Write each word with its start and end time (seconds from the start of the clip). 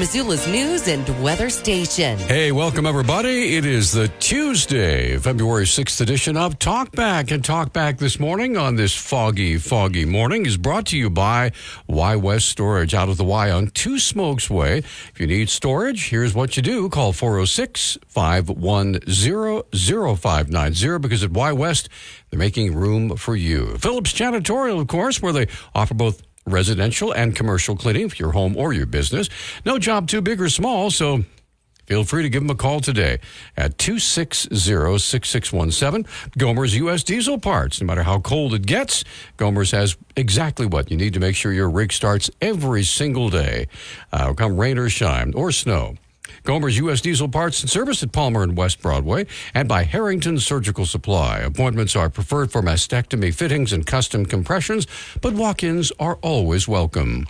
Missoula's 0.00 0.48
news 0.48 0.88
and 0.88 1.06
weather 1.22 1.50
station. 1.50 2.16
Hey, 2.20 2.52
welcome 2.52 2.86
everybody. 2.86 3.56
It 3.56 3.66
is 3.66 3.92
the 3.92 4.08
Tuesday, 4.18 5.18
February 5.18 5.66
6th 5.66 6.00
edition 6.00 6.38
of 6.38 6.58
Talkback. 6.58 7.30
And 7.30 7.42
Talkback 7.42 7.98
this 7.98 8.18
morning 8.18 8.56
on 8.56 8.76
this 8.76 8.96
foggy, 8.96 9.58
foggy 9.58 10.06
morning 10.06 10.46
is 10.46 10.56
brought 10.56 10.86
to 10.86 10.96
you 10.96 11.10
by 11.10 11.52
Y 11.86 12.16
West 12.16 12.48
Storage 12.48 12.94
out 12.94 13.10
of 13.10 13.18
the 13.18 13.24
Y 13.24 13.50
on 13.50 13.66
Two 13.66 13.98
Smokes 13.98 14.48
Way. 14.48 14.78
If 14.78 15.20
you 15.20 15.26
need 15.26 15.50
storage, 15.50 16.08
here's 16.08 16.32
what 16.32 16.56
you 16.56 16.62
do. 16.62 16.88
Call 16.88 17.12
406 17.12 17.98
510 18.08 19.62
0590 20.16 20.98
because 20.98 21.22
at 21.22 21.30
Y 21.30 21.52
West, 21.52 21.90
they're 22.30 22.38
making 22.38 22.74
room 22.74 23.16
for 23.18 23.36
you. 23.36 23.76
Phillips 23.76 24.14
Janitorial, 24.14 24.80
of 24.80 24.86
course, 24.86 25.20
where 25.20 25.34
they 25.34 25.48
offer 25.74 25.92
both 25.92 26.22
residential 26.50 27.12
and 27.12 27.34
commercial 27.34 27.76
cleaning 27.76 28.08
for 28.08 28.16
your 28.16 28.32
home 28.32 28.56
or 28.56 28.72
your 28.72 28.86
business. 28.86 29.28
No 29.64 29.78
job 29.78 30.08
too 30.08 30.20
big 30.20 30.40
or 30.40 30.48
small, 30.48 30.90
so 30.90 31.24
Feel 31.90 32.04
free 32.04 32.22
to 32.22 32.28
give 32.28 32.44
them 32.44 32.50
a 32.50 32.54
call 32.54 32.78
today 32.78 33.18
at 33.56 33.76
260-6617. 33.78 36.06
Gomer's 36.38 36.76
U.S. 36.76 37.02
Diesel 37.02 37.40
Parts. 37.40 37.80
No 37.80 37.86
matter 37.88 38.04
how 38.04 38.20
cold 38.20 38.54
it 38.54 38.64
gets, 38.64 39.02
Gomer's 39.36 39.72
has 39.72 39.96
exactly 40.14 40.66
what 40.66 40.88
you 40.88 40.96
need 40.96 41.14
to 41.14 41.20
make 41.20 41.34
sure 41.34 41.52
your 41.52 41.68
rig 41.68 41.92
starts 41.92 42.30
every 42.40 42.84
single 42.84 43.28
day, 43.28 43.66
uh, 44.12 44.32
come 44.34 44.56
rain 44.56 44.78
or 44.78 44.88
shine 44.88 45.34
or 45.34 45.50
snow. 45.50 45.96
Gomer's 46.44 46.78
U.S. 46.78 47.00
Diesel 47.00 47.28
Parts 47.28 47.60
and 47.62 47.70
Service 47.70 48.02
at 48.02 48.12
Palmer 48.12 48.42
and 48.42 48.56
West 48.56 48.80
Broadway, 48.80 49.26
and 49.54 49.68
by 49.68 49.84
Harrington 49.84 50.38
Surgical 50.38 50.86
Supply. 50.86 51.38
Appointments 51.38 51.94
are 51.94 52.10
preferred 52.10 52.50
for 52.50 52.62
mastectomy 52.62 53.32
fittings 53.34 53.72
and 53.72 53.86
custom 53.86 54.24
compressions, 54.26 54.86
but 55.20 55.34
walk-ins 55.34 55.92
are 55.98 56.16
always 56.22 56.66
welcome. 56.66 57.26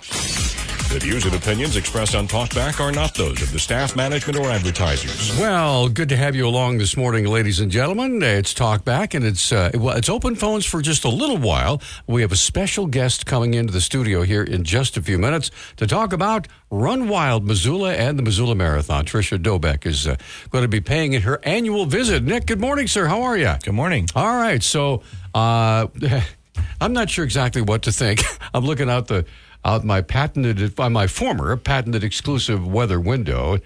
The 0.91 0.99
views 0.99 1.25
and 1.25 1.37
opinions 1.37 1.77
expressed 1.77 2.17
on 2.17 2.27
Talkback 2.27 2.81
are 2.81 2.91
not 2.91 3.15
those 3.15 3.41
of 3.43 3.53
the 3.53 3.61
staff, 3.61 3.95
management, 3.95 4.37
or 4.37 4.51
advertisers. 4.51 5.39
Well, 5.39 5.89
good 5.89 6.09
to 6.09 6.17
have 6.17 6.35
you 6.35 6.49
along 6.49 6.79
this 6.79 6.97
morning, 6.97 7.27
ladies 7.27 7.61
and 7.61 7.71
gentlemen. 7.71 8.21
It's 8.21 8.53
Talkback, 8.53 9.15
and 9.15 9.25
it's 9.25 9.53
uh, 9.53 9.71
well, 9.75 9.97
it's 9.97 10.09
open 10.09 10.35
phones 10.35 10.67
for 10.67 10.83
just 10.83 11.05
a 11.05 11.09
little 11.09 11.39
while. 11.39 11.81
We 12.09 12.23
have 12.23 12.33
a 12.33 12.37
special 12.37 12.87
guest 12.89 13.25
coming 13.25 13.55
into 13.55 13.73
the 13.73 13.81
studio 13.81 14.23
here 14.23 14.43
in 14.43 14.65
just 14.65 14.97
a 14.97 15.03
few 15.03 15.17
minutes 15.17 15.53
to 15.77 15.87
talk 15.87 16.13
about 16.13 16.49
Run 16.73 17.09
Wild 17.09 17.47
Missoula 17.47 17.95
and 17.95 18.19
the 18.19 18.25
Missoula 18.25 18.57
Marathon. 18.57 19.05
Trisha 19.05 19.41
Dobeck 19.41 19.87
is 19.87 20.09
uh, 20.09 20.17
going 20.51 20.63
to 20.63 20.69
be 20.69 20.81
paying 20.81 21.13
it 21.13 21.23
her 21.23 21.39
annual 21.45 21.87
visit. 21.87 22.25
Nick, 22.25 22.47
good 22.47 22.61
morning, 22.61 22.89
sir. 22.89 23.07
How 23.07 23.23
are 23.23 23.37
you? 23.37 23.55
Good 23.63 23.75
morning. 23.75 24.09
All 24.17 24.35
right, 24.35 24.61
so 24.61 25.05
uh, 25.37 25.87
I'm 26.81 26.93
not 26.93 27.11
sure 27.11 27.25
exactly 27.25 27.63
what 27.63 27.83
to 27.83 27.93
think. 27.93 28.23
I'm 28.55 28.65
looking 28.65 28.91
out 28.91 29.07
the 29.07 29.25
out 29.65 29.85
my 29.85 30.01
patented 30.01 30.75
by 30.75 30.89
my 30.89 31.07
former 31.07 31.57
patented 31.57 32.05
exclusive 32.05 32.67
weather 32.67 33.01
window. 33.01 33.59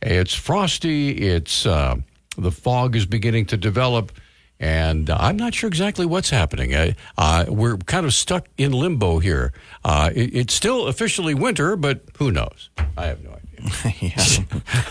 It's 0.00 0.34
frosty. 0.34 1.10
It's 1.10 1.66
uh, 1.66 1.96
the 2.36 2.50
fog 2.50 2.96
is 2.96 3.06
beginning 3.06 3.46
to 3.46 3.56
develop, 3.56 4.12
and 4.58 5.10
uh, 5.10 5.16
I'm 5.20 5.36
not 5.36 5.54
sure 5.54 5.68
exactly 5.68 6.06
what's 6.06 6.30
happening. 6.30 6.74
Uh, 6.74 6.92
uh, 7.18 7.44
we're 7.48 7.76
kind 7.78 8.06
of 8.06 8.14
stuck 8.14 8.46
in 8.56 8.72
limbo 8.72 9.18
here. 9.18 9.52
Uh, 9.84 10.10
it, 10.14 10.34
it's 10.34 10.54
still 10.54 10.86
officially 10.86 11.34
winter, 11.34 11.76
but 11.76 12.02
who 12.16 12.30
knows? 12.30 12.70
I 12.96 13.06
have 13.06 13.22
no 13.22 13.30
idea. 13.30 13.41
yeah. 14.00 14.24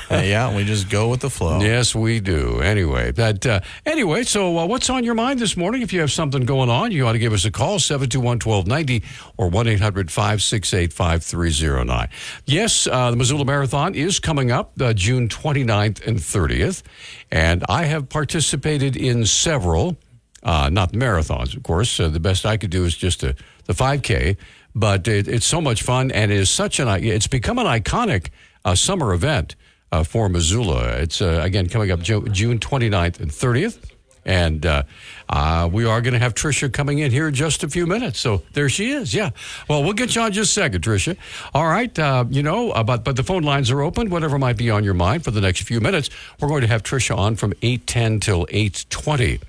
Uh, 0.09 0.21
yeah, 0.23 0.55
we 0.55 0.63
just 0.63 0.89
go 0.89 1.09
with 1.09 1.19
the 1.19 1.29
flow. 1.29 1.59
Yes, 1.59 1.93
we 1.93 2.19
do. 2.19 2.61
Anyway, 2.61 3.11
that 3.11 3.45
uh, 3.45 3.59
anyway. 3.85 4.23
So, 4.23 4.57
uh, 4.57 4.65
what's 4.65 4.89
on 4.89 5.03
your 5.03 5.13
mind 5.13 5.39
this 5.39 5.57
morning? 5.57 5.81
If 5.81 5.93
you 5.93 5.99
have 5.99 6.11
something 6.11 6.45
going 6.45 6.69
on, 6.69 6.91
you 6.91 7.05
ought 7.05 7.13
to 7.13 7.19
give 7.19 7.33
us 7.33 7.45
a 7.45 7.51
call 7.51 7.79
721-1290 7.79 9.03
or 9.37 9.49
one 9.49 9.77
5309 9.77 12.09
Yes, 12.45 12.87
uh, 12.87 13.11
the 13.11 13.17
Missoula 13.17 13.45
Marathon 13.45 13.95
is 13.95 14.19
coming 14.19 14.51
up 14.51 14.79
uh, 14.81 14.93
June 14.93 15.27
29th 15.27 16.07
and 16.07 16.17
30th, 16.17 16.83
and 17.31 17.63
I 17.67 17.85
have 17.85 18.09
participated 18.09 18.95
in 18.95 19.25
several. 19.25 19.97
Uh, 20.43 20.69
not 20.71 20.93
marathons, 20.93 21.55
of 21.55 21.61
course. 21.61 21.97
the 21.97 22.19
best 22.19 22.47
I 22.47 22.57
could 22.57 22.71
do 22.71 22.83
is 22.83 22.97
just 22.97 23.21
a, 23.21 23.35
the 23.65 23.73
5K, 23.73 24.37
but 24.73 25.07
it, 25.07 25.27
it's 25.27 25.45
so 25.45 25.61
much 25.61 25.83
fun 25.83 26.11
and 26.11 26.31
it 26.31 26.37
is 26.37 26.49
such 26.49 26.79
an 26.79 26.87
it's 26.87 27.27
become 27.27 27.59
an 27.59 27.67
iconic 27.67 28.29
uh, 28.65 28.75
summer 28.75 29.13
event 29.13 29.55
uh, 29.91 30.03
for 30.03 30.29
Missoula. 30.29 30.97
It's 30.97 31.21
uh, 31.21 31.41
again 31.43 31.67
coming 31.69 31.91
up 31.91 32.01
June 32.01 32.59
29th 32.59 33.19
and 33.19 33.31
30th. 33.31 33.91
And 34.23 34.65
uh, 34.65 34.83
uh, 35.29 35.67
we 35.71 35.85
are 35.85 35.99
going 36.01 36.13
to 36.13 36.19
have 36.19 36.35
Tricia 36.35 36.71
coming 36.71 36.99
in 36.99 37.11
here 37.11 37.27
in 37.27 37.33
just 37.33 37.63
a 37.63 37.69
few 37.69 37.87
minutes. 37.87 38.19
So 38.19 38.43
there 38.53 38.69
she 38.69 38.91
is. 38.91 39.13
Yeah. 39.15 39.31
Well, 39.67 39.83
we'll 39.83 39.93
get 39.93 40.15
you 40.15 40.21
on 40.21 40.31
just 40.31 40.51
a 40.51 40.61
second, 40.61 40.83
Tricia. 40.83 41.17
All 41.55 41.67
right. 41.67 41.97
Uh, 41.97 42.25
you 42.29 42.43
know, 42.43 42.71
uh, 42.71 42.83
but 42.83 43.03
but 43.03 43.15
the 43.15 43.23
phone 43.23 43.43
lines 43.43 43.71
are 43.71 43.81
open. 43.81 44.09
Whatever 44.09 44.37
might 44.37 44.57
be 44.57 44.69
on 44.69 44.83
your 44.83 44.93
mind 44.93 45.23
for 45.23 45.31
the 45.31 45.41
next 45.41 45.63
few 45.63 45.79
minutes, 45.79 46.09
we're 46.39 46.49
going 46.49 46.61
to 46.61 46.67
have 46.67 46.83
Tricia 46.83 47.17
on 47.17 47.35
from 47.35 47.53
eight 47.63 47.87
ten 47.87 48.19
till 48.19 48.45
eight 48.51 48.85
twenty 48.89 49.39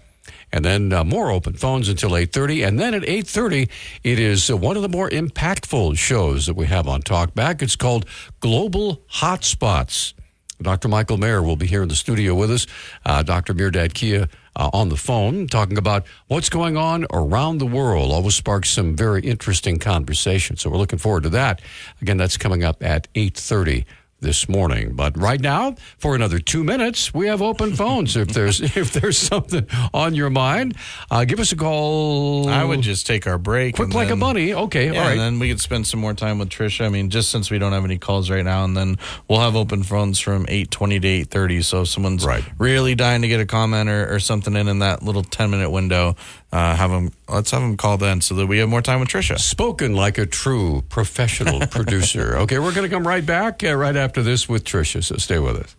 and 0.53 0.65
then 0.65 0.93
uh, 0.93 1.03
more 1.03 1.31
open 1.31 1.55
phones 1.55 1.89
until 1.89 2.11
8.30 2.11 2.67
and 2.67 2.79
then 2.79 2.95
at 2.95 3.03
8.30 3.03 3.69
it 4.05 4.19
is 4.19 4.51
uh, 4.51 4.57
one 4.57 4.77
of 4.77 4.83
the 4.83 4.89
more 4.89 5.09
impactful 5.09 5.97
shows 5.97 6.47
that 6.47 6.55
we 6.55 6.67
have 6.67 6.87
on 6.87 7.03
talkback 7.03 7.63
it's 7.63 7.77
called 7.77 8.07
global 8.41 9.03
hotspots. 9.15 10.13
Dr 10.61 10.89
michael 10.89 11.17
mayer 11.17 11.43
will 11.43 11.57
be 11.57 11.67
here 11.67 11.83
in 11.83 11.89
the 11.89 11.97
studio 11.97 12.35
with 12.35 12.51
us. 12.51 12.67
Uh, 13.05 13.23
dr 13.23 13.53
Mehrdad 13.55 13.95
kia 13.95 14.29
uh, 14.55 14.71
on 14.73 14.91
the 14.91 14.97
phone 14.97 15.47
talking 15.47 15.79
about 15.79 16.07
what's 16.29 16.51
going 16.51 16.77
on 16.77 17.07
around 17.13 17.59
the 17.59 17.67
world. 17.67 18.13
Always 18.13 18.35
sparks 18.35 18.69
some 18.69 18.95
very 18.95 19.23
interesting 19.23 19.79
conversation. 19.79 20.57
So 20.57 20.69
we're 20.69 20.77
looking 20.77 20.99
forward 20.99 21.23
to 21.23 21.31
that. 21.31 21.63
Again 22.01 22.19
that's 22.19 22.37
coming 22.37 22.63
up 22.63 22.83
at 22.83 23.13
8.30 23.15 23.85
this 24.23 24.49
morning. 24.49 24.95
But 24.95 25.19
right 25.19 25.41
now, 25.41 25.75
for 25.99 26.15
another 26.15 26.39
two 26.39 26.65
minutes, 26.65 27.13
we 27.13 27.27
have 27.27 27.43
open 27.43 27.75
phones. 27.77 28.17
if 28.17 28.29
there's 28.29 28.61
if 28.77 28.93
there's 28.93 29.19
something 29.19 29.67
on 29.93 30.15
your 30.15 30.31
mind, 30.31 30.77
uh, 31.11 31.25
give 31.25 31.39
us 31.41 31.53
a 31.53 31.57
call. 31.57 32.49
I 32.49 32.65
would 32.65 32.81
just 32.81 33.07
take 33.07 33.27
our 33.27 33.39
break. 33.39 33.77
Quick 33.77 33.93
like 33.93 34.09
then, 34.09 34.19
a 34.19 34.21
bunny. 34.21 34.55
Okay, 34.55 34.93
yeah, 34.93 34.99
all 34.99 35.05
right. 35.05 35.13
And 35.13 35.21
then 35.21 35.39
we 35.39 35.49
could 35.49 35.61
spend 35.61 35.87
some 35.87 36.01
more 36.01 36.15
time 36.15 36.39
with 36.39 36.49
Trisha. 36.49 36.87
I 36.87 36.89
mean, 36.89 37.11
just 37.11 37.31
since 37.31 37.51
we 37.51 37.59
don't 37.59 37.73
have 37.73 37.85
any 37.85 37.99
calls 37.99 38.31
right 38.31 38.45
now, 38.45 38.65
and 38.65 38.77
then 38.77 38.97
we'll 39.29 39.41
have 39.41 39.57
open 39.57 39.83
phones 39.83 40.19
from 40.19 40.47
eight 40.49 40.71
twenty 40.71 40.99
to 40.99 41.09
eight 41.09 41.29
thirty. 41.29 41.61
So 41.63 41.83
if 41.83 41.89
someone's 41.89 42.25
right. 42.25 42.45
really 42.59 42.95
dying 42.95 43.23
to 43.23 43.29
get 43.29 43.41
a 43.41 43.47
comment 43.47 43.91
or, 43.91 44.15
or 44.15 44.21
something 44.21 44.57
in 44.57 44.69
in 44.69 44.79
that 44.79 45.03
little 45.03 45.25
ten 45.25 45.51
minute 45.51 45.71
window, 45.71 46.17
uh, 46.53 46.77
have 46.77 46.91
them. 46.91 47.13
Let's 47.29 47.51
have 47.51 47.63
them 47.63 47.77
call 47.77 47.97
then, 47.99 48.21
so 48.21 48.35
that 48.37 48.47
we 48.47 48.59
have 48.59 48.69
more 48.69 48.83
time 48.83 49.01
with 49.01 49.09
Trisha. 49.09 49.39
Spoken 49.39 49.95
like 49.95 50.19
a 50.19 50.27
true 50.27 50.83
professional 50.89 51.67
producer. 51.67 52.37
Okay, 52.39 52.59
we're 52.59 52.75
going 52.75 52.89
to 52.89 52.95
come 52.95 53.07
right 53.07 53.25
back 53.25 53.65
uh, 53.65 53.75
right 53.75 53.97
after 53.97 54.23
this 54.23 54.49
with 54.49 54.65
Trisha. 54.65 55.03
So 55.03 55.17
stay 55.17 55.39
with 55.39 55.57
us. 55.57 55.77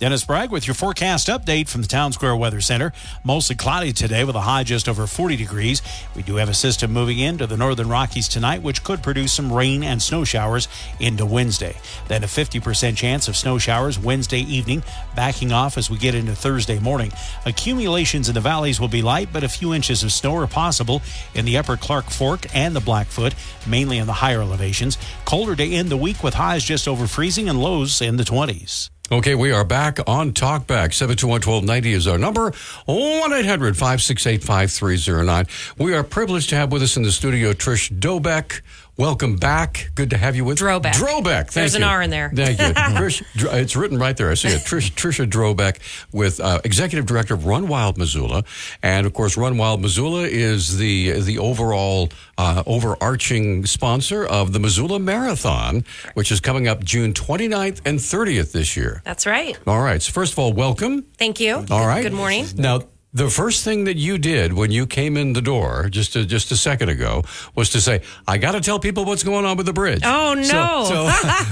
Dennis 0.00 0.24
Bragg 0.24 0.50
with 0.50 0.66
your 0.66 0.74
forecast 0.74 1.28
update 1.28 1.68
from 1.68 1.80
the 1.80 1.86
Town 1.86 2.12
Square 2.12 2.34
Weather 2.34 2.60
Center. 2.60 2.92
Mostly 3.22 3.54
cloudy 3.54 3.92
today 3.92 4.24
with 4.24 4.34
a 4.34 4.40
high 4.40 4.64
just 4.64 4.88
over 4.88 5.06
40 5.06 5.36
degrees. 5.36 5.82
We 6.16 6.22
do 6.22 6.34
have 6.34 6.48
a 6.48 6.54
system 6.54 6.92
moving 6.92 7.20
into 7.20 7.46
the 7.46 7.56
northern 7.56 7.88
Rockies 7.88 8.26
tonight, 8.26 8.60
which 8.60 8.82
could 8.82 9.04
produce 9.04 9.32
some 9.32 9.52
rain 9.52 9.84
and 9.84 10.02
snow 10.02 10.24
showers 10.24 10.66
into 10.98 11.24
Wednesday. 11.24 11.76
Then 12.08 12.24
a 12.24 12.26
50% 12.26 12.96
chance 12.96 13.28
of 13.28 13.36
snow 13.36 13.56
showers 13.56 13.96
Wednesday 13.96 14.40
evening, 14.40 14.82
backing 15.14 15.52
off 15.52 15.78
as 15.78 15.88
we 15.88 15.96
get 15.96 16.16
into 16.16 16.34
Thursday 16.34 16.80
morning. 16.80 17.12
Accumulations 17.46 18.28
in 18.28 18.34
the 18.34 18.40
valleys 18.40 18.80
will 18.80 18.88
be 18.88 19.00
light, 19.00 19.28
but 19.32 19.44
a 19.44 19.48
few 19.48 19.72
inches 19.72 20.02
of 20.02 20.10
snow 20.10 20.34
are 20.36 20.48
possible 20.48 21.02
in 21.36 21.44
the 21.44 21.56
upper 21.56 21.76
Clark 21.76 22.10
Fork 22.10 22.52
and 22.52 22.74
the 22.74 22.80
Blackfoot, 22.80 23.36
mainly 23.64 23.98
in 23.98 24.08
the 24.08 24.12
higher 24.12 24.42
elevations. 24.42 24.98
Colder 25.24 25.54
to 25.54 25.64
end 25.64 25.88
the 25.88 25.96
week 25.96 26.24
with 26.24 26.34
highs 26.34 26.64
just 26.64 26.88
over 26.88 27.06
freezing 27.06 27.48
and 27.48 27.60
lows 27.60 28.02
in 28.02 28.16
the 28.16 28.24
20s. 28.24 28.90
Okay, 29.12 29.34
we 29.34 29.52
are 29.52 29.66
back 29.66 29.98
on 30.06 30.32
Talkback. 30.32 30.88
721-1290 30.88 31.86
is 31.92 32.06
our 32.06 32.16
number. 32.16 32.52
1 32.86 33.32
800 33.34 33.76
568 33.76 34.42
5309. 34.42 35.46
We 35.76 35.94
are 35.94 36.02
privileged 36.02 36.48
to 36.48 36.56
have 36.56 36.72
with 36.72 36.82
us 36.82 36.96
in 36.96 37.02
the 37.02 37.12
studio 37.12 37.52
Trish 37.52 37.92
Dobeck. 37.98 38.62
Welcome 38.96 39.34
back. 39.34 39.90
Good 39.96 40.10
to 40.10 40.16
have 40.16 40.36
you 40.36 40.44
with 40.44 40.58
Drobeck. 40.58 40.92
Drobeck. 40.92 41.24
Thank 41.24 41.52
There's 41.52 41.74
you. 41.74 41.78
an 41.78 41.82
R 41.82 42.00
in 42.00 42.10
there. 42.10 42.30
Thank 42.32 42.60
you. 42.60 42.66
Trish, 42.74 43.24
it's 43.34 43.74
written 43.74 43.98
right 43.98 44.16
there. 44.16 44.30
I 44.30 44.34
see 44.34 44.50
it. 44.50 44.60
Trish, 44.64 44.92
Trisha 44.92 45.28
Drobeck 45.28 45.78
with 46.12 46.38
uh, 46.38 46.60
Executive 46.62 47.04
Director 47.04 47.34
of 47.34 47.44
Run 47.44 47.66
Wild 47.66 47.98
Missoula. 47.98 48.44
And 48.84 49.04
of 49.04 49.12
course, 49.12 49.36
Run 49.36 49.58
Wild 49.58 49.82
Missoula 49.82 50.22
is 50.28 50.78
the, 50.78 51.20
the 51.22 51.40
overall 51.40 52.10
uh, 52.38 52.62
overarching 52.66 53.66
sponsor 53.66 54.24
of 54.24 54.52
the 54.52 54.60
Missoula 54.60 55.00
Marathon, 55.00 55.84
which 56.14 56.30
is 56.30 56.38
coming 56.38 56.68
up 56.68 56.84
June 56.84 57.12
29th 57.12 57.80
and 57.84 57.98
30th 57.98 58.52
this 58.52 58.76
year. 58.76 59.02
That's 59.04 59.26
right. 59.26 59.58
All 59.66 59.82
right. 59.82 60.00
So 60.00 60.12
first 60.12 60.34
of 60.34 60.38
all, 60.38 60.52
welcome. 60.52 61.02
Thank 61.18 61.40
you. 61.40 61.66
All 61.68 61.84
right. 61.84 62.02
Good 62.02 62.12
morning. 62.12 62.46
Now, 62.56 62.82
The 63.14 63.30
first 63.30 63.62
thing 63.64 63.84
that 63.84 63.96
you 63.96 64.18
did 64.18 64.52
when 64.52 64.72
you 64.72 64.86
came 64.88 65.16
in 65.16 65.34
the 65.34 65.40
door 65.40 65.88
just 65.88 66.16
a, 66.16 66.26
just 66.26 66.50
a 66.50 66.56
second 66.56 66.88
ago 66.88 67.22
was 67.54 67.70
to 67.70 67.80
say, 67.80 68.02
"I 68.26 68.38
got 68.38 68.52
to 68.52 68.60
tell 68.60 68.80
people 68.80 69.04
what's 69.04 69.22
going 69.22 69.44
on 69.44 69.56
with 69.56 69.66
the 69.66 69.72
bridge." 69.72 70.02
Oh, 70.04 70.34
no. 70.34 70.84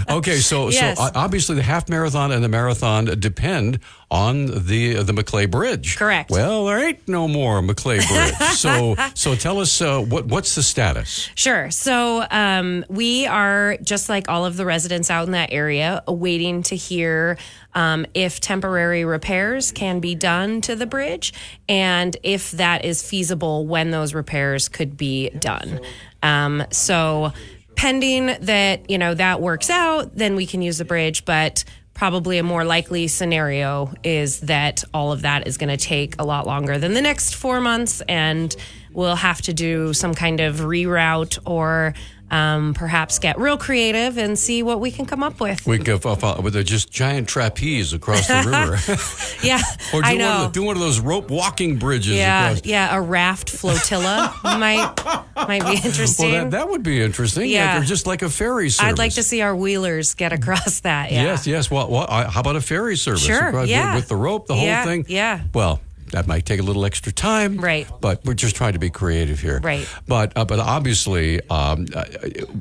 So, 0.08 0.14
okay, 0.18 0.38
so 0.38 0.70
Yes. 0.70 0.98
so 0.98 1.08
obviously 1.14 1.54
the 1.54 1.62
half 1.62 1.88
marathon 1.88 2.32
and 2.32 2.42
the 2.42 2.48
marathon 2.48 3.04
depend 3.20 3.78
on 4.12 4.44
the 4.66 5.02
the 5.02 5.12
Maclay 5.12 5.46
Bridge. 5.46 5.96
Correct. 5.96 6.30
Well, 6.30 6.66
there 6.66 6.86
ain't 6.86 7.08
no 7.08 7.26
more 7.26 7.62
Maclay 7.62 7.96
Bridge. 8.06 8.34
so 8.54 8.94
so 9.14 9.34
tell 9.34 9.58
us 9.58 9.80
uh, 9.80 10.00
what 10.00 10.26
what's 10.26 10.54
the 10.54 10.62
status? 10.62 11.30
Sure. 11.34 11.70
So 11.70 12.24
um, 12.30 12.84
we 12.90 13.26
are 13.26 13.78
just 13.82 14.10
like 14.10 14.28
all 14.28 14.44
of 14.44 14.56
the 14.58 14.66
residents 14.66 15.10
out 15.10 15.26
in 15.26 15.32
that 15.32 15.50
area, 15.50 16.04
waiting 16.06 16.62
to 16.64 16.76
hear 16.76 17.38
um, 17.74 18.04
if 18.12 18.38
temporary 18.38 19.06
repairs 19.06 19.72
can 19.72 19.98
be 19.98 20.14
done 20.14 20.60
to 20.60 20.76
the 20.76 20.86
bridge 20.86 21.32
and 21.66 22.14
if 22.22 22.50
that 22.52 22.84
is 22.84 23.02
feasible 23.02 23.66
when 23.66 23.90
those 23.90 24.12
repairs 24.12 24.68
could 24.68 24.96
be 24.98 25.30
done. 25.30 25.80
Um, 26.22 26.64
so 26.70 27.32
pending 27.76 28.26
that 28.42 28.90
you 28.90 28.98
know 28.98 29.14
that 29.14 29.40
works 29.40 29.70
out, 29.70 30.14
then 30.14 30.36
we 30.36 30.44
can 30.46 30.60
use 30.60 30.76
the 30.76 30.84
bridge, 30.84 31.24
but. 31.24 31.64
Probably 31.94 32.38
a 32.38 32.42
more 32.42 32.64
likely 32.64 33.06
scenario 33.06 33.92
is 34.02 34.40
that 34.40 34.82
all 34.92 35.12
of 35.12 35.22
that 35.22 35.46
is 35.46 35.58
going 35.58 35.68
to 35.68 35.76
take 35.76 36.14
a 36.18 36.24
lot 36.24 36.46
longer 36.46 36.78
than 36.78 36.94
the 36.94 37.02
next 37.02 37.34
four 37.34 37.60
months, 37.60 38.00
and 38.08 38.54
we'll 38.92 39.16
have 39.16 39.42
to 39.42 39.52
do 39.52 39.92
some 39.92 40.14
kind 40.14 40.40
of 40.40 40.56
reroute 40.60 41.38
or 41.44 41.94
um, 42.32 42.74
perhaps 42.74 43.18
get 43.20 43.38
real 43.38 43.56
creative 43.58 44.16
and 44.18 44.38
see 44.38 44.62
what 44.62 44.80
we 44.80 44.90
can 44.90 45.04
come 45.06 45.22
up 45.22 45.38
with. 45.38 45.66
We 45.66 45.78
go 45.78 45.96
f- 46.02 46.42
with 46.42 46.56
a 46.56 46.64
just 46.64 46.90
giant 46.90 47.28
trapeze 47.28 47.92
across 47.92 48.26
the 48.26 48.42
river, 48.46 49.46
Yeah, 49.46 49.60
or 49.94 50.00
do 50.02 50.06
I 50.08 50.12
one, 50.12 50.18
know. 50.18 50.44
of 50.46 50.52
the, 50.52 50.60
do 50.60 50.66
one 50.66 50.76
of 50.76 50.80
those 50.82 50.98
rope 50.98 51.30
walking 51.30 51.76
bridges. 51.78 52.14
yeah, 52.16 52.48
across. 52.50 52.64
yeah, 52.64 52.96
a 52.96 53.00
raft 53.00 53.50
flotilla 53.50 54.34
might 54.42 54.94
might 55.36 55.64
be 55.64 55.76
interesting. 55.86 56.32
Well, 56.32 56.44
that, 56.44 56.50
that 56.52 56.68
would 56.68 56.82
be 56.82 57.02
interesting. 57.02 57.48
Yeah. 57.50 57.80
or 57.80 57.84
just 57.84 58.06
like 58.06 58.22
a 58.22 58.30
ferry 58.30 58.70
service. 58.70 58.92
I'd 58.92 58.98
like 58.98 59.12
to 59.14 59.22
see 59.22 59.42
our 59.42 59.54
wheelers 59.54 60.14
get 60.14 60.32
across 60.32 60.80
that. 60.80 61.12
Yeah. 61.12 61.22
Yes, 61.24 61.46
yes. 61.46 61.70
Well, 61.70 62.06
how 62.08 62.40
about 62.40 62.56
a 62.56 62.60
ferry 62.60 62.96
service? 62.96 63.24
Sure, 63.24 63.48
Across- 63.48 63.68
yeah. 63.68 63.94
With 63.94 64.08
the 64.08 64.16
rope, 64.16 64.46
the 64.46 64.54
Yeah, 64.54 64.76
whole 64.82 64.86
thing. 64.90 65.04
yeah. 65.08 65.42
Well, 65.52 65.80
that 66.12 66.26
might 66.26 66.46
take 66.46 66.60
a 66.60 66.62
little 66.62 66.84
extra 66.84 67.12
time. 67.12 67.58
Right. 67.58 67.86
But 68.00 68.24
we're 68.24 68.34
just 68.34 68.56
trying 68.56 68.72
to 68.74 68.78
be 68.78 68.90
creative 68.90 69.40
here. 69.40 69.60
Right. 69.60 69.88
But 70.06 70.32
uh, 70.36 70.44
but 70.44 70.60
obviously, 70.60 71.40
um, 71.50 71.86
uh, 71.94 72.04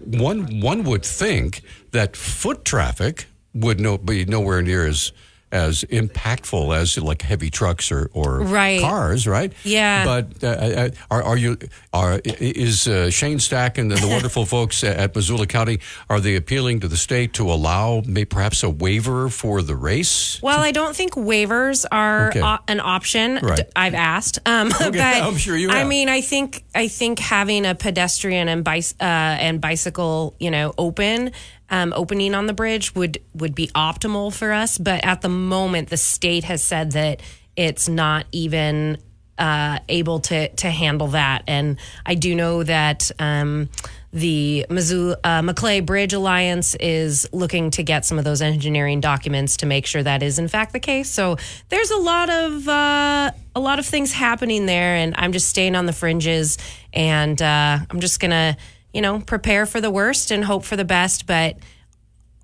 one 0.06 0.60
one 0.60 0.84
would 0.84 1.06
think 1.06 1.62
that 1.92 2.16
foot 2.16 2.66
traffic 2.66 3.28
would 3.54 3.80
no, 3.80 3.98
be 3.98 4.26
nowhere 4.26 4.62
near 4.62 4.88
as 4.88 5.12
as 5.52 5.84
impactful 5.86 6.76
as 6.76 6.98
like 6.98 7.22
heavy 7.22 7.50
trucks 7.50 7.92
or, 7.92 8.10
or 8.14 8.42
Right. 8.42 8.82
cars, 8.82 9.28
right? 9.28 9.52
Yeah. 9.64 10.06
But 10.06 10.44
uh, 10.44 10.48
uh, 10.48 10.90
are, 11.10 11.24
are 11.24 11.38
you 11.38 11.58
are 11.94 12.20
is 12.26 12.88
uh, 12.88 13.10
Shane 13.10 13.40
Stack 13.40 13.78
and 13.78 13.92
the 13.92 14.08
wonderful 14.08 14.46
folks 14.56 14.84
at 14.84 15.16
Missoula 15.16 15.48
County 15.48 15.80
are 16.10 16.20
they 16.20 16.36
appealing 16.36 16.80
to 16.82 16.88
the 16.88 16.98
state 16.98 17.34
to 17.34 17.52
allow 17.52 18.02
may 18.06 18.26
perhaps 18.26 18.64
a 18.64 18.70
waiver 18.70 19.30
for 19.30 19.62
the 19.62 19.76
race? 19.76 20.40
Well, 20.42 20.60
I 20.60 20.72
don't 20.72 20.96
think 20.96 21.14
waivers 21.14 21.86
are 21.92 22.30
Okay. 22.30 22.42
o- 22.42 22.60
an 22.68 22.80
option. 22.80 23.40
Right. 23.42 23.58
D- 23.58 23.64
I've 23.76 23.94
asked, 23.96 24.40
um, 24.46 24.70
but 24.80 24.96
I'm 24.98 25.38
sure 25.38 25.58
you 25.58 25.70
Have. 25.70 25.78
I 25.78 25.84
mean, 25.90 26.10
I 26.10 26.22
think 26.22 26.64
I 26.76 26.88
think 26.88 27.20
having 27.20 27.66
a 27.66 27.76
pedestrian 27.76 28.48
and 28.48 28.64
bice, 28.64 28.94
uh, 29.00 29.04
and 29.04 29.60
bicycle, 29.62 30.36
you 30.40 30.52
know, 30.52 30.74
open 30.78 31.32
um, 31.72 31.94
opening 31.96 32.36
on 32.36 32.46
the 32.46 32.54
bridge 32.54 32.94
would 32.94 33.20
would 33.34 33.56
be 33.56 33.68
optimal 33.70 34.34
for 34.34 34.52
us. 34.52 34.78
But 34.78 35.04
at 35.04 35.22
the 35.22 35.30
moment, 35.30 35.90
the 35.90 35.98
state 35.98 36.44
has 36.44 36.62
said 36.62 36.92
that 36.92 37.22
it's 37.56 37.88
not 37.88 38.26
even 38.32 38.98
uh, 39.38 39.80
able 39.90 40.20
to 40.20 40.50
to 40.50 40.70
handle 40.70 41.08
that. 41.08 41.44
And 41.48 41.78
I 42.06 42.16
do 42.16 42.36
know 42.36 42.64
that 42.64 43.10
um, 43.18 43.70
the 44.14 44.66
Missoula 44.70 45.18
uh, 45.24 45.42
Maclay 45.42 45.80
Bridge 45.80 46.14
Alliance 46.14 46.76
is 46.76 47.28
looking 47.32 47.72
to 47.72 47.84
get 47.84 48.06
some 48.06 48.20
of 48.20 48.26
those 48.26 48.42
engineering 48.42 49.00
documents 49.00 49.58
to 49.58 49.66
make 49.66 49.86
sure 49.86 50.04
that 50.04 50.22
is 50.22 50.38
in 50.38 50.50
fact 50.50 50.74
the 50.74 50.80
case. 50.80 51.10
So 51.10 51.38
there's 51.70 51.92
a 51.92 51.98
lot 51.98 52.30
of 52.30 52.68
uh, 52.68 53.32
a 53.56 53.60
lot 53.60 53.80
of 53.80 53.86
things 53.86 54.12
happening 54.12 54.66
there, 54.66 54.96
and 54.96 55.16
I'm 55.18 55.32
just 55.32 55.48
staying 55.48 55.76
on 55.76 55.86
the 55.86 55.94
fringes, 55.94 56.58
and 56.94 57.42
uh, 57.42 57.80
I'm 57.90 58.02
just 58.02 58.20
gonna 58.20 58.58
you 58.94 59.02
know 59.02 59.20
prepare 59.20 59.66
for 59.66 59.82
the 59.82 59.92
worst 59.92 60.32
and 60.32 60.46
hope 60.46 60.64
for 60.64 60.76
the 60.76 60.86
best, 60.86 61.26
but 61.26 61.58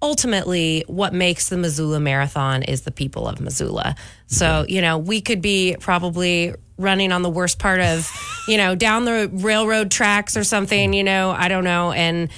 ultimately 0.01 0.83
what 0.87 1.13
makes 1.13 1.49
the 1.49 1.57
Missoula 1.57 1.99
Marathon 1.99 2.63
is 2.63 2.81
the 2.81 2.91
people 2.91 3.27
of 3.27 3.39
Missoula. 3.39 3.95
So, 4.27 4.65
you 4.67 4.81
know, 4.81 4.97
we 4.97 5.21
could 5.21 5.41
be 5.41 5.75
probably 5.79 6.53
running 6.77 7.11
on 7.11 7.23
the 7.23 7.29
worst 7.29 7.57
part 7.57 7.79
of, 7.79 8.09
you 8.47 8.57
know, 8.57 8.75
down 8.75 9.05
the 9.05 9.29
railroad 9.33 9.89
tracks 9.89 10.37
or 10.37 10.43
something, 10.43 10.93
you 10.93 11.03
know, 11.03 11.31
I 11.31 11.47
don't 11.47 11.63
know. 11.63 11.91
And 11.91 12.29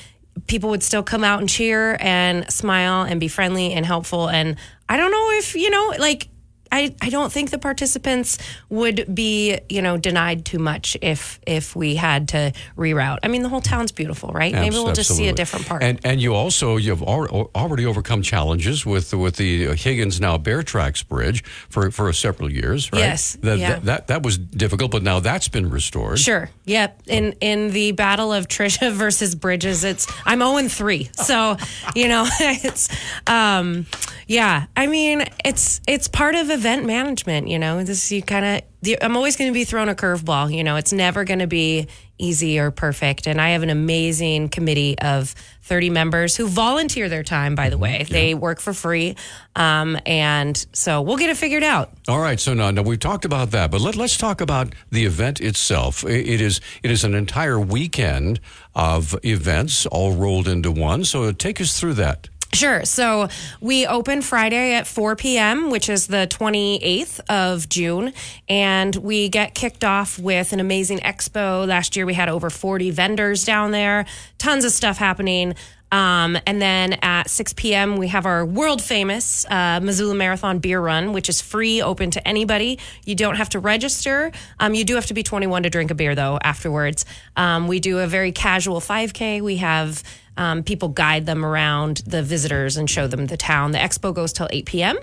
people 0.47 0.69
would 0.69 0.83
still 0.83 1.03
come 1.03 1.23
out 1.23 1.39
and 1.41 1.50
cheer 1.50 1.97
and 2.00 2.50
smile 2.51 3.03
and 3.03 3.19
be 3.19 3.27
friendly 3.27 3.73
and 3.73 3.85
helpful. 3.85 4.29
And 4.29 4.55
I 4.88 4.97
don't 4.97 5.12
know 5.12 5.31
if, 5.31 5.55
you 5.55 5.69
know, 5.69 5.94
like, 6.00 6.29
I, 6.71 6.95
I 7.01 7.10
don't 7.10 7.31
think 7.31 7.51
the 7.51 7.57
participants 7.57 8.38
would 8.69 9.13
be 9.13 9.60
you 9.69 9.81
know 9.81 9.98
denied 9.98 10.45
too 10.45 10.60
much 10.60 10.98
if 11.01 11.39
if 11.45 11.75
we 11.75 11.95
had 11.95 12.30
to 12.30 12.54
reroute. 12.77 13.19
I 13.24 13.27
mean 13.27 13.44
the 13.44 13.50
whole 13.50 13.62
town's 13.62 13.92
beautiful, 13.92 14.30
right? 14.30 14.54
Maybe 14.54 14.75
we'll 14.75 14.94
just 14.94 15.16
see 15.16 15.27
a 15.27 15.33
different 15.33 15.66
part. 15.66 15.83
And 15.83 16.00
and 16.04 16.21
you 16.21 16.33
also 16.36 16.77
you've 16.77 17.04
already 17.04 17.86
overcome 17.86 18.21
challenges 18.21 18.86
with 18.86 19.13
with 19.13 19.36
the 19.38 19.75
Higgins 19.75 20.19
now 20.19 20.38
Bear 20.38 20.63
Tracks 20.63 21.04
Bridge 21.04 21.44
for 21.69 21.92
for 21.92 22.12
several 22.13 22.51
years, 22.51 22.92
right? 22.92 23.00
Yes, 23.00 23.38
That, 23.42 23.57
yeah. 23.57 23.69
that, 23.69 23.86
that 23.86 24.07
that 24.07 24.24
was 24.24 24.38
difficult, 24.38 24.92
but 24.92 25.04
now 25.04 25.19
that's 25.19 25.48
been 25.48 25.69
restored. 25.69 26.19
Sure. 26.19 26.50
Yep. 26.65 27.01
In 27.07 27.33
in 27.42 27.72
the 27.72 27.92
battle 27.94 28.31
of 28.33 28.48
Trisha 28.48 28.92
versus 29.04 29.36
Bridges, 29.36 29.83
it's 29.83 30.07
I'm 30.25 30.39
0 30.39 30.57
and 30.57 30.72
3. 30.72 31.10
So, 31.13 31.57
you 31.95 32.07
know, 32.07 32.27
it's 32.39 32.89
um 33.27 33.86
yeah, 34.27 34.68
I 34.77 34.86
mean, 34.86 35.25
it's 35.44 35.81
it's 35.88 36.07
part 36.07 36.36
of 36.36 36.51
event 36.59 36.85
management, 36.85 37.47
you 37.47 37.57
know. 37.57 37.83
This 37.83 38.11
you 38.11 38.21
kind 38.21 38.45
of 38.45 38.97
I'm 39.01 39.15
always 39.15 39.35
going 39.35 39.50
to 39.50 39.53
be 39.53 39.63
thrown 39.65 39.89
a 39.89 39.95
curveball, 39.95 40.53
you 40.53 40.63
know. 40.63 40.75
It's 40.75 40.94
never 40.94 41.23
going 41.23 41.39
to 41.39 41.47
be 41.47 41.88
easy 42.17 42.59
or 42.59 42.69
perfect. 42.69 43.27
And 43.27 43.39
I 43.39 43.50
have 43.50 43.63
an 43.63 43.69
amazing 43.69 44.50
committee 44.50 45.00
of 45.00 45.33
30 45.63 45.89
members 45.89 46.35
who 46.35 46.47
volunteer 46.47 47.07
their 47.07 47.23
time, 47.23 47.56
by 47.56 47.69
the 47.69 47.77
way. 47.77 48.06
They 48.09 48.33
work 48.33 48.59
for 48.59 48.73
free. 48.73 49.15
Um, 49.56 49.97
and 50.06 50.65
so 50.73 51.01
we'll 51.01 51.17
get 51.17 51.29
it 51.29 51.38
figured 51.38 51.63
out. 51.63 51.91
All 52.07 52.19
right, 52.19 52.39
so 52.39 52.53
now, 52.53 52.71
now 52.71 52.81
we've 52.81 53.00
talked 53.00 53.23
about 53.23 53.51
that, 53.51 53.71
but 53.71 53.79
let, 53.79 53.95
let's 53.95 54.17
talk 54.17 54.41
about 54.41 54.73
the 54.91 55.05
event 55.05 55.39
itself. 55.39 56.03
It 56.03 56.41
is 56.41 56.59
it 56.83 56.91
is 56.91 57.03
an 57.03 57.15
entire 57.15 57.59
weekend 57.59 58.39
of 58.75 59.17
events 59.23 59.85
all 59.85 60.13
rolled 60.13 60.47
into 60.47 60.71
one. 60.71 61.05
So 61.05 61.31
take 61.31 61.62
us 61.62 61.79
through 61.79 61.94
that. 61.95 62.29
Sure. 62.54 62.84
So 62.84 63.30
we 63.62 63.86
open 63.86 64.24
Friday 64.24 64.74
at 64.74 64.88
4 64.88 65.15
p.m., 65.15 65.70
which 65.70 65.88
is 65.88 66.08
the 66.08 66.27
28th 66.29 67.20
of 67.29 67.70
June, 67.70 68.12
and 68.48 68.96
we 68.96 69.29
get 69.29 69.53
kicked 69.53 69.84
off 69.84 70.18
with 70.18 70.51
an 70.51 70.60
amazing 70.60 70.98
expo. 71.00 71.68
Last 71.68 71.96
year 71.96 72.08
we 72.08 72.15
had 72.15 72.27
over 72.27 72.50
40 72.50 72.89
vendors 72.89 73.46
down 73.46 73.72
there, 73.72 74.06
tons 74.39 74.65
of 74.65 74.72
stuff 74.72 74.98
happening. 74.98 75.53
Um, 75.91 76.38
and 76.46 76.62
then 76.62 76.94
at 77.01 77.29
6 77.29 77.53
p.m., 77.53 77.98
we 77.98 78.08
have 78.10 78.25
our 78.25 78.46
world 78.46 78.82
famous 78.82 79.46
uh, 79.50 79.79
Missoula 79.82 80.15
Marathon 80.15 80.60
Beer 80.60 80.79
Run, 80.79 81.13
which 81.13 81.29
is 81.29 81.41
free, 81.41 81.82
open 81.82 82.12
to 82.12 82.27
anybody. 82.27 82.79
You 83.06 83.15
don't 83.15 83.36
have 83.36 83.50
to 83.50 83.60
register. 83.60 84.32
Um, 84.60 84.74
you 84.75 84.84
do 84.84 84.96
have 84.96 85.08
to 85.08 85.13
be 85.13 85.24
21 85.24 85.63
to 85.63 85.70
drink 85.70 85.89
a 85.89 85.96
beer, 85.96 86.13
though, 86.13 86.38
afterwards. 86.44 87.06
Um, 87.36 87.68
we 87.68 87.79
do 87.79 88.00
a 88.00 88.08
very 88.08 88.32
casual 88.32 88.82
5K. 88.82 89.41
We 89.41 89.58
have 89.58 90.03
um, 90.39 90.63
people 90.63 90.88
guide 90.88 91.25
them 91.25 91.43
around 91.43 91.98
the 92.08 92.24
visitors 92.24 92.77
and 92.77 92.89
show 92.89 93.08
them 93.08 93.25
the 93.25 93.36
town. 93.36 93.74
The 93.74 93.77
expo 93.77 94.13
goes 94.13 94.31
till 94.31 94.48
8 94.50 94.65
p.m. 94.65 94.98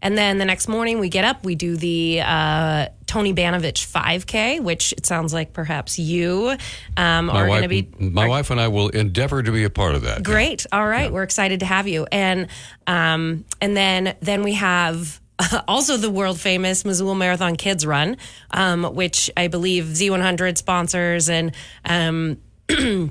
And 0.00 0.16
then 0.16 0.38
the 0.38 0.44
next 0.44 0.68
morning 0.68 1.00
we 1.00 1.08
get 1.08 1.24
up, 1.24 1.44
we 1.44 1.56
do 1.56 1.76
the 1.76 2.20
uh, 2.24 2.86
Tony 3.06 3.34
Banovich 3.34 3.84
5K, 3.84 4.60
which 4.60 4.92
it 4.92 5.04
sounds 5.04 5.34
like 5.34 5.52
perhaps 5.52 5.98
you 5.98 6.56
um, 6.96 7.28
are 7.30 7.48
going 7.48 7.62
to 7.62 7.68
be. 7.68 7.88
my 7.98 8.28
wife 8.28 8.50
and 8.50 8.60
I 8.60 8.68
will 8.68 8.88
endeavor 8.90 9.42
to 9.42 9.50
be 9.50 9.64
a 9.64 9.70
part 9.70 9.96
of 9.96 10.02
that. 10.02 10.22
Great. 10.22 10.66
All 10.70 10.86
right. 10.86 11.12
We're 11.12 11.24
excited 11.24 11.60
to 11.60 11.66
have 11.66 11.88
you. 11.88 12.06
And 12.12 12.46
um, 12.86 13.44
and 13.60 13.76
then 13.76 14.14
then 14.20 14.44
we 14.44 14.52
have 14.52 15.20
also 15.66 15.96
the 15.96 16.10
world 16.10 16.38
famous 16.38 16.84
Missoula 16.84 17.16
Marathon 17.16 17.56
Kids 17.56 17.84
Run, 17.84 18.18
um, 18.52 18.84
which 18.84 19.32
I 19.36 19.48
believe 19.48 19.86
Z100 19.86 20.56
sponsors 20.56 21.28
and 21.28 21.50
um, 21.84 22.38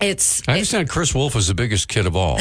It's 0.00 0.46
I 0.46 0.52
understand 0.52 0.90
Chris 0.90 1.14
Wolf 1.14 1.36
is 1.36 1.48
the 1.48 1.54
biggest 1.54 1.88
kid 1.88 2.06
of 2.06 2.14
all. 2.14 2.38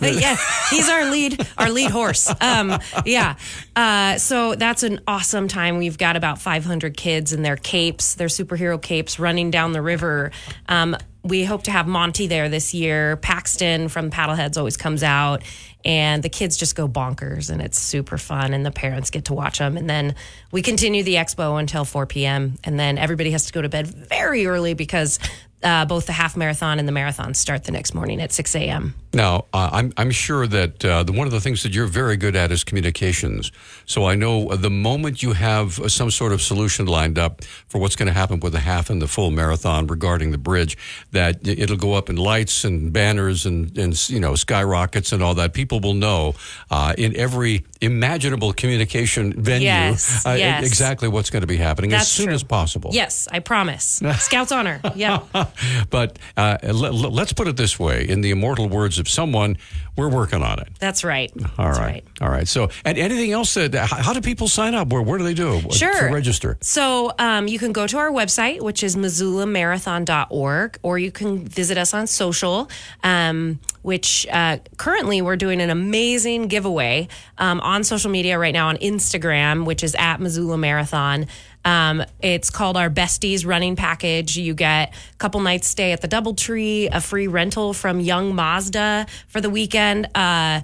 yeah, 0.00 0.36
he's 0.70 0.88
our 0.90 1.10
lead, 1.10 1.46
our 1.56 1.70
lead 1.70 1.90
horse. 1.90 2.32
Um, 2.40 2.78
yeah. 3.06 3.36
Uh, 3.74 4.18
so 4.18 4.54
that's 4.54 4.82
an 4.82 5.00
awesome 5.06 5.48
time. 5.48 5.78
We've 5.78 5.96
got 5.96 6.16
about 6.16 6.38
500 6.38 6.94
kids 6.94 7.32
in 7.32 7.42
their 7.42 7.56
capes, 7.56 8.14
their 8.14 8.28
superhero 8.28 8.80
capes, 8.80 9.18
running 9.18 9.50
down 9.50 9.72
the 9.72 9.80
river. 9.80 10.32
Um, 10.68 10.96
we 11.26 11.44
hope 11.44 11.64
to 11.64 11.70
have 11.70 11.88
Monty 11.88 12.26
there 12.26 12.48
this 12.48 12.72
year. 12.72 13.16
Paxton 13.16 13.88
from 13.88 14.10
Paddleheads 14.10 14.56
always 14.56 14.76
comes 14.76 15.02
out, 15.02 15.42
and 15.84 16.22
the 16.22 16.28
kids 16.28 16.56
just 16.56 16.76
go 16.76 16.86
bonkers, 16.86 17.50
and 17.50 17.60
it's 17.60 17.78
super 17.78 18.16
fun, 18.18 18.54
and 18.54 18.64
the 18.64 18.70
parents 18.70 19.10
get 19.10 19.24
to 19.26 19.34
watch 19.34 19.58
them. 19.58 19.76
And 19.76 19.90
then 19.90 20.14
we 20.52 20.62
continue 20.62 21.02
the 21.02 21.14
expo 21.14 21.58
until 21.58 21.84
4 21.84 22.06
p.m., 22.06 22.58
and 22.64 22.78
then 22.78 22.96
everybody 22.96 23.32
has 23.32 23.46
to 23.46 23.52
go 23.52 23.62
to 23.62 23.68
bed 23.68 23.86
very 23.86 24.46
early 24.46 24.74
because 24.74 25.18
uh, 25.66 25.84
both 25.84 26.06
the 26.06 26.12
half 26.12 26.36
marathon 26.36 26.78
and 26.78 26.86
the 26.86 26.92
marathon 26.92 27.34
start 27.34 27.64
the 27.64 27.72
next 27.72 27.92
morning 27.92 28.20
at 28.22 28.32
6 28.32 28.54
a.m. 28.54 28.94
Now, 29.12 29.46
uh, 29.52 29.70
I'm, 29.72 29.92
I'm 29.96 30.10
sure 30.10 30.46
that 30.46 30.84
uh, 30.84 31.02
the, 31.02 31.12
one 31.12 31.26
of 31.26 31.32
the 31.32 31.40
things 31.40 31.62
that 31.64 31.74
you're 31.74 31.86
very 31.86 32.16
good 32.16 32.36
at 32.36 32.52
is 32.52 32.62
communications. 32.64 33.50
So 33.86 34.04
I 34.04 34.14
know 34.14 34.54
the 34.54 34.70
moment 34.70 35.22
you 35.22 35.32
have 35.32 35.72
some 35.90 36.10
sort 36.10 36.32
of 36.32 36.40
solution 36.40 36.86
lined 36.86 37.18
up 37.18 37.42
for 37.66 37.78
what's 37.78 37.96
going 37.96 38.06
to 38.08 38.12
happen 38.12 38.38
with 38.40 38.52
the 38.52 38.60
half 38.60 38.90
and 38.90 39.00
the 39.02 39.08
full 39.08 39.30
marathon 39.30 39.86
regarding 39.86 40.30
the 40.30 40.38
bridge, 40.38 40.76
that 41.12 41.46
it'll 41.46 41.76
go 41.78 41.94
up 41.94 42.08
in 42.10 42.16
lights 42.16 42.64
and 42.64 42.92
banners 42.92 43.44
and, 43.46 43.76
and 43.76 44.08
you 44.08 44.20
know 44.20 44.34
skyrockets 44.34 45.12
and 45.12 45.22
all 45.22 45.34
that. 45.34 45.52
People 45.54 45.80
will 45.80 45.94
know 45.94 46.34
uh, 46.70 46.94
in 46.96 47.16
every 47.16 47.64
imaginable 47.80 48.52
communication 48.52 49.32
venue 49.32 49.66
Yes, 49.66 50.24
uh, 50.26 50.30
yes. 50.38 50.64
exactly 50.64 51.08
what's 51.08 51.30
going 51.30 51.40
to 51.40 51.46
be 51.46 51.56
happening 51.56 51.92
as 51.92 52.06
soon 52.08 52.26
true. 52.26 52.34
as 52.34 52.42
possible. 52.44 52.90
Yes, 52.92 53.28
I 53.32 53.40
promise. 53.40 54.00
Scouts 54.18 54.52
honor. 54.52 54.80
Yeah. 54.94 55.20
But 55.90 56.18
uh, 56.36 56.58
let, 56.62 56.92
let's 56.94 57.32
put 57.32 57.48
it 57.48 57.56
this 57.56 57.78
way: 57.78 58.06
in 58.08 58.20
the 58.20 58.30
immortal 58.30 58.68
words 58.68 58.98
of 58.98 59.08
someone, 59.08 59.56
we're 59.96 60.08
working 60.10 60.42
on 60.42 60.58
it. 60.60 60.68
That's 60.78 61.04
right. 61.04 61.32
All 61.58 61.66
That's 61.66 61.78
right. 61.78 62.04
All 62.20 62.28
right. 62.28 62.46
So, 62.48 62.68
and 62.84 62.98
anything 62.98 63.32
else 63.32 63.54
that, 63.54 63.74
how, 63.74 63.96
how 63.96 64.12
do 64.12 64.20
people 64.20 64.48
sign 64.48 64.74
up? 64.74 64.88
Where, 64.88 65.02
where 65.02 65.18
do 65.18 65.24
they 65.24 65.34
do 65.34 65.60
Sure. 65.70 66.08
to 66.08 66.14
register? 66.14 66.58
So 66.60 67.12
um, 67.18 67.48
you 67.48 67.58
can 67.58 67.72
go 67.72 67.86
to 67.86 67.96
our 67.98 68.10
website, 68.10 68.60
which 68.60 68.82
is 68.82 68.96
MissoulaMarathon.org, 68.96 70.78
or 70.82 70.98
you 70.98 71.10
can 71.10 71.44
visit 71.46 71.78
us 71.78 71.94
on 71.94 72.06
social, 72.06 72.68
um, 73.02 73.58
which 73.82 74.26
uh, 74.32 74.58
currently 74.76 75.22
we're 75.22 75.36
doing 75.36 75.60
an 75.60 75.70
amazing 75.70 76.48
giveaway 76.48 77.08
um, 77.38 77.60
on 77.60 77.84
social 77.84 78.10
media 78.10 78.38
right 78.38 78.52
now 78.52 78.68
on 78.68 78.76
Instagram, 78.78 79.64
which 79.64 79.82
is 79.84 79.94
at 79.98 80.20
Missoula 80.20 80.58
Marathon. 80.58 81.26
Um, 81.66 82.04
it's 82.22 82.48
called 82.48 82.76
our 82.76 82.88
Besties 82.88 83.44
Running 83.44 83.74
Package. 83.74 84.38
You 84.38 84.54
get 84.54 84.94
a 84.94 85.16
couple 85.18 85.40
nights 85.40 85.66
stay 85.66 85.90
at 85.90 86.00
the 86.00 86.08
DoubleTree, 86.08 86.88
a 86.92 87.00
free 87.00 87.26
rental 87.26 87.74
from 87.74 87.98
Young 88.00 88.34
Mazda 88.34 89.06
for 89.26 89.40
the 89.40 89.50
weekend. 89.50 90.08
Uh, 90.14 90.60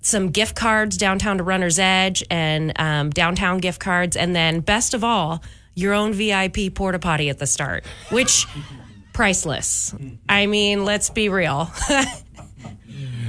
some 0.00 0.30
gift 0.30 0.56
cards 0.56 0.96
downtown 0.96 1.36
to 1.36 1.44
Runner's 1.44 1.78
Edge 1.78 2.24
and 2.30 2.72
um, 2.80 3.10
downtown 3.10 3.58
gift 3.58 3.78
cards, 3.78 4.16
and 4.16 4.34
then 4.34 4.60
best 4.60 4.94
of 4.94 5.04
all, 5.04 5.42
your 5.74 5.92
own 5.92 6.14
VIP 6.14 6.74
porta 6.74 6.98
potty 6.98 7.28
at 7.28 7.38
the 7.38 7.46
start, 7.46 7.84
which 8.10 8.46
priceless. 9.12 9.94
I 10.28 10.46
mean, 10.46 10.84
let's 10.84 11.10
be 11.10 11.28
real. 11.28 11.70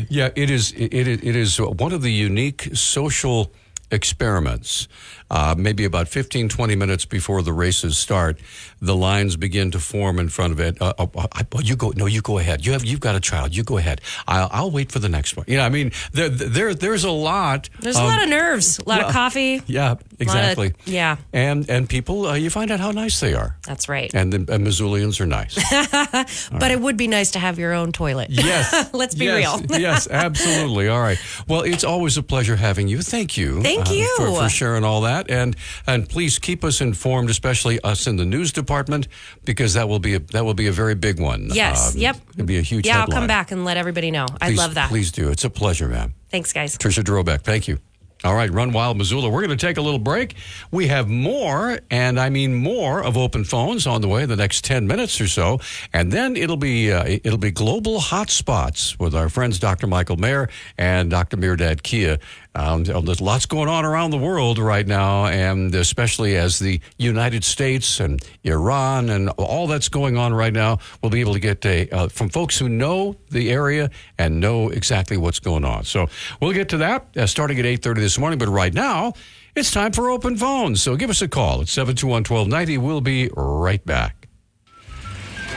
Yeah, 0.10 0.30
it 0.36 0.50
is. 0.50 0.72
It, 0.72 0.94
it, 0.94 1.24
it 1.24 1.36
is 1.36 1.62
one 1.62 1.94
of 1.94 2.02
the 2.02 2.12
unique 2.12 2.70
social 2.74 3.52
experiments. 3.92 4.88
Uh, 5.32 5.54
maybe 5.56 5.86
about 5.86 6.08
15, 6.08 6.50
20 6.50 6.76
minutes 6.76 7.06
before 7.06 7.44
the 7.44 7.54
races 7.54 7.98
start, 8.00 8.40
the 8.82 8.96
lines 8.96 9.36
begin 9.36 9.70
to 9.70 9.80
form 9.80 10.18
in 10.18 10.28
front 10.28 10.52
of 10.54 10.60
it. 10.60 10.82
Uh, 10.82 10.94
uh, 10.98 11.28
I, 11.34 11.46
oh, 11.54 11.60
you 11.60 11.76
go. 11.76 11.94
No, 11.96 12.08
you 12.08 12.22
go 12.22 12.40
ahead. 12.40 12.66
You 12.66 12.72
have. 12.72 12.84
You've 12.84 13.00
got 13.00 13.14
a 13.16 13.20
child. 13.20 13.56
You 13.56 13.64
go 13.64 13.78
ahead. 13.78 14.02
I'll, 14.28 14.50
I'll 14.52 14.72
wait 14.72 14.92
for 14.92 14.98
the 14.98 15.10
next 15.10 15.38
one. 15.38 15.46
You 15.48 15.58
know, 15.58 15.64
I 15.66 15.70
mean, 15.70 15.92
there, 16.14 16.30
there, 16.30 16.74
there's 16.74 17.04
a 17.04 17.12
lot. 17.12 17.70
There's 17.80 17.96
a 17.96 18.04
lot 18.04 18.24
of 18.24 18.30
nerves, 18.30 18.80
a 18.80 18.90
lot 18.90 19.02
of 19.04 19.12
coffee. 19.12 19.62
Yeah, 19.68 19.96
exactly. 20.20 20.74
yeah. 20.86 21.18
And 21.32 21.70
and 21.70 21.88
people, 21.88 22.26
uh, 22.26 22.34
you 22.34 22.50
find 22.50 22.72
out 22.72 22.80
how 22.80 22.90
nice 22.90 23.20
they 23.20 23.36
are. 23.36 23.56
That's 23.68 23.88
right. 23.88 24.12
And 24.16 24.34
the 24.34 24.52
and 24.52 24.66
Missoulians 24.66 25.22
are 25.22 25.28
nice. 25.28 25.54
but 26.52 26.72
it 26.72 26.82
would 26.82 26.98
be 26.98 27.08
nice 27.08 27.32
to 27.32 27.40
have 27.40 27.60
your 27.60 27.74
own 27.74 27.92
toilet. 27.92 28.32
Yes. 28.32 28.90
Let's 28.94 29.14
be 29.14 29.26
Yes, 29.26 29.62
real. 29.62 29.80
yes, 29.80 30.08
absolutely. 30.10 30.88
All 30.88 31.02
right. 31.02 31.20
Well, 31.48 31.62
it's 31.62 31.84
always 31.84 32.18
a 32.18 32.24
pleasure 32.24 32.56
having 32.56 32.88
you. 32.88 33.02
Thank 33.04 33.38
you. 33.38 33.60
uh, 33.60 33.79
Thank 33.84 33.98
you. 33.98 34.14
for, 34.18 34.44
for 34.44 34.50
sharing 34.50 34.84
all 34.84 35.02
that, 35.02 35.30
and 35.30 35.56
and 35.88 36.08
please 36.08 36.40
keep 36.40 36.64
us 36.64 36.82
informed, 36.82 37.30
especially 37.30 37.80
us 37.82 38.08
in 38.08 38.16
the 38.16 38.26
news 38.26 38.52
department, 38.52 39.08
because 39.46 39.74
that 39.74 39.90
will 39.90 40.00
be 40.00 40.16
a, 40.16 40.20
that 40.20 40.46
will 40.46 40.54
be 40.54 40.68
a 40.68 40.72
very 40.72 40.96
big 40.96 41.20
one. 41.20 41.50
Yes. 41.52 41.96
Um, 41.96 42.02
yep. 42.02 42.18
It'll 42.34 42.46
be 42.46 42.58
a 42.58 42.62
huge. 42.62 42.86
Yeah, 42.86 43.02
I'll 43.02 43.08
come 43.08 43.28
back 43.28 43.52
and 43.52 43.66
let 43.66 43.78
everybody 43.78 44.12
know. 44.12 44.26
I 44.42 44.52
love 44.52 44.76
that. 44.76 44.90
Please 44.90 45.12
do. 45.12 45.30
It's 45.30 45.44
a 45.44 45.50
pleasure, 45.50 45.88
ma'am. 45.88 46.14
Thanks, 46.30 46.54
guys. 46.54 46.78
Trisha 46.78 47.04
Drobeck, 47.04 47.42
thank 47.42 47.68
you. 47.68 47.80
All 48.26 48.36
right, 48.36 48.52
Run 48.52 48.74
Wild 48.74 48.98
Missoula. 48.98 49.30
We're 49.30 49.46
going 49.46 49.58
to 49.58 49.66
take 49.66 49.78
a 49.78 49.82
little 49.82 49.98
break. 49.98 50.36
We 50.72 50.88
have 50.88 51.08
more, 51.08 51.80
and 51.90 52.20
I 52.20 52.30
mean 52.30 52.54
more, 52.54 53.02
of 53.02 53.16
open 53.16 53.46
phones 53.46 53.88
on 53.88 54.02
the 54.02 54.10
way 54.10 54.24
in 54.24 54.30
the 54.30 54.36
next 54.36 54.66
ten 54.66 54.88
minutes 54.88 55.22
or 55.22 55.28
so, 55.28 55.62
and 55.94 56.12
then 56.12 56.36
it'll 56.36 56.58
be 56.58 56.92
uh, 56.92 57.06
it'll 57.24 57.38
be 57.38 57.52
global 57.52 58.02
hotspots 58.02 59.00
with 59.00 59.16
our 59.16 59.30
friends 59.30 59.58
Dr. 59.58 59.88
Michael 59.88 60.18
Mayer 60.18 60.50
and 60.78 61.10
Dr. 61.10 61.38
Mehrdad 61.38 61.82
Kia. 61.82 62.20
Um, 62.56 62.84
there's 62.84 63.22
lots 63.22 63.46
going 63.46 63.70
on 63.70 63.86
around 63.86 64.10
the 64.10 64.18
world 64.18 64.58
right 64.58 64.86
now, 64.86 65.28
and 65.28 65.74
especially 65.76 66.36
as 66.36 66.58
the 66.58 66.82
United 66.98 67.44
States 67.44 68.00
and 68.00 68.22
Iran 68.44 69.10
and 69.10 69.30
all 69.38 69.68
that's 69.68 69.88
going 69.88 70.18
on 70.18 70.34
right 70.34 70.52
now, 70.52 70.80
we'll 71.02 71.12
be 71.12 71.22
able 71.22 71.34
to 71.34 71.40
get 71.40 71.64
a, 71.66 71.88
uh, 71.90 72.08
from 72.08 72.30
folks 72.30 72.58
who 72.58 72.68
know 72.68 73.16
the 73.30 73.52
area 73.52 73.92
and 74.18 74.40
know 74.40 74.70
exactly 74.70 75.16
what's 75.16 75.40
going 75.40 75.64
on. 75.64 75.84
So 75.84 76.08
we'll 76.42 76.54
get 76.54 76.70
to 76.70 76.78
that 76.78 77.16
uh, 77.16 77.28
starting 77.28 77.60
at 77.60 77.66
8.30 77.66 77.96
this 77.96 78.18
morning, 78.18 78.40
but 78.40 78.48
right 78.48 78.74
now, 78.74 79.14
it's 79.56 79.72
time 79.72 79.92
for 79.92 80.10
open 80.10 80.36
phones. 80.36 80.82
So 80.82 80.96
give 80.96 81.10
us 81.10 81.22
a 81.22 81.28
call 81.28 81.62
at 81.62 81.68
721-1290. 81.68 82.78
We'll 82.80 83.02
be 83.02 83.30
right 83.36 83.84
back. 83.86 84.28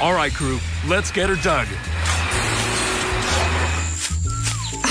All 0.00 0.12
right, 0.12 0.32
crew, 0.32 0.58
let's 0.86 1.10
get 1.10 1.28
her 1.28 1.36
dug. 1.36 1.68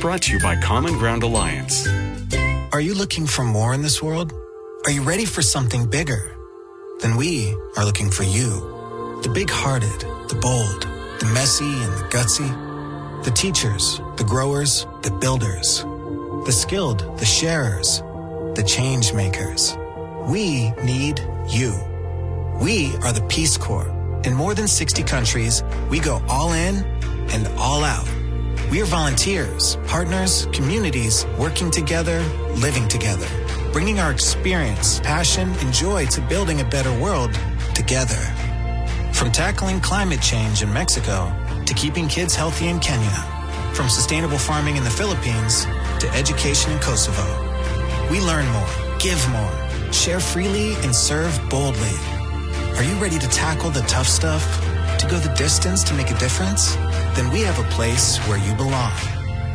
Brought 0.00 0.22
to 0.22 0.32
you 0.32 0.38
by 0.38 0.54
Common 0.60 0.92
Ground 0.98 1.24
Alliance. 1.24 1.88
Are 2.72 2.80
you 2.80 2.94
looking 2.94 3.26
for 3.26 3.44
more 3.44 3.74
in 3.74 3.82
this 3.82 4.00
world? 4.00 4.32
Are 4.84 4.90
you 4.90 5.02
ready 5.02 5.24
for 5.24 5.42
something 5.42 5.86
bigger? 5.86 6.36
Then 7.00 7.16
we 7.16 7.56
are 7.76 7.84
looking 7.84 8.10
for 8.10 8.22
you. 8.22 9.20
The 9.22 9.30
big 9.34 9.50
hearted, 9.50 10.00
the 10.28 10.38
bold, 10.40 10.82
the 11.18 11.26
messy 11.34 11.64
and 11.64 11.92
the 11.94 12.08
gutsy, 12.10 13.24
the 13.24 13.32
teachers, 13.32 14.00
the 14.16 14.24
growers, 14.24 14.86
the 15.02 15.10
builders, 15.10 15.82
the 16.46 16.52
skilled, 16.52 17.18
the 17.18 17.26
sharers, 17.26 18.00
the 18.54 18.64
change 18.64 19.12
makers. 19.12 19.76
We 20.28 20.70
need 20.84 21.20
you. 21.48 21.74
We 22.60 22.94
are 22.98 23.12
the 23.12 23.26
Peace 23.28 23.56
Corps. 23.56 23.90
In 24.24 24.34
more 24.34 24.54
than 24.54 24.68
60 24.68 25.02
countries, 25.02 25.64
we 25.90 25.98
go 25.98 26.22
all 26.28 26.52
in 26.52 26.84
and 27.32 27.48
all 27.58 27.82
out. 27.82 28.06
We 28.68 28.82
are 28.82 28.86
volunteers, 28.86 29.76
partners, 29.86 30.48
communities 30.52 31.24
working 31.38 31.70
together, 31.70 32.20
living 32.56 32.88
together, 32.88 33.28
bringing 33.72 34.00
our 34.00 34.10
experience, 34.10 34.98
passion, 35.00 35.48
and 35.60 35.72
joy 35.72 36.06
to 36.06 36.20
building 36.22 36.60
a 36.60 36.64
better 36.64 36.92
world 37.00 37.32
together. 37.74 38.20
From 39.12 39.30
tackling 39.30 39.80
climate 39.80 40.20
change 40.20 40.64
in 40.64 40.72
Mexico 40.72 41.32
to 41.64 41.74
keeping 41.74 42.08
kids 42.08 42.34
healthy 42.34 42.66
in 42.66 42.80
Kenya, 42.80 43.08
from 43.72 43.88
sustainable 43.88 44.36
farming 44.36 44.76
in 44.76 44.82
the 44.82 44.90
Philippines 44.90 45.64
to 46.00 46.10
education 46.12 46.72
in 46.72 46.80
Kosovo. 46.80 47.24
We 48.10 48.20
learn 48.20 48.48
more, 48.48 48.68
give 48.98 49.24
more, 49.30 49.92
share 49.92 50.18
freely, 50.18 50.74
and 50.82 50.92
serve 50.92 51.40
boldly. 51.48 51.94
Are 52.76 52.82
you 52.82 52.94
ready 53.00 53.20
to 53.20 53.28
tackle 53.28 53.70
the 53.70 53.82
tough 53.82 54.08
stuff? 54.08 54.65
To 55.06 55.12
go 55.12 55.18
the 55.20 55.34
distance 55.36 55.84
to 55.84 55.94
make 55.94 56.10
a 56.10 56.18
difference? 56.18 56.74
Then 57.14 57.30
we 57.32 57.42
have 57.42 57.60
a 57.60 57.68
place 57.70 58.18
where 58.26 58.38
you 58.38 58.52
belong. 58.56 58.92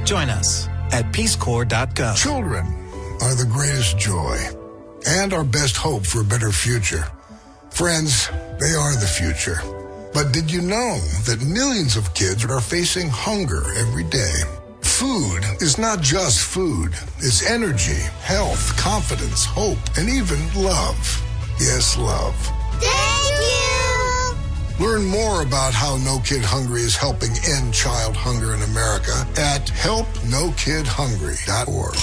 Join 0.06 0.30
us 0.30 0.70
at 0.94 1.12
peacecorps.gov. 1.12 2.16
Children 2.16 2.66
are 3.22 3.36
the 3.36 3.50
greatest 3.52 3.98
joy 3.98 4.38
and 5.06 5.34
our 5.34 5.44
best 5.44 5.76
hope 5.76 6.06
for 6.06 6.22
a 6.22 6.24
better 6.24 6.54
future. 6.54 7.04
Friends, 7.70 8.30
they 8.62 8.74
are 8.74 8.96
the 8.96 9.12
future. 9.20 9.60
But 10.14 10.32
did 10.32 10.50
you 10.50 10.62
know 10.62 11.00
that 11.26 11.46
millions 11.46 11.98
of 11.98 12.14
kids 12.14 12.46
are 12.46 12.62
facing 12.62 13.10
hunger 13.10 13.74
every 13.76 14.06
day? 14.06 14.44
Food 14.80 15.44
is 15.60 15.78
not 15.78 16.00
just 16.00 16.40
food. 16.40 16.94
It's 17.18 17.46
energy, 17.46 18.00
health, 18.22 18.78
confidence, 18.78 19.44
hope, 19.44 19.80
and 19.98 20.08
even 20.08 20.40
love. 20.56 20.98
Yes, 21.60 21.98
love. 21.98 22.36
Thank 22.80 23.16
you! 23.16 23.21
Learn 24.82 25.06
more 25.06 25.44
about 25.44 25.74
how 25.76 25.98
No 25.98 26.18
Kid 26.26 26.44
Hungry 26.44 26.82
is 26.82 26.96
helping 26.96 27.30
end 27.48 27.72
child 27.72 28.18
hunger 28.18 28.56
in 28.56 28.64
America 28.64 29.14
at 29.38 29.68
helpnokidhungry.org. 29.68 31.96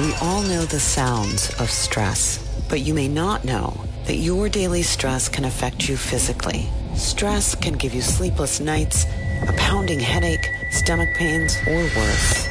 We 0.00 0.12
all 0.20 0.42
know 0.42 0.66
the 0.66 0.78
sounds 0.78 1.48
of 1.58 1.70
stress, 1.70 2.46
but 2.68 2.80
you 2.80 2.92
may 2.92 3.08
not 3.08 3.46
know 3.46 3.80
that 4.04 4.16
your 4.16 4.50
daily 4.50 4.82
stress 4.82 5.30
can 5.30 5.46
affect 5.46 5.88
you 5.88 5.96
physically. 5.96 6.68
Stress 6.94 7.54
can 7.54 7.72
give 7.72 7.94
you 7.94 8.02
sleepless 8.02 8.60
nights, 8.60 9.06
a 9.48 9.54
pounding 9.56 10.00
headache, 10.00 10.46
stomach 10.72 11.08
pains, 11.14 11.56
or 11.66 11.88
worse. 11.96 12.48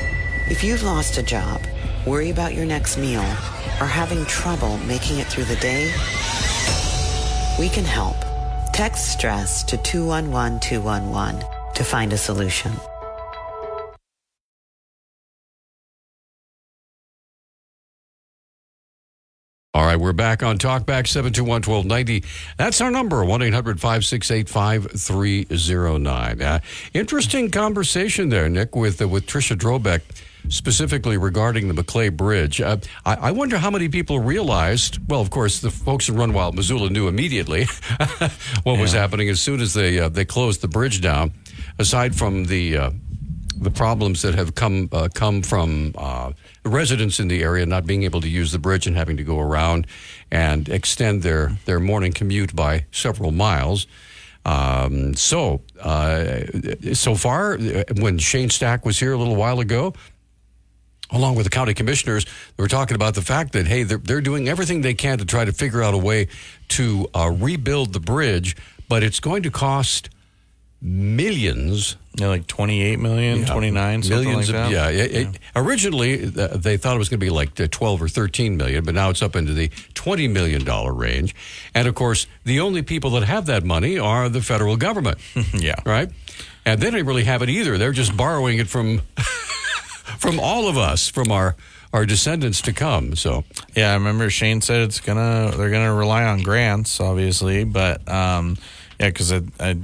If 0.49 0.63
you've 0.63 0.81
lost 0.81 1.19
a 1.19 1.23
job, 1.23 1.61
worry 2.07 2.31
about 2.31 2.55
your 2.55 2.65
next 2.65 2.97
meal, 2.97 3.21
or 3.79 3.85
having 3.85 4.25
trouble 4.25 4.79
making 4.79 5.19
it 5.19 5.27
through 5.27 5.45
the 5.45 5.57
day, 5.57 5.93
we 7.59 7.69
can 7.69 7.85
help. 7.85 8.15
Text 8.73 9.11
stress 9.11 9.63
to 9.63 9.77
211211 9.77 11.43
to 11.75 11.83
find 11.83 12.13
a 12.13 12.17
solution. 12.17 12.71
All 19.73 19.85
right, 19.85 19.95
we're 19.95 20.11
back 20.11 20.43
on 20.43 20.57
Talkback 20.57 21.07
721 21.07 21.61
1290. 21.61 22.25
That's 22.57 22.81
our 22.81 22.91
number, 22.91 23.23
1 23.23 23.41
800 23.41 23.79
568 23.79 24.49
5309. 24.49 26.41
Uh, 26.41 26.59
Interesting 26.93 27.49
conversation 27.49 28.27
there, 28.27 28.49
Nick, 28.49 28.75
with, 28.75 29.01
uh, 29.01 29.07
with 29.07 29.25
Tricia 29.27 29.55
Drobeck, 29.55 30.01
specifically 30.49 31.17
regarding 31.17 31.67
the 31.67 31.73
Maclay 31.73 32.09
Bridge. 32.09 32.61
Uh, 32.61 32.77
I, 33.05 33.15
I 33.15 33.31
wonder 33.31 33.57
how 33.57 33.69
many 33.69 33.89
people 33.89 34.19
realized, 34.19 34.99
well, 35.09 35.21
of 35.21 35.29
course, 35.29 35.61
the 35.61 35.71
folks 35.71 36.09
in 36.09 36.15
Run 36.15 36.33
Wild 36.33 36.55
Missoula 36.55 36.89
knew 36.89 37.07
immediately 37.07 37.65
what 38.63 38.79
was 38.79 38.93
happening 38.93 39.29
as 39.29 39.41
soon 39.41 39.61
as 39.61 39.73
they, 39.73 39.99
uh, 39.99 40.09
they 40.09 40.25
closed 40.25 40.61
the 40.61 40.67
bridge 40.67 41.01
down, 41.01 41.33
aside 41.79 42.15
from 42.15 42.45
the. 42.45 42.77
Uh, 42.77 42.91
the 43.61 43.69
problems 43.69 44.23
that 44.23 44.33
have 44.33 44.55
come 44.55 44.89
uh, 44.91 45.07
come 45.13 45.43
from 45.43 45.93
uh, 45.95 46.31
residents 46.65 47.19
in 47.19 47.27
the 47.27 47.43
area 47.43 47.63
not 47.63 47.85
being 47.85 48.01
able 48.01 48.19
to 48.19 48.27
use 48.27 48.51
the 48.51 48.57
bridge 48.57 48.87
and 48.87 48.97
having 48.97 49.17
to 49.17 49.23
go 49.23 49.39
around 49.39 49.85
and 50.31 50.67
extend 50.67 51.21
their 51.21 51.55
their 51.65 51.79
morning 51.79 52.11
commute 52.11 52.55
by 52.55 52.85
several 52.91 53.31
miles. 53.31 53.85
Um, 54.45 55.13
so 55.13 55.61
uh, 55.79 56.41
so 56.93 57.13
far, 57.13 57.57
when 57.99 58.17
Shane 58.17 58.49
Stack 58.49 58.83
was 58.83 58.99
here 58.99 59.13
a 59.13 59.17
little 59.17 59.35
while 59.35 59.59
ago, 59.59 59.93
along 61.11 61.35
with 61.35 61.43
the 61.45 61.49
county 61.49 61.73
commissioners, 61.73 62.25
they 62.25 62.61
were 62.63 62.67
talking 62.67 62.95
about 62.95 63.15
the 63.15 63.21
fact 63.21 63.53
that 63.53 63.67
hey, 63.67 63.83
they're, 63.83 63.97
they're 63.97 64.21
doing 64.21 64.47
everything 64.49 64.81
they 64.81 64.93
can 64.93 65.17
to 65.17 65.25
try 65.25 65.45
to 65.45 65.51
figure 65.53 65.81
out 65.83 65.93
a 65.93 65.97
way 65.97 66.27
to 66.69 67.07
uh, 67.13 67.29
rebuild 67.29 67.93
the 67.93 67.99
bridge, 67.99 68.55
but 68.89 69.03
it's 69.03 69.19
going 69.19 69.43
to 69.43 69.51
cost 69.51 70.09
millions. 70.81 71.95
Yeah, 72.15 72.27
like 72.27 72.45
28 72.47 72.99
million, 72.99 73.45
29, 73.45 74.03
something 74.03 74.19
millions 74.27 74.51
like 74.51 74.65
of, 74.65 74.71
yeah. 74.71 74.89
It, 74.89 75.11
it- 75.15 75.39
originally, 75.55 76.25
uh, 76.25 76.57
they 76.57 76.75
thought 76.75 76.95
it 76.95 76.99
was 76.99 77.07
going 77.07 77.19
to 77.19 77.25
be 77.25 77.29
like 77.29 77.57
uh, 77.59 77.67
12 77.71 78.01
or 78.01 78.07
13 78.09 78.57
million, 78.57 78.83
but 78.83 78.93
now 78.95 79.09
it's 79.09 79.21
up 79.21 79.35
into 79.35 79.53
the 79.53 79.69
20 79.93 80.27
million 80.27 80.65
dollar 80.65 80.91
range. 80.93 81.33
And 81.73 81.87
of 81.87 81.95
course, 81.95 82.27
the 82.43 82.59
only 82.59 82.81
people 82.81 83.11
that 83.11 83.23
have 83.23 83.45
that 83.45 83.63
money 83.63 83.97
are 83.97 84.27
the 84.27 84.41
federal 84.41 84.75
government. 84.75 85.19
yeah. 85.53 85.75
Right? 85.85 86.09
And 86.65 86.81
they 86.81 86.91
don't 86.91 87.05
really 87.05 87.23
have 87.23 87.41
it 87.41 87.49
either. 87.49 87.77
They're 87.77 87.91
just 87.93 88.15
borrowing 88.17 88.59
it 88.59 88.67
from 88.67 89.01
from 90.21 90.39
all 90.39 90.67
of 90.69 90.77
us, 90.77 91.09
from 91.09 91.31
our 91.31 91.55
our 91.93 92.05
descendants 92.05 92.61
to 92.61 92.71
come. 92.73 93.15
So 93.17 93.43
Yeah, 93.75 93.91
I 93.91 93.95
remember 93.95 94.29
Shane 94.29 94.61
said 94.61 94.81
it's 94.81 95.01
gonna 95.01 95.51
they're 95.57 95.69
gonna 95.71 95.93
rely 95.93 96.23
on 96.23 96.41
grants, 96.41 96.99
obviously, 97.01 97.65
but 97.65 98.07
um, 98.07 98.57
yeah, 98.99 99.07
because 99.07 99.33
I 99.33 99.41
I, 99.59 99.77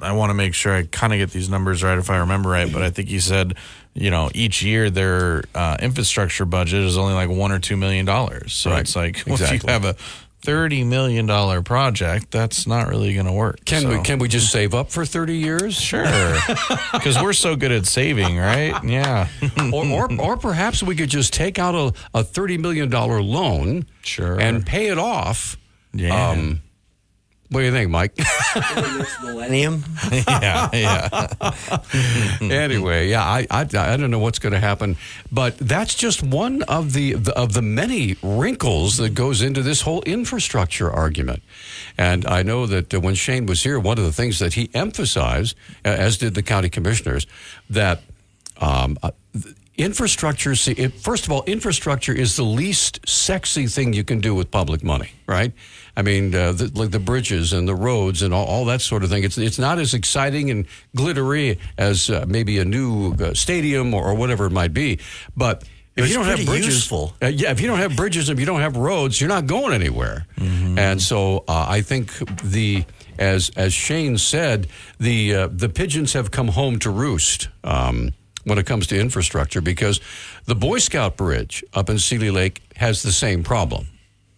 I 0.00 0.12
want 0.12 0.30
to 0.30 0.34
make 0.34 0.54
sure 0.54 0.72
I 0.74 0.84
kind 0.84 1.12
of 1.12 1.18
get 1.18 1.30
these 1.32 1.48
numbers 1.48 1.82
right 1.82 1.98
if 1.98 2.08
I 2.10 2.18
remember 2.18 2.50
right. 2.50 2.72
But 2.72 2.82
I 2.82 2.90
think 2.90 3.08
he 3.08 3.18
said, 3.20 3.54
you 3.94 4.10
know, 4.10 4.30
each 4.34 4.62
year 4.62 4.90
their 4.90 5.42
uh, 5.54 5.76
infrastructure 5.82 6.44
budget 6.44 6.84
is 6.84 6.96
only 6.96 7.14
like 7.14 7.28
one 7.28 7.50
or 7.52 7.58
two 7.58 7.76
million 7.76 8.06
dollars. 8.06 8.52
So 8.54 8.70
Right. 8.70 8.80
it's 8.80 8.94
like 8.94 9.24
well, 9.26 9.34
if 9.40 9.50
you 9.52 9.60
have 9.68 9.84
a 9.84 9.96
thirty 10.42 10.84
million 10.84 11.26
dollar 11.26 11.62
project, 11.62 12.30
that's 12.30 12.66
not 12.66 12.88
really 12.88 13.14
gonna 13.14 13.32
work. 13.32 13.64
can 13.64 13.82
So- 13.82 13.88
we 13.90 14.00
can 14.02 14.18
we 14.18 14.28
just 14.28 14.50
save 14.50 14.74
up 14.74 14.90
for 14.90 15.04
30 15.04 15.36
years? 15.36 15.74
Sure, 15.80 16.04
because 16.92 17.20
we're 17.22 17.32
so 17.32 17.56
good 17.56 17.72
at 17.72 17.86
saving, 17.86 18.38
right? 18.38 18.74
Yeah. 18.84 19.28
or, 19.72 19.84
or, 19.86 20.08
or 20.20 20.36
perhaps 20.36 20.82
we 20.82 20.94
could 20.96 21.10
just 21.10 21.32
take 21.32 21.58
out 21.58 21.74
a, 21.74 22.18
a 22.18 22.24
$30 22.24 22.58
million 22.58 22.90
loan 22.90 23.86
Sure. 24.02 24.40
and 24.40 24.64
pay 24.64 24.88
it 24.88 24.98
off. 24.98 25.56
Yeah. 25.92 26.30
Um, 26.30 26.60
what 27.50 27.60
do 27.60 27.66
you 27.66 27.72
think, 27.72 27.90
Mike? 27.90 28.16
Millennium. 29.22 29.84
yeah, 30.12 30.70
yeah. 30.72 31.80
anyway, 32.40 33.08
yeah, 33.08 33.24
I, 33.24 33.44
I, 33.50 33.62
I 33.62 33.96
don't 33.96 34.12
know 34.12 34.20
what's 34.20 34.38
going 34.38 34.52
to 34.52 34.60
happen, 34.60 34.96
but 35.32 35.58
that's 35.58 35.96
just 35.96 36.22
one 36.22 36.62
of 36.62 36.92
the, 36.92 37.14
the 37.14 37.36
of 37.36 37.52
the 37.52 37.62
many 37.62 38.16
wrinkles 38.22 38.98
that 38.98 39.14
goes 39.14 39.42
into 39.42 39.62
this 39.62 39.80
whole 39.80 40.02
infrastructure 40.02 40.90
argument. 40.92 41.42
And 41.98 42.24
I 42.24 42.44
know 42.44 42.66
that 42.66 42.94
uh, 42.94 43.00
when 43.00 43.16
Shane 43.16 43.46
was 43.46 43.64
here, 43.64 43.80
one 43.80 43.98
of 43.98 44.04
the 44.04 44.12
things 44.12 44.38
that 44.38 44.54
he 44.54 44.70
emphasized, 44.72 45.56
uh, 45.84 45.88
as 45.88 46.18
did 46.18 46.34
the 46.34 46.44
county 46.44 46.68
commissioners, 46.68 47.26
that 47.68 48.02
um, 48.58 48.96
uh, 49.02 49.10
infrastructure. 49.76 50.54
See, 50.54 50.72
it, 50.72 50.94
first 50.94 51.24
of 51.24 51.32
all, 51.32 51.42
infrastructure 51.44 52.12
is 52.12 52.36
the 52.36 52.44
least 52.44 53.00
sexy 53.08 53.66
thing 53.66 53.92
you 53.92 54.04
can 54.04 54.20
do 54.20 54.34
with 54.34 54.50
public 54.50 54.84
money, 54.84 55.12
right? 55.26 55.52
I 56.00 56.02
mean, 56.02 56.34
uh, 56.34 56.52
the, 56.52 56.72
like 56.74 56.92
the 56.92 56.98
bridges 56.98 57.52
and 57.52 57.68
the 57.68 57.74
roads 57.74 58.22
and 58.22 58.32
all, 58.32 58.46
all 58.46 58.64
that 58.64 58.80
sort 58.80 59.04
of 59.04 59.10
thing. 59.10 59.22
It's 59.22 59.36
it's 59.36 59.58
not 59.58 59.78
as 59.78 59.92
exciting 59.92 60.50
and 60.50 60.66
glittery 60.96 61.58
as 61.76 62.08
uh, 62.08 62.24
maybe 62.26 62.58
a 62.58 62.64
new 62.64 63.12
uh, 63.12 63.34
stadium 63.34 63.92
or, 63.92 64.02
or 64.02 64.14
whatever 64.14 64.46
it 64.46 64.52
might 64.52 64.72
be, 64.72 64.98
but. 65.36 65.62
If 65.96 66.04
It's 66.04 66.12
you 66.12 66.18
don't 66.18 66.28
have 66.28 66.46
bridges, 66.46 66.90
uh, 67.20 67.26
yeah, 67.26 67.50
if 67.50 67.60
you 67.60 67.66
don't 67.66 67.80
have 67.80 67.96
bridges, 67.96 68.28
if 68.30 68.38
you 68.38 68.46
don't 68.46 68.60
have 68.60 68.76
roads, 68.76 69.20
you're 69.20 69.28
not 69.28 69.46
going 69.46 69.74
anywhere. 69.74 70.24
And 70.78 71.02
so 71.02 71.44
uh, 71.48 71.66
I 71.68 71.82
think 71.82 72.12
the 72.42 72.84
as 73.18 73.50
as 73.56 73.74
Shane 73.74 74.16
said, 74.16 74.68
the 74.98 75.34
uh, 75.34 75.48
the 75.52 75.68
pigeons 75.68 76.12
have 76.14 76.30
come 76.30 76.48
home 76.48 76.78
to 76.78 76.90
roost 76.90 77.48
um, 77.64 78.14
when 78.44 78.56
it 78.56 78.66
comes 78.66 78.86
to 78.86 78.98
infrastructure 78.98 79.60
because 79.60 80.00
the 80.46 80.54
Boy 80.54 80.78
Scout 80.78 81.16
Bridge 81.16 81.64
up 81.74 81.90
in 81.90 81.98
Seeley 81.98 82.30
Lake 82.30 82.62
has 82.76 83.02
the 83.02 83.12
same 83.12 83.42
problem, 83.42 83.88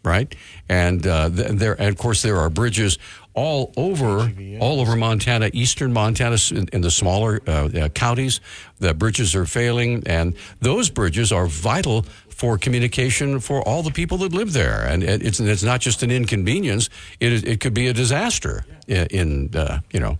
right? 0.05 0.35
And 0.69 1.07
uh, 1.07 1.29
th- 1.31 1.49
there, 1.53 1.75
and 1.81 1.89
of 1.89 1.99
course, 1.99 2.23
there 2.23 2.37
are 2.39 2.51
bridges 2.51 2.99
all 3.35 3.73
over 3.77 4.31
all 4.61 4.81
over 4.81 4.95
Montana, 4.97 5.51
eastern 5.55 5.93
Montana, 5.93 6.37
in, 6.51 6.69
in 6.73 6.81
the 6.83 6.91
smaller 6.91 7.41
uh, 7.47 7.51
uh, 7.75 7.89
counties. 7.89 8.41
The 8.79 8.93
bridges 8.95 9.35
are 9.35 9.47
failing, 9.47 10.03
and 10.07 10.35
those 10.61 10.91
bridges 10.91 11.33
are 11.33 11.47
vital 11.47 12.05
for 12.29 12.59
communication 12.59 13.41
for 13.41 13.63
all 13.63 13.83
the 13.83 13.91
people 13.91 14.19
that 14.19 14.33
live 14.33 14.53
there. 14.53 14.83
And 14.87 15.03
it- 15.03 15.23
it's 15.23 15.41
it's 15.41 15.63
not 15.63 15.81
just 15.81 16.03
an 16.03 16.11
inconvenience; 16.11 16.91
it 17.21 17.33
is, 17.33 17.43
it 17.45 17.61
could 17.61 17.75
be 17.75 17.87
a 17.89 17.93
disaster 17.95 18.65
in, 18.87 19.07
in 19.07 19.51
uh, 19.57 19.81
you 19.93 20.01
know 20.01 20.19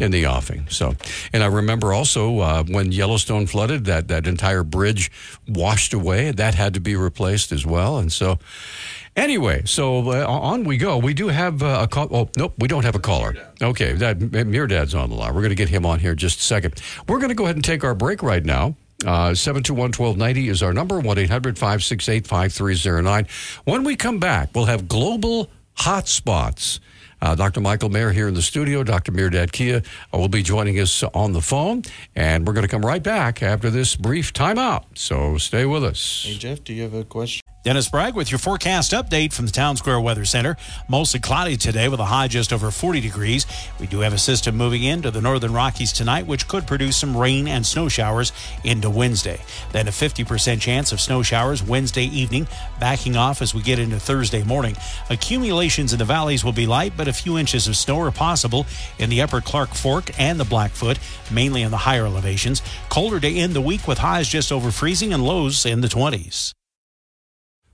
in 0.00 0.10
the 0.10 0.26
offing. 0.26 0.66
So, 0.68 0.94
and 1.32 1.42
I 1.42 1.46
remember 1.46 1.92
also 1.94 2.40
uh, 2.40 2.62
when 2.64 2.90
Yellowstone 2.92 3.46
flooded, 3.46 3.84
that 3.84 4.08
that 4.08 4.26
entire 4.26 4.64
bridge 4.64 5.10
washed 5.46 5.94
away. 5.94 6.32
That 6.32 6.54
had 6.56 6.74
to 6.74 6.80
be 6.80 6.96
replaced 6.96 7.52
as 7.52 7.64
well. 7.64 7.98
And 7.98 8.12
so, 8.12 8.38
anyway, 9.18 9.62
so 9.64 10.10
uh, 10.10 10.26
on 10.26 10.64
we 10.64 10.76
go. 10.76 10.98
We 10.98 11.14
do 11.14 11.28
have 11.28 11.62
uh, 11.62 11.80
a 11.82 11.88
call. 11.88 12.08
Oh, 12.10 12.28
nope, 12.36 12.54
we 12.58 12.68
don't 12.68 12.84
have 12.84 12.94
a 12.94 13.00
caller. 13.00 13.34
Okay, 13.60 13.92
that 13.92 14.18
Mehrdad's 14.18 14.94
on 14.94 15.10
the 15.10 15.16
line. 15.16 15.34
We're 15.34 15.42
going 15.42 15.50
to 15.50 15.56
get 15.56 15.68
him 15.68 15.84
on 15.84 16.00
here 16.00 16.12
in 16.12 16.16
just 16.16 16.40
a 16.40 16.42
second. 16.42 16.80
We're 17.08 17.18
going 17.18 17.28
to 17.28 17.34
go 17.34 17.44
ahead 17.44 17.56
and 17.56 17.64
take 17.64 17.84
our 17.84 17.94
break 17.94 18.22
right 18.22 18.44
now. 18.44 18.76
Uh, 19.04 19.30
721-1290 19.30 20.48
is 20.48 20.60
our 20.62 20.72
number, 20.72 21.00
1-800-568-5309. 21.00 23.30
When 23.64 23.84
we 23.84 23.94
come 23.94 24.18
back, 24.18 24.50
we'll 24.54 24.64
have 24.64 24.88
global 24.88 25.48
hotspots. 25.78 26.80
Uh, 27.20 27.34
Dr. 27.34 27.60
Michael 27.60 27.88
Mayer 27.88 28.12
here 28.12 28.28
in 28.28 28.34
the 28.34 28.42
studio. 28.42 28.84
Dr. 28.84 29.12
Mehrdad 29.12 29.52
Kia 29.52 29.82
uh, 30.12 30.18
will 30.18 30.28
be 30.28 30.42
joining 30.42 30.78
us 30.80 31.02
on 31.02 31.32
the 31.32 31.40
phone, 31.40 31.82
and 32.14 32.46
we're 32.46 32.52
going 32.52 32.66
to 32.66 32.70
come 32.70 32.84
right 32.84 33.02
back 33.02 33.42
after 33.42 33.70
this 33.70 33.96
brief 33.96 34.32
timeout. 34.32 34.84
So 34.94 35.38
stay 35.38 35.64
with 35.64 35.84
us. 35.84 36.24
Hey, 36.26 36.34
Jeff, 36.34 36.62
do 36.64 36.72
you 36.72 36.82
have 36.82 36.94
a 36.94 37.04
question? 37.04 37.42
Dennis 37.64 37.88
Bragg 37.88 38.14
with 38.14 38.30
your 38.30 38.38
forecast 38.38 38.92
update 38.92 39.32
from 39.32 39.46
the 39.46 39.52
Town 39.52 39.76
Square 39.76 40.00
Weather 40.00 40.24
Center. 40.24 40.56
Mostly 40.86 41.18
cloudy 41.18 41.56
today 41.56 41.88
with 41.88 41.98
a 41.98 42.04
high 42.04 42.28
just 42.28 42.52
over 42.52 42.70
40 42.70 43.00
degrees. 43.00 43.46
We 43.80 43.88
do 43.88 43.98
have 44.00 44.12
a 44.12 44.18
system 44.18 44.56
moving 44.56 44.84
into 44.84 45.10
the 45.10 45.20
northern 45.20 45.52
Rockies 45.52 45.92
tonight, 45.92 46.28
which 46.28 46.46
could 46.46 46.68
produce 46.68 46.96
some 46.96 47.16
rain 47.16 47.48
and 47.48 47.66
snow 47.66 47.88
showers 47.88 48.32
into 48.62 48.88
Wednesday. 48.88 49.40
Then 49.72 49.88
a 49.88 49.90
50% 49.90 50.60
chance 50.60 50.92
of 50.92 51.00
snow 51.00 51.22
showers 51.24 51.60
Wednesday 51.60 52.04
evening, 52.04 52.46
backing 52.78 53.16
off 53.16 53.42
as 53.42 53.54
we 53.54 53.60
get 53.60 53.80
into 53.80 53.98
Thursday 53.98 54.44
morning. 54.44 54.76
Accumulations 55.10 55.92
in 55.92 55.98
the 55.98 56.04
valleys 56.04 56.44
will 56.44 56.52
be 56.52 56.66
light, 56.66 56.92
but 56.96 57.08
a 57.08 57.12
few 57.12 57.38
inches 57.38 57.66
of 57.66 57.76
snow 57.76 58.00
are 58.00 58.12
possible 58.12 58.66
in 59.00 59.10
the 59.10 59.20
upper 59.20 59.40
Clark 59.40 59.74
Fork 59.74 60.18
and 60.18 60.38
the 60.38 60.44
Blackfoot, 60.44 61.00
mainly 61.30 61.62
in 61.62 61.72
the 61.72 61.76
higher 61.76 62.06
elevations. 62.06 62.62
Colder 62.88 63.18
to 63.18 63.28
end 63.28 63.54
the 63.54 63.60
week 63.60 63.88
with 63.88 63.98
highs 63.98 64.28
just 64.28 64.52
over 64.52 64.70
freezing 64.70 65.12
and 65.12 65.24
lows 65.24 65.66
in 65.66 65.80
the 65.80 65.88
20s. 65.88 66.54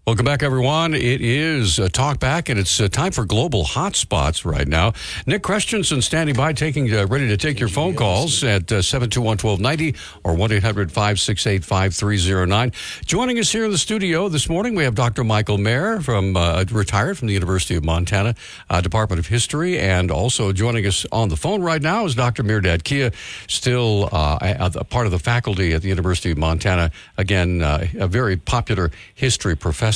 Welcome 0.06 0.26
back, 0.26 0.42
everyone. 0.42 0.92
It 0.92 1.22
is 1.22 1.78
uh, 1.78 1.88
Talk 1.88 2.20
Back, 2.20 2.50
and 2.50 2.60
it's 2.60 2.78
uh, 2.78 2.88
time 2.88 3.10
for 3.10 3.24
global 3.24 3.64
hotspots 3.64 4.44
right 4.44 4.68
now. 4.68 4.92
Nick 5.26 5.42
Christensen 5.42 6.02
standing 6.02 6.36
by, 6.36 6.52
taking 6.52 6.92
uh, 6.92 7.06
ready 7.06 7.26
to 7.28 7.38
take 7.38 7.58
your 7.58 7.70
phone 7.70 7.94
calls 7.94 8.44
at 8.44 8.70
uh, 8.70 8.80
721-1290 8.80 9.96
or 10.22 10.34
1-800-568-5309. 10.34 13.06
Joining 13.06 13.38
us 13.38 13.50
here 13.50 13.64
in 13.64 13.70
the 13.70 13.78
studio 13.78 14.28
this 14.28 14.46
morning, 14.46 14.74
we 14.74 14.84
have 14.84 14.94
Dr. 14.94 15.24
Michael 15.24 15.56
Mayer, 15.56 16.02
from 16.02 16.36
uh, 16.36 16.66
retired 16.70 17.16
from 17.16 17.28
the 17.28 17.34
University 17.34 17.74
of 17.74 17.82
Montana 17.82 18.34
uh, 18.68 18.82
Department 18.82 19.18
of 19.18 19.28
History, 19.28 19.78
and 19.78 20.10
also 20.10 20.52
joining 20.52 20.84
us 20.84 21.06
on 21.12 21.30
the 21.30 21.36
phone 21.36 21.62
right 21.62 21.80
now 21.80 22.04
is 22.04 22.14
Dr. 22.14 22.44
Mehrdad 22.44 22.84
Kia, 22.84 23.10
still 23.48 24.10
uh, 24.12 24.36
a, 24.42 24.70
a 24.74 24.84
part 24.84 25.06
of 25.06 25.12
the 25.12 25.18
faculty 25.18 25.72
at 25.72 25.80
the 25.80 25.88
University 25.88 26.30
of 26.30 26.36
Montana. 26.36 26.90
Again, 27.16 27.62
uh, 27.62 27.86
a 27.98 28.06
very 28.06 28.36
popular 28.36 28.90
history 29.14 29.56
professor. 29.56 29.93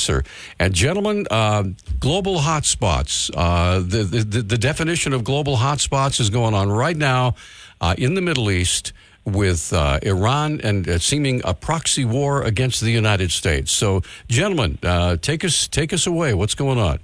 And 0.59 0.73
gentlemen, 0.73 1.27
uh, 1.29 1.63
global 1.99 2.37
hotspots. 2.37 3.31
Uh, 3.35 3.79
the, 3.79 4.03
the 4.03 4.41
the 4.41 4.57
definition 4.57 5.13
of 5.13 5.23
global 5.23 5.57
hotspots 5.57 6.19
is 6.19 6.29
going 6.29 6.53
on 6.53 6.71
right 6.71 6.97
now 6.97 7.35
uh, 7.81 7.95
in 7.97 8.13
the 8.13 8.21
Middle 8.21 8.49
East 8.49 8.93
with 9.25 9.73
uh, 9.73 9.99
Iran 10.01 10.59
and 10.63 10.87
uh, 10.87 10.97
seeming 10.99 11.41
a 11.43 11.53
proxy 11.53 12.05
war 12.05 12.43
against 12.43 12.81
the 12.81 12.91
United 12.91 13.31
States. 13.31 13.71
So, 13.71 14.01
gentlemen, 14.27 14.79
uh, 14.83 15.17
take 15.17 15.43
us 15.43 15.67
take 15.67 15.93
us 15.93 16.07
away. 16.07 16.33
What's 16.33 16.55
going 16.55 16.79
on? 16.79 16.99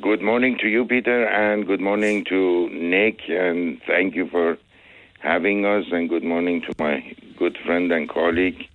Good 0.00 0.22
morning 0.22 0.56
to 0.58 0.68
you, 0.68 0.86
Peter, 0.86 1.26
and 1.26 1.66
good 1.66 1.80
morning 1.80 2.24
to 2.26 2.70
Nick, 2.70 3.20
and 3.28 3.80
thank 3.86 4.14
you 4.14 4.28
for 4.28 4.56
having 5.18 5.66
us, 5.66 5.84
and 5.92 6.08
good 6.08 6.24
morning 6.24 6.62
to 6.62 6.74
my 6.78 7.14
good 7.36 7.58
friend 7.64 7.92
and 7.92 8.08
colleague, 8.08 8.66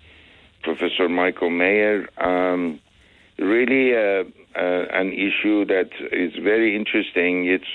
Professor 0.61 1.09
Michael 1.09 1.49
Mayer. 1.49 2.07
Um, 2.17 2.79
really, 3.39 3.95
uh, 3.95 4.23
uh, 4.55 4.85
an 4.91 5.13
issue 5.13 5.65
that 5.65 5.89
is 6.11 6.33
very 6.41 6.75
interesting. 6.75 7.47
It's 7.47 7.71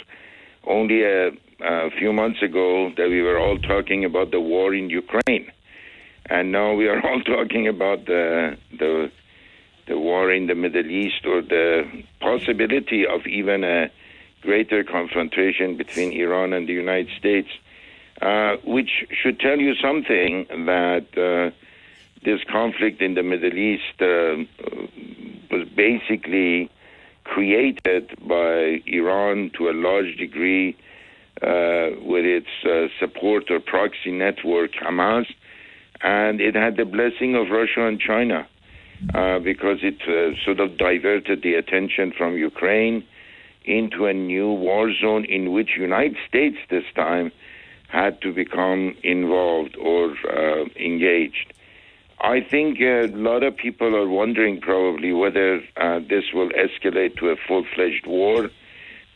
only 0.67 1.03
a, 1.03 1.29
a 1.61 1.91
few 1.99 2.13
months 2.13 2.43
ago 2.43 2.91
that 2.97 3.09
we 3.09 3.23
were 3.23 3.39
all 3.39 3.59
talking 3.59 4.05
about 4.05 4.31
the 4.31 4.41
war 4.41 4.75
in 4.75 4.91
Ukraine, 4.91 5.51
and 6.27 6.53
now 6.53 6.75
we 6.75 6.89
are 6.89 7.01
all 7.07 7.21
talking 7.23 7.69
about 7.69 8.07
the 8.07 8.57
the 8.79 9.11
the 9.87 9.99
war 9.99 10.33
in 10.33 10.47
the 10.47 10.55
Middle 10.55 10.91
East 10.91 11.27
or 11.27 11.43
the 11.43 11.85
possibility 12.21 13.07
of 13.07 13.27
even 13.27 13.65
a 13.65 13.91
greater 14.41 14.83
confrontation 14.83 15.77
between 15.77 16.13
Iran 16.13 16.53
and 16.53 16.67
the 16.69 16.73
United 16.73 17.11
States, 17.19 17.49
uh, 18.23 18.57
which 18.65 19.05
should 19.11 19.41
tell 19.41 19.59
you 19.59 19.75
something 19.75 20.47
that 20.67 21.07
uh, 21.17 21.55
this 22.25 22.41
conflict 22.51 23.03
in 23.03 23.15
the 23.15 23.23
Middle 23.23 23.57
East 23.57 24.01
uh, 24.01 24.37
was 25.55 25.69
basically 25.69 26.71
created 27.25 28.05
by 28.29 28.83
Iran 28.87 29.51
to 29.57 29.69
a 29.69 29.75
large 29.89 30.17
degree 30.17 30.77
uh, 31.43 31.91
with 32.03 32.25
its 32.25 32.53
uh, 32.65 32.89
support 33.01 33.51
or 33.51 33.61
proxy 33.61 34.13
network, 34.13 34.73
Hamas, 34.73 35.27
and 36.03 36.41
it 36.41 36.55
had 36.55 36.77
the 36.77 36.85
blessing 36.85 37.35
of 37.35 37.51
Russia 37.51 37.87
and 37.87 38.01
China 38.01 38.47
uh, 39.15 39.39
because 39.39 39.79
it 39.83 40.01
uh, 40.03 40.37
sort 40.45 40.61
of 40.61 40.77
diverted 40.77 41.43
the 41.43 41.55
attention 41.55 42.13
from 42.17 42.37
Ukraine 42.37 43.05
into 43.65 44.07
a 44.07 44.13
new 44.13 44.51
war 44.53 44.93
zone 44.93 45.25
in 45.25 45.53
which 45.53 45.71
United 45.79 46.17
States 46.29 46.59
this 46.69 46.85
time 46.95 47.33
had 47.89 48.21
to 48.23 48.33
become 48.33 48.97
involved 49.03 49.77
or 49.77 50.15
uh, 50.29 50.65
engaged. 50.77 51.54
I 52.21 52.41
think 52.41 52.81
a 52.81 53.07
lot 53.09 53.43
of 53.43 53.57
people 53.57 53.95
are 53.97 54.09
wondering 54.09 54.61
probably 54.61 55.13
whether 55.13 55.61
uh, 55.77 56.01
this 56.01 56.25
will 56.33 56.51
escalate 56.51 57.17
to 57.19 57.31
a 57.31 57.37
full-fledged 57.37 58.07
war 58.07 58.51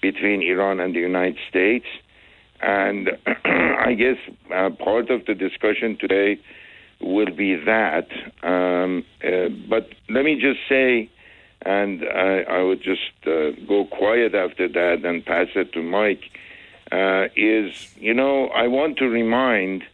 between 0.03 0.43
Iran 0.43 0.81
and 0.81 0.95
the 0.95 1.01
United 1.01 1.39
States. 1.49 1.87
And 2.61 3.11
I 3.45 3.95
guess 3.95 4.19
uh, 4.55 4.71
part 4.71 5.11
of 5.11 5.27
the 5.27 5.35
discussion 5.35 5.97
today 5.99 6.41
will 7.01 7.31
be 7.31 7.55
that. 7.55 8.09
Um, 8.43 9.05
uh, 9.25 9.49
but 9.69 9.89
let 10.09 10.25
me 10.25 10.41
just 10.41 10.61
say, 10.69 11.09
and 11.63 12.05
I, 12.05 12.41
I 12.43 12.63
would 12.63 12.83
just 12.83 13.13
uh, 13.27 13.51
go 13.67 13.85
quiet 13.85 14.35
after 14.35 14.69
that 14.69 15.05
and 15.05 15.25
pass 15.25 15.49
it 15.55 15.73
to 15.73 15.83
Mike, 15.83 16.31
uh, 16.91 17.29
is, 17.37 17.95
you 17.97 18.15
know, 18.15 18.49
I 18.49 18.67
want 18.67 18.99
to 18.99 19.09
remind 19.09 19.85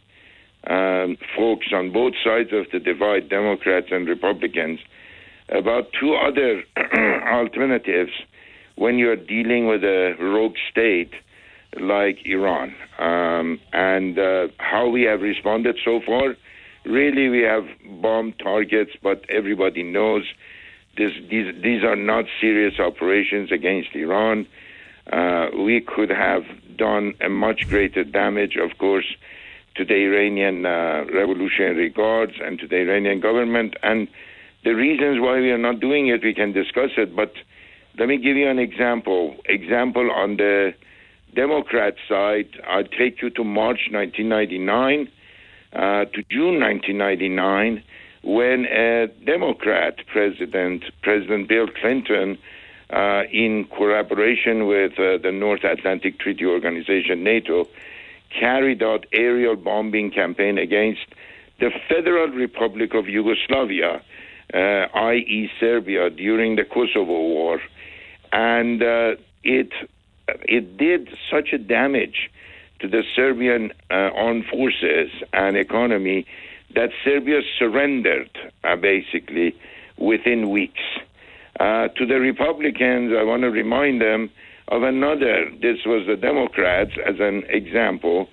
um, 0.67 1.17
folks 1.35 1.67
on 1.73 1.91
both 1.91 2.13
sides 2.23 2.49
of 2.53 2.65
the 2.71 2.79
divide, 2.79 3.29
Democrats 3.29 3.87
and 3.91 4.07
Republicans, 4.07 4.79
about 5.49 5.87
two 5.99 6.15
other 6.15 6.63
alternatives 7.31 8.11
when 8.75 8.97
you're 8.97 9.15
dealing 9.15 9.67
with 9.67 9.83
a 9.83 10.15
rogue 10.19 10.55
state 10.71 11.13
like 11.79 12.19
Iran 12.25 12.75
um, 12.99 13.59
and 13.73 14.17
uh, 14.17 14.47
how 14.57 14.87
we 14.87 15.03
have 15.03 15.21
responded 15.21 15.77
so 15.83 16.01
far. 16.05 16.35
Really, 16.85 17.29
we 17.29 17.41
have 17.41 17.65
bombed 18.01 18.39
targets, 18.39 18.91
but 19.01 19.25
everybody 19.29 19.83
knows 19.83 20.23
this, 20.97 21.11
these, 21.29 21.53
these 21.61 21.83
are 21.83 21.95
not 21.95 22.25
serious 22.39 22.79
operations 22.79 23.51
against 23.51 23.89
Iran. 23.95 24.47
Uh, 25.11 25.47
we 25.57 25.81
could 25.81 26.09
have 26.09 26.43
done 26.77 27.13
a 27.21 27.29
much 27.29 27.67
greater 27.69 28.03
damage, 28.03 28.55
of 28.55 28.77
course, 28.77 29.05
to 29.75 29.85
the 29.85 29.93
Iranian 29.93 30.65
uh, 30.65 31.05
Revolutionary 31.13 31.89
Guards 31.89 32.33
and 32.41 32.59
to 32.59 32.67
the 32.67 32.77
Iranian 32.77 33.19
government. 33.19 33.75
And 33.83 34.07
the 34.63 34.73
reasons 34.73 35.19
why 35.19 35.39
we 35.39 35.51
are 35.51 35.57
not 35.57 35.79
doing 35.79 36.07
it, 36.07 36.23
we 36.23 36.33
can 36.33 36.51
discuss 36.51 36.91
it. 36.97 37.15
But 37.15 37.33
let 37.97 38.07
me 38.07 38.17
give 38.17 38.37
you 38.37 38.49
an 38.49 38.59
example. 38.59 39.35
Example 39.45 40.11
on 40.11 40.37
the 40.37 40.73
Democrat 41.33 41.95
side, 42.07 42.49
I'll 42.67 42.83
take 42.85 43.21
you 43.21 43.29
to 43.31 43.43
March 43.43 43.89
1999 43.91 45.09
uh, 45.73 46.05
to 46.05 46.23
June 46.29 46.59
1999, 46.59 47.83
when 48.23 48.65
a 48.65 49.07
Democrat 49.25 49.97
president, 50.07 50.85
President 51.01 51.49
Bill 51.49 51.67
Clinton, 51.67 52.37
uh, 52.89 53.23
in 53.31 53.65
collaboration 53.75 54.67
with 54.67 54.93
uh, 54.93 55.17
the 55.17 55.31
North 55.33 55.63
Atlantic 55.63 56.19
Treaty 56.19 56.45
Organization, 56.45 57.23
NATO, 57.23 57.67
carried 58.39 58.83
out 58.83 59.05
aerial 59.13 59.55
bombing 59.55 60.11
campaign 60.11 60.57
against 60.57 61.05
the 61.59 61.71
Federal 61.87 62.27
Republic 62.27 62.93
of 62.93 63.07
Yugoslavia, 63.07 64.01
uh, 64.53 64.57
i.e., 64.57 65.49
Serbia, 65.59 66.09
during 66.09 66.55
the 66.55 66.65
Kosovo 66.65 67.19
War, 67.19 67.61
and 68.31 68.81
uh, 68.81 69.15
it 69.43 69.71
it 70.43 70.77
did 70.77 71.09
such 71.31 71.53
a 71.53 71.57
damage 71.57 72.29
to 72.79 72.87
the 72.87 73.03
Serbian 73.15 73.71
uh, 73.89 73.93
armed 73.93 74.45
forces 74.45 75.09
and 75.33 75.55
economy 75.55 76.25
that 76.73 76.89
Serbia 77.03 77.41
surrendered 77.57 78.29
uh, 78.63 78.75
basically 78.75 79.55
within 79.97 80.49
weeks. 80.49 80.81
Uh, 81.59 81.87
to 81.89 82.05
the 82.05 82.19
Republicans, 82.19 83.13
I 83.17 83.23
want 83.23 83.43
to 83.43 83.49
remind 83.49 84.01
them 84.01 84.29
of 84.67 84.83
another. 84.83 85.49
This 85.61 85.79
was 85.85 86.07
the 86.07 86.15
Democrats 86.15 86.91
as 87.05 87.15
an 87.19 87.43
example. 87.49 88.29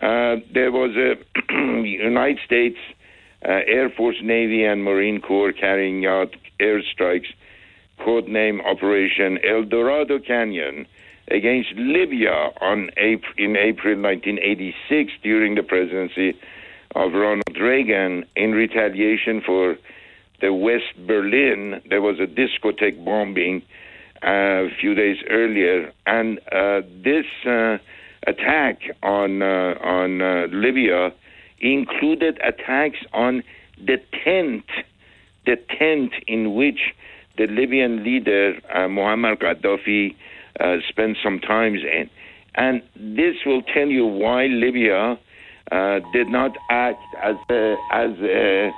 Uh, 0.00 0.36
there 0.52 0.72
was 0.72 0.96
a 0.96 1.16
United 1.82 2.38
States 2.44 2.78
uh, 3.44 3.60
Air 3.66 3.90
Force, 3.90 4.16
Navy, 4.22 4.64
and 4.64 4.84
Marine 4.84 5.20
Corps 5.20 5.52
carrying 5.52 6.06
out 6.06 6.34
airstrikes, 6.60 7.28
codename 7.98 8.64
Operation 8.64 9.38
El 9.46 9.64
Dorado 9.64 10.18
Canyon, 10.18 10.86
against 11.28 11.72
Libya 11.76 12.50
on 12.60 12.90
April, 12.96 13.32
in 13.38 13.56
April 13.56 13.96
1986 14.00 15.12
during 15.22 15.54
the 15.54 15.62
presidency 15.62 16.36
of 16.94 17.12
Ronald 17.12 17.56
Reagan 17.58 18.24
in 18.36 18.52
retaliation 18.52 19.40
for 19.40 19.76
the 20.40 20.52
West 20.52 21.06
Berlin. 21.06 21.80
There 21.88 22.02
was 22.02 22.18
a 22.18 22.26
discotheque 22.26 23.04
bombing 23.04 23.62
a 24.22 24.68
few 24.80 24.94
days 24.94 25.16
earlier, 25.30 25.92
and 26.06 26.38
uh, 26.52 26.80
this 27.02 27.26
uh, 27.46 27.78
attack 28.26 28.80
on 29.02 29.42
uh, 29.42 29.74
on 29.82 30.18
Libya 30.52 31.12
included 31.60 32.38
attacks 32.42 32.98
on 33.12 33.42
the 33.78 33.96
tent, 34.24 34.64
the 35.46 35.56
tent 35.78 36.12
in 36.26 36.54
which 36.54 36.94
the 37.38 37.46
Libyan 37.46 38.04
leader 38.04 38.54
uh, 38.74 38.80
Muammar 38.80 39.36
Gaddafi 39.36 40.14
uh, 40.58 40.76
spent 40.88 41.16
some 41.22 41.38
time 41.38 41.74
in, 41.74 42.10
and 42.54 42.82
this 42.94 43.36
will 43.46 43.62
tell 43.62 43.86
you 43.86 44.04
why 44.04 44.46
Libya 44.46 45.18
uh, 45.72 46.00
did 46.12 46.28
not 46.28 46.52
act 46.68 47.02
as 47.22 47.36
a, 47.48 47.76
as 47.92 48.10
a, 48.20 48.70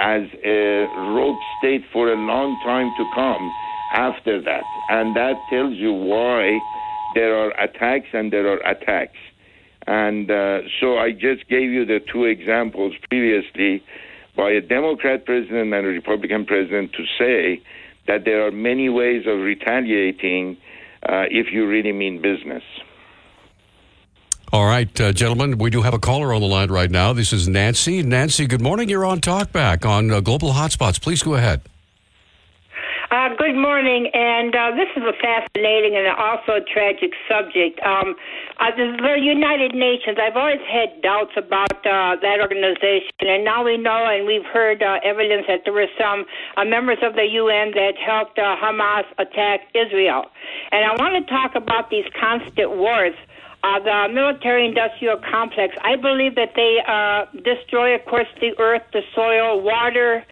as 0.00 0.22
a 0.44 0.86
rogue 1.14 1.38
state 1.58 1.84
for 1.92 2.12
a 2.12 2.16
long 2.16 2.56
time 2.64 2.92
to 2.96 3.04
come 3.14 3.50
after 3.92 4.40
that. 4.42 4.64
And 4.88 5.16
that 5.16 5.34
tells 5.50 5.74
you 5.74 5.92
why 5.92 6.58
there 7.14 7.36
are 7.36 7.50
attacks 7.60 8.08
and 8.12 8.32
there 8.32 8.46
are 8.52 8.58
attacks. 8.58 9.18
And 9.86 10.30
uh, 10.30 10.60
so 10.80 10.98
I 10.98 11.12
just 11.12 11.48
gave 11.48 11.70
you 11.70 11.84
the 11.84 12.00
two 12.12 12.24
examples 12.24 12.94
previously 13.08 13.82
by 14.36 14.50
a 14.50 14.60
Democrat 14.60 15.24
president 15.24 15.72
and 15.72 15.86
a 15.86 15.88
Republican 15.88 16.44
president 16.44 16.92
to 16.92 17.04
say 17.18 17.62
that 18.06 18.24
there 18.24 18.46
are 18.46 18.50
many 18.50 18.88
ways 18.88 19.24
of 19.26 19.38
retaliating 19.38 20.56
uh, 21.02 21.24
if 21.30 21.52
you 21.52 21.66
really 21.66 21.92
mean 21.92 22.20
business. 22.20 22.62
All 24.50 24.66
right, 24.66 24.98
uh, 25.00 25.12
gentlemen, 25.12 25.58
we 25.58 25.68
do 25.68 25.82
have 25.82 25.92
a 25.92 25.98
caller 25.98 26.32
on 26.32 26.40
the 26.40 26.46
line 26.46 26.70
right 26.70 26.90
now. 26.90 27.12
This 27.12 27.34
is 27.34 27.48
Nancy. 27.48 28.02
Nancy, 28.02 28.46
good 28.46 28.62
morning. 28.62 28.88
You're 28.88 29.04
on 29.04 29.20
Talkback 29.20 29.84
on 29.84 30.10
uh, 30.10 30.20
Global 30.20 30.52
Hotspots. 30.52 31.00
Please 31.00 31.22
go 31.22 31.34
ahead. 31.34 31.60
Good 33.38 33.54
morning, 33.54 34.10
and 34.14 34.50
uh, 34.50 34.74
this 34.74 34.90
is 34.96 35.04
a 35.06 35.14
fascinating 35.14 35.94
and 35.94 36.08
also 36.18 36.58
a 36.58 36.60
tragic 36.60 37.12
subject. 37.30 37.78
Um, 37.86 38.16
uh, 38.58 38.74
the 38.74 39.14
United 39.22 39.76
Nations, 39.76 40.18
I've 40.20 40.34
always 40.34 40.58
had 40.66 41.00
doubts 41.02 41.30
about 41.36 41.70
uh, 41.86 42.18
that 42.18 42.42
organization, 42.42 43.14
and 43.20 43.44
now 43.44 43.62
we 43.62 43.76
know 43.76 44.10
and 44.10 44.26
we've 44.26 44.44
heard 44.44 44.82
uh, 44.82 44.98
evidence 45.04 45.46
that 45.46 45.60
there 45.62 45.72
were 45.72 45.86
some 45.96 46.26
uh, 46.56 46.64
members 46.64 46.98
of 47.00 47.14
the 47.14 47.30
UN 47.38 47.70
that 47.78 47.94
helped 48.04 48.40
uh, 48.40 48.56
Hamas 48.58 49.06
attack 49.18 49.70
Israel. 49.72 50.26
And 50.72 50.82
I 50.82 50.98
want 50.98 51.14
to 51.14 51.32
talk 51.32 51.54
about 51.54 51.90
these 51.90 52.10
constant 52.18 52.74
wars. 52.74 53.14
Uh, 53.62 53.78
the 53.78 54.12
military 54.12 54.66
industrial 54.66 55.16
complex, 55.30 55.76
I 55.84 55.94
believe 55.94 56.34
that 56.34 56.54
they 56.58 56.82
uh, 56.82 57.26
destroy, 57.46 57.94
of 57.94 58.04
course, 58.04 58.26
the 58.40 58.58
earth, 58.58 58.82
the 58.92 59.02
soil, 59.14 59.62
water, 59.62 60.26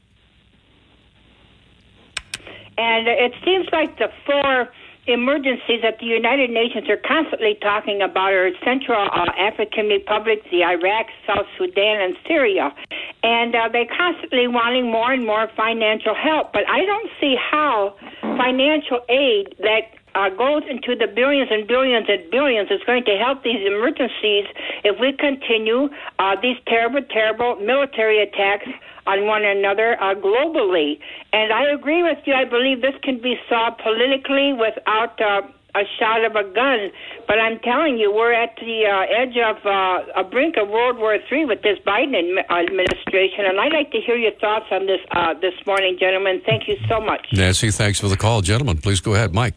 and 2.78 3.08
it 3.08 3.32
seems 3.44 3.66
like 3.72 3.98
the 3.98 4.08
four 4.24 4.68
emergencies 5.06 5.82
that 5.82 5.98
the 6.00 6.06
United 6.06 6.50
Nations 6.50 6.88
are 6.90 6.96
constantly 6.96 7.56
talking 7.62 8.02
about 8.02 8.32
are 8.32 8.50
Central 8.64 8.98
uh, 8.98 9.30
African 9.38 9.86
Republic, 9.86 10.42
the 10.50 10.64
Iraq, 10.64 11.06
South 11.26 11.46
Sudan, 11.56 12.00
and 12.00 12.16
Syria. 12.26 12.74
And 13.22 13.54
uh, 13.54 13.68
they're 13.72 13.86
constantly 13.86 14.48
wanting 14.48 14.90
more 14.90 15.12
and 15.12 15.24
more 15.24 15.48
financial 15.56 16.14
help. 16.14 16.52
But 16.52 16.68
I 16.68 16.84
don't 16.84 17.10
see 17.20 17.36
how 17.38 17.94
financial 18.20 19.00
aid 19.08 19.54
that 19.60 19.95
uh, 20.16 20.30
goes 20.30 20.62
into 20.68 20.96
the 20.96 21.06
billions 21.06 21.48
and 21.52 21.68
billions 21.68 22.06
and 22.08 22.30
billions 22.30 22.70
is 22.70 22.80
going 22.86 23.04
to 23.04 23.16
help 23.20 23.44
these 23.44 23.60
emergencies 23.66 24.46
if 24.82 24.98
we 24.98 25.12
continue 25.12 25.88
uh, 26.18 26.34
these 26.40 26.56
terrible, 26.66 27.02
terrible 27.10 27.56
military 27.56 28.22
attacks 28.22 28.68
on 29.06 29.26
one 29.26 29.44
another 29.44 30.00
uh, 30.00 30.14
globally. 30.14 30.98
And 31.32 31.52
I 31.52 31.68
agree 31.70 32.02
with 32.02 32.18
you. 32.24 32.32
I 32.32 32.44
believe 32.44 32.80
this 32.80 32.96
can 33.02 33.20
be 33.20 33.36
solved 33.48 33.78
politically 33.84 34.52
without 34.52 35.20
uh, 35.20 35.42
a 35.76 35.84
shot 35.98 36.24
of 36.24 36.34
a 36.34 36.44
gun. 36.54 36.90
But 37.28 37.38
I'm 37.38 37.58
telling 37.60 37.98
you, 37.98 38.12
we're 38.12 38.32
at 38.32 38.56
the 38.56 38.86
uh, 38.88 39.20
edge 39.20 39.36
of 39.36 39.64
uh, 39.66 40.20
a 40.20 40.24
brink 40.24 40.56
of 40.56 40.68
World 40.68 40.96
War 40.96 41.18
III 41.30 41.44
with 41.44 41.62
this 41.62 41.78
Biden 41.86 42.40
administration. 42.48 43.44
And 43.44 43.60
I'd 43.60 43.72
like 43.72 43.92
to 43.92 44.00
hear 44.00 44.16
your 44.16 44.32
thoughts 44.40 44.66
on 44.70 44.86
this 44.86 45.00
uh, 45.10 45.34
this 45.34 45.54
morning, 45.66 45.98
gentlemen. 46.00 46.40
Thank 46.46 46.68
you 46.68 46.76
so 46.88 47.00
much. 47.00 47.26
Nancy, 47.32 47.70
thanks 47.70 48.00
for 48.00 48.08
the 48.08 48.16
call. 48.16 48.40
Gentlemen, 48.40 48.78
please 48.78 49.00
go 49.00 49.14
ahead. 49.14 49.34
Mike. 49.34 49.54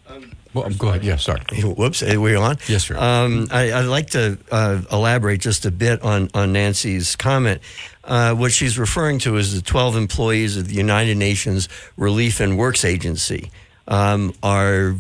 Well, 0.54 0.70
go 0.72 0.90
ahead. 0.90 1.04
Yeah, 1.04 1.18
sorry. 1.18 1.42
Whoops, 1.64 2.02
are 2.02 2.20
we 2.20 2.36
on? 2.36 2.58
Yes, 2.68 2.86
sir. 2.86 2.98
Um, 2.98 3.48
I, 3.52 3.82
would 3.82 3.90
like 3.90 4.10
to 4.12 4.38
uh, 4.52 4.82
elaborate 4.92 5.42
just 5.42 5.66
a 5.66 5.72
bit 5.72 6.02
on, 6.02 6.30
on 6.34 6.54
Nancy's 6.54 7.16
comment. 7.16 7.62
Uh, 8.04 8.34
what 8.34 8.52
she's 8.52 8.80
referring 8.80 9.20
to 9.20 9.38
is 9.38 9.54
the 9.54 9.62
12 9.62 9.96
employees 9.96 10.58
of 10.58 10.68
the 10.68 10.74
United 10.74 11.18
Nations 11.18 11.70
Relief 11.98 12.40
and 12.40 12.58
Works 12.58 12.84
Agency 12.84 13.52
um, 13.88 14.34
are 14.42 14.96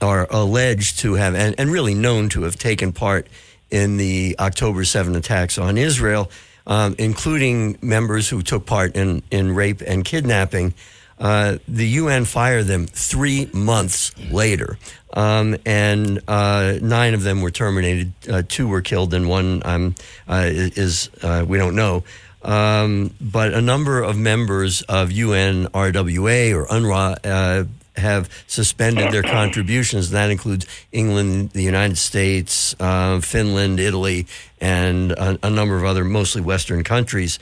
are 0.00 0.26
alleged 0.30 1.00
to 1.00 1.14
have 1.14 1.34
and, 1.34 1.54
and, 1.58 1.70
really 1.70 1.94
known 1.94 2.30
to 2.30 2.44
have 2.44 2.56
taken 2.56 2.92
part 2.92 3.26
in 3.70 3.98
the 3.98 4.34
October 4.38 4.84
7 4.84 5.14
attacks 5.14 5.58
on 5.58 5.76
Israel, 5.76 6.30
um, 6.66 6.94
including 6.98 7.76
members 7.82 8.28
who 8.28 8.40
took 8.40 8.64
part 8.64 8.96
in, 8.96 9.22
in 9.30 9.54
rape 9.54 9.82
and 9.86 10.02
kidnapping. 10.02 10.72
Uh, 11.18 11.56
the 11.66 11.86
UN 11.88 12.24
fired 12.24 12.66
them 12.66 12.86
three 12.86 13.48
months 13.52 14.12
later, 14.30 14.78
um, 15.14 15.56
and 15.64 16.20
uh, 16.28 16.78
nine 16.82 17.14
of 17.14 17.22
them 17.22 17.40
were 17.40 17.50
terminated. 17.50 18.12
Uh, 18.28 18.42
two 18.46 18.68
were 18.68 18.82
killed, 18.82 19.14
and 19.14 19.28
one 19.28 19.62
um, 19.64 19.94
uh, 20.28 20.44
is 20.46 21.08
uh, 21.22 21.44
we 21.48 21.56
don't 21.56 21.74
know. 21.74 22.04
Um, 22.42 23.14
but 23.20 23.54
a 23.54 23.62
number 23.62 24.02
of 24.02 24.16
members 24.16 24.82
of 24.82 25.08
UNRWA 25.08 26.54
or 26.54 26.66
UNRWA 26.66 27.68
have 27.96 28.28
suspended 28.46 29.10
their 29.10 29.22
contributions. 29.22 30.10
That 30.10 30.30
includes 30.30 30.66
England, 30.92 31.50
the 31.52 31.62
United 31.62 31.96
States, 31.96 32.74
Finland, 32.74 33.80
Italy, 33.80 34.26
and 34.60 35.12
a, 35.12 35.38
a 35.42 35.50
number 35.50 35.78
of 35.78 35.84
other 35.84 36.04
mostly 36.04 36.42
Western 36.42 36.84
countries. 36.84 37.38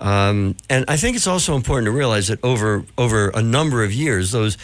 Um, 0.00 0.56
and 0.68 0.84
I 0.88 0.96
think 0.96 1.16
it's 1.16 1.26
also 1.26 1.56
important 1.56 1.86
to 1.86 1.90
realize 1.90 2.28
that 2.28 2.42
over 2.44 2.84
over 2.98 3.30
a 3.30 3.42
number 3.42 3.82
of 3.82 3.92
years, 3.92 4.30
those 4.30 4.58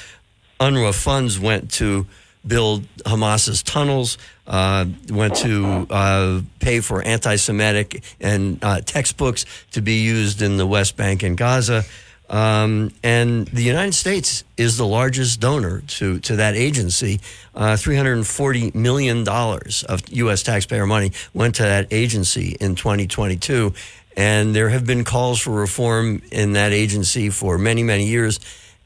UNRWA 0.61 0.95
funds 0.95 1.41
went 1.41 1.71
to 1.73 2.07
build 2.47 2.85
Hamas's 3.07 3.63
tunnels, 3.63 4.19
uh, 4.47 4.87
went 5.09 5.37
to 5.37 5.87
uh, 5.91 6.41
pay 6.59 6.81
for 6.81 7.03
anti-Semitic 7.03 8.03
and 8.21 8.63
uh, 8.63 8.81
textbooks 8.81 9.45
to 9.73 9.81
be 9.81 10.03
used 10.03 10.43
in 10.43 10.57
the 10.57 10.67
West 10.67 10.97
Bank 10.97 11.23
and 11.23 11.37
Gaza. 11.37 11.85
Um, 12.29 12.93
and 13.03 13.47
the 13.49 13.63
United 13.63 13.93
States 13.93 14.43
is 14.57 14.79
the 14.79 14.87
largest 14.87 15.39
donor 15.39 15.83
to, 15.89 16.19
to 16.21 16.37
that 16.37 16.55
agency. 16.55 17.21
Uh, 17.55 17.75
$340 17.75 18.75
million 18.75 19.29
of 19.29 20.09
U.S. 20.09 20.43
taxpayer 20.43 20.87
money 20.87 21.13
went 21.35 21.57
to 21.57 21.63
that 21.65 21.93
agency 21.93 22.57
in 22.59 22.75
2022. 22.75 23.75
And 24.17 24.55
there 24.55 24.69
have 24.69 24.87
been 24.87 25.05
calls 25.05 25.41
for 25.41 25.51
reform 25.51 26.23
in 26.31 26.53
that 26.53 26.73
agency 26.73 27.31
for 27.31 27.59
many, 27.59 27.83
many 27.83 28.07
years. 28.07 28.41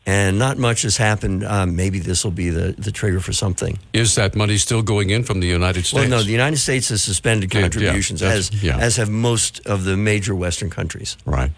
And 0.09 0.39
not 0.39 0.57
much 0.57 0.83
has 0.83 0.97
happened. 0.97 1.45
Um, 1.45 1.75
maybe 1.75 1.99
this 1.99 2.23
will 2.23 2.31
be 2.31 2.51
the, 2.51 2.77
the 2.79 2.93
trigger 2.93 3.19
for 3.19 3.33
something. 3.33 3.81
Is 3.93 4.15
that 4.15 4.37
money 4.37 4.57
still 4.57 4.83
going 4.83 5.11
in 5.11 5.25
from 5.25 5.41
the 5.41 5.49
United 5.49 5.85
States? 5.85 5.95
Well, 5.95 6.09
no, 6.09 6.23
the 6.23 6.31
United 6.31 6.59
States 6.59 6.91
has 6.91 7.03
suspended 7.03 7.51
contributions, 7.51 8.23
yeah, 8.23 8.29
as, 8.29 8.63
yeah. 8.63 8.79
as 8.79 8.97
have 8.97 9.11
most 9.11 9.67
of 9.67 9.83
the 9.83 9.97
major 9.97 10.33
Western 10.33 10.71
countries. 10.71 11.17
Right. 11.27 11.51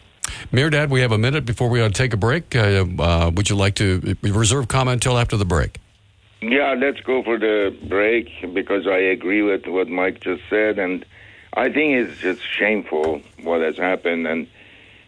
Dad, 0.51 0.91
we 0.91 1.03
have 1.03 1.13
a 1.13 1.19
minute 1.19 1.45
before 1.45 1.69
we 1.69 1.87
take 1.91 2.15
a 2.15 2.17
break. 2.17 2.57
Uh, 2.57 2.87
uh, 2.99 3.31
would 3.35 3.51
you 3.51 3.57
like 3.57 3.75
to 3.77 4.17
reserve 4.23 4.69
comment 4.69 4.95
until 4.95 5.19
after 5.19 5.37
the 5.37 5.45
break? 5.45 5.79
Yeah, 6.41 6.75
let's 6.79 7.01
go 7.01 7.23
for 7.23 7.39
the 7.39 7.77
break 7.89 8.29
because 8.55 8.87
I 8.87 8.99
agree 8.99 9.43
with 9.43 9.67
what 9.67 9.89
Mike 9.89 10.21
just 10.21 10.43
said. 10.49 10.79
And 10.79 11.05
I 11.59 11.73
think 11.73 11.95
it's 11.95 12.21
just 12.21 12.41
shameful 12.57 13.21
what 13.43 13.61
has 13.63 13.77
happened, 13.77 14.29
and 14.29 14.47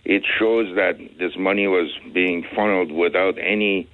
it 0.04 0.24
shows 0.36 0.74
that 0.74 0.98
this 1.16 1.36
money 1.36 1.68
was 1.68 1.96
being 2.12 2.44
funneled 2.56 2.90
without 2.90 3.38
any 3.38 3.88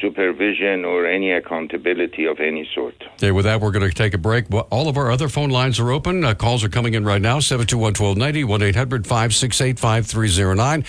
supervision 0.00 0.86
or 0.86 1.04
any 1.04 1.30
accountability 1.30 2.24
of 2.24 2.40
any 2.40 2.66
sort. 2.74 2.94
Okay, 3.16 3.32
with 3.32 3.44
that, 3.44 3.60
we're 3.60 3.70
going 3.70 3.86
to 3.86 3.94
take 3.94 4.14
a 4.14 4.18
break. 4.18 4.46
All 4.70 4.88
of 4.88 4.96
our 4.96 5.10
other 5.10 5.28
phone 5.28 5.50
lines 5.50 5.78
are 5.78 5.90
open. 5.90 6.24
Uh, 6.24 6.32
calls 6.32 6.64
are 6.64 6.70
coming 6.70 6.94
in 6.94 7.04
right 7.04 7.20
now 7.20 7.38
721 7.38 7.92
1290, 7.92 8.44
1 8.44 8.62
800 8.62 9.06
568 9.06 9.78
5309. 9.78 10.84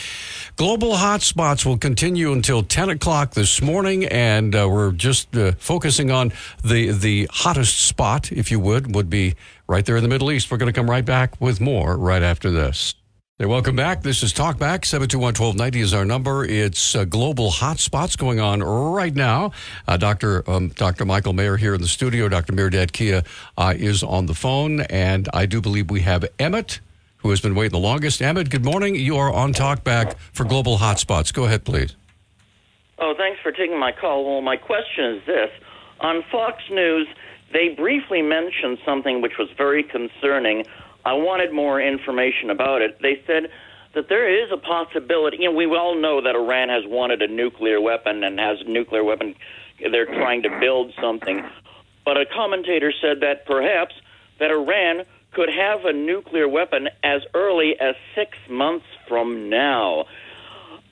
Global 0.58 0.94
hotspots 0.94 1.66
will 1.66 1.78
continue 1.78 2.32
until 2.34 2.62
10 2.62 2.90
o'clock 2.90 3.34
this 3.34 3.62
morning, 3.62 4.06
and 4.06 4.56
uh, 4.56 4.68
we're 4.70 4.92
just 4.92 5.36
uh, 5.36 5.54
focusing 5.54 6.12
on 6.12 6.32
the, 6.64 6.92
the 6.92 7.28
hottest 7.32 7.80
spot, 7.82 8.32
if 8.32 8.52
you 8.52 8.60
would, 8.60 8.94
would 8.94 9.10
be 9.10 9.36
right 9.68 9.86
there 9.86 9.98
in 9.98 10.04
the 10.04 10.10
Middle 10.10 10.32
East. 10.32 10.52
We're 10.52 10.58
going 10.58 10.72
to 10.72 10.78
come 10.78 10.90
right 10.90 11.06
back 11.06 11.40
with 11.40 11.62
more 11.62 11.98
right 11.98 12.22
after 12.22 12.52
this. 12.52 12.94
Hey, 13.40 13.48
welcome 13.48 13.76
back. 13.76 14.04
This 14.04 14.22
is 14.22 14.34
Talkback. 14.34 14.82
721-1290 14.82 15.76
is 15.78 15.94
our 15.96 16.06
number. 16.06 16.46
It's 16.46 16.94
uh, 16.94 17.06
global 17.06 17.50
hotspots 17.50 18.16
going 18.16 18.40
on 18.40 18.62
right 18.62 19.16
now. 19.16 19.54
Uh, 19.88 19.98
Dr. 19.98 20.48
Um, 20.48 20.68
Dr. 20.68 21.06
Michael 21.06 21.34
Mayer 21.34 21.58
here 21.58 21.74
in 21.74 21.82
the 21.82 21.88
studio. 21.88 22.30
Dr. 22.30 22.54
Mehrdad 22.54 22.92
Kia 22.92 23.24
uh, 23.58 23.74
is 23.76 24.04
on 24.04 24.28
the 24.28 24.36
phone. 24.36 24.82
And 24.82 25.28
I 25.34 25.48
do 25.48 25.60
believe 25.60 25.90
we 25.90 26.02
have 26.02 26.24
Emmett, 26.38 26.82
who 27.22 27.30
has 27.30 27.40
been 27.40 27.56
waiting 27.56 27.72
the 27.72 27.80
longest. 27.80 28.22
Emmett, 28.22 28.50
good 28.50 28.66
morning. 28.66 28.96
You 28.96 29.18
are 29.18 29.32
on 29.32 29.54
Talkback 29.54 30.16
for 30.34 30.44
global 30.44 30.78
hotspots. 30.78 31.34
Go 31.34 31.46
ahead, 31.46 31.64
please. 31.64 31.96
Oh, 32.98 33.14
thanks 33.18 33.40
for 33.42 33.52
taking 33.52 33.80
my 33.80 33.92
call. 33.92 34.26
Well, 34.26 34.42
my 34.42 34.58
question 34.58 35.06
is 35.16 35.26
this. 35.26 35.50
On 36.00 36.24
Fox 36.32 36.62
News, 36.70 37.08
they 37.54 37.70
briefly 37.70 38.22
mentioned 38.22 38.80
something 38.86 39.22
which 39.22 39.38
was 39.38 39.50
very 39.58 39.84
concerning. 39.84 40.66
I 41.06 41.14
wanted 41.14 41.52
more 41.52 41.82
information 41.82 42.50
about 42.50 42.82
it. 42.82 43.00
They 43.02 43.22
said 43.26 43.50
that 43.94 44.08
there 44.08 44.44
is 44.44 44.52
a 44.52 44.58
possibility, 44.58 45.38
you 45.42 45.46
know, 45.46 45.56
we 45.56 45.66
all 45.66 45.96
know 45.96 46.22
that 46.22 46.36
Iran 46.36 46.70
has 46.70 46.86
wanted 46.86 47.22
a 47.22 47.28
nuclear 47.28 47.82
weapon 47.82 48.24
and 48.24 48.40
has 48.40 48.62
a 48.62 48.70
nuclear 48.70 49.04
weapon. 49.04 49.36
They're 49.80 50.06
trying 50.06 50.44
to 50.44 50.60
build 50.60 50.94
something. 51.02 51.44
But 52.06 52.18
a 52.18 52.26
commentator 52.26 52.94
said 53.02 53.20
that 53.22 53.46
perhaps 53.46 53.96
that 54.40 54.50
Iran 54.50 55.06
could 55.34 55.50
have 55.50 55.86
a 55.86 55.94
nuclear 55.94 56.48
weapon 56.48 56.90
as 57.04 57.22
early 57.34 57.80
as 57.80 57.96
six 58.16 58.38
months 58.50 58.86
from 59.08 59.50
now. 59.50 60.06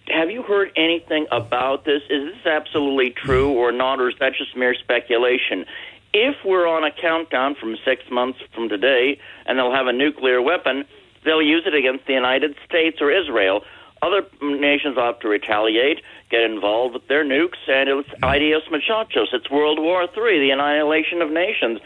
Have 0.08 0.32
you 0.32 0.42
heard 0.42 0.72
anything 0.76 1.28
about 1.32 1.86
this? 1.86 2.02
Is 2.10 2.34
this 2.34 2.46
absolutely 2.46 3.12
true 3.12 3.52
or 3.52 3.72
not, 3.72 4.00
or 4.00 4.10
is 4.10 4.16
that 4.20 4.34
just 4.34 4.56
mere 4.56 4.74
speculation? 4.74 5.66
If 6.14 6.38
we're 6.44 6.68
on 6.68 6.84
a 6.84 6.92
countdown 6.92 7.56
from 7.56 7.78
six 7.86 8.04
months 8.10 8.40
from 8.56 8.70
today 8.70 9.20
and 9.46 9.60
they'll 9.60 9.74
have 9.74 9.88
a 9.88 9.94
nuclear 9.94 10.42
weapon, 10.42 10.86
they'll 11.24 11.42
use 11.42 11.64
it 11.68 11.76
against 11.76 12.08
the 12.08 12.14
United 12.14 12.56
States 12.66 12.98
or 13.02 13.12
Israel. 13.12 13.64
Other 14.02 14.26
nations 14.42 14.98
ought 14.98 15.20
to 15.22 15.28
retaliate, 15.28 16.02
get 16.32 16.42
involved 16.42 16.94
with 16.94 17.08
their 17.08 17.26
nukes, 17.26 17.60
and 17.68 17.90
it's 17.90 18.10
ideas 18.24 18.64
machachos. 18.72 19.28
It's 19.34 19.52
World 19.52 19.78
War 19.78 20.04
III, 20.04 20.40
the 20.40 20.52
annihilation 20.52 21.22
of 21.22 21.30
nations. 21.30 21.82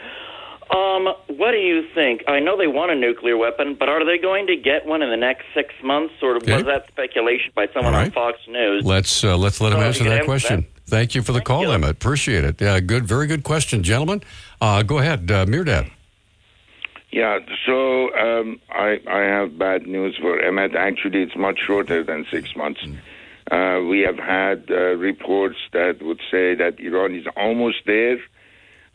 Um, 0.71 1.07
what 1.27 1.51
do 1.51 1.57
you 1.57 1.83
think? 1.93 2.23
I 2.27 2.39
know 2.39 2.57
they 2.57 2.67
want 2.67 2.91
a 2.91 2.95
nuclear 2.95 3.37
weapon, 3.37 3.75
but 3.75 3.89
are 3.89 4.05
they 4.05 4.17
going 4.17 4.47
to 4.47 4.55
get 4.55 4.85
one 4.85 5.01
in 5.01 5.09
the 5.09 5.17
next 5.17 5.45
six 5.53 5.73
months, 5.83 6.13
or 6.21 6.35
Okay. 6.37 6.55
was 6.55 6.63
that 6.65 6.87
speculation 6.87 7.51
by 7.55 7.67
someone 7.73 7.93
on 7.93 8.11
Fox 8.11 8.39
News? 8.47 8.85
Let's 8.85 9.23
uh, 9.23 9.37
let's 9.37 9.59
let 9.61 9.73
him 9.73 9.79
So 9.79 9.85
answer 9.85 10.03
that 10.05 10.25
question. 10.25 10.57
answer 10.57 10.67
Thank 10.85 11.15
you 11.15 11.21
for 11.21 11.31
the 11.31 11.41
call, 11.41 11.71
Emmett. 11.71 11.91
Appreciate 11.91 12.43
it. 12.43 12.59
Yeah, 12.61 12.79
good, 12.79 13.05
very 13.05 13.25
good 13.27 13.43
question, 13.43 13.83
gentlemen. 13.83 14.21
Uh, 14.61 14.83
go 14.83 14.97
ahead, 14.99 15.31
uh, 15.31 15.45
Mehrdad. 15.45 15.89
Yeah, 17.11 17.39
so 17.65 18.13
um, 18.17 18.59
I, 18.69 18.99
I 19.07 19.19
have 19.19 19.57
bad 19.57 19.85
news 19.87 20.17
for 20.19 20.39
Emmett. 20.39 20.75
Actually, 20.75 21.21
it's 21.23 21.35
much 21.35 21.59
shorter 21.59 22.03
than 22.03 22.25
six 22.31 22.55
months. 22.55 22.81
Uh, 23.51 23.81
we 23.87 23.99
have 24.01 24.17
had 24.17 24.65
uh, 24.71 24.95
reports 24.95 25.57
that 25.73 26.01
would 26.01 26.19
say 26.31 26.55
that 26.55 26.79
Iran 26.79 27.13
is 27.15 27.25
almost 27.37 27.77
there 27.85 28.17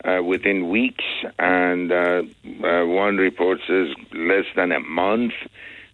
uh, 0.05 0.23
within 0.23 0.69
weeks, 0.69 1.03
and 1.37 1.91
uh, 1.91 2.21
uh, 2.63 2.85
one 2.85 3.17
report 3.17 3.59
says 3.67 3.89
less 4.13 4.45
than 4.55 4.71
a 4.71 4.79
month. 4.79 5.33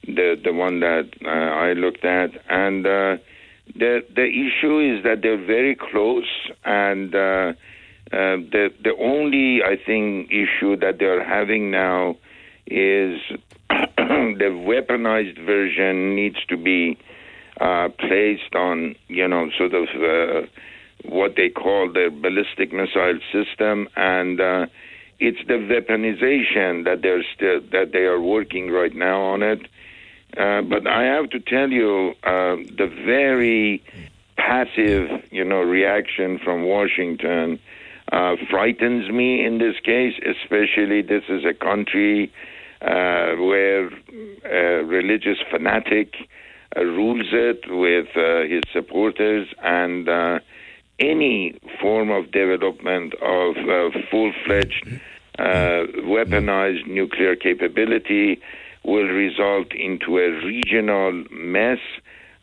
The 0.06 0.40
the 0.44 0.54
one 0.54 0.80
that 0.82 1.10
uh, 1.26 1.30
I 1.30 1.74
looked 1.74 2.06
at, 2.06 2.32
and 2.48 2.86
uh, 2.86 3.18
the 3.76 4.06
the 4.16 4.28
issue 4.28 4.80
is 4.80 5.04
that 5.04 5.24
they're 5.24 5.44
very 5.44 5.76
close, 5.76 6.28
and 6.64 7.12
the 7.12 7.56
the 8.12 8.96
only 9.00 9.64
I 9.64 9.76
think 9.84 10.30
issue 10.30 10.76
that 10.78 11.00
they're 11.00 11.24
having 11.24 11.72
now 11.72 12.18
is 12.68 13.20
the 13.70 14.52
weaponized 14.52 15.44
version 15.44 16.16
needs 16.16 16.38
to 16.50 16.58
be 16.58 17.00
placed 17.58 18.54
on 18.54 18.96
you 19.08 19.28
know 19.28 19.50
sort 19.58 19.74
of 19.74 19.88
what 21.04 21.36
they 21.36 21.50
call 21.50 21.92
the 21.92 22.10
ballistic 22.10 22.72
missile 22.74 23.20
system, 23.32 23.88
and 23.96 24.40
uh, 24.40 24.66
it's 25.20 25.46
the 25.48 25.54
weaponization 25.54 26.84
that 26.86 27.02
they're 27.02 27.24
still 27.36 27.62
that 27.72 27.92
they 27.92 28.06
are 28.06 28.22
working 28.22 28.72
right 28.72 28.96
now 28.96 29.22
on 29.22 29.44
it. 29.44 29.62
Uh, 30.38 30.62
but 30.62 30.86
I 30.88 31.04
have 31.04 31.30
to 31.30 31.40
tell 31.40 31.70
you, 31.72 32.14
uh, 32.24 32.58
the 32.78 32.92
very 33.06 33.82
passive, 34.38 35.24
you 35.32 35.46
know, 35.46 35.62
reaction 35.62 36.40
from 36.40 36.64
Washington 36.64 37.60
uh, 38.12 38.36
frightens 38.50 39.10
me 39.10 39.46
in 39.46 39.60
this 39.60 39.80
case. 39.80 40.20
Especially, 40.26 41.02
this 41.02 41.24
is 41.30 41.46
a 41.46 41.54
country 41.54 42.32
uh, 42.82 43.36
where 43.36 43.90
a 44.44 44.84
religious 44.84 45.38
fanatic 45.50 46.16
uh, 46.76 46.84
rules 46.84 47.28
it 47.32 47.64
with 47.70 48.08
uh, 48.18 48.42
his 48.42 48.64
supporters, 48.74 49.48
and 49.64 50.10
uh, 50.10 50.40
any 51.00 51.60
form 51.82 52.10
of 52.10 52.32
development 52.32 53.14
of 53.22 53.58
uh, 53.58 53.98
full-fledged 54.10 54.88
uh, 55.38 55.86
weaponized 56.04 56.88
nuclear 56.88 57.36
capability 57.36 58.40
will 58.84 59.08
result 59.08 59.74
into 59.74 60.18
a 60.18 60.30
regional 60.46 61.24
mess. 61.32 61.80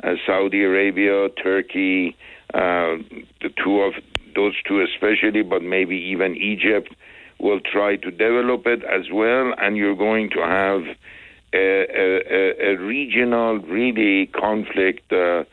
Uh, 0.02 0.14
Saudi 0.26 0.64
Arabia, 0.64 1.28
Turkey, 1.30 2.16
the 2.52 3.50
two 3.62 3.80
of 3.80 3.94
those 4.34 4.54
two 4.66 4.80
especially, 4.80 5.42
but 5.42 5.62
maybe 5.62 5.96
even 5.96 6.36
Egypt 6.36 6.94
will 7.38 7.60
try 7.60 7.96
to 7.96 8.10
develop 8.10 8.66
it 8.66 8.82
as 8.84 9.10
well, 9.12 9.52
and 9.58 9.76
you're 9.76 9.96
going 9.96 10.30
to 10.30 10.40
have 10.40 10.82
a, 11.52 11.56
a, 11.56 12.22
a, 12.30 12.72
a 12.72 12.76
regional, 12.78 13.58
really 13.58 14.26
conflict. 14.26 15.12
Uh, 15.12 15.44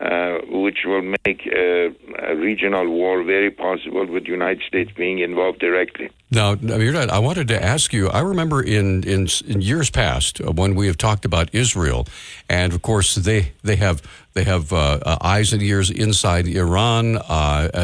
uh, 0.00 0.38
which 0.48 0.84
will 0.84 1.02
make 1.02 1.44
a, 1.46 1.92
a 2.18 2.36
regional 2.36 2.88
war 2.88 3.24
very 3.24 3.50
possible 3.50 4.06
with 4.06 4.24
the 4.24 4.30
United 4.30 4.62
States 4.62 4.92
being 4.96 5.18
involved 5.18 5.58
directly. 5.58 6.08
Now, 6.30 6.54
Mehrdad, 6.54 7.08
I 7.08 7.18
wanted 7.18 7.48
to 7.48 7.60
ask 7.60 7.92
you. 7.92 8.08
I 8.08 8.20
remember 8.20 8.62
in, 8.62 9.02
in 9.02 9.26
in 9.46 9.60
years 9.60 9.90
past 9.90 10.40
uh, 10.40 10.52
when 10.52 10.76
we 10.76 10.86
have 10.86 10.98
talked 10.98 11.24
about 11.24 11.52
Israel, 11.52 12.06
and 12.48 12.72
of 12.72 12.80
course 12.80 13.16
they 13.16 13.52
they 13.64 13.74
have 13.74 14.00
they 14.34 14.44
have 14.44 14.72
uh, 14.72 15.00
uh, 15.02 15.16
eyes 15.20 15.52
and 15.52 15.60
ears 15.62 15.90
inside 15.90 16.46
Iran. 16.46 17.18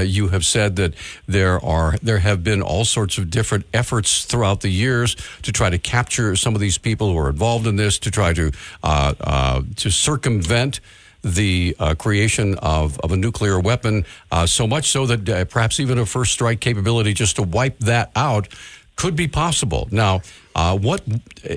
You 0.07 0.29
have 0.29 0.45
said 0.45 0.77
that 0.77 0.95
there 1.27 1.59
are 1.65 1.97
there 2.01 2.19
have 2.19 2.45
been 2.45 2.63
all 2.63 2.85
sorts 2.85 3.19
of 3.19 3.29
different 3.29 3.65
efforts 3.73 4.25
throughout 4.25 4.61
the 4.61 4.71
years 4.71 5.17
to 5.43 5.51
try 5.51 5.69
to 5.69 5.79
capture 5.79 6.37
some 6.37 6.55
of 6.55 6.61
these 6.61 6.79
people 6.79 7.11
who 7.11 7.19
are 7.19 7.31
involved 7.31 7.67
in 7.67 7.75
this, 7.75 7.99
to 7.99 8.11
try 8.11 8.33
to 8.35 8.53
to 8.83 9.91
circumvent 9.91 10.81
the 11.25 11.75
uh, 11.79 11.95
creation 11.95 12.57
of, 12.59 13.01
of 13.01 13.11
a 13.11 13.17
nuclear 13.17 13.59
weapon, 13.59 14.05
uh, 14.31 14.47
so 14.47 14.67
much 14.67 14.91
so 14.91 15.07
that 15.07 15.29
uh, 15.29 15.45
perhaps 15.47 15.81
even 15.81 15.99
a 15.99 16.07
first 16.07 16.33
strike 16.33 16.61
capability 16.61 17.15
just 17.15 17.37
to 17.37 17.43
wipe 17.43 17.79
that 17.81 18.13
out 18.15 18.49
could 18.97 19.17
be 19.17 19.27
possible. 19.27 19.89
Now, 19.91 20.21
uh, 20.55 20.79
what 20.79 21.03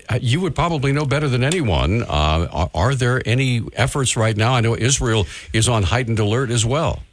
uh, 0.10 0.20
you 0.22 0.42
would 0.42 0.56
probably 0.56 0.92
know 0.92 1.06
better 1.06 1.28
than 1.28 1.44
anyone. 1.44 2.02
Uh, 2.04 2.48
are, 2.52 2.70
are 2.74 2.96
there 2.96 3.22
any 3.26 3.62
efforts 3.74 4.18
right 4.18 4.36
now? 4.36 4.56
I 4.56 4.62
know 4.62 4.76
Israel 4.76 5.28
is 5.54 5.70
on 5.70 5.84
heightened 5.84 6.20
alert 6.20 6.50
as 6.50 6.66
well. 6.66 7.04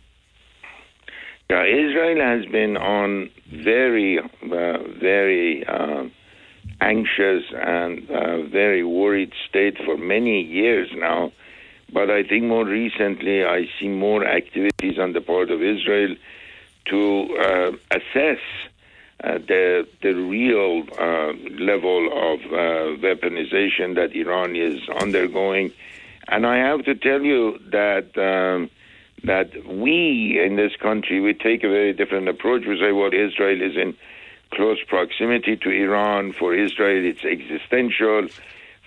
Yeah, 1.50 1.64
Israel 1.64 2.20
has 2.24 2.46
been 2.46 2.78
on 2.78 3.30
very, 3.52 4.18
very 4.42 5.66
uh, 5.66 6.04
anxious 6.80 7.42
and 7.54 8.08
very 8.50 8.82
worried 8.82 9.32
state 9.48 9.76
for 9.84 9.98
many 9.98 10.40
years 10.40 10.88
now. 10.94 11.32
But 11.94 12.10
I 12.10 12.24
think 12.24 12.42
more 12.44 12.64
recently, 12.64 13.44
I 13.44 13.68
see 13.78 13.88
more 13.88 14.26
activities 14.26 14.98
on 14.98 15.12
the 15.12 15.20
part 15.20 15.48
of 15.50 15.62
Israel 15.62 16.16
to 16.86 17.00
uh, 17.38 17.70
assess 17.98 18.42
uh, 19.22 19.38
the 19.38 19.86
the 20.02 20.12
real 20.12 20.82
uh, 20.98 21.32
level 21.70 22.00
of 22.30 22.40
uh, 22.46 22.56
weaponization 23.06 23.94
that 23.94 24.10
Iran 24.12 24.56
is 24.56 24.76
undergoing. 24.88 25.72
And 26.26 26.44
I 26.44 26.56
have 26.56 26.84
to 26.86 26.96
tell 26.96 27.22
you 27.22 27.60
that 27.70 28.08
um, 28.18 28.70
that 29.22 29.50
we 29.64 30.42
in 30.44 30.56
this 30.56 30.74
country 30.74 31.20
we 31.20 31.32
take 31.32 31.62
a 31.62 31.68
very 31.68 31.92
different 31.92 32.28
approach. 32.28 32.66
We 32.66 32.76
say, 32.80 32.90
well, 32.90 33.14
Israel 33.14 33.62
is 33.62 33.76
in 33.76 33.96
close 34.50 34.82
proximity 34.94 35.56
to 35.58 35.70
Iran. 35.70 36.32
For 36.32 36.54
Israel, 36.54 37.04
it's 37.04 37.24
existential. 37.24 38.26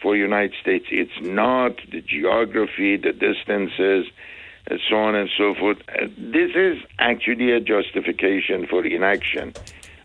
For 0.01 0.15
United 0.15 0.53
States, 0.61 0.85
it's 0.91 1.19
not 1.21 1.77
the 1.91 2.01
geography, 2.01 2.97
the 2.97 3.13
distances, 3.13 4.05
and 4.67 4.79
so 4.89 4.95
on 4.95 5.15
and 5.15 5.29
so 5.37 5.55
forth. 5.55 5.77
Uh, 5.89 6.07
this 6.17 6.51
is 6.55 6.77
actually 6.99 7.51
a 7.51 7.59
justification 7.59 8.67
for 8.67 8.85
inaction. 8.85 9.53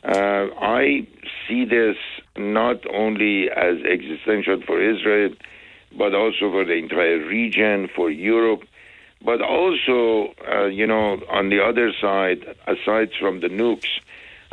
Uh, 0.04 0.48
I 0.60 1.06
see 1.46 1.64
this 1.64 1.96
not 2.36 2.78
only 2.92 3.50
as 3.50 3.76
existential 3.84 4.62
for 4.66 4.80
Israel, 4.80 5.34
but 5.96 6.14
also 6.14 6.50
for 6.50 6.64
the 6.64 6.74
entire 6.74 7.18
region, 7.18 7.88
for 7.94 8.10
Europe, 8.10 8.62
but 9.24 9.40
also, 9.40 10.34
uh, 10.50 10.66
you 10.66 10.86
know, 10.86 11.20
on 11.30 11.50
the 11.50 11.62
other 11.62 11.92
side, 12.00 12.56
aside 12.66 13.10
from 13.20 13.40
the 13.40 13.48
nukes, 13.48 14.00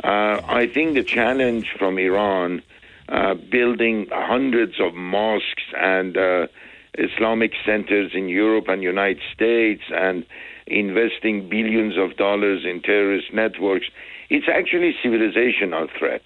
uh, 0.04 0.40
I 0.46 0.66
think 0.72 0.94
the 0.94 1.02
challenge 1.02 1.74
from 1.78 1.98
Iran 1.98 2.62
uh, 3.10 3.34
building 3.34 4.06
hundreds 4.12 4.80
of 4.80 4.94
mosques 4.94 5.64
and 5.76 6.16
uh, 6.16 6.46
Islamic 6.94 7.52
centers 7.64 8.12
in 8.14 8.28
Europe 8.28 8.68
and 8.68 8.82
United 8.82 9.22
States 9.34 9.82
and 9.92 10.24
investing 10.66 11.48
billions 11.48 11.98
of 11.98 12.16
dollars 12.16 12.64
in 12.64 12.80
terrorist 12.80 13.32
networks, 13.32 13.86
it's 14.28 14.46
actually 14.48 14.94
civilizational 15.04 15.88
threat. 15.98 16.22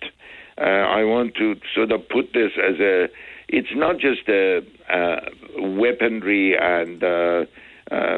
Uh, 0.59 0.65
I 0.65 1.05
want 1.05 1.35
to 1.37 1.57
sort 1.75 1.91
of 1.91 2.09
put 2.09 2.33
this 2.35 2.53
as 2.63 2.79
a, 2.79 3.09
it's 3.49 3.75
not 3.75 3.99
just 3.99 4.29
a, 4.29 4.63
uh, 4.93 5.21
weaponry 5.59 6.57
and 6.57 7.03
uh, 7.03 7.47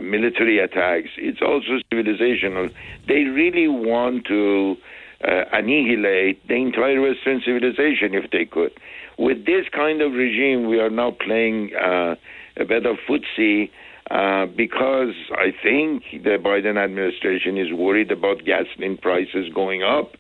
military 0.03 0.59
attacks. 0.59 1.11
It's 1.17 1.41
also 1.41 1.79
civilizational. 1.93 2.73
They 3.07 3.25
really 3.25 3.69
want 3.69 4.27
to 4.27 4.77
uh, 5.25 5.45
annihilate 5.53 6.47
the 6.49 6.55
entire 6.55 7.01
Western 7.01 7.41
civilization 7.45 8.15
if 8.15 8.31
they 8.31 8.45
could. 8.45 8.73
With 9.19 9.47
this 9.47 9.67
kind 9.73 10.03
of 10.03 10.13
regime, 10.13 10.69
we 10.69 10.79
are 10.79 10.91
now 10.91 11.13
playing 11.13 11.71
uh, 11.75 12.17
a 12.57 12.65
bit 12.65 12.87
of 12.87 12.97
footsie. 13.09 13.71
Uh, 14.09 14.47
because 14.47 15.15
I 15.33 15.51
think 15.51 16.05
the 16.23 16.39
Biden 16.39 16.77
administration 16.77 17.59
is 17.59 17.73
worried 17.73 18.13
about 18.13 18.45
gasoline 18.45 18.99
prices 18.99 19.49
going 19.53 19.83
up 19.83 20.13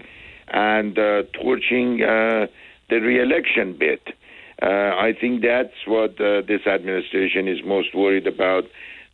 and 0.49 0.99
uh, 0.99 1.23
torching 1.41 2.03
uh, 2.03 2.47
the 2.91 2.97
reelection 2.97 3.77
bid. 3.79 4.01
Uh, 4.63 4.67
I 4.67 5.13
think 5.21 5.43
that's 5.43 5.87
what 5.87 6.21
uh, 6.21 6.43
this 6.43 6.67
administration 6.67 7.47
is 7.47 7.59
most 7.65 7.95
worried 7.95 8.27
about. 8.27 8.65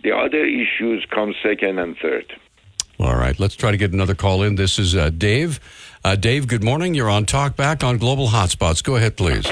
The 0.03 0.13
other 0.13 0.45
issues 0.45 1.07
come 1.13 1.35
second 1.43 1.79
and 1.79 1.97
third. 2.01 2.33
All 3.03 3.17
right, 3.17 3.37
let's 3.41 3.57
try 3.57 3.73
to 3.73 3.77
get 3.77 3.93
another 3.93 4.15
call 4.15 4.45
in. 4.45 4.55
This 4.55 4.79
is 4.79 4.95
uh, 4.95 5.11
Dave. 5.11 5.59
Uh, 6.05 6.15
Dave, 6.15 6.47
good 6.47 6.63
morning. 6.63 6.95
You're 6.95 7.11
on 7.11 7.27
Talk 7.27 7.57
Back 7.57 7.83
on 7.83 7.99
Global 7.99 8.29
Hotspots. 8.29 8.81
Go 8.81 8.95
ahead, 8.95 9.17
please. 9.17 9.45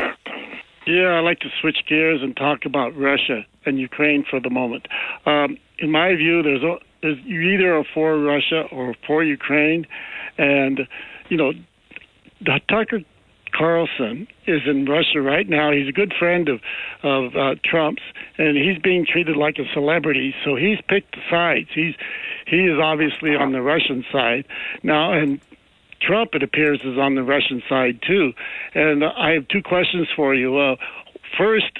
Yeah, 0.86 1.18
I'd 1.18 1.24
like 1.24 1.40
to 1.40 1.48
switch 1.60 1.78
gears 1.88 2.22
and 2.22 2.36
talk 2.36 2.60
about 2.64 2.96
Russia 2.96 3.44
and 3.66 3.76
Ukraine 3.76 4.24
for 4.30 4.38
the 4.38 4.50
moment. 4.50 4.86
Um, 5.26 5.58
in 5.80 5.90
my 5.90 6.14
view, 6.14 6.44
there's, 6.44 6.62
a, 6.62 6.76
there's 7.02 7.18
you 7.24 7.40
either 7.40 7.76
are 7.76 7.84
for 7.92 8.20
Russia 8.20 8.66
or 8.70 8.94
for 9.04 9.24
Ukraine, 9.24 9.84
and 10.38 10.86
you 11.28 11.36
know, 11.36 11.52
Tucker 12.68 13.00
Carlson 13.52 14.26
is 14.46 14.62
in 14.66 14.84
Russia 14.84 15.20
right 15.20 15.48
now. 15.48 15.72
He's 15.72 15.88
a 15.88 15.92
good 15.92 16.14
friend 16.18 16.48
of 16.48 16.60
of 17.02 17.36
uh, 17.36 17.54
Trump's, 17.64 18.02
and 18.38 18.56
he's 18.56 18.78
being 18.78 19.06
treated 19.06 19.36
like 19.36 19.58
a 19.58 19.64
celebrity. 19.72 20.34
So 20.44 20.56
he's 20.56 20.78
picked 20.88 21.16
sides. 21.30 21.68
He's 21.74 21.94
he 22.46 22.66
is 22.66 22.78
obviously 22.78 23.36
on 23.36 23.52
the 23.52 23.62
Russian 23.62 24.04
side 24.12 24.46
now, 24.82 25.12
and 25.12 25.40
Trump, 26.00 26.34
it 26.34 26.42
appears, 26.42 26.80
is 26.82 26.98
on 26.98 27.14
the 27.14 27.22
Russian 27.22 27.62
side 27.68 28.00
too. 28.06 28.32
And 28.74 29.04
I 29.04 29.32
have 29.32 29.48
two 29.48 29.62
questions 29.62 30.08
for 30.16 30.34
you. 30.34 30.56
Uh, 30.56 30.76
first, 31.36 31.78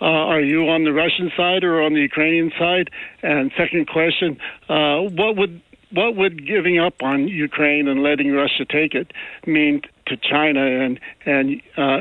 uh, 0.00 0.04
are 0.04 0.40
you 0.40 0.68
on 0.68 0.84
the 0.84 0.92
Russian 0.92 1.30
side 1.36 1.64
or 1.64 1.82
on 1.82 1.94
the 1.94 2.00
Ukrainian 2.00 2.52
side? 2.58 2.90
And 3.22 3.52
second 3.56 3.88
question, 3.88 4.38
uh, 4.68 5.00
what 5.00 5.36
would 5.36 5.60
what 5.90 6.16
would 6.16 6.46
giving 6.46 6.78
up 6.78 7.02
on 7.02 7.28
Ukraine 7.28 7.86
and 7.88 8.02
letting 8.02 8.32
Russia 8.32 8.64
take 8.64 8.94
it 8.94 9.12
mean 9.46 9.82
to 10.06 10.16
China 10.16 10.60
and 10.60 11.00
and 11.24 11.60
uh, 11.76 12.00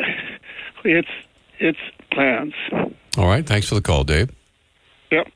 its 0.84 1.10
its 1.60 1.80
plans? 2.12 2.54
All 3.18 3.28
right, 3.28 3.46
thanks 3.46 3.68
for 3.68 3.76
the 3.76 3.82
call, 3.82 4.04
Dave. 4.04 4.32
Yep. 5.12 5.28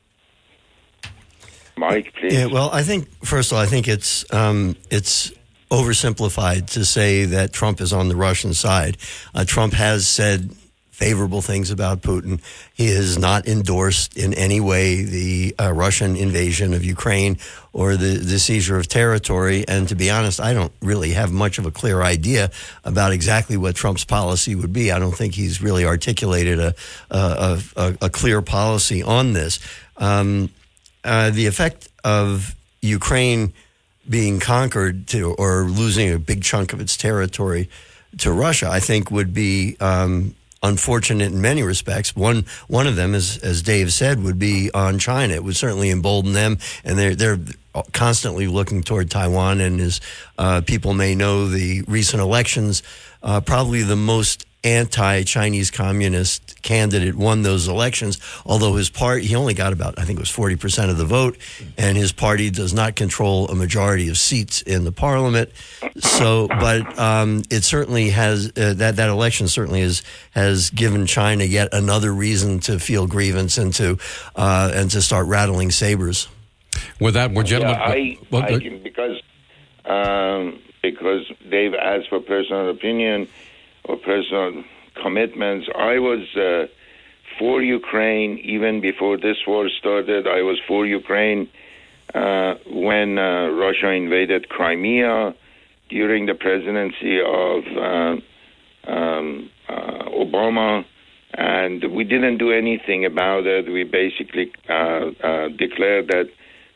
Mike, 1.76 2.12
please. 2.18 2.34
Yeah, 2.34 2.46
well, 2.46 2.70
I 2.72 2.82
think 2.82 3.08
first 3.24 3.52
of 3.52 3.58
all, 3.58 3.62
I 3.62 3.66
think 3.66 3.88
it's 3.88 4.30
um, 4.32 4.76
it's 4.90 5.32
oversimplified 5.70 6.70
to 6.70 6.84
say 6.84 7.24
that 7.26 7.52
Trump 7.52 7.80
is 7.80 7.92
on 7.92 8.08
the 8.08 8.16
Russian 8.16 8.54
side. 8.54 8.96
Uh, 9.34 9.44
Trump 9.44 9.74
has 9.74 10.06
said 10.06 10.50
favorable 10.90 11.40
things 11.40 11.70
about 11.70 12.02
Putin. 12.02 12.40
He 12.74 12.88
has 12.88 13.18
not 13.18 13.46
endorsed 13.46 14.16
in 14.16 14.34
any 14.34 14.58
way 14.58 15.02
the 15.02 15.54
uh, 15.60 15.72
Russian 15.72 16.16
invasion 16.16 16.74
of 16.74 16.84
Ukraine 16.84 17.38
or 17.78 17.96
the, 17.96 18.18
the 18.18 18.40
seizure 18.40 18.76
of 18.76 18.88
territory. 18.88 19.64
And 19.68 19.86
to 19.86 19.94
be 19.94 20.10
honest, 20.10 20.40
I 20.40 20.52
don't 20.52 20.72
really 20.82 21.12
have 21.12 21.30
much 21.30 21.58
of 21.60 21.64
a 21.64 21.70
clear 21.70 22.02
idea 22.02 22.50
about 22.82 23.12
exactly 23.12 23.56
what 23.56 23.76
Trump's 23.76 24.04
policy 24.04 24.56
would 24.56 24.72
be. 24.72 24.90
I 24.90 24.98
don't 24.98 25.16
think 25.16 25.36
he's 25.36 25.62
really 25.62 25.84
articulated 25.84 26.58
a, 26.58 26.74
a, 27.08 27.62
a, 27.76 27.98
a 28.02 28.10
clear 28.10 28.42
policy 28.42 29.00
on 29.04 29.32
this. 29.32 29.60
Um, 29.96 30.50
uh, 31.04 31.30
the 31.30 31.46
effect 31.46 31.88
of 32.02 32.56
Ukraine 32.82 33.52
being 34.10 34.40
conquered 34.40 35.06
to 35.08 35.34
or 35.34 35.62
losing 35.62 36.12
a 36.12 36.18
big 36.18 36.42
chunk 36.42 36.72
of 36.72 36.80
its 36.80 36.96
territory 36.96 37.70
to 38.18 38.32
Russia, 38.32 38.68
I 38.68 38.80
think 38.80 39.12
would 39.12 39.32
be 39.32 39.76
um, 39.78 40.34
unfortunate 40.62 41.32
in 41.32 41.40
many 41.40 41.62
respects. 41.62 42.16
One 42.16 42.46
one 42.66 42.86
of 42.86 42.96
them, 42.96 43.14
as 43.14 43.38
as 43.38 43.62
Dave 43.62 43.92
said, 43.92 44.22
would 44.22 44.38
be 44.38 44.70
on 44.74 44.98
China. 44.98 45.34
It 45.34 45.44
would 45.44 45.56
certainly 45.56 45.90
embolden 45.90 46.32
them, 46.32 46.58
and 46.84 46.98
they're 46.98 47.14
they're 47.14 47.38
constantly 47.92 48.46
looking 48.46 48.82
toward 48.82 49.10
Taiwan. 49.10 49.60
And 49.60 49.80
as 49.80 50.00
uh, 50.36 50.60
people 50.62 50.94
may 50.94 51.14
know, 51.14 51.48
the 51.48 51.82
recent 51.82 52.22
elections, 52.22 52.82
uh, 53.22 53.40
probably 53.40 53.82
the 53.82 53.96
most 53.96 54.44
anti-Chinese 54.68 55.70
communist 55.70 56.60
candidate 56.62 57.14
won 57.14 57.42
those 57.42 57.68
elections. 57.68 58.18
Although 58.44 58.74
his 58.74 58.90
party, 58.90 59.26
he 59.26 59.34
only 59.34 59.54
got 59.54 59.72
about, 59.72 59.98
I 59.98 60.04
think 60.04 60.18
it 60.18 60.22
was 60.22 60.30
40% 60.30 60.90
of 60.90 60.98
the 60.98 61.04
vote, 61.04 61.38
and 61.76 61.96
his 61.96 62.12
party 62.12 62.50
does 62.50 62.74
not 62.74 62.96
control 62.96 63.48
a 63.48 63.54
majority 63.54 64.08
of 64.08 64.18
seats 64.18 64.62
in 64.62 64.84
the 64.84 64.92
parliament. 64.92 65.50
So, 65.98 66.48
but 66.48 66.98
um, 66.98 67.42
it 67.50 67.64
certainly 67.64 68.10
has, 68.10 68.52
uh, 68.56 68.74
that, 68.74 68.96
that 68.96 69.08
election 69.08 69.48
certainly 69.48 69.80
has, 69.80 70.02
has 70.32 70.70
given 70.70 71.06
China 71.06 71.44
yet 71.44 71.68
another 71.72 72.12
reason 72.12 72.60
to 72.60 72.78
feel 72.78 73.06
grievance 73.06 73.58
and 73.58 73.72
to, 73.74 73.98
uh, 74.36 74.70
and 74.74 74.90
to 74.90 75.02
start 75.02 75.26
rattling 75.26 75.70
sabers. 75.70 76.28
With 77.00 77.14
that, 77.14 77.32
we're 77.32 77.44
gentlemen. 77.44 77.76
Yeah, 77.76 77.88
I, 77.88 78.18
well, 78.30 78.42
I 78.42 78.58
because 78.58 79.20
um, 79.84 80.60
because 80.82 81.30
Dave 81.50 81.74
asked 81.74 82.08
for 82.08 82.20
personal 82.20 82.70
opinion 82.70 83.28
or 83.88 83.96
personal 83.96 84.62
commitments. 85.02 85.68
I 85.74 85.98
was 85.98 86.22
uh, 86.36 86.66
for 87.38 87.62
Ukraine 87.62 88.38
even 88.38 88.80
before 88.80 89.16
this 89.16 89.38
war 89.46 89.68
started. 89.78 90.26
I 90.26 90.42
was 90.42 90.58
for 90.68 90.86
Ukraine 90.86 91.48
uh, 92.14 92.54
when 92.66 93.18
uh, 93.18 93.48
Russia 93.48 93.90
invaded 93.90 94.48
Crimea 94.48 95.34
during 95.88 96.26
the 96.26 96.34
presidency 96.34 97.20
of 97.20 97.62
uh, 97.76 98.90
um, 98.90 99.50
uh, 99.68 100.04
Obama. 100.24 100.84
And 101.34 101.94
we 101.94 102.04
didn't 102.04 102.38
do 102.38 102.50
anything 102.52 103.04
about 103.04 103.46
it. 103.46 103.70
We 103.70 103.84
basically 103.84 104.50
uh, 104.68 105.48
declared 105.56 106.08
that 106.08 106.28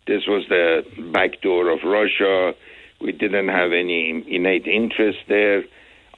this 0.07 0.23
was 0.27 0.45
the 0.49 0.85
back 1.13 1.41
door 1.41 1.71
of 1.71 1.81
Russia. 1.85 2.55
We 3.01 3.13
didn't 3.13 3.49
have 3.49 3.73
any 3.73 4.25
innate 4.29 4.67
interest 4.67 5.19
there. 5.29 5.65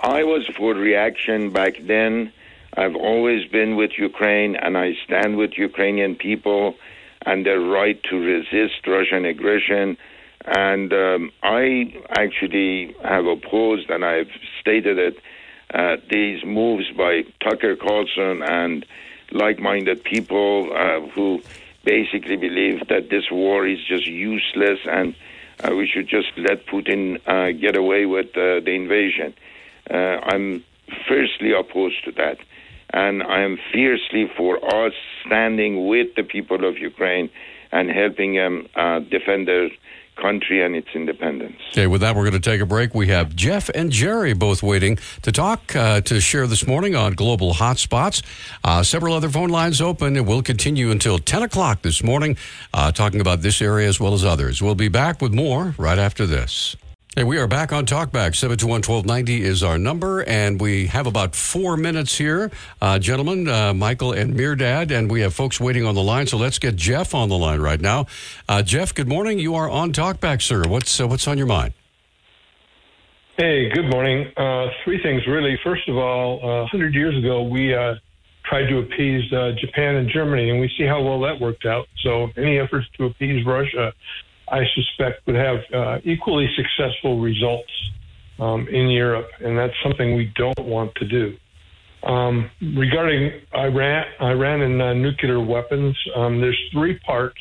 I 0.04 0.22
was 0.22 0.46
for 0.48 0.74
reaction 0.74 1.50
back 1.50 1.78
then. 1.80 2.30
I've 2.76 2.94
always 2.94 3.48
been 3.48 3.74
with 3.74 3.92
Ukraine, 3.96 4.54
and 4.54 4.76
I 4.76 4.92
stand 5.02 5.38
with 5.38 5.56
Ukrainian 5.56 6.14
people 6.14 6.74
and 7.24 7.46
their 7.46 7.58
right 7.58 7.98
to 8.10 8.16
resist 8.18 8.86
Russian 8.86 9.24
aggression. 9.24 9.96
And 10.44 10.92
um, 10.92 11.32
I 11.42 11.94
actually 12.10 12.94
have 13.02 13.24
opposed, 13.24 13.88
and 13.88 14.04
I've 14.04 14.28
stated 14.60 14.98
it, 14.98 15.16
uh, 15.72 15.96
these 16.10 16.44
moves 16.44 16.90
by 16.90 17.22
Tucker 17.40 17.74
Carlson 17.74 18.42
and 18.42 18.84
like 19.32 19.58
minded 19.58 20.04
people 20.04 20.70
uh, 20.76 21.00
who 21.14 21.40
basically 21.82 22.36
believe 22.36 22.88
that 22.88 23.08
this 23.08 23.30
war 23.30 23.66
is 23.66 23.78
just 23.82 24.06
useless 24.06 24.80
and 24.84 25.14
uh, 25.62 25.74
we 25.74 25.86
should 25.86 26.08
just 26.08 26.28
let 26.36 26.66
Putin 26.66 27.20
uh, 27.26 27.52
get 27.52 27.74
away 27.74 28.04
with 28.04 28.36
uh, 28.36 28.60
the 28.60 28.72
invasion. 28.72 29.32
Uh, 29.90 29.94
I'm 29.94 30.64
fiercely 31.08 31.52
opposed 31.52 32.04
to 32.04 32.12
that. 32.12 32.38
And 32.92 33.22
I 33.22 33.40
am 33.40 33.58
fiercely 33.72 34.30
for 34.36 34.64
us 34.64 34.92
standing 35.26 35.88
with 35.88 36.14
the 36.14 36.22
people 36.22 36.64
of 36.64 36.78
Ukraine 36.78 37.30
and 37.72 37.90
helping 37.90 38.34
them 38.34 38.68
uh, 38.76 39.00
defend 39.00 39.48
their 39.48 39.68
country 40.16 40.62
and 40.64 40.76
its 40.76 40.88
independence. 40.94 41.56
Okay, 41.72 41.86
with 41.86 42.00
that, 42.02 42.14
we're 42.14 42.22
going 42.22 42.40
to 42.40 42.50
take 42.50 42.60
a 42.60 42.66
break. 42.66 42.94
We 42.94 43.08
have 43.08 43.34
Jeff 43.34 43.68
and 43.70 43.90
Jerry 43.90 44.32
both 44.32 44.62
waiting 44.62 44.98
to 45.22 45.32
talk, 45.32 45.74
uh, 45.74 46.00
to 46.02 46.20
share 46.20 46.46
this 46.46 46.66
morning 46.66 46.94
on 46.94 47.14
Global 47.14 47.54
Hotspots. 47.54 48.22
Uh, 48.62 48.82
several 48.82 49.14
other 49.14 49.28
phone 49.28 49.50
lines 49.50 49.80
open, 49.80 50.16
and 50.16 50.26
we'll 50.26 50.42
continue 50.42 50.90
until 50.90 51.18
10 51.18 51.42
o'clock 51.42 51.82
this 51.82 52.02
morning, 52.02 52.36
uh, 52.72 52.92
talking 52.92 53.20
about 53.20 53.42
this 53.42 53.60
area 53.60 53.88
as 53.88 53.98
well 53.98 54.14
as 54.14 54.24
others. 54.24 54.62
We'll 54.62 54.74
be 54.74 54.88
back 54.88 55.20
with 55.20 55.34
more 55.34 55.74
right 55.78 55.98
after 55.98 56.26
this. 56.26 56.76
Hey, 57.16 57.22
we 57.22 57.38
are 57.38 57.46
back 57.46 57.72
on 57.72 57.86
Talkback. 57.86 58.32
721-1290 58.32 59.38
is 59.42 59.62
our 59.62 59.78
number, 59.78 60.24
and 60.24 60.60
we 60.60 60.88
have 60.88 61.06
about 61.06 61.36
four 61.36 61.76
minutes 61.76 62.18
here. 62.18 62.50
Uh, 62.82 62.98
gentlemen, 62.98 63.46
uh, 63.46 63.72
Michael 63.72 64.12
and 64.12 64.34
Mehrdad, 64.34 64.90
and 64.90 65.08
we 65.08 65.20
have 65.20 65.32
folks 65.32 65.60
waiting 65.60 65.86
on 65.86 65.94
the 65.94 66.02
line, 66.02 66.26
so 66.26 66.36
let's 66.36 66.58
get 66.58 66.74
Jeff 66.74 67.14
on 67.14 67.28
the 67.28 67.38
line 67.38 67.60
right 67.60 67.80
now. 67.80 68.06
Uh, 68.48 68.62
Jeff, 68.64 68.92
good 68.92 69.06
morning. 69.06 69.38
You 69.38 69.54
are 69.54 69.70
on 69.70 69.92
Talkback, 69.92 70.42
sir. 70.42 70.66
What's, 70.66 71.00
uh, 71.00 71.06
what's 71.06 71.28
on 71.28 71.38
your 71.38 71.46
mind? 71.46 71.72
Hey, 73.36 73.68
good 73.68 73.88
morning. 73.88 74.32
Uh, 74.36 74.70
three 74.82 75.00
things, 75.00 75.24
really. 75.28 75.56
First 75.62 75.88
of 75.88 75.96
all, 75.96 76.40
uh, 76.42 76.62
100 76.62 76.96
years 76.96 77.16
ago, 77.16 77.44
we 77.44 77.76
tried 78.44 78.66
to 78.66 78.78
appease 78.78 79.30
Japan 79.60 79.94
and 79.94 80.10
Germany, 80.10 80.50
and 80.50 80.58
we 80.58 80.68
see 80.76 80.84
how 80.84 81.00
well 81.00 81.20
that 81.20 81.40
worked 81.40 81.64
out. 81.64 81.86
So 82.02 82.32
any 82.36 82.58
efforts 82.58 82.88
to 82.98 83.04
appease 83.04 83.46
Russia 83.46 83.92
I 84.48 84.62
suspect 84.74 85.26
would 85.26 85.36
have 85.36 85.58
uh, 85.72 85.98
equally 86.04 86.48
successful 86.56 87.20
results 87.20 87.72
um, 88.38 88.68
in 88.68 88.88
Europe, 88.90 89.28
and 89.40 89.56
that's 89.56 89.74
something 89.82 90.16
we 90.16 90.32
don't 90.36 90.66
want 90.66 90.94
to 90.96 91.06
do. 91.06 91.36
Um, 92.04 92.50
regarding 92.60 93.40
Iran, 93.54 94.04
Iran 94.20 94.60
and 94.60 94.82
uh, 94.82 94.92
nuclear 94.92 95.40
weapons, 95.40 95.96
um, 96.14 96.40
there's 96.40 96.60
three 96.72 96.98
parts, 96.98 97.40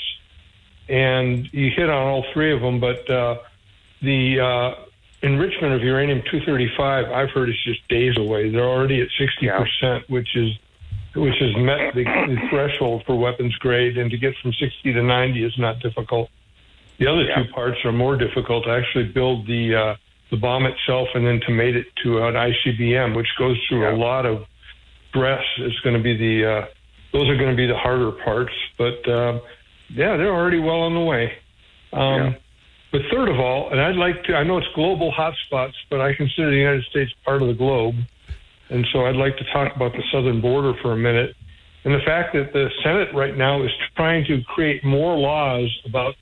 and 0.88 1.48
you 1.52 1.70
hit 1.76 1.90
on 1.90 2.08
all 2.08 2.26
three 2.34 2.54
of 2.54 2.62
them. 2.62 2.80
But 2.80 3.10
uh, 3.10 3.40
the 4.02 4.40
uh, 4.40 4.86
enrichment 5.22 5.74
of 5.74 5.82
uranium 5.82 6.22
235, 6.32 7.12
I've 7.12 7.30
heard 7.32 7.50
it's 7.50 7.64
just 7.66 7.86
days 7.90 8.18
away. 8.18 8.52
They're 8.52 8.64
already 8.64 9.02
at 9.02 9.10
60 9.20 9.50
percent, 9.50 10.10
which 10.10 10.30
is 10.36 10.52
which 11.16 11.36
has 11.40 11.56
met 11.58 11.94
the, 11.94 12.04
the 12.04 12.38
threshold 12.50 13.04
for 13.06 13.16
weapons 13.16 13.54
grade, 13.58 13.98
and 13.98 14.10
to 14.10 14.18
get 14.18 14.34
from 14.42 14.52
60 14.54 14.94
to 14.94 15.04
90 15.04 15.44
is 15.44 15.54
not 15.60 15.80
difficult. 15.80 16.30
The 17.00 17.08
other 17.08 17.26
two 17.36 17.52
parts 17.54 17.78
are 17.86 17.92
more 17.92 18.18
difficult 18.18 18.66
to 18.66 18.72
actually 18.72 19.06
build 19.06 19.48
the 19.48 19.76
uh, 19.76 19.96
the 20.32 20.38
bomb 20.38 20.66
itself 20.66 21.08
and 21.16 21.26
then 21.26 21.40
to 21.48 21.52
mate 21.52 21.76
it 21.76 21.88
to 22.04 22.20
an 22.20 22.34
ICBM, 22.34 23.16
which 23.16 23.28
goes 23.38 23.58
through 23.68 23.94
a 23.94 23.98
lot 23.98 24.26
of 24.26 24.46
stress. 25.10 25.44
Is 25.60 25.80
going 25.84 25.96
to 25.96 26.04
be 26.04 26.16
the 26.16 26.50
uh, 26.50 26.66
those 27.12 27.30
are 27.30 27.38
going 27.38 27.52
to 27.52 27.58
be 27.58 27.68
the 27.68 27.78
harder 27.78 28.12
parts, 28.24 28.54
but 28.78 29.08
uh, 29.10 29.40
yeah, 29.90 30.18
they're 30.18 30.34
already 30.34 30.60
well 30.60 30.82
on 30.82 30.94
the 30.94 31.02
way. 31.02 31.32
Um, 31.92 32.36
But 32.92 33.02
third 33.12 33.28
of 33.28 33.40
all, 33.40 33.72
and 33.72 33.82
I'd 33.82 33.96
like 33.96 34.24
to, 34.26 34.36
I 34.36 34.44
know 34.44 34.60
it's 34.60 34.68
global 34.76 35.12
hotspots, 35.12 35.74
but 35.90 36.00
I 36.00 36.14
consider 36.14 36.52
the 36.52 36.58
United 36.58 36.84
States 36.92 37.12
part 37.26 37.42
of 37.42 37.48
the 37.48 37.56
globe. 37.56 37.96
And 38.70 38.86
so 38.94 39.08
I'd 39.08 39.16
like 39.16 39.36
to 39.38 39.44
talk 39.52 39.76
about 39.76 39.94
the 39.94 40.04
southern 40.12 40.42
border 40.42 40.74
for 40.82 40.94
a 40.94 40.98
minute 40.98 41.36
and 41.86 41.94
the 41.94 42.04
fact 42.06 42.34
that 42.34 42.54
the 42.54 42.70
Senate 42.84 43.10
right 43.14 43.36
now 43.36 43.64
is 43.64 43.72
trying 43.96 44.26
to 44.26 44.42
create 44.44 44.84
more 44.84 45.18
laws 45.18 45.70
about 45.86 46.16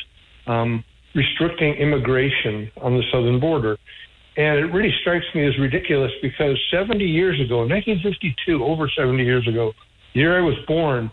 um, 0.52 0.84
restricting 1.16 1.74
immigration 1.76 2.72
on 2.82 2.96
the 2.96 3.04
southern 3.12 3.40
border. 3.40 3.78
And 4.38 4.60
it 4.60 4.74
really 4.74 4.94
strikes 5.02 5.26
me 5.36 5.46
as 5.46 5.58
ridiculous 5.60 6.12
because 6.22 6.58
70 6.72 7.04
years 7.04 7.40
ago, 7.42 7.60
1952, 7.68 8.64
over 8.64 8.90
70 8.96 9.24
years 9.24 9.48
ago, 9.48 9.74
the 10.14 10.22
year 10.22 10.38
I 10.38 10.42
was 10.42 10.56
born, 10.68 11.12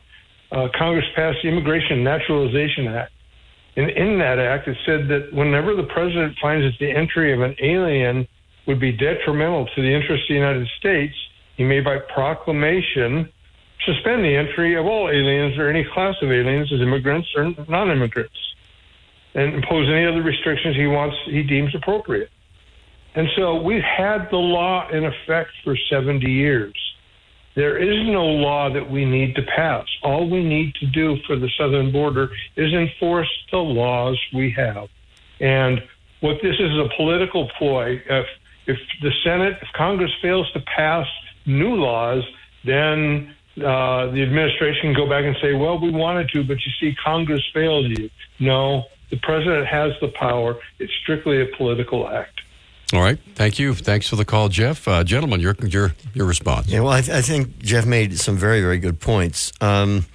uh, 0.53 0.68
Congress 0.76 1.05
passed 1.16 1.39
the 1.43 1.49
Immigration 1.49 2.05
Naturalization 2.05 2.86
Act. 2.89 3.12
And 3.76 3.91
in 3.91 4.18
that 4.18 4.39
act, 4.39 4.66
it 4.66 4.76
said 4.86 5.09
that 5.09 5.30
whenever 5.32 5.74
the 5.74 5.86
president 5.95 6.36
finds 6.41 6.64
that 6.64 6.78
the 6.84 6.91
entry 6.91 7.32
of 7.32 7.41
an 7.43 7.55
alien 7.62 8.26
would 8.66 8.80
be 8.80 8.93
detrimental 8.93 9.66
to 9.74 9.82
the 9.82 9.93
interests 9.93 10.26
of 10.28 10.34
the 10.34 10.34
United 10.34 10.68
States, 10.78 11.14
he 11.57 11.64
may, 11.64 11.80
by 11.80 11.99
proclamation, 12.12 13.30
suspend 13.84 14.24
the 14.24 14.34
entry 14.34 14.76
of 14.76 14.86
all 14.86 15.09
aliens 15.09 15.59
or 15.59 15.68
any 15.68 15.84
class 15.95 16.14
of 16.22 16.30
aliens 16.30 16.72
as 16.72 16.80
immigrants 16.80 17.28
or 17.36 17.55
non 17.68 17.91
immigrants 17.91 18.34
and 19.35 19.55
impose 19.55 19.89
any 19.89 20.07
other 20.07 20.22
restrictions 20.22 20.76
he 20.76 20.87
wants, 20.87 21.16
he 21.26 21.43
deems 21.43 21.74
appropriate. 21.74 22.31
And 23.14 23.29
so 23.37 23.61
we've 23.61 23.83
had 23.83 24.29
the 24.31 24.37
law 24.37 24.89
in 24.91 25.05
effect 25.05 25.51
for 25.64 25.76
70 25.91 26.31
years. 26.31 26.74
There 27.55 27.76
is 27.76 28.07
no 28.07 28.24
law 28.24 28.72
that 28.72 28.89
we 28.89 29.05
need 29.05 29.35
to 29.35 29.43
pass. 29.43 29.87
All 30.03 30.31
we 30.31 30.45
need 30.45 30.74
to 30.76 30.87
do 30.87 31.16
for 31.26 31.37
the 31.37 31.51
southern 31.59 31.91
border 31.91 32.31
is 32.57 32.72
enforce 32.72 33.31
the 33.51 33.59
laws 33.59 34.20
we 34.33 34.53
have. 34.53 34.89
And 35.41 35.83
what 36.20 36.37
this 36.43 36.55
is 36.59 36.70
a 36.79 36.89
political 36.97 37.49
ploy. 37.59 38.03
If, 38.09 38.26
if 38.66 38.79
the 39.03 39.11
Senate, 39.24 39.59
if 39.61 39.68
Congress 39.74 40.12
fails 40.20 40.51
to 40.53 40.61
pass 40.61 41.07
new 41.47 41.74
laws, 41.74 42.22
then 42.64 43.35
uh, 43.57 44.07
the 44.12 44.22
administration 44.22 44.93
can 44.93 44.95
go 44.95 45.09
back 45.09 45.24
and 45.24 45.37
say, 45.43 45.53
well, 45.55 45.79
we 45.81 45.91
wanted 45.91 46.29
to, 46.31 46.45
but 46.45 46.59
you 46.64 46.72
see, 46.81 46.95
Congress 47.03 47.43
failed 47.53 47.87
you. 47.99 48.11
No, 48.39 48.85
the 49.11 49.17
president 49.19 49.67
has 49.67 49.93
the 50.01 50.09
power. 50.09 50.57
It's 50.79 50.93
strictly 51.03 51.41
a 51.41 51.47
political 51.57 52.09
act. 52.09 52.41
All 52.93 53.03
right. 53.03 53.19
Thank 53.35 53.59
you. 53.59 53.75
Thanks 53.75 54.09
for 54.09 54.17
the 54.17 54.25
call, 54.25 54.49
Jeff. 54.49 54.89
Uh, 54.89 55.05
gentlemen, 55.05 55.41
your, 55.41 55.55
your, 55.61 55.95
your 56.15 56.27
response. 56.27 56.69
Yeah, 56.69 56.81
well, 56.81 56.93
I, 56.93 57.03
th- 57.03 57.17
I 57.17 57.21
think 57.21 57.59
Jeff 57.59 57.85
made 57.85 58.19
some 58.19 58.37
very, 58.37 58.63
very 58.63 58.79
good 58.79 58.99
points. 58.99 59.53
Um, 59.61 60.07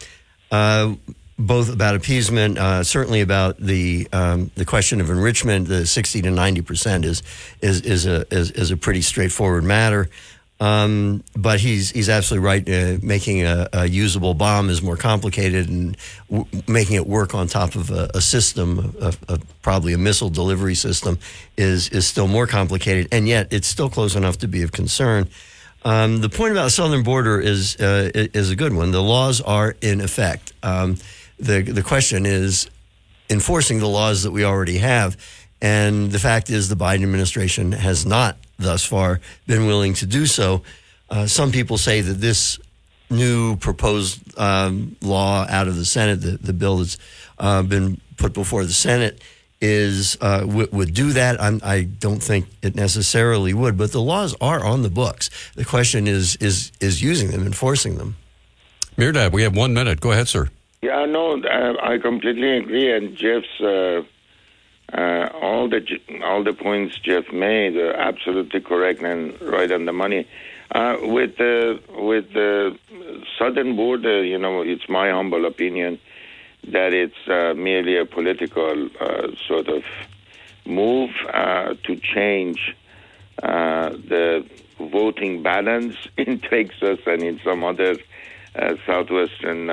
uh, 0.52 0.96
both 1.38 1.72
about 1.72 1.96
appeasement, 1.96 2.58
uh, 2.58 2.84
certainly 2.84 3.22
about 3.22 3.58
the 3.58 4.08
um, 4.14 4.52
the 4.56 4.66
question 4.66 5.02
of 5.02 5.10
enrichment. 5.10 5.68
The 5.68 5.86
sixty 5.88 6.22
to 6.22 6.30
ninety 6.30 6.62
percent 6.62 7.06
is 7.06 7.24
is 7.62 7.82
is 7.82 8.06
a 8.06 8.26
is, 8.32 8.52
is 8.52 8.72
a 8.72 8.78
pretty 8.78 9.02
straightforward 9.02 9.64
matter. 9.64 10.10
Um, 10.64 11.26
but 11.36 11.60
he's 11.60 11.92
he's 11.92 12.08
absolutely 12.08 12.46
right. 12.46 12.70
Uh, 12.70 12.98
making 13.02 13.42
a, 13.44 13.68
a, 13.74 13.86
usable 13.86 14.34
bomb 14.34 14.70
is 14.70 14.82
more 14.82 14.96
complicated, 14.96 15.68
and 15.68 15.98
w- 16.32 16.46
making 16.70 16.96
it 16.96 17.06
work 17.06 17.36
on 17.36 17.48
top 17.48 17.76
of 17.76 17.92
a, 17.92 18.12
a 18.14 18.22
system, 18.22 18.96
a, 19.02 19.40
probably 19.62 19.92
a 19.92 19.98
missile 19.98 20.30
delivery 20.30 20.76
system, 20.76 21.20
is 21.58 21.90
is 21.90 22.08
still 22.08 22.30
more 22.30 22.48
complicated. 22.48 23.10
And 23.12 23.28
yet, 23.28 23.52
it's 23.52 23.68
still 23.68 23.90
close 23.90 24.16
enough 24.16 24.38
to 24.38 24.48
be 24.48 24.64
of 24.64 24.72
concern. 24.72 25.28
Um, 25.84 26.22
the 26.22 26.30
point 26.30 26.54
about 26.54 26.64
the 26.64 26.70
southern 26.70 27.04
border 27.04 27.42
is 27.42 27.76
uh, 27.76 28.12
is 28.14 28.50
a 28.50 28.56
good 28.56 28.74
one. 28.74 28.92
The 28.92 29.04
laws 29.04 29.42
are 29.42 29.76
in 29.82 30.00
effect. 30.00 30.54
Um, 30.64 30.96
the 31.40 31.62
the 31.62 31.84
question 31.84 32.26
is 32.26 32.70
enforcing 33.30 33.80
the 33.80 33.90
laws 33.90 34.24
that 34.24 34.32
we 34.32 34.46
already 34.46 34.78
have. 34.78 35.18
And 35.62 36.10
the 36.10 36.20
fact 36.20 36.50
is, 36.50 36.70
the 36.70 36.76
Biden 36.76 37.04
administration 37.04 37.74
has 37.74 38.06
not 38.06 38.38
thus 38.64 38.84
far 38.84 39.20
been 39.48 39.66
willing 39.68 39.94
to 39.96 40.06
do 40.06 40.26
so. 40.26 40.64
Uh, 41.10 41.28
some 41.28 41.52
people 41.52 41.78
say 41.78 42.02
that 42.02 42.14
this 42.14 42.60
new 43.10 43.56
proposed 43.58 44.22
um, 44.40 44.96
law 45.02 45.46
out 45.50 45.68
of 45.68 45.76
the 45.76 45.86
Senate, 45.86 46.22
the, 46.22 46.38
the 46.38 46.54
bill 46.54 46.78
that's 46.78 46.98
uh, 47.38 47.62
been 47.62 48.00
put 48.18 48.34
before 48.34 48.64
the 48.64 48.74
Senate, 48.74 49.22
is 49.62 50.18
uh, 50.20 50.42
w- 50.42 50.68
would 50.72 50.94
do 50.94 51.14
that. 51.14 51.42
I'm, 51.42 51.62
I 51.64 51.84
do 51.84 52.12
not 52.12 52.24
think 52.24 52.48
it 52.62 52.76
necessarily 52.76 53.54
would, 53.54 53.78
but 53.78 53.92
the 53.92 54.02
laws 54.02 54.36
are 54.42 54.64
on 54.64 54.82
the 54.82 54.90
books. 54.90 55.30
The 55.56 55.64
question 55.66 56.08
is 56.08 56.36
is 56.38 56.72
is 56.82 57.02
using 57.02 57.32
them, 57.32 57.46
enforcing 57.46 57.98
them. 57.98 58.16
Mehrdad, 58.98 59.32
we 59.32 59.44
have 59.44 59.56
one 59.56 59.74
minute. 59.74 60.02
Go 60.02 60.12
ahead, 60.12 60.28
sir. 60.28 60.50
Yeah, 60.82 61.06
no, 61.06 61.42
uh, 61.42 61.74
I 61.82 61.98
completely 61.98 62.58
agree. 62.58 62.92
And 62.92 63.16
Jeff's 63.16 63.62
uh, 64.94 65.30
all 65.42 65.68
the 65.68 65.82
all 66.24 66.44
the 66.44 66.54
points 66.54 67.00
Jeff 67.00 67.32
made 67.32 67.76
are 67.76 67.94
absolutely 67.94 68.62
correct 68.62 69.02
and 69.02 69.40
right 69.42 69.72
on 69.72 69.86
the 69.86 69.94
money. 69.94 70.28
Uh, 70.72 70.98
with 71.02 71.38
the 71.38 71.80
with 71.98 72.32
the 72.34 72.78
southern 73.38 73.76
border, 73.76 74.24
you 74.24 74.38
know, 74.38 74.62
it's 74.62 74.88
my 74.88 75.10
humble 75.10 75.46
opinion 75.46 76.00
that 76.68 76.94
it's 76.94 77.28
uh, 77.28 77.54
merely 77.56 77.98
a 77.98 78.06
political 78.06 78.90
uh, 79.00 79.28
sort 79.48 79.68
of 79.68 79.84
move 80.66 81.12
uh, 81.34 81.74
to 81.84 81.96
change 81.96 82.76
uh, 83.42 83.90
the 83.90 84.46
voting 84.80 85.44
balance 85.44 85.96
in 86.18 86.40
Texas 86.40 87.00
and 87.06 87.24
in 87.24 87.40
some 87.44 87.64
other 87.64 87.96
southwestern, 88.86 89.66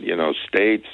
you 0.00 0.16
know, 0.16 0.32
states 0.48 0.88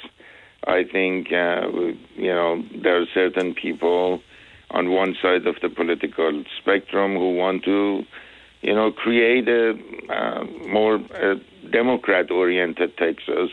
I 0.67 0.83
think, 0.83 1.31
uh, 1.31 1.67
you 2.15 2.33
know, 2.33 2.63
there 2.83 3.01
are 3.01 3.05
certain 3.13 3.55
people 3.55 4.21
on 4.69 4.91
one 4.91 5.15
side 5.21 5.47
of 5.47 5.55
the 5.61 5.69
political 5.69 6.43
spectrum 6.59 7.15
who 7.15 7.35
want 7.35 7.63
to, 7.65 8.03
you 8.61 8.73
know, 8.73 8.91
create 8.91 9.47
a 9.47 9.73
uh, 10.09 10.43
more 10.67 10.95
uh, 10.95 11.35
Democrat-oriented 11.71 12.95
Texas 12.97 13.49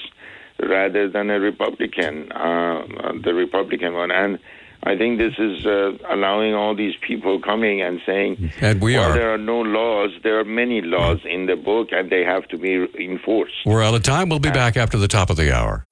rather 0.61 1.09
than 1.09 1.31
a 1.31 1.41
Republican, 1.41 2.31
uh, 2.33 2.83
the 3.25 3.33
Republican 3.35 3.95
one. 3.95 4.11
And 4.11 4.39
I 4.83 4.97
think 4.97 5.19
this 5.19 5.35
is 5.39 5.67
uh, 5.67 5.93
allowing 6.09 6.55
all 6.55 6.75
these 6.75 6.95
people 7.07 7.41
coming 7.41 7.83
and 7.83 8.01
saying, 8.07 8.53
and 8.61 8.81
we 8.81 8.95
well, 8.95 9.11
are. 9.11 9.15
there 9.15 9.35
are 9.35 9.39
no 9.39 9.61
laws. 9.61 10.11
There 10.23 10.39
are 10.39 10.45
many 10.45 10.81
laws 10.81 11.19
in 11.25 11.47
the 11.47 11.57
book, 11.57 11.89
and 11.93 12.11
they 12.11 12.25
have 12.25 12.47
to 12.49 12.59
be 12.59 12.87
enforced. 12.99 13.55
We're 13.67 13.83
out 13.83 13.95
of 13.95 14.03
time. 14.03 14.29
We'll 14.29 14.39
be 14.39 14.51
back 14.51 14.77
after 14.77 14.97
the 14.97 15.09
top 15.09 15.31
of 15.31 15.37
the 15.37 15.55
hour. 15.55 15.85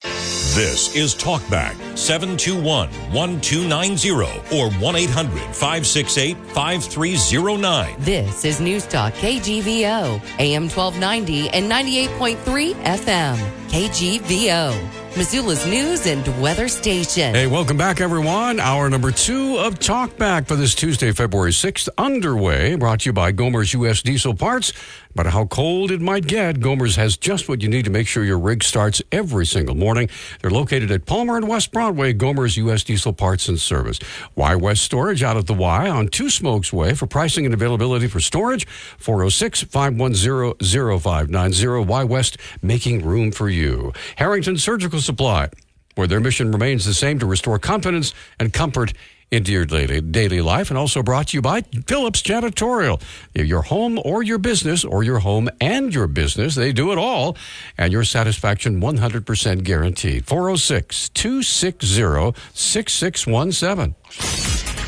This 0.57 0.95
is 0.95 1.13
Talkback 1.13 1.75
721 1.95 2.89
1290 3.13 4.09
or 4.55 4.71
1 4.71 4.95
800 4.95 5.39
568 5.53 6.35
5309. 6.35 7.95
This 7.99 8.43
is 8.43 8.59
News 8.59 8.87
Talk 8.87 9.13
KGVO, 9.13 10.19
AM 10.39 10.67
1290 10.67 11.49
and 11.49 11.71
98.3 11.71 12.73
FM. 12.73 13.37
KGVO. 13.67 15.06
Missoula's 15.15 15.65
news 15.65 16.05
and 16.05 16.25
weather 16.41 16.67
station. 16.67 17.33
Hey, 17.33 17.47
welcome 17.47 17.77
back, 17.77 18.01
everyone. 18.01 18.59
Hour 18.59 18.89
number 18.89 19.11
two 19.11 19.57
of 19.57 19.79
Talkback 19.79 20.47
for 20.47 20.55
this 20.55 20.75
Tuesday, 20.75 21.11
February 21.11 21.51
6th, 21.51 21.89
underway. 21.97 22.75
Brought 22.75 23.01
to 23.01 23.09
you 23.09 23.13
by 23.13 23.31
Gomer's 23.31 23.73
U.S. 23.73 24.01
Diesel 24.01 24.35
Parts. 24.35 24.73
Matter 25.17 25.31
how 25.31 25.45
cold 25.45 25.89
it 25.89 25.99
might 25.99 26.27
get, 26.27 26.59
Gomer's 26.59 26.95
has 26.95 27.17
just 27.17 27.49
what 27.49 27.63
you 27.63 27.67
need 27.67 27.85
to 27.85 27.89
make 27.89 28.05
sure 28.07 28.23
your 28.23 28.37
rig 28.37 28.63
starts 28.63 29.01
every 29.11 29.47
single 29.47 29.73
morning. 29.73 30.09
They're 30.41 30.51
located 30.51 30.91
at 30.91 31.07
Palmer 31.07 31.37
and 31.37 31.47
West 31.47 31.71
Broadway, 31.71 32.13
Gomer's 32.13 32.55
U.S. 32.57 32.83
Diesel 32.83 33.13
Parts 33.13 33.49
and 33.49 33.59
Service. 33.59 33.97
Y 34.35 34.53
West 34.53 34.83
Storage 34.83 35.23
out 35.23 35.35
at 35.35 35.47
the 35.47 35.55
Y 35.55 35.89
on 35.89 36.07
Two 36.09 36.29
Smokes 36.29 36.71
Way 36.71 36.93
for 36.93 37.07
pricing 37.07 37.45
and 37.45 37.53
availability 37.55 38.05
for 38.05 38.19
storage. 38.19 38.67
406 38.99 39.63
510 39.63 40.99
0590. 40.99 41.85
Y 41.87 42.03
West 42.03 42.37
making 42.61 43.03
room 43.03 43.31
for 43.31 43.49
you. 43.49 43.93
Harrington 44.17 44.55
Surgical 44.55 45.01
Supply, 45.01 45.49
where 45.95 46.05
their 46.05 46.19
mission 46.19 46.51
remains 46.51 46.85
the 46.85 46.93
same 46.93 47.17
to 47.17 47.25
restore 47.25 47.57
confidence 47.57 48.13
and 48.39 48.53
comfort 48.53 48.93
into 49.31 49.51
your 49.51 49.65
daily, 49.65 50.01
daily 50.01 50.41
life 50.41 50.69
and 50.69 50.77
also 50.77 51.03
brought 51.03 51.27
to 51.29 51.37
you 51.37 51.41
by 51.41 51.61
Phillips 51.61 52.21
Janitorial. 52.21 53.01
Your 53.33 53.63
home 53.63 53.99
or 54.03 54.23
your 54.23 54.37
business 54.37 54.85
or 54.85 55.03
your 55.03 55.19
home 55.19 55.49
and 55.59 55.93
your 55.93 56.07
business, 56.07 56.55
they 56.55 56.71
do 56.71 56.91
it 56.91 56.97
all. 56.97 57.37
And 57.77 57.91
your 57.91 58.03
satisfaction 58.03 58.81
100% 58.81 59.63
guaranteed. 59.63 60.25
406 60.25 61.09
260 61.09 62.41
6617. 62.53 63.95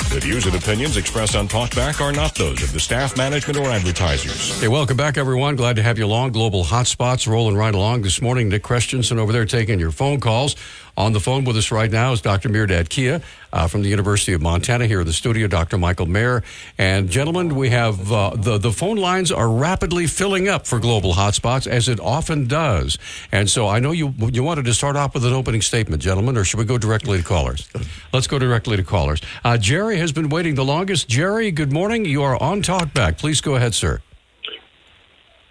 The 0.09 0.19
views 0.19 0.47
and 0.47 0.55
opinions 0.55 0.97
expressed 0.97 1.35
on 1.35 1.47
Talkback 1.47 2.01
are 2.01 2.11
not 2.11 2.33
those 2.33 2.63
of 2.63 2.73
the 2.73 2.79
staff, 2.79 3.15
management, 3.15 3.59
or 3.59 3.69
advertisers. 3.69 4.59
Hey, 4.59 4.67
welcome 4.67 4.97
back, 4.97 5.19
everyone. 5.19 5.55
Glad 5.55 5.75
to 5.75 5.83
have 5.83 5.99
you 5.99 6.05
along. 6.07 6.31
Global 6.31 6.63
Hotspots 6.63 7.27
rolling 7.27 7.55
right 7.55 7.75
along 7.75 8.01
this 8.01 8.19
morning. 8.19 8.49
Nick 8.49 8.63
Christensen 8.63 9.19
over 9.19 9.31
there 9.31 9.45
taking 9.45 9.79
your 9.79 9.91
phone 9.91 10.19
calls. 10.19 10.55
On 10.97 11.13
the 11.13 11.19
phone 11.19 11.43
with 11.45 11.55
us 11.57 11.71
right 11.71 11.91
now 11.91 12.11
is 12.11 12.21
Dr. 12.21 12.49
Mehrdad 12.49 12.89
Kia 12.89 13.21
uh, 13.53 13.67
from 13.67 13.81
the 13.81 13.89
University 13.89 14.33
of 14.33 14.41
Montana 14.41 14.85
here 14.85 15.01
in 15.01 15.07
the 15.07 15.13
studio, 15.13 15.47
Dr. 15.47 15.77
Michael 15.77 16.05
Mayer. 16.05 16.43
And 16.77 17.09
gentlemen, 17.09 17.55
we 17.55 17.69
have 17.69 18.11
uh, 18.11 18.31
the, 18.35 18.57
the 18.57 18.71
phone 18.71 18.97
lines 18.97 19.31
are 19.31 19.49
rapidly 19.49 20.07
filling 20.07 20.47
up 20.47 20.67
for 20.67 20.79
Global 20.79 21.13
Hotspots, 21.13 21.67
as 21.67 21.87
it 21.87 21.99
often 21.99 22.47
does. 22.47 22.97
And 23.31 23.49
so 23.49 23.67
I 23.67 23.79
know 23.79 23.91
you, 23.91 24.13
you 24.31 24.43
wanted 24.43 24.65
to 24.65 24.73
start 24.73 24.95
off 24.95 25.13
with 25.13 25.25
an 25.25 25.33
opening 25.33 25.61
statement, 25.61 26.01
gentlemen, 26.01 26.37
or 26.37 26.43
should 26.43 26.59
we 26.59 26.65
go 26.65 26.77
directly 26.77 27.17
to 27.17 27.23
callers? 27.23 27.69
Let's 28.13 28.27
go 28.27 28.39
directly 28.39 28.77
to 28.77 28.83
callers. 28.83 29.21
Uh, 29.43 29.57
Jerry 29.57 29.97
has 29.97 30.11
been 30.11 30.29
waiting 30.29 30.55
the 30.55 30.65
longest. 30.65 31.07
Jerry, 31.07 31.51
good 31.51 31.71
morning. 31.71 32.05
You 32.05 32.23
are 32.23 32.41
on 32.41 32.61
Talkback. 32.61 33.17
Please 33.17 33.41
go 33.41 33.55
ahead, 33.55 33.73
sir. 33.73 34.01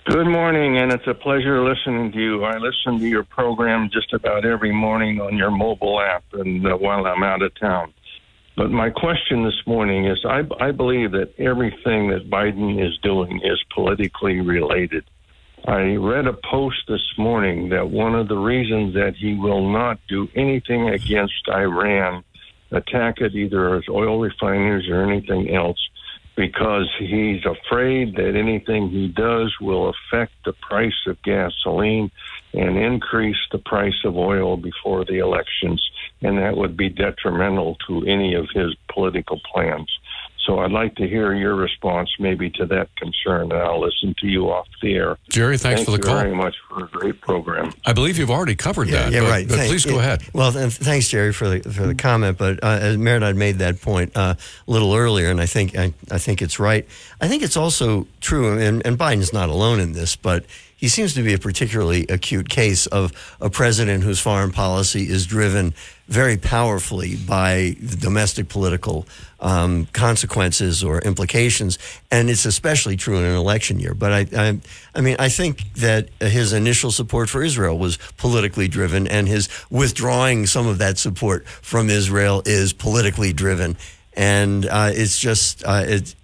Good 0.09 0.27
morning, 0.27 0.79
and 0.79 0.91
it's 0.91 1.07
a 1.07 1.13
pleasure 1.13 1.63
listening 1.63 2.13
to 2.13 2.19
you. 2.19 2.43
I 2.43 2.57
listen 2.57 2.99
to 2.99 3.07
your 3.07 3.25
program 3.25 3.91
just 3.93 4.15
about 4.15 4.47
every 4.47 4.73
morning 4.73 5.21
on 5.21 5.37
your 5.37 5.51
mobile 5.51 6.01
app, 6.01 6.25
and 6.33 6.67
uh, 6.67 6.79
while 6.79 7.07
I'm 7.07 7.23
out 7.23 7.43
of 7.43 7.55
town. 7.61 7.93
But 8.57 8.71
my 8.71 8.89
question 8.89 9.45
this 9.45 9.61
morning 9.67 10.07
is: 10.07 10.25
I, 10.25 10.45
I 10.61 10.71
believe 10.71 11.11
that 11.13 11.35
everything 11.39 12.09
that 12.09 12.31
Biden 12.31 12.83
is 12.83 12.97
doing 13.03 13.43
is 13.45 13.63
politically 13.75 14.41
related. 14.41 15.05
I 15.67 15.97
read 15.97 16.27
a 16.27 16.33
post 16.33 16.79
this 16.89 17.13
morning 17.19 17.69
that 17.69 17.91
one 17.91 18.15
of 18.15 18.29
the 18.29 18.39
reasons 18.39 18.95
that 18.95 19.15
he 19.15 19.35
will 19.35 19.71
not 19.71 20.01
do 20.09 20.27
anything 20.35 20.89
against 20.89 21.47
Iran, 21.51 22.25
attack 22.71 23.21
it 23.21 23.35
either 23.35 23.77
as 23.77 23.85
oil 23.91 24.19
refineries 24.21 24.89
or 24.89 25.03
anything 25.03 25.55
else, 25.55 25.79
because 26.39 26.89
he's 27.01 27.45
afraid 27.45 28.15
that 28.15 28.37
anything 28.37 28.89
he 28.91 29.09
does 29.09 29.53
will 29.61 29.93
affect 29.93 30.33
the 30.45 30.53
price 30.53 30.95
of 31.09 31.21
gasoline 31.25 32.13
and 32.55 32.79
increase 32.79 33.37
the 33.51 33.59
price 33.59 34.05
of 34.05 34.17
oil 34.17 34.57
before 34.57 35.05
the 35.05 35.19
elections, 35.19 35.85
and 36.23 36.39
that 36.39 36.57
would 36.57 36.77
be 36.77 36.89
detrimental 36.89 37.77
to 37.89 38.07
any 38.07 38.35
of 38.35 38.47
his 38.55 38.73
political 38.89 39.41
plans. 39.53 39.91
So 40.49 40.61
I'd 40.61 40.73
like 40.73 40.95
to 40.95 41.07
hear 41.07 41.35
your 41.35 41.55
response 41.55 42.09
maybe 42.19 42.49
to 42.53 42.65
that 42.65 42.89
concern, 42.97 43.53
and 43.53 43.61
I'll 43.61 43.83
listen 43.83 44.15
to 44.21 44.27
you 44.27 44.51
off 44.51 44.67
the 44.81 44.95
air. 44.95 45.19
Jerry, 45.29 45.59
thanks 45.59 45.81
Thank 45.81 45.85
for 45.85 45.91
the 45.91 45.99
call. 45.99 46.15
Thank 46.15 46.29
you 46.29 46.31
very 46.31 46.43
much 46.43 46.57
for 46.71 46.85
a 46.85 46.89
great 46.89 47.21
program. 47.21 47.75
I 47.85 47.93
believe 47.93 48.17
you've 48.17 48.31
already 48.31 48.57
covered 48.57 48.89
that. 48.89 49.13
Yeah, 49.13 49.21
but, 49.21 49.31
right. 49.31 49.47
But 49.47 49.59
Thank- 49.59 49.71
please 49.71 49.85
go 49.85 49.97
yeah. 49.97 50.01
ahead. 50.01 50.23
Well, 50.33 50.57
and 50.57 50.73
thanks, 50.73 51.09
Jerry, 51.11 51.35
for 51.35 51.51
the 51.51 51.71
for 51.71 51.87
the 51.87 51.95
comment. 51.95 52.39
But 52.39 52.65
uh, 52.65 52.79
as 52.81 52.97
Mehrdad 52.97 53.37
made 53.37 53.59
that 53.59 53.83
point 53.83 54.17
uh, 54.17 54.37
a 54.67 54.71
little 54.71 54.95
earlier, 54.95 55.31
and 55.31 55.39
I 55.39 55.45
think 55.45 55.77
I, 55.77 55.93
I 56.11 56.17
think 56.17 56.41
it's 56.41 56.59
right. 56.59 56.89
I 57.21 57.29
think 57.29 57.43
it's 57.43 57.59
also 57.59 58.07
true, 58.23 58.57
and, 58.59 58.85
and 58.87 58.99
Biden's 58.99 59.35
not 59.35 59.51
alone 59.51 59.81
in 59.81 59.93
this, 59.93 60.17
but 60.17 60.47
he 60.79 60.87
seems 60.87 61.13
to 61.15 61.23
be 61.25 61.35
a 61.35 61.39
particularly 61.39 62.07
acute 62.09 62.49
case 62.49 62.87
of 62.87 63.13
a 63.41 63.51
president 63.51 64.05
whose 64.05 64.21
foreign 64.21 64.53
policy 64.53 65.09
is 65.11 65.27
driven 65.27 65.75
very 66.07 66.37
powerfully 66.37 67.17
by 67.17 67.77
domestic 68.01 68.49
political 68.49 69.05
um, 69.41 69.87
consequences 69.87 70.85
or 70.85 71.01
implications, 71.01 71.79
and 72.13 72.31
it's 72.31 72.45
especially 72.45 72.97
true 72.97 73.19
in 73.19 73.25
an 73.25 73.35
election 73.35 73.81
year. 73.81 73.93
But 73.93 74.13
I, 74.13 74.27
I, 74.37 74.61
I 74.95 75.01
mean, 75.01 75.17
I 75.19 75.29
think 75.29 75.73
that 75.75 76.11
his 76.21 76.53
initial 76.53 76.93
support 76.93 77.29
for 77.29 77.43
Israel 77.43 77.77
was 77.77 77.99
politically 78.17 78.69
driven, 78.69 79.09
and 79.09 79.27
his 79.27 79.49
withdrawing 79.71 80.47
some 80.47 80.69
of 80.69 80.79
that 80.79 80.97
support 80.97 81.47
from 81.49 81.91
Israel 81.91 82.41
is 82.47 82.73
politically 82.73 83.33
driven, 83.33 83.77
and 84.15 84.65
uh, 84.65 84.91
it's 84.95 85.19
just 85.19 85.65
uh, 85.65 85.85
it, 85.87 86.15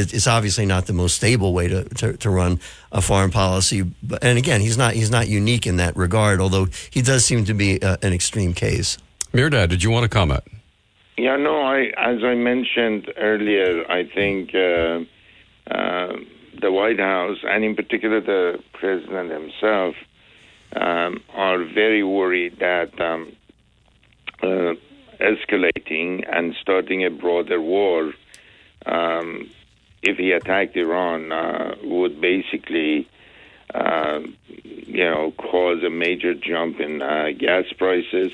it, 0.00 0.14
it's 0.14 0.26
obviously 0.26 0.66
not 0.66 0.86
the 0.86 0.92
most 0.92 1.16
stable 1.16 1.52
way 1.52 1.68
to, 1.68 1.84
to, 1.84 2.16
to 2.16 2.30
run 2.30 2.60
a 2.90 3.00
foreign 3.00 3.30
policy. 3.30 3.82
But, 4.02 4.24
and 4.24 4.38
again, 4.38 4.60
he's 4.60 4.78
not 4.78 4.94
he's 4.94 5.10
not 5.10 5.28
unique 5.28 5.66
in 5.66 5.76
that 5.76 5.96
regard, 5.96 6.40
although 6.40 6.66
he 6.90 7.02
does 7.02 7.24
seem 7.24 7.44
to 7.44 7.54
be 7.54 7.80
uh, 7.82 7.96
an 8.02 8.12
extreme 8.12 8.54
case. 8.54 8.98
Mehrdad, 9.32 9.68
did 9.68 9.82
you 9.82 9.90
want 9.90 10.04
to 10.04 10.08
comment? 10.08 10.42
Yeah, 11.16 11.36
no, 11.36 11.60
I 11.60 11.92
as 11.96 12.24
I 12.24 12.34
mentioned 12.34 13.12
earlier, 13.16 13.84
I 13.90 14.04
think 14.04 14.54
uh, 14.54 15.00
uh, 15.70 16.16
the 16.60 16.72
White 16.72 16.98
House, 16.98 17.38
and 17.44 17.64
in 17.64 17.76
particular 17.76 18.20
the 18.20 18.58
president 18.72 19.30
himself, 19.30 19.94
um, 20.76 21.22
are 21.34 21.64
very 21.64 22.02
worried 22.02 22.58
that 22.60 22.98
um, 23.00 23.32
uh, 24.42 24.74
escalating 25.20 26.24
and 26.32 26.54
starting 26.60 27.04
a 27.04 27.10
broader 27.10 27.60
war, 27.60 28.12
um, 28.86 29.50
if 30.02 30.16
he 30.16 30.32
attacked 30.32 30.76
Iran, 30.76 31.32
uh, 31.32 31.74
would 31.82 32.20
basically, 32.20 33.08
uh, 33.74 34.20
you 34.64 35.04
know, 35.04 35.32
cause 35.32 35.82
a 35.82 35.90
major 35.90 36.34
jump 36.34 36.80
in 36.80 37.02
uh, 37.02 37.28
gas 37.38 37.64
prices 37.76 38.32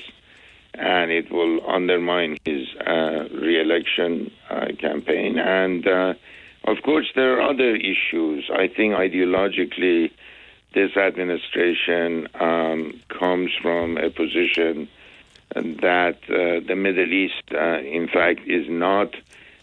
and 0.73 1.11
it 1.11 1.31
will 1.31 1.67
undermine 1.69 2.37
his 2.45 2.67
uh, 2.75 3.27
reelection 3.33 4.31
uh, 4.49 4.67
campaign. 4.79 5.39
And 5.39 5.87
of 5.87 6.81
course, 6.83 7.07
there 7.15 7.39
are 7.39 7.49
other 7.49 7.75
issues. 7.75 8.49
I 8.53 8.67
think 8.67 8.93
ideologically, 8.93 10.11
this 10.73 10.95
administration 10.95 12.27
um, 12.39 13.01
comes 13.07 13.51
from 13.61 13.97
a 13.97 14.11
position 14.11 14.87
that 15.55 16.19
the 16.27 16.75
Middle 16.75 17.11
East, 17.11 17.51
in 17.51 18.07
fact, 18.13 18.41
is 18.45 18.69
not 18.69 19.15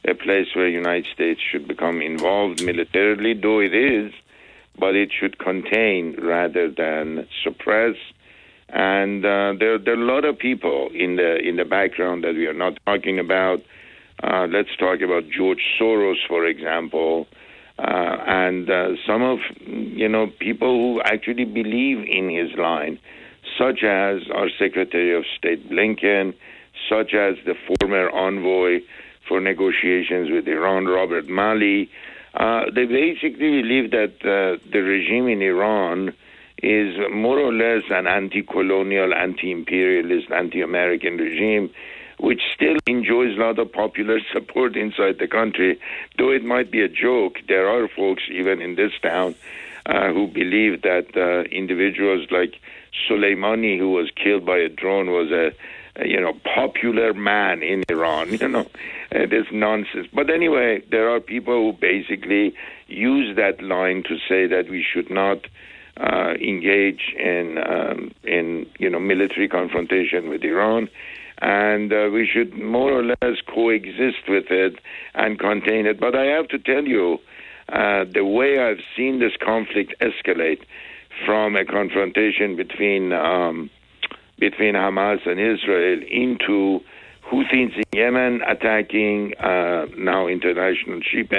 a 0.07 0.15
place 0.15 0.49
where 0.55 0.67
the 0.67 0.73
United 0.73 1.07
States 1.13 1.41
should 1.41 1.67
become 1.67 2.01
involved 2.01 2.63
militarily, 2.63 3.35
though 3.35 3.61
it 3.61 3.75
is, 3.75 4.13
but 4.79 4.95
it 4.95 5.11
should 5.13 5.39
contain 5.39 6.17
rather 6.21 6.71
than 6.71 7.27
suppress 7.43 7.97
and 8.75 9.25
uh, 9.25 9.55
there, 9.59 9.79
there 9.79 9.95
are 9.95 10.03
a 10.03 10.05
lot 10.05 10.25
of 10.25 10.37
people 10.37 10.89
in 10.93 11.17
the 11.17 11.37
in 11.37 11.57
the 11.57 11.65
background 11.65 12.25
that 12.25 12.35
we 12.35 12.47
are 12.47 12.55
not 12.55 12.77
talking 12.87 13.19
about. 13.19 13.63
Uh, 14.23 14.47
let's 14.51 14.75
talk 14.79 15.01
about 15.01 15.25
George 15.31 15.63
Soros, 15.79 16.17
for 16.27 16.45
example, 16.45 17.27
uh, 17.79 18.17
and 18.27 18.69
uh, 18.71 18.89
some 19.07 19.23
of 19.23 19.39
you 19.67 20.09
know 20.09 20.27
people 20.41 20.75
who 20.77 21.01
actually 21.03 21.45
believe 21.45 22.05
in 22.09 22.31
his 22.31 22.57
line, 22.59 22.99
such 23.57 23.85
as 23.85 24.23
our 24.35 24.49
Secretary 24.59 25.15
of 25.17 25.25
State 25.39 25.71
Blinken, 25.71 26.35
such 26.89 27.15
as 27.15 27.37
the 27.45 27.55
former 27.81 28.11
envoy 28.11 28.81
for 29.27 29.41
negotiations 29.41 30.31
with 30.31 30.47
Iran, 30.49 30.87
Robert 30.87 31.29
Malley. 31.29 31.91
Uh, 32.35 32.65
they 32.75 32.85
basically 32.85 33.63
believe 33.63 33.91
that 33.93 34.15
uh, 34.23 34.59
the 34.71 34.81
regime 34.81 35.29
in 35.29 35.41
Iran 35.41 36.13
is 36.63 36.97
more 37.13 37.39
or 37.39 37.53
less 37.53 37.85
an 37.91 38.07
anti 38.07 38.43
colonial, 38.43 39.13
anti 39.15 39.51
imperialist, 39.51 40.31
anti 40.31 40.61
American 40.63 41.17
regime, 41.19 41.71
which 42.19 42.41
still 42.55 42.77
enjoys 42.87 43.37
a 43.37 43.41
lot 43.41 43.59
of 43.59 43.73
popular 43.73 44.19
support 44.33 44.77
inside 44.77 45.19
the 45.19 45.29
country. 45.29 45.79
Though 46.19 46.31
it 46.31 46.45
might 46.45 46.71
be 46.71 46.81
a 46.83 46.89
joke, 46.89 47.39
there 47.49 47.69
are 47.69 47.89
folks 47.89 48.23
even 48.31 48.61
in 48.61 48.77
this 48.77 48.93
town 49.03 49.35
uh, 49.87 50.13
who 50.13 50.27
believe 50.27 50.83
that 50.83 51.17
uh, 51.17 51.43
individuals 51.51 52.27
like 52.31 52.55
Soleimani, 53.09 53.79
who 53.79 53.91
was 53.91 54.11
killed 54.11 54.47
by 54.47 54.59
a 54.59 54.69
drone, 54.69 55.11
was 55.11 55.31
a, 55.31 55.53
a 56.01 56.09
you 56.09 56.21
know 56.21 56.35
popular 56.45 57.13
man 57.13 57.63
in 57.63 57.85
Iran. 57.89 58.29
You 58.41 58.49
know, 58.49 58.67
uh, 59.15 59.27
this 59.31 59.47
nonsense. 59.53 60.09
But 60.13 60.31
anyway, 60.31 60.83
there 60.91 61.09
are 61.09 61.21
people 61.21 61.55
who 61.55 61.79
basically 61.79 62.55
use 62.89 63.37
that 63.37 63.63
line 63.63 64.03
to 64.09 64.17
say 64.29 64.47
that 64.47 64.69
we 64.71 64.85
should 64.85 65.11
not 65.11 65.47
uh, 65.97 66.35
engage 66.41 67.15
in 67.19 67.59
um, 67.59 68.11
in 68.25 68.67
you 68.79 68.91
know 68.91 68.99
military 68.99 69.49
confrontation 69.49 70.29
with 70.29 70.43
Iran, 70.43 70.89
and 71.41 71.93
uh, 71.93 72.09
we 72.13 72.27
should 72.27 72.55
more 72.55 72.93
or 72.93 73.05
less 73.05 73.41
coexist 73.47 74.29
with 74.29 74.51
it 74.51 74.81
and 75.15 75.39
contain 75.39 75.87
it. 75.87 76.01
But 76.01 76.17
I 76.17 76.25
have 76.25 76.49
to 76.49 76.59
tell 76.59 76.85
you, 76.85 77.19
uh, 77.69 78.05
the 78.13 78.25
way 78.25 78.59
I've 78.59 78.83
seen 78.97 79.21
this 79.21 79.37
conflict 79.41 79.95
escalate 80.01 80.63
from 81.25 81.55
a 81.55 81.65
confrontation 81.65 82.57
between 82.57 83.13
um, 83.13 83.71
between 84.39 84.75
Hamas 84.75 85.27
and 85.27 85.39
Israel 85.39 86.01
into 86.11 86.81
Houthis 87.31 87.77
in 87.77 87.83
Yemen 87.93 88.41
attacking 88.47 89.35
uh, 89.39 89.87
now 89.97 90.27
international 90.27 91.01
ship, 91.03 91.33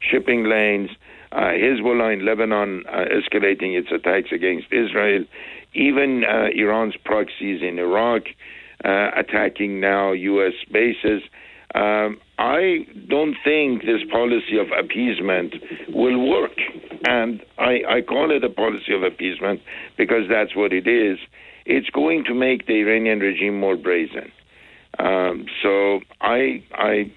shipping 0.00 0.44
lanes 0.44 0.90
uh, 1.32 1.52
Hezbollah 1.52 2.12
in 2.12 2.24
Lebanon 2.24 2.84
uh, 2.88 3.04
escalating 3.04 3.78
its 3.78 3.88
attacks 3.92 4.32
against 4.32 4.66
Israel, 4.72 5.24
even 5.74 6.24
uh, 6.24 6.48
Iran's 6.54 6.96
proxies 7.04 7.62
in 7.62 7.78
Iraq 7.78 8.22
uh, 8.84 9.10
attacking 9.16 9.80
now 9.80 10.12
U.S. 10.12 10.54
bases. 10.72 11.22
Um, 11.74 12.18
I 12.38 12.86
don't 13.08 13.36
think 13.44 13.82
this 13.82 14.02
policy 14.10 14.58
of 14.58 14.66
appeasement 14.76 15.54
will 15.90 16.28
work. 16.28 16.58
And 17.06 17.40
I, 17.58 17.82
I 17.88 18.00
call 18.02 18.32
it 18.32 18.42
a 18.42 18.50
policy 18.50 18.92
of 18.92 19.04
appeasement 19.04 19.60
because 19.96 20.24
that's 20.28 20.56
what 20.56 20.72
it 20.72 20.88
is. 20.88 21.18
It's 21.64 21.90
going 21.90 22.24
to 22.24 22.34
make 22.34 22.66
the 22.66 22.80
Iranian 22.80 23.20
regime 23.20 23.60
more 23.60 23.76
brazen. 23.76 24.32
Um, 25.00 25.46
so 25.62 26.00
I, 26.20 26.62
I, 26.72 27.10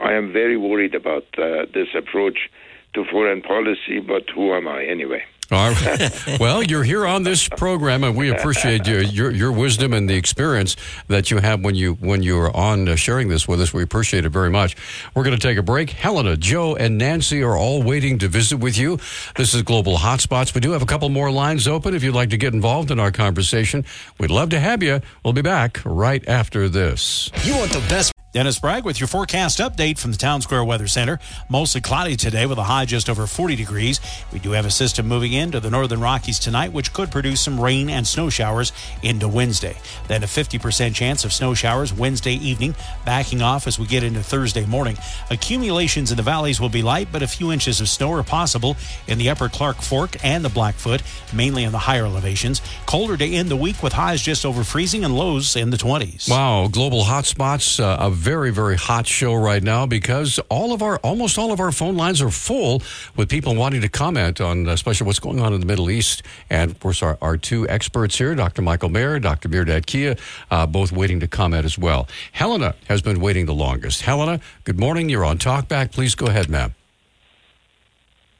I 0.00 0.12
am 0.12 0.32
very 0.32 0.56
worried 0.56 0.94
about 0.94 1.26
uh, 1.36 1.66
this 1.74 1.88
approach 1.94 2.48
to 2.94 3.04
foreign 3.10 3.42
policy, 3.42 4.00
but 4.00 4.22
who 4.34 4.54
am 4.54 4.66
I 4.66 4.84
anyway? 4.84 5.22
All 5.52 5.72
right. 5.72 6.38
well, 6.40 6.62
you're 6.62 6.84
here 6.84 7.04
on 7.04 7.24
this 7.24 7.48
program, 7.48 8.04
and 8.04 8.16
we 8.16 8.30
appreciate 8.30 8.86
your, 8.86 9.02
your, 9.02 9.32
your 9.32 9.50
wisdom 9.50 9.92
and 9.92 10.08
the 10.08 10.14
experience 10.14 10.76
that 11.08 11.32
you 11.32 11.38
have 11.38 11.64
when 11.64 11.74
you 11.74 11.94
when 11.94 12.22
you 12.22 12.38
are 12.38 12.56
on 12.56 12.88
uh, 12.88 12.94
sharing 12.94 13.28
this 13.28 13.48
with 13.48 13.60
us. 13.60 13.74
We 13.74 13.82
appreciate 13.82 14.24
it 14.24 14.28
very 14.28 14.50
much. 14.50 14.76
We're 15.14 15.24
going 15.24 15.36
to 15.36 15.42
take 15.42 15.58
a 15.58 15.62
break. 15.62 15.90
Helena, 15.90 16.36
Joe, 16.36 16.76
and 16.76 16.98
Nancy 16.98 17.42
are 17.42 17.56
all 17.56 17.82
waiting 17.82 18.18
to 18.20 18.28
visit 18.28 18.58
with 18.58 18.78
you. 18.78 18.98
This 19.36 19.52
is 19.52 19.62
Global 19.62 19.96
Hotspots. 19.96 20.54
We 20.54 20.60
do 20.60 20.70
have 20.70 20.82
a 20.82 20.86
couple 20.86 21.08
more 21.08 21.32
lines 21.32 21.66
open 21.66 21.94
if 21.94 22.04
you'd 22.04 22.14
like 22.14 22.30
to 22.30 22.36
get 22.36 22.54
involved 22.54 22.92
in 22.92 23.00
our 23.00 23.10
conversation. 23.10 23.84
We'd 24.18 24.30
love 24.30 24.50
to 24.50 24.60
have 24.60 24.84
you. 24.84 25.00
We'll 25.24 25.32
be 25.32 25.42
back 25.42 25.80
right 25.84 26.26
after 26.28 26.68
this. 26.68 27.30
You 27.44 27.56
want 27.56 27.72
the 27.72 27.80
best. 27.88 28.12
Dennis 28.32 28.60
Bragg 28.60 28.84
with 28.84 29.00
your 29.00 29.08
forecast 29.08 29.58
update 29.58 29.98
from 29.98 30.12
the 30.12 30.16
Town 30.16 30.40
Square 30.40 30.64
Weather 30.64 30.86
Center. 30.86 31.18
Mostly 31.48 31.80
cloudy 31.80 32.14
today 32.14 32.46
with 32.46 32.58
a 32.58 32.62
high 32.62 32.84
just 32.84 33.10
over 33.10 33.26
40 33.26 33.56
degrees. 33.56 33.98
We 34.32 34.38
do 34.38 34.52
have 34.52 34.64
a 34.64 34.70
system 34.70 35.08
moving 35.08 35.32
into 35.32 35.58
the 35.58 35.68
northern 35.68 36.00
Rockies 36.00 36.38
tonight, 36.38 36.72
which 36.72 36.92
could 36.92 37.10
produce 37.10 37.40
some 37.40 37.60
rain 37.60 37.90
and 37.90 38.06
snow 38.06 38.30
showers 38.30 38.72
into 39.02 39.26
Wednesday. 39.26 39.76
Then 40.06 40.22
a 40.22 40.26
50% 40.26 40.94
chance 40.94 41.24
of 41.24 41.32
snow 41.32 41.54
showers 41.54 41.92
Wednesday 41.92 42.34
evening, 42.34 42.76
backing 43.04 43.42
off 43.42 43.66
as 43.66 43.80
we 43.80 43.86
get 43.86 44.04
into 44.04 44.22
Thursday 44.22 44.64
morning. 44.64 44.96
Accumulations 45.30 46.12
in 46.12 46.16
the 46.16 46.22
valleys 46.22 46.60
will 46.60 46.68
be 46.68 46.82
light, 46.82 47.08
but 47.10 47.24
a 47.24 47.26
few 47.26 47.50
inches 47.50 47.80
of 47.80 47.88
snow 47.88 48.12
are 48.12 48.22
possible 48.22 48.76
in 49.08 49.18
the 49.18 49.28
upper 49.28 49.48
Clark 49.48 49.78
Fork 49.78 50.24
and 50.24 50.44
the 50.44 50.48
Blackfoot, 50.48 51.02
mainly 51.34 51.64
in 51.64 51.72
the 51.72 51.78
higher 51.78 52.04
elevations. 52.04 52.62
Colder 52.86 53.16
to 53.16 53.26
end 53.26 53.48
the 53.48 53.56
week 53.56 53.82
with 53.82 53.92
highs 53.92 54.22
just 54.22 54.46
over 54.46 54.62
freezing 54.62 55.04
and 55.04 55.16
lows 55.16 55.56
in 55.56 55.70
the 55.70 55.76
20s. 55.76 56.30
Wow, 56.30 56.68
global 56.68 57.02
hotspots, 57.02 57.82
uh, 57.82 57.96
a 57.98 58.19
very, 58.20 58.50
very 58.50 58.76
hot 58.76 59.06
show 59.06 59.34
right 59.34 59.62
now 59.62 59.86
because 59.86 60.38
all 60.50 60.74
of 60.74 60.82
our, 60.82 60.98
almost 60.98 61.38
all 61.38 61.52
of 61.52 61.58
our 61.58 61.72
phone 61.72 61.96
lines 61.96 62.20
are 62.20 62.30
full 62.30 62.82
with 63.16 63.30
people 63.30 63.54
wanting 63.54 63.80
to 63.80 63.88
comment 63.88 64.42
on, 64.42 64.68
especially 64.68 65.06
what's 65.06 65.18
going 65.18 65.40
on 65.40 65.54
in 65.54 65.60
the 65.60 65.66
Middle 65.66 65.90
East. 65.90 66.22
And 66.50 66.70
of 66.70 66.78
course, 66.80 67.02
our, 67.02 67.16
our 67.22 67.38
two 67.38 67.66
experts 67.68 68.18
here, 68.18 68.34
Dr. 68.34 68.60
Michael 68.60 68.90
Mayer, 68.90 69.18
Dr. 69.18 69.48
Mehrdad 69.48 69.86
Kia, 69.86 70.16
uh, 70.50 70.66
both 70.66 70.92
waiting 70.92 71.18
to 71.20 71.28
comment 71.28 71.64
as 71.64 71.78
well. 71.78 72.06
Helena 72.32 72.74
has 72.88 73.00
been 73.00 73.20
waiting 73.20 73.46
the 73.46 73.54
longest. 73.54 74.02
Helena, 74.02 74.38
good 74.64 74.78
morning. 74.78 75.08
You're 75.08 75.24
on 75.24 75.38
Talkback. 75.38 75.90
Please 75.90 76.14
go 76.14 76.26
ahead, 76.26 76.50
ma'am. 76.50 76.74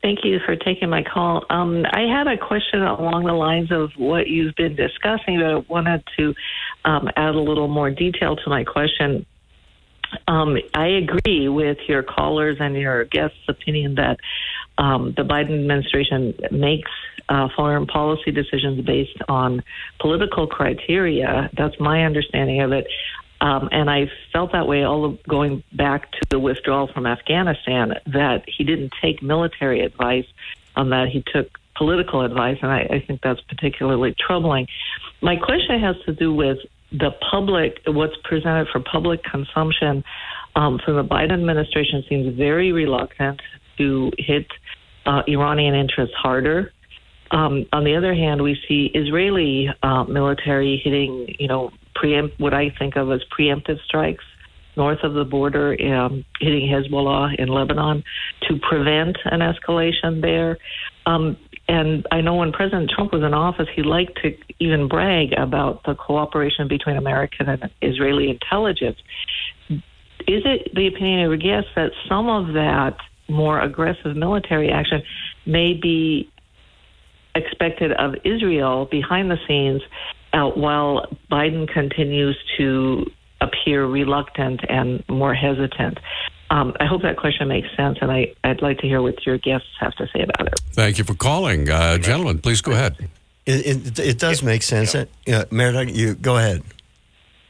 Thank 0.03 0.20
you 0.24 0.41
for 0.45 0.57
taking 0.57 0.89
my 0.89 1.03
call. 1.03 1.45
Um, 1.51 1.85
I 1.91 2.03
had 2.03 2.26
a 2.26 2.37
question 2.37 2.83
along 2.83 3.24
the 3.24 3.35
lines 3.35 3.70
of 3.70 3.91
what 3.97 4.28
you've 4.28 4.55
been 4.57 4.74
discussing, 4.74 5.39
but 5.41 5.47
I 5.47 5.57
wanted 5.68 6.03
to 6.18 6.35
um, 6.85 7.11
add 7.16 7.35
a 7.35 7.41
little 7.41 7.68
more 7.68 7.91
detail 7.91 8.37
to 8.37 8.51
my 8.51 8.64
question. 8.64 9.26
Um, 10.26 10.58
I 10.74 10.86
agree 10.86 11.48
with 11.48 11.78
your 11.88 12.02
callers 12.02 12.58
and 12.61 12.74
your 12.76 13.04
guests' 13.04 13.38
opinion 13.48 13.96
that 13.96 14.18
um, 14.78 15.12
the 15.16 15.22
Biden 15.22 15.61
administration 15.61 16.34
makes 16.50 16.90
uh, 17.28 17.48
foreign 17.54 17.86
policy 17.86 18.30
decisions 18.30 18.84
based 18.84 19.18
on 19.28 19.62
political 20.00 20.46
criteria. 20.46 21.50
That's 21.56 21.78
my 21.78 22.04
understanding 22.04 22.61
of 22.61 22.72
it. 22.72 22.86
Um, 23.40 23.68
and 23.72 23.88
I 23.88 24.11
felt 24.32 24.52
that 24.52 24.66
way 24.66 24.82
all 24.82 25.04
of 25.04 25.22
going 25.22 25.62
back 25.72 26.11
to 26.12 26.20
the 26.28 26.38
withdrawal 26.38 26.88
from 26.88 27.06
Afghanistan, 27.06 27.94
that 28.06 28.44
he 28.46 28.64
didn't 28.64 28.92
take 29.00 29.22
military 29.22 29.80
advice 29.80 30.26
on 30.76 30.90
that. 30.90 31.08
He 31.08 31.22
took 31.32 31.58
political 31.76 32.20
advice, 32.22 32.58
and 32.61 32.70
I, 32.70 32.80
I 32.80 33.04
think 33.06 33.22
that's 33.22 33.40
particularly 33.42 34.14
troubling. 34.18 34.68
My 35.22 35.36
question 35.36 35.80
has 35.80 35.96
to 36.04 36.12
do 36.12 36.34
with 36.34 36.58
the 36.93 37.11
public, 37.30 37.78
what's 37.86 38.16
presented 38.24 38.68
for 38.72 38.80
public 38.80 39.22
consumption 39.22 40.03
um, 40.57 40.80
from 40.84 40.97
the 40.97 41.05
Biden 41.05 41.32
administration 41.32 42.05
seems 42.09 42.36
very 42.36 42.72
reluctant 42.72 43.41
to 43.78 44.11
hit 44.18 44.47
uh, 45.07 45.22
Iranian 45.28 45.74
interests 45.74 46.14
harder. 46.16 46.72
Um, 47.30 47.66
on 47.72 47.84
the 47.84 47.95
other 47.95 48.14
hand, 48.14 48.43
we 48.43 48.59
see 48.66 48.91
Israeli 48.93 49.68
uh, 49.82 50.05
military 50.05 50.80
hitting, 50.82 51.34
you 51.38 51.47
know, 51.47 51.70
preempt 51.95 52.41
what 52.41 52.55
I 52.55 52.70
think 52.78 52.97
of 52.97 53.11
as 53.12 53.20
preemptive 53.36 53.80
strikes 53.84 54.24
north 54.76 55.01
of 55.03 55.14
the 55.14 55.24
border, 55.24 55.76
um, 55.95 56.24
hitting 56.41 56.68
Hezbollah 56.68 57.38
in 57.38 57.49
Lebanon 57.49 58.03
to 58.49 58.59
prevent 58.68 59.16
an 59.24 59.41
escalation 59.41 60.22
there. 60.22 60.59
Um, 61.07 61.36
and 61.70 62.04
I 62.10 62.20
know 62.20 62.34
when 62.34 62.50
President 62.50 62.90
Trump 62.90 63.12
was 63.12 63.22
in 63.22 63.32
office, 63.32 63.68
he 63.76 63.84
liked 63.84 64.18
to 64.22 64.36
even 64.58 64.88
brag 64.88 65.32
about 65.38 65.84
the 65.84 65.94
cooperation 65.94 66.66
between 66.66 66.96
American 66.96 67.48
and 67.48 67.70
Israeli 67.80 68.28
intelligence. 68.28 68.98
Is 69.68 70.42
it 70.44 70.74
the 70.74 70.88
opinion 70.88 71.20
of 71.20 71.30
your 71.30 71.36
guests 71.36 71.70
that 71.76 71.92
some 72.08 72.28
of 72.28 72.54
that 72.54 72.96
more 73.28 73.60
aggressive 73.60 74.16
military 74.16 74.70
action 74.70 75.00
may 75.46 75.74
be 75.74 76.28
expected 77.36 77.92
of 77.92 78.14
Israel 78.24 78.88
behind 78.90 79.30
the 79.30 79.38
scenes 79.46 79.80
uh, 80.32 80.48
while 80.48 81.06
Biden 81.30 81.68
continues 81.72 82.36
to 82.58 83.06
appear 83.40 83.86
reluctant 83.86 84.60
and 84.68 85.04
more 85.08 85.34
hesitant. 85.34 85.98
Um, 86.51 86.74
I 86.80 86.84
hope 86.84 87.03
that 87.03 87.16
question 87.16 87.46
makes 87.46 87.68
sense, 87.76 87.98
and 88.01 88.11
I, 88.11 88.34
would 88.44 88.61
like 88.61 88.78
to 88.78 88.86
hear 88.86 89.01
what 89.01 89.24
your 89.24 89.38
guests 89.38 89.68
have 89.78 89.94
to 89.94 90.09
say 90.12 90.22
about 90.22 90.48
it. 90.48 90.61
Thank 90.72 90.98
you 90.98 91.05
for 91.05 91.14
calling. 91.14 91.70
Uh, 91.70 91.96
gentlemen, 91.98 92.40
please 92.40 92.61
go 92.61 92.72
ahead. 92.72 92.96
It, 93.46 93.66
it, 93.66 93.98
it 93.98 94.18
does 94.18 94.42
make 94.42 94.62
sense. 94.62 94.94
Yeah. 94.94 95.03
Uh, 95.28 95.44
Mehrdad, 95.46 95.94
you 95.94 96.14
go 96.14 96.36
ahead. 96.36 96.62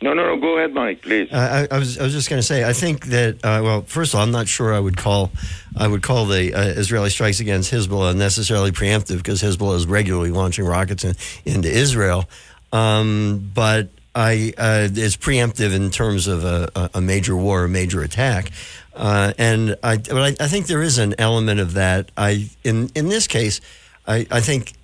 No, 0.03 0.15
no, 0.15 0.25
no. 0.25 0.41
Go 0.41 0.57
ahead, 0.57 0.73
Mike, 0.73 1.03
please. 1.03 1.31
Uh, 1.31 1.67
I, 1.71 1.75
I, 1.75 1.79
was, 1.79 1.99
I 1.99 2.05
was 2.05 2.13
just 2.13 2.31
going 2.31 2.41
to 2.41 2.47
say. 2.47 2.65
I 2.65 2.73
think 2.73 3.07
that. 3.07 3.37
Uh, 3.37 3.61
well, 3.63 3.83
first 3.83 4.13
of 4.13 4.19
all, 4.19 4.25
I'm 4.25 4.31
not 4.31 4.49
sure 4.49 4.73
I 4.73 4.81
would 4.81 4.97
call, 4.97 5.31
I 5.77 5.89
would 5.89 6.03
call 6.03 6.27
the 6.27 6.55
uh, 6.55 6.63
Israeli 6.63 7.11
strikes 7.11 7.41
against 7.41 7.71
Hezbollah 7.73 8.17
necessarily 8.17 8.71
preemptive 8.71 9.19
because 9.19 9.43
Hezbollah 9.43 9.77
is 9.77 9.87
regularly 9.87 10.31
launching 10.31 10.65
rockets 10.65 11.05
in, 11.05 11.17
into 11.45 11.71
Israel. 11.71 12.29
Um, 12.73 13.51
but 13.55 13.89
I, 14.15 14.55
uh, 14.57 14.89
it's 14.91 15.17
preemptive 15.17 15.75
in 15.75 15.91
terms 15.91 16.27
of 16.27 16.45
a, 16.45 16.91
a 16.95 17.01
major 17.01 17.37
war, 17.37 17.65
a 17.65 17.69
major 17.69 18.03
attack. 18.03 18.51
Uh, 18.95 19.33
and 19.39 19.77
I, 19.83 19.99
but 19.99 20.41
I, 20.41 20.45
I, 20.45 20.49
think 20.49 20.67
there 20.67 20.83
is 20.83 20.99
an 20.99 21.15
element 21.19 21.61
of 21.61 21.75
that. 21.75 22.11
I, 22.17 22.51
in 22.65 22.91
in 22.95 23.09
this 23.09 23.27
case, 23.29 23.61
I, 24.07 24.27
I 24.31 24.41
think 24.41 24.75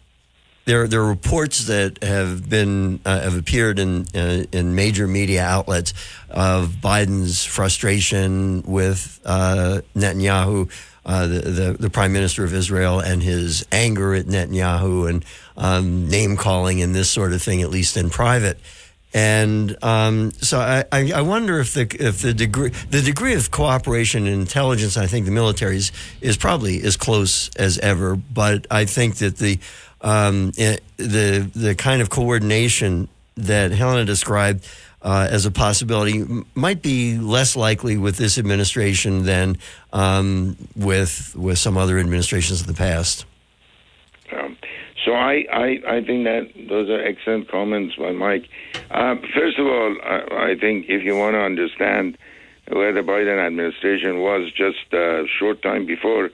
there 0.64 0.86
there 0.86 1.00
are 1.00 1.08
reports 1.08 1.66
that 1.66 2.02
have 2.02 2.48
been 2.48 3.00
uh, 3.04 3.20
have 3.20 3.36
appeared 3.36 3.78
in 3.78 4.06
uh, 4.14 4.44
in 4.52 4.74
major 4.74 5.08
media 5.08 5.42
outlets 5.42 5.92
of 6.30 6.76
Biden's 6.82 7.44
frustration 7.44 8.62
with 8.62 9.20
uh, 9.24 9.80
Netanyahu. 9.94 10.70
Uh, 11.04 11.28
the, 11.28 11.38
the, 11.38 11.76
the 11.78 11.88
prime 11.88 12.12
minister 12.12 12.42
of 12.42 12.52
Israel 12.52 12.98
and 12.98 13.22
his 13.22 13.64
anger 13.70 14.12
at 14.12 14.26
Netanyahu 14.26 15.08
and 15.08 15.24
um, 15.56 16.08
name 16.08 16.36
calling 16.36 16.82
and 16.82 16.96
this 16.96 17.08
sort 17.08 17.32
of 17.32 17.40
thing, 17.40 17.62
at 17.62 17.70
least 17.70 17.96
in 17.96 18.10
private. 18.10 18.58
And 19.16 19.82
um, 19.82 20.30
so 20.42 20.60
I, 20.60 20.84
I, 20.92 21.22
wonder 21.22 21.58
if 21.58 21.72
the 21.72 21.86
if 21.98 22.20
the 22.20 22.34
degree 22.34 22.68
the 22.90 23.00
degree 23.00 23.32
of 23.32 23.50
cooperation 23.50 24.26
and 24.26 24.42
intelligence, 24.42 24.98
I 24.98 25.06
think 25.06 25.24
the 25.24 25.32
military 25.32 25.76
is, 25.76 25.90
is 26.20 26.36
probably 26.36 26.82
as 26.82 26.98
close 26.98 27.48
as 27.56 27.78
ever. 27.78 28.16
But 28.16 28.66
I 28.70 28.84
think 28.84 29.16
that 29.16 29.38
the 29.38 29.58
um, 30.02 30.52
it, 30.58 30.82
the 30.98 31.50
the 31.54 31.74
kind 31.74 32.02
of 32.02 32.10
coordination 32.10 33.08
that 33.38 33.70
Helena 33.70 34.04
described 34.04 34.68
uh, 35.00 35.26
as 35.30 35.46
a 35.46 35.50
possibility 35.50 36.22
might 36.54 36.82
be 36.82 37.16
less 37.16 37.56
likely 37.56 37.96
with 37.96 38.18
this 38.18 38.36
administration 38.36 39.22
than 39.22 39.56
um, 39.94 40.58
with 40.76 41.34
with 41.34 41.58
some 41.58 41.78
other 41.78 41.98
administrations 41.98 42.60
of 42.60 42.66
the 42.66 42.74
past. 42.74 43.24
Um, 44.30 44.55
so 45.06 45.12
I, 45.12 45.46
I, 45.52 45.66
I 45.86 46.04
think 46.04 46.24
that 46.24 46.50
those 46.68 46.90
are 46.90 47.00
excellent 47.00 47.48
comments 47.48 47.94
by 47.94 48.10
Mike. 48.10 48.48
Uh, 48.90 49.14
first 49.34 49.56
of 49.56 49.66
all, 49.66 49.96
I, 50.02 50.50
I, 50.50 50.56
think 50.60 50.86
if 50.88 51.04
you 51.04 51.16
want 51.16 51.34
to 51.34 51.40
understand 51.40 52.18
where 52.68 52.92
the 52.92 53.02
Biden 53.02 53.38
administration 53.38 54.18
was 54.18 54.50
just 54.50 54.92
a 54.92 55.24
short 55.38 55.62
time 55.62 55.86
before 55.86 56.30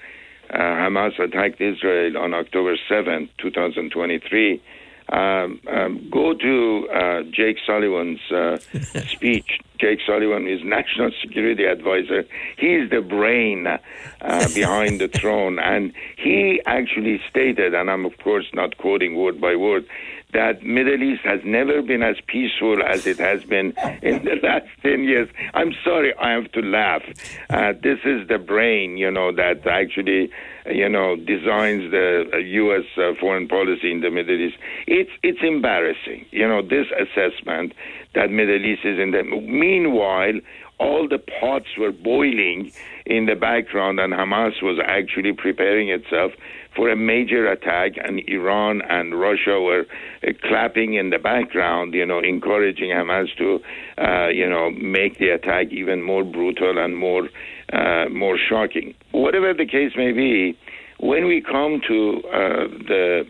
uh, 0.50 0.56
Hamas 0.56 1.18
attacked 1.20 1.60
Israel 1.60 2.16
on 2.16 2.32
October 2.32 2.76
7, 2.88 3.28
2023, 3.36 4.62
um, 5.08 5.60
um, 5.68 6.08
go 6.10 6.34
to 6.34 6.88
uh, 6.88 7.22
Jake 7.30 7.58
Sullivan's 7.66 8.20
uh, 8.30 8.58
speech. 9.08 9.60
Jake 9.78 9.98
Sullivan 10.06 10.46
is 10.46 10.62
National 10.62 11.10
Security 11.20 11.64
Advisor. 11.64 12.24
He 12.56 12.74
is 12.74 12.90
the 12.90 13.00
brain 13.00 13.66
uh, 13.66 13.78
behind 14.54 15.00
the 15.00 15.08
throne. 15.08 15.58
And 15.58 15.92
he 16.16 16.62
actually 16.66 17.20
stated, 17.28 17.74
and 17.74 17.90
I'm 17.90 18.04
of 18.06 18.16
course 18.18 18.46
not 18.54 18.78
quoting 18.78 19.16
word 19.16 19.40
by 19.40 19.56
word, 19.56 19.84
that 20.32 20.62
Middle 20.62 21.02
East 21.02 21.22
has 21.24 21.40
never 21.44 21.82
been 21.82 22.02
as 22.02 22.16
peaceful 22.26 22.82
as 22.82 23.06
it 23.06 23.18
has 23.18 23.44
been 23.44 23.74
in 24.02 24.24
the 24.24 24.36
last 24.42 24.66
10 24.82 25.04
years. 25.04 25.28
I'm 25.54 25.72
sorry, 25.84 26.14
I 26.16 26.32
have 26.32 26.50
to 26.52 26.60
laugh. 26.60 27.02
Uh, 27.50 27.72
this 27.82 27.98
is 28.04 28.26
the 28.28 28.38
brain, 28.38 28.96
you 28.96 29.10
know, 29.10 29.30
that 29.32 29.66
actually, 29.66 30.30
you 30.66 30.88
know, 30.88 31.16
designs 31.16 31.90
the 31.90 32.30
uh, 32.32 32.36
U.S. 32.38 32.84
Uh, 32.96 33.12
foreign 33.20 33.46
policy 33.46 33.92
in 33.92 34.00
the 34.00 34.10
Middle 34.10 34.40
East. 34.40 34.56
It's, 34.86 35.10
it's 35.22 35.40
embarrassing, 35.42 36.24
you 36.30 36.48
know, 36.48 36.62
this 36.62 36.86
assessment 36.98 37.74
that 38.14 38.30
Middle 38.30 38.64
East 38.64 38.84
is 38.84 38.98
in 38.98 39.10
the... 39.10 39.22
Meanwhile, 39.24 40.40
all 40.78 41.06
the 41.08 41.18
pots 41.18 41.76
were 41.78 41.92
boiling 41.92 42.72
in 43.06 43.26
the 43.26 43.34
background, 43.34 44.00
and 44.00 44.12
Hamas 44.12 44.62
was 44.62 44.78
actually 44.84 45.32
preparing 45.32 45.90
itself 45.90 46.32
for 46.74 46.90
a 46.90 46.96
major 46.96 47.46
attack, 47.46 47.92
and 48.02 48.20
Iran 48.28 48.82
and 48.88 49.18
Russia 49.18 49.60
were 49.60 49.84
uh, 50.26 50.32
clapping 50.42 50.94
in 50.94 51.10
the 51.10 51.18
background, 51.18 51.94
you 51.94 52.06
know, 52.06 52.18
encouraging 52.20 52.90
Hamas 52.90 53.28
to, 53.36 53.60
uh, 53.98 54.28
you 54.28 54.48
know, 54.48 54.70
make 54.70 55.18
the 55.18 55.28
attack 55.28 55.68
even 55.70 56.02
more 56.02 56.24
brutal 56.24 56.78
and 56.78 56.96
more, 56.96 57.28
uh, 57.72 58.08
more 58.08 58.38
shocking. 58.38 58.94
Whatever 59.10 59.52
the 59.52 59.66
case 59.66 59.92
may 59.96 60.12
be, 60.12 60.56
when 60.98 61.26
we 61.26 61.40
come 61.40 61.80
to 61.88 62.22
uh, 62.28 62.68
the 62.88 63.26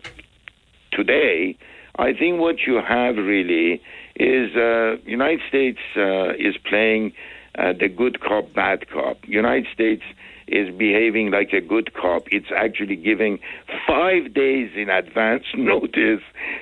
today, 0.91 1.57
I 1.97 2.13
think 2.13 2.39
what 2.39 2.61
you 2.67 2.81
have 2.87 3.17
really 3.17 3.81
is 4.15 4.55
uh, 4.55 4.97
United 5.05 5.41
States 5.47 5.79
uh, 5.97 6.33
is 6.33 6.55
playing 6.69 7.13
uh, 7.57 7.73
the 7.73 7.87
good 7.87 8.21
cop, 8.21 8.53
bad 8.53 8.89
cop. 8.89 9.17
United 9.27 9.67
States 9.73 10.03
is 10.47 10.73
behaving 10.75 11.31
like 11.31 11.53
a 11.53 11.61
good 11.61 11.93
cop. 11.93 12.23
It's 12.31 12.51
actually 12.55 12.95
giving 12.95 13.39
five 13.87 14.33
days 14.33 14.71
in 14.75 14.89
advance 14.89 15.45
notice 15.55 16.21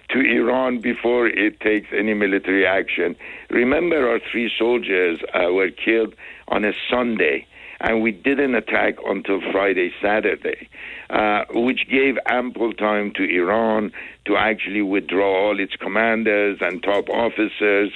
to 0.10 0.20
Iran 0.20 0.80
before 0.80 1.28
it 1.28 1.60
takes 1.60 1.88
any 1.92 2.14
military 2.14 2.66
action. 2.66 3.16
Remember, 3.50 4.10
our 4.10 4.20
three 4.32 4.52
soldiers 4.58 5.20
uh, 5.34 5.52
were 5.52 5.72
killed 5.72 6.16
on 6.48 6.66
a 6.66 6.74
Sunday 6.90 7.48
and 7.82 8.02
we 8.02 8.12
didn't 8.12 8.54
attack 8.56 8.96
until 9.06 9.42
Friday, 9.52 9.92
Saturday, 10.02 10.70
uh, 11.10 11.46
which 11.50 11.90
gave 11.90 12.18
ample 12.28 12.74
time 12.74 13.12
to 13.16 13.24
Iran 13.24 13.92
to 14.26 14.38
actually 14.38 14.84
withdraw 14.84 15.48
all 15.48 15.60
its 15.60 15.76
commanders 15.76 16.60
and 16.62 16.84
top 16.84 17.10
officers 17.10 17.92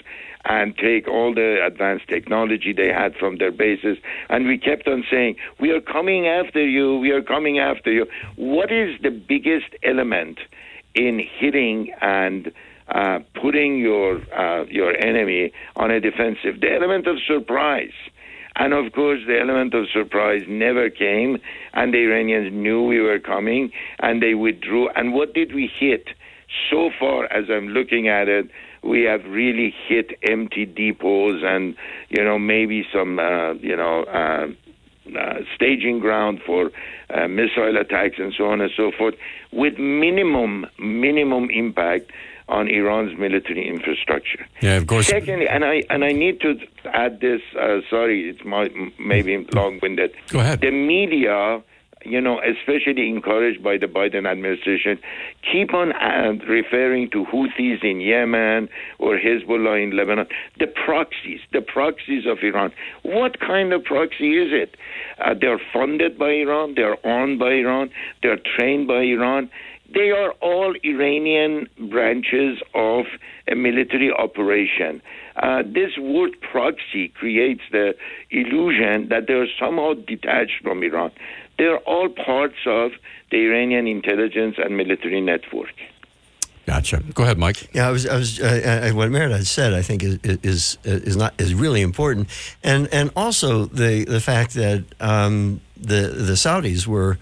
and 0.45 0.77
take 0.77 1.07
all 1.07 1.33
the 1.33 1.63
advanced 1.65 2.07
technology 2.07 2.71
they 2.73 2.89
had 2.89 3.15
from 3.15 3.37
their 3.37 3.51
bases. 3.51 3.97
And 4.29 4.47
we 4.47 4.57
kept 4.57 4.87
on 4.87 5.03
saying, 5.09 5.35
We 5.59 5.71
are 5.71 5.81
coming 5.81 6.27
after 6.27 6.65
you, 6.65 6.97
we 6.97 7.11
are 7.11 7.21
coming 7.21 7.59
after 7.59 7.91
you. 7.91 8.05
What 8.35 8.71
is 8.71 8.99
the 9.01 9.11
biggest 9.11 9.75
element 9.83 10.39
in 10.93 11.19
hitting 11.19 11.93
and 12.01 12.51
uh, 12.87 13.19
putting 13.41 13.79
your 13.79 14.21
uh, 14.33 14.65
your 14.65 14.95
enemy 15.03 15.51
on 15.75 15.91
a 15.91 15.99
defensive? 15.99 16.61
The 16.61 16.71
element 16.71 17.07
of 17.07 17.17
surprise. 17.25 17.93
And 18.57 18.73
of 18.73 18.93
course, 18.93 19.19
the 19.27 19.37
element 19.37 19.73
of 19.73 19.89
surprise 19.89 20.43
never 20.47 20.89
came, 20.89 21.39
and 21.73 21.93
the 21.93 21.97
Iranians 21.97 22.53
knew 22.53 22.83
we 22.83 23.01
were 23.01 23.19
coming, 23.19 23.69
and 23.99 24.23
they 24.23 24.33
withdrew. 24.33 24.87
And 24.95 25.13
what 25.13 25.33
did 25.33 25.53
we 25.53 25.67
hit? 25.67 26.07
So 26.69 26.89
far, 26.97 27.25
as 27.33 27.49
I'm 27.49 27.67
looking 27.67 28.07
at 28.07 28.29
it, 28.29 28.49
we 28.85 29.03
have 29.03 29.25
really 29.25 29.73
hit 29.87 30.11
empty 30.23 30.65
depots 30.65 31.41
and 31.43 31.75
you 32.09 32.23
know 32.23 32.37
maybe 32.37 32.85
some 32.93 33.19
uh, 33.19 33.53
you 33.53 33.75
know 33.75 34.03
uh, 34.03 34.47
uh, 35.17 35.39
staging 35.55 35.99
ground 35.99 36.41
for 36.45 36.71
uh, 37.09 37.27
missile 37.27 37.77
attacks 37.77 38.15
and 38.17 38.33
so 38.37 38.45
on 38.45 38.61
and 38.61 38.71
so 38.75 38.91
forth, 38.97 39.15
with 39.51 39.77
minimum 39.77 40.65
minimum 40.79 41.49
impact 41.49 42.11
on 42.47 42.67
Iran's 42.67 43.17
military 43.17 43.67
infrastructure. 43.67 44.45
Yeah, 44.61 44.77
of 44.77 44.87
course. 44.87 45.07
Secondly, 45.07 45.47
and 45.47 45.65
I 45.65 45.83
and 45.89 46.03
I 46.03 46.11
need 46.11 46.41
to 46.41 46.55
add 46.93 47.19
this. 47.19 47.41
Uh, 47.59 47.79
sorry, 47.89 48.29
it's 48.29 48.45
my, 48.45 48.69
maybe 48.99 49.47
long-winded. 49.53 50.11
Go 50.29 50.39
ahead. 50.39 50.61
The 50.61 50.71
media 50.71 51.61
you 52.05 52.21
know, 52.21 52.39
especially 52.39 53.09
encouraged 53.09 53.63
by 53.63 53.77
the 53.77 53.87
Biden 53.87 54.29
administration, 54.29 54.99
keep 55.51 55.73
on 55.73 55.91
uh, 55.93 56.33
referring 56.47 57.09
to 57.11 57.25
Houthis 57.25 57.83
in 57.83 57.99
Yemen 57.99 58.69
or 58.99 59.17
Hezbollah 59.17 59.83
in 59.83 59.95
Lebanon, 59.97 60.27
the 60.59 60.67
proxies, 60.67 61.39
the 61.51 61.61
proxies 61.61 62.25
of 62.25 62.37
Iran. 62.43 62.71
What 63.03 63.39
kind 63.39 63.73
of 63.73 63.83
proxy 63.83 64.37
is 64.37 64.51
it? 64.53 64.75
Uh, 65.19 65.33
they're 65.39 65.61
funded 65.73 66.17
by 66.17 66.29
Iran, 66.29 66.75
they're 66.75 66.97
owned 67.05 67.39
by 67.39 67.51
Iran, 67.51 67.89
they're 68.21 68.39
trained 68.55 68.87
by 68.87 69.01
Iran. 69.01 69.49
They 69.93 70.09
are 70.09 70.31
all 70.41 70.73
Iranian 70.83 71.69
branches 71.89 72.59
of 72.73 73.05
a 73.47 73.55
military 73.55 74.11
operation. 74.11 75.01
Uh, 75.35 75.61
this 75.63 75.91
word 75.99 76.31
proxy 76.41 77.09
creates 77.09 77.61
the 77.71 77.93
illusion 78.31 79.09
that 79.09 79.27
they're 79.27 79.47
somehow 79.59 79.93
detached 79.93 80.63
from 80.63 80.81
Iran. 80.81 81.11
They're 81.57 81.79
all 81.79 82.09
parts 82.09 82.57
of 82.65 82.91
the 83.31 83.37
Iranian 83.37 83.87
intelligence 83.87 84.55
and 84.57 84.75
military 84.75 85.21
network. 85.21 85.73
Gotcha. 86.65 87.03
Go 87.13 87.23
ahead, 87.23 87.37
Mike. 87.37 87.69
Yeah, 87.75 87.87
I 87.87 87.91
was. 87.91 88.07
I 88.07 88.17
was. 88.17 88.39
Uh, 88.39 88.89
uh, 88.91 88.95
what 88.95 89.09
Mehrdad 89.09 89.45
said, 89.45 89.73
I 89.73 89.83
think, 89.83 90.01
is 90.01 90.17
is 90.23 90.77
is 90.83 91.15
not 91.15 91.39
is 91.39 91.53
really 91.53 91.81
important, 91.81 92.27
and 92.63 92.87
and 92.91 93.11
also 93.15 93.65
the 93.65 94.03
the 94.05 94.19
fact 94.19 94.55
that 94.55 94.83
um, 94.99 95.61
the 95.77 96.07
the 96.07 96.33
Saudis 96.33 96.87
were. 96.87 97.17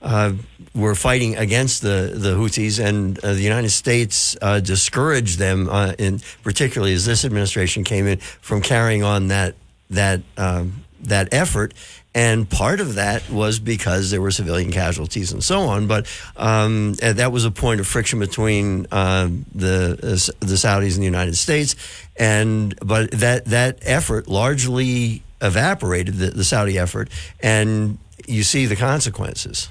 Uh, 0.00 0.34
were 0.76 0.94
fighting 0.94 1.36
against 1.36 1.82
the, 1.82 2.12
the 2.14 2.36
Houthis, 2.36 2.78
and 2.78 3.18
uh, 3.18 3.32
the 3.32 3.40
United 3.40 3.70
States 3.70 4.36
uh, 4.40 4.60
discouraged 4.60 5.40
them, 5.40 5.68
uh, 5.68 5.94
in 5.98 6.20
particularly 6.44 6.94
as 6.94 7.04
this 7.04 7.24
administration 7.24 7.82
came 7.82 8.06
in, 8.06 8.18
from 8.18 8.62
carrying 8.62 9.02
on 9.02 9.26
that 9.26 9.56
that 9.90 10.20
um, 10.36 10.84
that 11.00 11.34
effort. 11.34 11.74
And 12.18 12.50
part 12.50 12.80
of 12.80 12.96
that 12.96 13.30
was 13.30 13.60
because 13.60 14.10
there 14.10 14.20
were 14.20 14.32
civilian 14.32 14.72
casualties 14.72 15.30
and 15.30 15.40
so 15.42 15.60
on. 15.60 15.86
But 15.86 16.08
um, 16.36 16.94
that 16.94 17.30
was 17.30 17.44
a 17.44 17.52
point 17.52 17.78
of 17.78 17.86
friction 17.86 18.18
between 18.18 18.88
uh, 18.90 19.28
the 19.54 19.92
uh, 20.02 20.44
the 20.44 20.56
Saudis 20.56 20.94
and 20.94 21.02
the 21.02 21.12
United 21.16 21.36
States. 21.36 21.76
And 22.16 22.76
but 22.84 23.12
that 23.12 23.44
that 23.44 23.78
effort 23.82 24.26
largely 24.26 25.22
evaporated 25.40 26.14
the, 26.14 26.30
the 26.30 26.42
Saudi 26.42 26.76
effort, 26.76 27.08
and 27.40 27.98
you 28.26 28.42
see 28.42 28.66
the 28.66 28.74
consequences. 28.74 29.68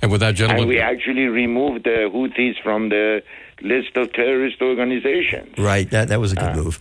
And 0.00 0.10
with 0.10 0.22
that, 0.22 0.36
gentleman, 0.36 0.62
and 0.62 0.68
we 0.70 0.80
actually 0.80 1.26
removed 1.26 1.84
the 1.84 2.08
Houthis 2.10 2.62
from 2.62 2.88
the 2.88 3.22
list 3.60 3.94
of 3.96 4.10
terrorist 4.14 4.62
organizations. 4.62 5.58
Right. 5.58 5.90
That 5.90 6.08
that 6.08 6.18
was 6.18 6.32
a 6.32 6.36
good 6.36 6.44
uh, 6.44 6.54
move. 6.54 6.78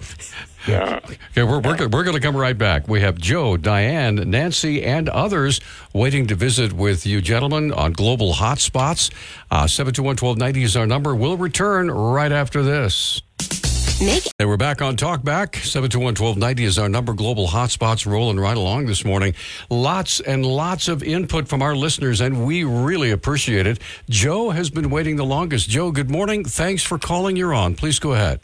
Yeah. 0.68 1.00
Okay, 1.04 1.44
we're, 1.44 1.60
we're, 1.60 1.88
we're 1.88 2.04
going 2.04 2.16
to 2.16 2.20
come 2.20 2.36
right 2.36 2.58
back. 2.58 2.88
We 2.88 3.02
have 3.02 3.18
Joe, 3.18 3.58
Diane, 3.58 4.16
Nancy, 4.16 4.84
and 4.84 5.10
others 5.10 5.60
waiting 5.94 6.28
to 6.28 6.36
visit 6.36 6.74
with 6.74 7.06
you 7.06 7.22
gentlemen 7.22 7.72
on 7.72 7.94
global 7.94 8.34
hotspots. 8.34 9.12
Uh, 9.52 9.68
1290 9.68 10.64
is 10.64 10.76
our 10.76 10.86
number. 10.86 11.16
We'll 11.16 11.38
return 11.38 11.90
right 11.90 12.32
after 12.32 12.62
this. 12.62 13.22
Nick. 14.02 14.24
And 14.40 14.48
we're 14.48 14.56
back 14.56 14.82
on 14.82 14.96
Talkback. 14.96 15.56
721 15.56 16.16
1290 16.16 16.64
is 16.64 16.80
our 16.80 16.88
number. 16.88 17.14
Global 17.14 17.48
hotspots 17.48 18.06
rolling 18.06 18.40
right 18.40 18.56
along 18.56 18.86
this 18.86 19.04
morning. 19.04 19.36
Lots 19.70 20.22
and 20.22 20.46
lots 20.46 20.88
of 20.88 21.04
input 21.04 21.50
from 21.50 21.62
our 21.62 21.76
listeners, 21.76 22.22
and 22.22 22.46
we 22.46 22.64
really 22.64 23.12
appreciate 23.12 23.68
it. 23.68 23.80
Joe 24.10 24.52
has 24.52 24.70
been 24.70 24.90
waiting 24.90 25.18
the 25.18 25.26
longest. 25.26 25.70
Joe, 25.70 25.92
good 25.92 26.10
morning. 26.10 26.46
Thanks 26.46 26.82
for 26.82 26.98
calling. 26.98 27.36
You're 27.36 27.54
on. 27.54 27.76
Please 27.76 28.00
go 28.00 28.14
ahead. 28.14 28.40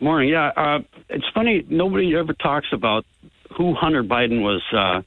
Morning. 0.00 0.30
Yeah, 0.30 0.50
uh, 0.56 0.78
it's 1.08 1.26
funny. 1.32 1.64
Nobody 1.68 2.16
ever 2.16 2.32
talks 2.32 2.66
about 2.72 3.06
who 3.56 3.72
Hunter 3.74 4.02
Biden 4.02 4.42
was 4.42 4.62
uh, 4.72 5.02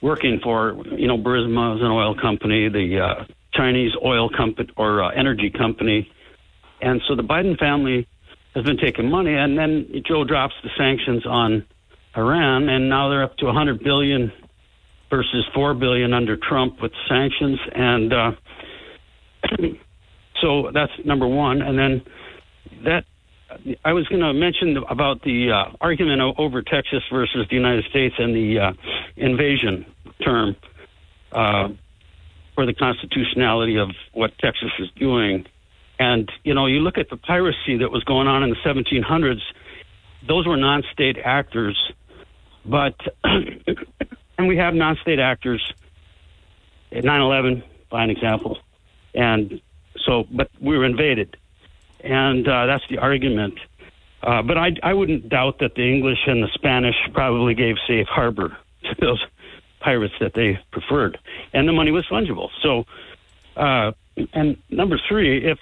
working 0.00 0.38
for. 0.42 0.76
You 0.96 1.08
know, 1.08 1.18
Burisma 1.18 1.76
is 1.76 1.82
an 1.82 1.90
oil 1.90 2.14
company, 2.14 2.68
the 2.68 3.00
uh, 3.00 3.24
Chinese 3.52 3.92
oil 4.04 4.30
company 4.30 4.70
or 4.76 5.02
uh, 5.02 5.08
energy 5.10 5.50
company, 5.50 6.10
and 6.80 7.02
so 7.08 7.16
the 7.16 7.24
Biden 7.24 7.58
family 7.58 8.06
has 8.54 8.64
been 8.64 8.76
taking 8.76 9.10
money. 9.10 9.34
And 9.34 9.58
then 9.58 10.02
Joe 10.06 10.22
drops 10.22 10.54
the 10.62 10.70
sanctions 10.78 11.26
on 11.26 11.66
Iran, 12.16 12.68
and 12.68 12.88
now 12.88 13.08
they're 13.08 13.24
up 13.24 13.36
to 13.38 13.46
100 13.46 13.82
billion 13.82 14.32
versus 15.10 15.44
4 15.52 15.74
billion 15.74 16.12
under 16.12 16.36
Trump 16.36 16.80
with 16.80 16.92
sanctions, 17.08 17.58
and 17.74 18.12
uh, 18.12 18.32
so 20.40 20.70
that's 20.72 20.92
number 21.04 21.26
one. 21.26 21.60
And 21.60 21.76
then 21.76 22.02
that 22.84 23.04
I 23.84 23.92
was 23.92 24.06
going 24.08 24.22
to 24.22 24.32
mention 24.32 24.76
about 24.88 25.22
the 25.22 25.50
uh, 25.52 25.76
argument 25.80 26.20
over 26.38 26.62
Texas 26.62 27.02
versus 27.10 27.46
the 27.48 27.56
United 27.56 27.84
States 27.86 28.14
and 28.18 28.34
the 28.34 28.58
uh, 28.58 28.72
invasion 29.16 29.86
term 30.24 30.56
uh, 31.32 31.68
for 32.54 32.66
the 32.66 32.74
constitutionality 32.74 33.76
of 33.78 33.90
what 34.12 34.36
Texas 34.38 34.70
is 34.78 34.88
doing. 34.96 35.46
And, 35.98 36.30
you 36.44 36.54
know, 36.54 36.66
you 36.66 36.80
look 36.80 36.98
at 36.98 37.08
the 37.10 37.16
piracy 37.16 37.78
that 37.78 37.90
was 37.90 38.04
going 38.04 38.26
on 38.26 38.42
in 38.42 38.50
the 38.50 38.56
1700s, 38.56 39.40
those 40.26 40.46
were 40.46 40.56
non 40.56 40.82
state 40.92 41.18
actors. 41.22 41.76
But, 42.64 42.96
and 43.24 44.48
we 44.48 44.56
have 44.56 44.74
non 44.74 44.96
state 45.02 45.18
actors 45.18 45.62
at 46.92 47.04
9 47.04 47.20
11, 47.20 47.62
by 47.90 48.04
an 48.04 48.10
example. 48.10 48.58
And 49.14 49.60
so, 50.04 50.24
but 50.30 50.50
we 50.60 50.76
were 50.76 50.84
invaded. 50.84 51.36
And 52.06 52.46
uh, 52.46 52.66
that's 52.66 52.84
the 52.88 52.98
argument. 52.98 53.58
Uh, 54.22 54.42
but 54.42 54.56
I, 54.56 54.72
I 54.82 54.94
wouldn't 54.94 55.28
doubt 55.28 55.58
that 55.60 55.74
the 55.74 55.82
English 55.82 56.18
and 56.26 56.42
the 56.42 56.48
Spanish 56.54 56.96
probably 57.12 57.54
gave 57.54 57.76
safe 57.86 58.06
harbor 58.08 58.56
to 58.84 58.96
those 59.00 59.24
pirates 59.80 60.14
that 60.20 60.34
they 60.34 60.58
preferred, 60.72 61.18
and 61.52 61.68
the 61.68 61.72
money 61.72 61.90
was 61.90 62.06
fungible. 62.06 62.48
So, 62.62 62.84
uh, 63.56 63.92
and 64.32 64.56
number 64.70 64.98
three, 65.08 65.44
if 65.44 65.58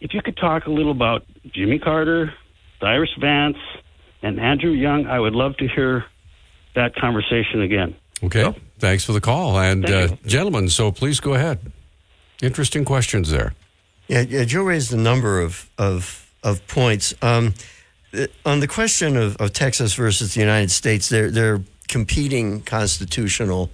if 0.00 0.14
you 0.14 0.22
could 0.22 0.36
talk 0.36 0.66
a 0.66 0.70
little 0.70 0.92
about 0.92 1.24
Jimmy 1.52 1.78
Carter, 1.78 2.34
Cyrus 2.80 3.10
Vance, 3.18 3.56
and 4.22 4.38
Andrew 4.38 4.70
Young, 4.70 5.06
I 5.06 5.18
would 5.18 5.34
love 5.34 5.56
to 5.58 5.68
hear 5.68 6.04
that 6.74 6.94
conversation 6.96 7.62
again. 7.62 7.94
Okay. 8.22 8.54
Thanks 8.78 9.04
for 9.04 9.12
the 9.12 9.20
call. 9.20 9.58
And, 9.58 9.88
uh, 9.88 10.16
gentlemen, 10.26 10.68
so 10.68 10.90
please 10.90 11.20
go 11.20 11.34
ahead. 11.34 11.72
Interesting 12.42 12.84
questions 12.84 13.30
there. 13.30 13.54
Yeah, 14.08 14.20
yeah 14.20 14.44
Joe 14.44 14.62
raised 14.62 14.92
a 14.92 14.96
number 14.96 15.40
of, 15.40 15.70
of, 15.78 16.30
of 16.42 16.66
points. 16.66 17.14
Um, 17.22 17.54
on 18.46 18.60
the 18.60 18.68
question 18.68 19.16
of, 19.16 19.36
of 19.38 19.52
Texas 19.52 19.94
versus 19.94 20.34
the 20.34 20.40
United 20.40 20.70
States, 20.70 21.08
they're, 21.08 21.30
they're 21.30 21.60
competing 21.88 22.60
constitutional 22.62 23.70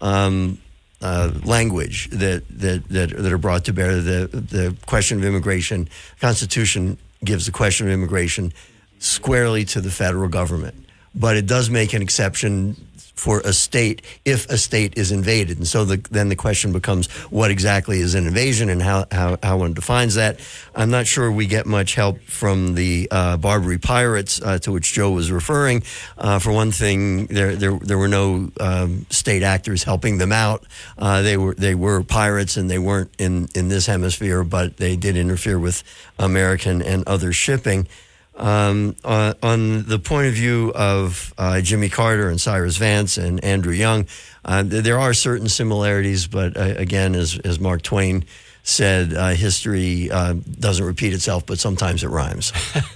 um, 0.00 0.58
uh, 1.00 1.32
language 1.44 2.08
that, 2.10 2.44
that, 2.48 2.88
that, 2.88 3.10
that 3.10 3.32
are 3.32 3.38
brought 3.38 3.64
to 3.64 3.72
bear. 3.72 3.96
The, 3.96 4.28
the 4.28 4.76
question 4.86 5.18
of 5.18 5.24
immigration, 5.24 5.88
Constitution 6.20 6.96
gives 7.24 7.46
the 7.46 7.52
question 7.52 7.86
of 7.86 7.92
immigration 7.92 8.52
squarely 8.98 9.64
to 9.66 9.80
the 9.80 9.90
federal 9.90 10.28
government. 10.28 10.74
But 11.14 11.36
it 11.36 11.46
does 11.46 11.68
make 11.68 11.92
an 11.92 12.02
exception 12.02 12.76
for 13.22 13.40
a 13.40 13.52
state 13.52 14.02
if 14.24 14.50
a 14.50 14.58
state 14.58 14.98
is 14.98 15.12
invaded. 15.12 15.56
And 15.58 15.68
so 15.68 15.84
the, 15.84 15.96
then 16.10 16.28
the 16.28 16.34
question 16.34 16.72
becomes 16.72 17.08
what 17.30 17.52
exactly 17.52 18.00
is 18.00 18.16
an 18.16 18.26
invasion 18.26 18.68
and 18.68 18.82
how, 18.82 19.06
how, 19.12 19.38
how 19.40 19.58
one 19.58 19.74
defines 19.74 20.16
that. 20.16 20.40
I'm 20.74 20.90
not 20.90 21.06
sure 21.06 21.30
we 21.30 21.46
get 21.46 21.64
much 21.64 21.94
help 21.94 22.20
from 22.22 22.74
the 22.74 23.06
uh, 23.12 23.36
Barbary 23.36 23.78
pirates 23.78 24.42
uh, 24.42 24.58
to 24.60 24.72
which 24.72 24.92
Joe 24.92 25.12
was 25.12 25.30
referring. 25.30 25.84
Uh, 26.18 26.40
for 26.40 26.50
one 26.50 26.72
thing, 26.72 27.26
there, 27.26 27.54
there, 27.54 27.78
there 27.78 27.98
were 27.98 28.08
no 28.08 28.50
um, 28.58 29.06
state 29.08 29.44
actors 29.44 29.84
helping 29.84 30.18
them 30.18 30.32
out. 30.32 30.64
Uh, 30.98 31.22
they, 31.22 31.36
were, 31.36 31.54
they 31.54 31.76
were 31.76 32.02
pirates 32.02 32.56
and 32.56 32.68
they 32.68 32.78
weren't 32.78 33.12
in, 33.18 33.46
in 33.54 33.68
this 33.68 33.86
hemisphere, 33.86 34.42
but 34.42 34.78
they 34.78 34.96
did 34.96 35.16
interfere 35.16 35.60
with 35.60 35.84
American 36.18 36.82
and 36.82 37.06
other 37.06 37.32
shipping. 37.32 37.86
Um, 38.34 38.96
on, 39.04 39.34
on, 39.42 39.82
the 39.84 39.98
point 39.98 40.26
of 40.28 40.32
view 40.32 40.72
of 40.74 41.34
uh, 41.36 41.60
Jimmy 41.60 41.90
Carter 41.90 42.30
and 42.30 42.40
Cyrus 42.40 42.78
Vance 42.78 43.18
and 43.18 43.44
Andrew 43.44 43.74
Young, 43.74 44.06
uh, 44.44 44.62
there 44.64 44.98
are 44.98 45.12
certain 45.12 45.48
similarities, 45.48 46.26
but 46.26 46.56
uh, 46.56 46.74
again, 46.78 47.14
as, 47.14 47.38
as 47.38 47.60
Mark 47.60 47.82
Twain 47.82 48.24
said, 48.62 49.12
uh, 49.12 49.30
history 49.30 50.10
uh, 50.10 50.34
doesn't 50.58 50.84
repeat 50.84 51.12
itself, 51.12 51.44
but 51.44 51.58
sometimes 51.58 52.02
it 52.02 52.08
rhymes. 52.08 52.52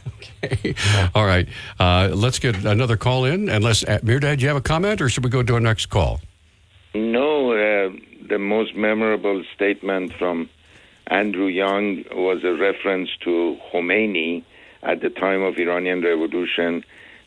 okay. 0.45 0.75
All 1.15 1.27
right. 1.27 1.49
Uh, 1.79 2.11
let's 2.15 2.39
get 2.39 2.65
another 2.65 2.97
call 2.97 3.27
in. 3.27 3.51
Unless, 3.51 3.85
uh, 3.85 3.99
Mehrdad, 4.03 4.41
you 4.41 4.49
have 4.49 4.57
a 4.57 4.63
comment, 4.63 5.03
or 5.03 5.11
should 5.11 5.25
we 5.25 5.31
go 5.31 5.43
to 5.43 5.55
our 5.55 5.61
next 5.61 5.87
call? 5.87 6.21
No, 6.95 7.53
the 8.29 8.39
most 8.39 8.75
memorable 8.75 9.45
statement 9.55 10.15
from 10.15 10.49
Andrew 11.09 11.47
Young 11.47 12.05
was 12.13 12.43
a 12.43 12.55
reference 12.55 13.11
to 13.21 13.59
Khomeini 13.71 14.45
at 14.87 15.01
the 15.01 15.11
time 15.11 15.43
of 15.43 15.59
Iranian 15.59 16.03
Revolution 16.03 16.85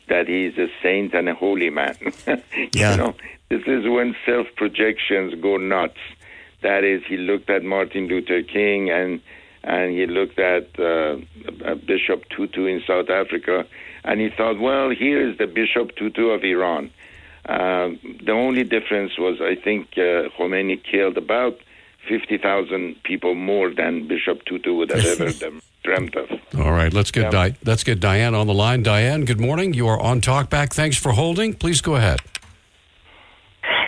that 0.08 0.26
he 0.26 0.46
is 0.46 0.58
a 0.58 0.66
saint 0.82 1.14
and 1.14 1.28
a 1.28 1.34
holy 1.34 1.70
man. 1.70 1.96
yeah. 2.72 2.92
You 2.92 2.96
know, 2.96 3.14
this 3.48 3.62
is 3.66 3.86
when 3.86 4.16
self 4.26 4.48
projections 4.56 5.34
go 5.40 5.56
nuts. 5.56 5.98
That 6.62 6.84
is, 6.84 7.02
he 7.06 7.16
looked 7.16 7.48
at 7.48 7.62
Martin 7.62 8.08
Luther 8.08 8.42
King 8.42 8.90
and 8.90 9.20
and 9.62 9.92
he 9.92 10.06
looked 10.06 10.38
at 10.38 10.68
uh, 10.80 11.16
Bishop 11.86 12.24
Tutu 12.30 12.64
in 12.64 12.82
South 12.86 13.10
Africa, 13.10 13.66
and 14.04 14.18
he 14.18 14.30
thought, 14.30 14.58
well, 14.58 14.88
here 14.88 15.28
is 15.28 15.36
the 15.36 15.46
Bishop 15.46 15.94
Tutu 15.96 16.28
of 16.30 16.42
Iran. 16.42 16.90
Uh, 17.44 17.90
the 18.24 18.32
only 18.32 18.64
difference 18.64 19.18
was, 19.18 19.38
I 19.42 19.56
think, 19.62 19.88
uh, 19.98 20.32
Khomeini 20.38 20.82
killed 20.82 21.18
about 21.18 21.58
50,000 22.08 22.96
people 23.04 23.34
more 23.34 23.72
than 23.72 24.08
Bishop 24.08 24.44
Tutu 24.44 24.74
would 24.74 24.90
have 24.90 25.20
ever 25.20 25.30
dreamt 25.84 26.16
of. 26.16 26.30
All 26.58 26.72
right, 26.72 26.92
let's 26.92 27.10
get 27.10 27.24
Yeah. 27.24 27.48
Di- 27.48 27.56
let's 27.64 27.84
get 27.84 28.00
Diane 28.00 28.34
on 28.34 28.46
the 28.46 28.54
line. 28.54 28.82
Diane, 28.82 29.24
good 29.24 29.40
morning. 29.40 29.74
You 29.74 29.86
are 29.88 30.00
on 30.00 30.20
Talkback. 30.20 30.72
Thanks 30.72 30.96
for 30.96 31.12
holding. 31.12 31.54
Please 31.54 31.80
go 31.80 31.96
ahead. 31.96 32.20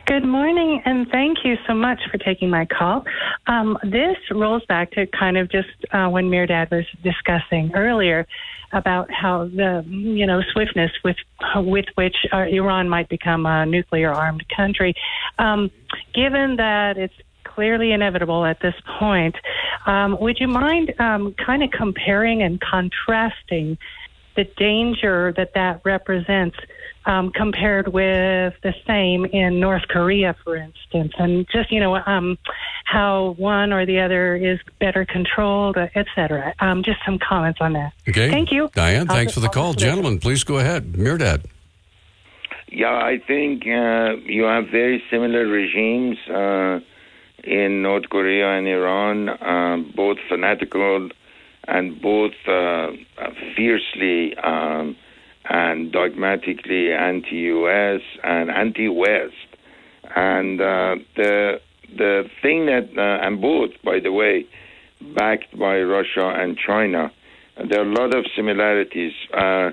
Good 0.07 0.25
morning, 0.25 0.83
and 0.85 1.09
thank 1.11 1.39
you 1.45 1.57
so 1.67 1.75
much 1.75 2.01
for 2.11 2.19
taking 2.19 2.51
my 2.51 2.67
call. 2.67 3.05
Um, 3.47 3.79
this 3.83 4.17
rolls 4.31 4.63
back 4.67 4.91
to 4.93 5.07
kind 5.07 5.39
of 5.39 5.51
just 5.51 5.69
uh, 5.93 6.09
when 6.09 6.29
Mehrdad 6.29 6.71
was 6.71 6.85
discussing 7.03 7.71
earlier 7.75 8.27
about 8.73 9.11
how 9.13 9.45
the 9.47 9.85
you 9.89 10.27
know 10.27 10.43
swiftness 10.53 10.91
with 11.05 11.17
with 11.57 11.87
which 11.95 12.17
uh, 12.33 12.39
Iran 12.39 12.89
might 12.89 13.09
become 13.09 13.47
a 13.47 13.65
nuclear 13.65 14.13
armed 14.13 14.45
country. 14.55 14.95
Um, 15.39 15.71
given 16.15 16.57
that 16.57 16.99
it's 16.99 17.15
clearly 17.55 17.93
inevitable 17.93 18.45
at 18.45 18.61
this 18.61 18.75
point, 18.99 19.37
um, 19.87 20.19
would 20.21 20.39
you 20.41 20.49
mind 20.49 20.95
um, 20.99 21.35
kind 21.35 21.63
of 21.63 21.71
comparing 21.71 22.43
and 22.43 22.61
contrasting 22.61 23.79
the 24.37 24.45
danger 24.57 25.33
that 25.37 25.55
that 25.55 25.81
represents 25.85 26.57
um, 27.05 27.31
compared 27.33 27.89
with 27.89 28.55
the 28.63 28.75
same 28.87 29.25
in 29.27 29.61
North 29.61 29.83
Korea, 29.89 30.37
for 30.45 30.57
instance, 30.57 31.13
and 31.19 31.47
just 31.53 31.73
you 31.73 31.81
know 31.81 31.97
um, 31.97 32.39
how 32.85 33.35
one 33.39 33.73
or 33.73 33.85
the 33.85 34.01
other 34.01 34.37
is 34.37 34.61
better 34.79 35.05
controlled, 35.05 35.77
uh, 35.77 35.89
et 35.95 36.07
cetera. 36.15 36.55
Um, 36.61 36.83
just 36.83 36.99
some 37.05 37.19
comments 37.19 37.59
on 37.61 37.73
that. 37.73 37.93
Okay. 38.09 38.31
Thank 38.31 38.53
you, 38.53 38.71
Diane. 38.75 39.11
I'll 39.11 39.17
Thanks 39.17 39.35
for 39.35 39.41
the 39.41 39.49
call, 39.49 39.75
gentlemen. 39.75 40.19
Please 40.19 40.45
go 40.45 40.59
ahead. 40.59 40.93
Mehrdad. 40.93 41.45
Yeah, 42.71 42.95
I 42.95 43.19
think 43.27 43.65
uh, 43.67 44.17
you 44.25 44.45
have 44.45 44.69
very 44.69 45.03
similar 45.11 45.47
regimes 45.47 46.17
uh, 46.29 46.81
in 47.45 47.83
North 47.83 48.09
Korea 48.11 48.57
and 48.57 48.67
Iran, 48.67 49.29
uh, 49.29 49.77
both 49.95 50.19
fanatical 50.29 51.09
and 51.69 52.01
both 52.01 52.33
uh, 52.47 52.91
fiercely 53.57 54.37
um, 54.39 54.97
and 55.45 55.93
dogmatically 55.93 56.93
anti-U.S. 56.93 58.01
and 58.23 58.51
anti-West. 58.51 59.35
And 60.15 60.61
uh, 60.61 60.97
the 61.17 61.61
the 61.97 62.25
thing 62.41 62.67
that 62.67 62.89
uh, 62.97 63.27
and 63.27 63.41
both, 63.41 63.71
by 63.85 64.01
the 64.01 64.13
way, 64.13 64.47
backed 65.15 65.57
by 65.59 65.81
Russia 65.81 66.33
and 66.37 66.57
China. 66.57 67.13
There 67.69 67.81
are 67.81 67.89
a 67.89 67.95
lot 67.95 68.15
of 68.15 68.25
similarities. 68.35 69.13
Uh, 69.33 69.71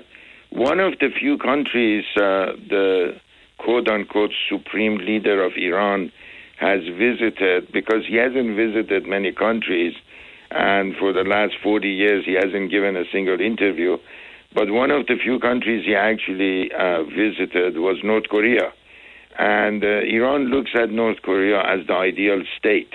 one 0.50 0.80
of 0.80 0.98
the 0.98 1.08
few 1.18 1.38
countries, 1.38 2.04
the 2.16 3.16
quote 3.58 3.88
unquote 3.88 4.32
supreme 4.48 4.98
leader 4.98 5.42
of 5.42 5.52
Iran, 5.56 6.12
has 6.60 6.80
visited, 6.96 7.72
because 7.72 8.04
he 8.06 8.16
hasn't 8.16 8.54
visited 8.54 9.06
many 9.06 9.32
countries, 9.32 9.94
and 10.50 10.94
for 10.96 11.12
the 11.12 11.24
last 11.24 11.54
40 11.62 11.88
years 11.88 12.24
he 12.26 12.34
hasn't 12.34 12.70
given 12.70 12.96
a 12.96 13.04
single 13.10 13.40
interview. 13.40 13.96
But 14.54 14.70
one 14.70 14.90
of 14.90 15.06
the 15.06 15.16
few 15.16 15.38
countries 15.38 15.86
he 15.86 15.94
actually 15.94 16.70
uh, 16.72 17.04
visited 17.04 17.78
was 17.78 17.98
North 18.04 18.28
Korea. 18.28 18.72
And 19.38 19.82
uh, 19.82 20.02
Iran 20.04 20.46
looks 20.46 20.72
at 20.74 20.90
North 20.90 21.22
Korea 21.22 21.60
as 21.60 21.86
the 21.86 21.94
ideal 21.94 22.42
state. 22.58 22.92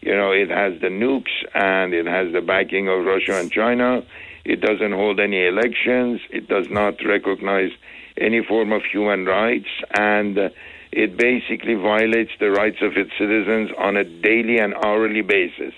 You 0.00 0.16
know, 0.16 0.30
it 0.30 0.48
has 0.48 0.80
the 0.80 0.88
nukes 0.88 1.34
and 1.54 1.92
it 1.92 2.06
has 2.06 2.32
the 2.32 2.40
backing 2.40 2.88
of 2.88 3.04
Russia 3.04 3.38
and 3.38 3.50
China. 3.50 4.02
It 4.44 4.60
doesn't 4.60 4.92
hold 4.92 5.20
any 5.20 5.44
elections. 5.46 6.20
It 6.30 6.48
does 6.48 6.66
not 6.70 6.94
recognize 7.04 7.70
any 8.16 8.42
form 8.44 8.72
of 8.72 8.82
human 8.90 9.26
rights. 9.26 9.68
And 9.94 10.38
uh, 10.38 10.48
it 10.92 11.16
basically 11.16 11.74
violates 11.74 12.32
the 12.38 12.50
rights 12.50 12.76
of 12.82 12.92
its 12.96 13.10
citizens 13.18 13.70
on 13.78 13.96
a 13.96 14.04
daily 14.04 14.58
and 14.58 14.74
hourly 14.84 15.22
basis. 15.22 15.72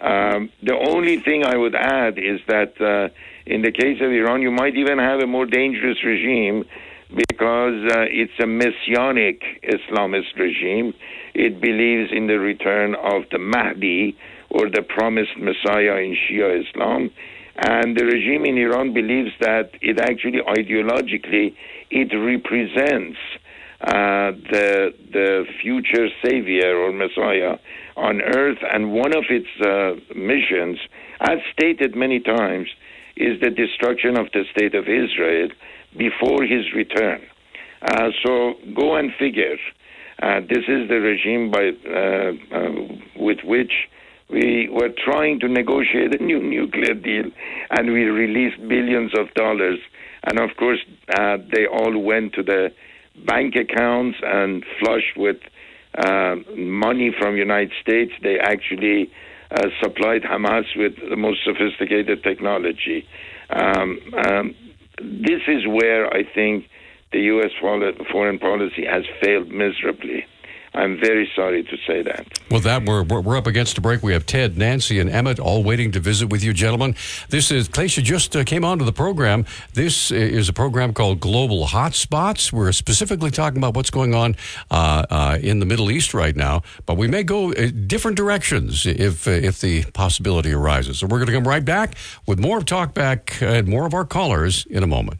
Um, 0.00 0.50
the 0.62 0.74
only 0.74 1.20
thing 1.20 1.44
I 1.44 1.56
would 1.56 1.74
add 1.74 2.18
is 2.18 2.40
that 2.46 2.80
uh, 2.80 3.12
in 3.46 3.62
the 3.62 3.72
case 3.72 3.98
of 4.00 4.10
Iran, 4.10 4.42
you 4.42 4.50
might 4.50 4.76
even 4.76 4.98
have 4.98 5.20
a 5.20 5.26
more 5.26 5.46
dangerous 5.46 5.98
regime 6.04 6.64
because 7.08 7.84
uh, 7.90 8.06
it's 8.08 8.32
a 8.40 8.46
messianic 8.46 9.42
Islamist 9.64 10.38
regime. 10.38 10.94
It 11.34 11.60
believes 11.60 12.10
in 12.12 12.26
the 12.28 12.38
return 12.38 12.94
of 12.94 13.22
the 13.32 13.38
Mahdi 13.38 14.16
or 14.50 14.70
the 14.70 14.82
promised 14.82 15.36
Messiah 15.36 15.96
in 15.96 16.16
Shia 16.16 16.64
Islam. 16.64 17.10
And 17.56 17.96
the 17.96 18.04
regime 18.04 18.44
in 18.46 18.56
Iran 18.58 18.94
believes 18.94 19.30
that 19.40 19.70
it 19.82 19.98
actually 20.00 20.40
ideologically 20.40 21.54
it 21.90 22.14
represents 22.14 23.18
uh, 23.82 24.32
the 24.52 24.92
the 25.12 25.44
future 25.62 26.08
savior 26.24 26.76
or 26.76 26.92
Messiah 26.92 27.58
on 27.96 28.20
earth, 28.20 28.58
and 28.72 28.92
one 28.92 29.14
of 29.16 29.24
its 29.30 29.48
uh, 29.60 29.92
missions, 30.14 30.78
as 31.20 31.38
stated 31.52 31.96
many 31.96 32.20
times, 32.20 32.68
is 33.16 33.40
the 33.40 33.50
destruction 33.50 34.18
of 34.18 34.26
the 34.32 34.44
state 34.54 34.74
of 34.74 34.84
Israel 34.84 35.48
before 35.96 36.44
his 36.44 36.72
return. 36.74 37.20
Uh, 37.82 38.08
so 38.24 38.54
go 38.74 38.96
and 38.96 39.10
figure. 39.18 39.56
Uh, 40.22 40.40
this 40.40 40.64
is 40.68 40.88
the 40.88 41.00
regime 41.00 41.50
by 41.50 41.70
uh, 41.88 42.32
with 43.16 43.38
which 43.44 43.72
We 44.30 44.68
were 44.70 44.90
trying 45.04 45.40
to 45.40 45.48
negotiate 45.48 46.14
a 46.18 46.22
new 46.22 46.40
nuclear 46.40 46.94
deal, 46.94 47.30
and 47.70 47.92
we 47.92 48.04
released 48.04 48.60
billions 48.68 49.12
of 49.18 49.34
dollars. 49.34 49.80
And 50.24 50.38
of 50.38 50.50
course, 50.56 50.78
they 51.52 51.66
all 51.66 51.98
went 51.98 52.34
to 52.34 52.42
the 52.42 52.70
bank 53.26 53.54
accounts 53.56 54.18
and 54.22 54.64
flushed 54.78 55.16
with 55.16 55.36
uh, 55.98 56.36
money 56.56 57.14
from 57.18 57.36
United 57.36 57.72
States. 57.80 58.12
They 58.22 58.38
actually 58.38 59.10
uh, 59.50 59.68
supplied 59.82 60.22
Hamas 60.22 60.64
with 60.76 60.92
the 61.08 61.16
most 61.16 61.40
sophisticated 61.44 62.22
technology. 62.22 63.06
Um, 63.50 63.98
um, 64.26 64.54
this 64.98 65.42
is 65.48 65.66
where 65.66 66.06
I 66.12 66.22
think 66.22 66.66
the 67.12 67.20
U.S. 67.20 67.50
foreign 67.60 68.38
policy 68.38 68.84
has 68.88 69.04
failed 69.22 69.48
miserably. 69.48 70.24
I'm 70.72 71.00
very 71.00 71.28
sorry 71.34 71.64
to 71.64 71.76
say 71.84 72.02
that. 72.02 72.26
Well, 72.48 72.60
that 72.60 72.84
we're, 72.84 73.02
we're 73.02 73.36
up 73.36 73.48
against 73.48 73.76
a 73.76 73.80
break. 73.80 74.04
We 74.04 74.12
have 74.12 74.24
Ted, 74.24 74.56
Nancy, 74.56 75.00
and 75.00 75.10
Emmett 75.10 75.40
all 75.40 75.64
waiting 75.64 75.90
to 75.92 76.00
visit 76.00 76.28
with 76.28 76.44
you, 76.44 76.52
gentlemen. 76.52 76.94
This 77.28 77.50
is 77.50 77.68
Glacia 77.68 78.02
just 78.02 78.36
uh, 78.36 78.44
came 78.44 78.64
onto 78.64 78.84
the 78.84 78.92
program. 78.92 79.46
This 79.74 80.12
is 80.12 80.48
a 80.48 80.52
program 80.52 80.94
called 80.94 81.18
Global 81.18 81.66
Hotspots. 81.66 82.52
We're 82.52 82.70
specifically 82.70 83.32
talking 83.32 83.58
about 83.58 83.74
what's 83.74 83.90
going 83.90 84.14
on 84.14 84.36
uh, 84.70 85.06
uh, 85.10 85.38
in 85.42 85.58
the 85.58 85.66
Middle 85.66 85.90
East 85.90 86.14
right 86.14 86.36
now, 86.36 86.62
but 86.86 86.96
we 86.96 87.08
may 87.08 87.24
go 87.24 87.52
uh, 87.52 87.70
different 87.86 88.16
directions 88.16 88.86
if 88.86 89.26
uh, 89.26 89.32
if 89.32 89.60
the 89.60 89.84
possibility 89.92 90.52
arises. 90.52 91.00
So 91.00 91.06
we're 91.06 91.18
going 91.18 91.26
to 91.26 91.32
come 91.32 91.48
right 91.48 91.64
back 91.64 91.96
with 92.26 92.38
more 92.38 92.58
of 92.58 92.64
Talkback 92.64 93.42
and 93.42 93.66
more 93.66 93.86
of 93.86 93.94
our 93.94 94.04
callers 94.04 94.66
in 94.70 94.84
a 94.84 94.86
moment. 94.86 95.18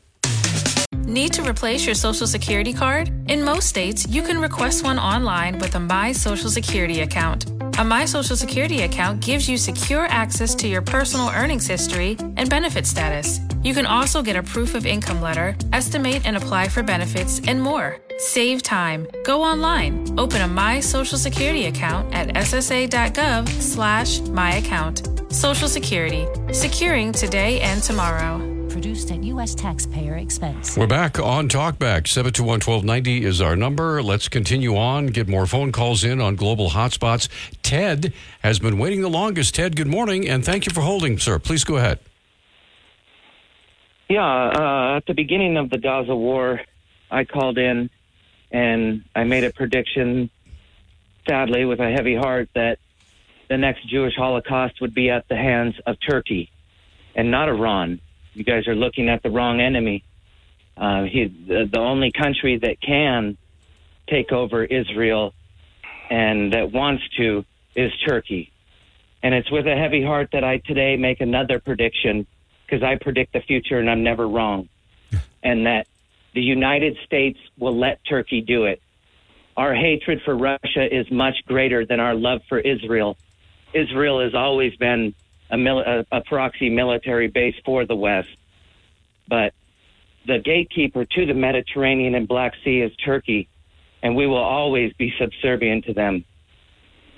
Need 1.10 1.32
to 1.32 1.42
replace 1.42 1.84
your 1.86 1.96
Social 1.96 2.24
Security 2.24 2.72
card? 2.72 3.10
In 3.28 3.42
most 3.42 3.66
states, 3.66 4.06
you 4.08 4.22
can 4.22 4.40
request 4.40 4.84
one 4.84 4.96
online 4.96 5.58
with 5.58 5.74
a 5.74 5.80
My 5.80 6.12
Social 6.12 6.48
Security 6.48 7.00
account. 7.00 7.50
A 7.80 7.84
My 7.84 8.04
Social 8.04 8.36
Security 8.36 8.82
account 8.82 9.18
gives 9.18 9.48
you 9.48 9.58
secure 9.58 10.06
access 10.06 10.54
to 10.54 10.68
your 10.68 10.82
personal 10.82 11.28
earnings 11.30 11.66
history 11.66 12.16
and 12.36 12.48
benefit 12.48 12.86
status. 12.86 13.40
You 13.64 13.74
can 13.74 13.86
also 13.86 14.22
get 14.22 14.36
a 14.36 14.42
proof 14.44 14.76
of 14.76 14.86
income 14.86 15.20
letter, 15.20 15.56
estimate 15.72 16.24
and 16.24 16.36
apply 16.36 16.68
for 16.68 16.84
benefits, 16.84 17.40
and 17.44 17.60
more. 17.60 17.98
Save 18.18 18.62
time. 18.62 19.08
Go 19.24 19.42
online. 19.42 20.16
Open 20.16 20.42
a 20.42 20.46
My 20.46 20.78
Social 20.78 21.18
Security 21.18 21.66
account 21.66 22.14
at 22.14 22.28
ssa.gov 22.36 23.48
slash 23.48 24.20
myaccount. 24.20 25.32
Social 25.32 25.66
Security. 25.66 26.28
Securing 26.52 27.10
today 27.10 27.60
and 27.62 27.82
tomorrow 27.82 28.49
produced 28.70 29.10
at 29.10 29.22
U.S. 29.24 29.54
taxpayer 29.54 30.16
expense. 30.16 30.76
We're 30.76 30.86
back 30.86 31.18
on 31.18 31.48
Talkback. 31.48 32.06
721 32.06 32.60
1290 32.60 33.24
is 33.24 33.40
our 33.40 33.56
number. 33.56 34.02
Let's 34.02 34.28
continue 34.28 34.76
on, 34.76 35.08
get 35.08 35.28
more 35.28 35.46
phone 35.46 35.72
calls 35.72 36.04
in 36.04 36.20
on 36.20 36.36
global 36.36 36.70
hotspots. 36.70 37.28
Ted 37.62 38.14
has 38.42 38.58
been 38.58 38.78
waiting 38.78 39.02
the 39.02 39.10
longest. 39.10 39.54
Ted, 39.56 39.76
good 39.76 39.88
morning, 39.88 40.28
and 40.28 40.44
thank 40.44 40.66
you 40.66 40.72
for 40.72 40.80
holding, 40.80 41.18
sir. 41.18 41.38
Please 41.38 41.64
go 41.64 41.76
ahead. 41.76 41.98
Yeah, 44.08 44.24
uh, 44.24 44.96
at 44.96 45.06
the 45.06 45.14
beginning 45.14 45.56
of 45.56 45.70
the 45.70 45.78
Gaza 45.78 46.16
war, 46.16 46.60
I 47.10 47.24
called 47.24 47.58
in 47.58 47.90
and 48.50 49.04
I 49.14 49.24
made 49.24 49.44
a 49.44 49.52
prediction, 49.52 50.30
sadly, 51.28 51.64
with 51.64 51.80
a 51.80 51.90
heavy 51.90 52.16
heart, 52.16 52.48
that 52.54 52.78
the 53.48 53.56
next 53.56 53.88
Jewish 53.88 54.14
Holocaust 54.16 54.80
would 54.80 54.94
be 54.94 55.10
at 55.10 55.28
the 55.28 55.36
hands 55.36 55.74
of 55.86 55.96
Turkey 56.00 56.50
and 57.14 57.30
not 57.30 57.48
Iran 57.48 58.00
you 58.34 58.44
guys 58.44 58.66
are 58.68 58.74
looking 58.74 59.08
at 59.08 59.22
the 59.22 59.30
wrong 59.30 59.60
enemy. 59.60 60.04
Uh, 60.76 61.04
he, 61.04 61.26
the, 61.26 61.68
the 61.70 61.78
only 61.78 62.12
country 62.12 62.58
that 62.58 62.80
can 62.80 63.36
take 64.08 64.32
over 64.32 64.64
Israel 64.64 65.34
and 66.10 66.52
that 66.52 66.72
wants 66.72 67.02
to 67.16 67.44
is 67.74 67.92
Turkey. 68.06 68.52
And 69.22 69.34
it's 69.34 69.50
with 69.50 69.66
a 69.66 69.76
heavy 69.76 70.02
heart 70.02 70.30
that 70.32 70.44
I 70.44 70.58
today 70.58 70.96
make 70.96 71.20
another 71.20 71.60
prediction 71.60 72.26
because 72.64 72.82
I 72.82 72.96
predict 72.96 73.32
the 73.32 73.40
future 73.40 73.78
and 73.78 73.90
I'm 73.90 74.02
never 74.02 74.26
wrong. 74.26 74.68
and 75.42 75.66
that 75.66 75.86
the 76.34 76.40
United 76.40 76.96
States 77.04 77.38
will 77.58 77.76
let 77.76 78.04
Turkey 78.04 78.40
do 78.40 78.64
it. 78.64 78.80
Our 79.56 79.74
hatred 79.74 80.22
for 80.24 80.36
Russia 80.36 80.86
is 80.90 81.10
much 81.10 81.36
greater 81.46 81.84
than 81.84 82.00
our 82.00 82.14
love 82.14 82.40
for 82.48 82.58
Israel. 82.58 83.16
Israel 83.74 84.20
has 84.20 84.34
always 84.34 84.74
been 84.76 85.14
a, 85.50 85.56
mil- 85.56 85.80
a, 85.80 86.04
a 86.12 86.20
proxy 86.22 86.70
military 86.70 87.28
base 87.28 87.54
for 87.64 87.86
the 87.86 87.96
West. 87.96 88.28
But 89.28 89.52
the 90.26 90.38
gatekeeper 90.38 91.04
to 91.04 91.26
the 91.26 91.34
Mediterranean 91.34 92.14
and 92.14 92.26
Black 92.26 92.54
Sea 92.64 92.80
is 92.80 92.92
Turkey, 92.96 93.48
and 94.02 94.16
we 94.16 94.26
will 94.26 94.36
always 94.36 94.92
be 94.94 95.12
subservient 95.18 95.84
to 95.86 95.94
them. 95.94 96.24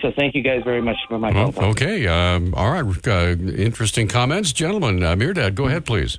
So 0.00 0.10
thank 0.16 0.34
you 0.34 0.42
guys 0.42 0.62
very 0.64 0.82
much 0.82 0.96
for 1.08 1.18
my 1.18 1.32
well, 1.32 1.52
call. 1.52 1.64
Okay. 1.70 2.06
Um, 2.08 2.54
all 2.54 2.72
right. 2.72 3.06
Uh, 3.06 3.36
interesting 3.56 4.08
comments. 4.08 4.52
Gentlemen, 4.52 5.02
uh, 5.02 5.14
Mehrdad, 5.14 5.54
go 5.54 5.66
ahead, 5.66 5.84
please. 5.84 6.18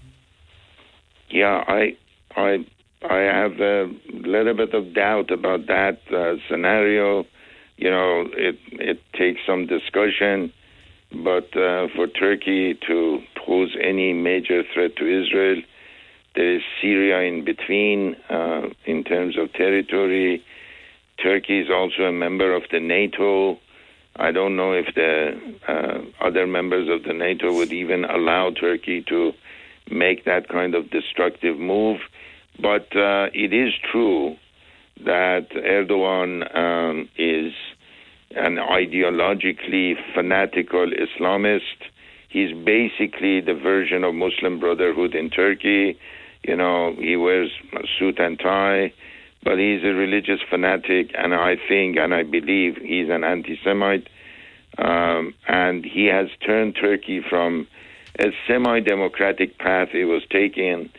Yeah, 1.29 1.63
I, 1.67 1.97
I, 2.35 2.65
I 3.09 3.17
have 3.17 3.59
a 3.59 3.91
little 4.09 4.53
bit 4.53 4.73
of 4.73 4.93
doubt 4.93 5.31
about 5.31 5.67
that 5.67 5.99
uh, 6.13 6.35
scenario. 6.49 7.25
You 7.75 7.89
know, 7.89 8.29
it 8.37 8.57
it 8.71 9.01
takes 9.13 9.41
some 9.45 9.65
discussion 9.65 10.53
but 11.13 11.55
uh, 11.55 11.87
for 11.95 12.07
Turkey 12.07 12.77
to 12.87 13.19
pose 13.45 13.75
any 13.81 14.13
major 14.13 14.63
threat 14.73 14.95
to 14.97 15.03
Israel, 15.03 15.61
there 16.35 16.55
is 16.55 16.61
Syria 16.81 17.27
in 17.27 17.45
between 17.45 18.15
uh, 18.29 18.69
in 18.85 19.03
terms 19.03 19.37
of 19.37 19.53
territory. 19.53 20.43
Turkey 21.21 21.59
is 21.59 21.69
also 21.69 22.03
a 22.03 22.11
member 22.11 22.55
of 22.55 22.63
the 22.71 22.79
NATO. 22.79 23.59
I 24.15 24.31
don't 24.31 24.55
know 24.55 24.73
if 24.73 24.93
the 24.95 25.39
uh, 25.67 26.25
other 26.25 26.47
members 26.47 26.89
of 26.89 27.03
the 27.03 27.13
NATO 27.13 27.53
would 27.53 27.71
even 27.71 28.05
allow 28.05 28.49
Turkey 28.51 29.03
to 29.09 29.33
make 29.89 30.25
that 30.25 30.49
kind 30.49 30.73
of 30.73 30.89
destructive 30.89 31.57
move. 31.59 31.99
But 32.59 32.95
uh, 32.95 33.29
it 33.33 33.53
is 33.53 33.73
true 33.91 34.35
that 35.03 35.49
Erdogan 35.51 36.55
um, 36.55 37.09
is 37.17 37.53
an 38.35 38.57
ideologically 38.57 39.95
fanatical 40.13 40.87
Islamist. 40.87 41.89
He's 42.29 42.51
basically 42.53 43.41
the 43.41 43.53
version 43.53 44.03
of 44.03 44.15
Muslim 44.15 44.59
Brotherhood 44.59 45.13
in 45.13 45.29
Turkey. 45.29 45.97
You 46.43 46.55
know, 46.55 46.95
he 46.97 47.15
wears 47.15 47.51
a 47.73 47.83
suit 47.97 48.19
and 48.19 48.39
tie, 48.39 48.93
but 49.43 49.59
he's 49.59 49.83
a 49.83 49.93
religious 49.93 50.39
fanatic, 50.49 51.11
and 51.15 51.33
I 51.33 51.55
think 51.67 51.97
and 51.97 52.13
I 52.13 52.23
believe 52.23 52.77
he's 52.77 53.09
an 53.09 53.23
anti 53.23 53.59
Semite. 53.63 54.07
Um, 54.77 55.35
and 55.47 55.85
he 55.85 56.05
has 56.07 56.29
turned 56.43 56.75
Turkey 56.75 57.21
from 57.29 57.67
a 58.19 58.31
semi 58.47 58.79
democratic 58.79 59.57
path 59.59 59.89
it 59.93 60.05
was 60.05 60.23
taking 60.31 60.89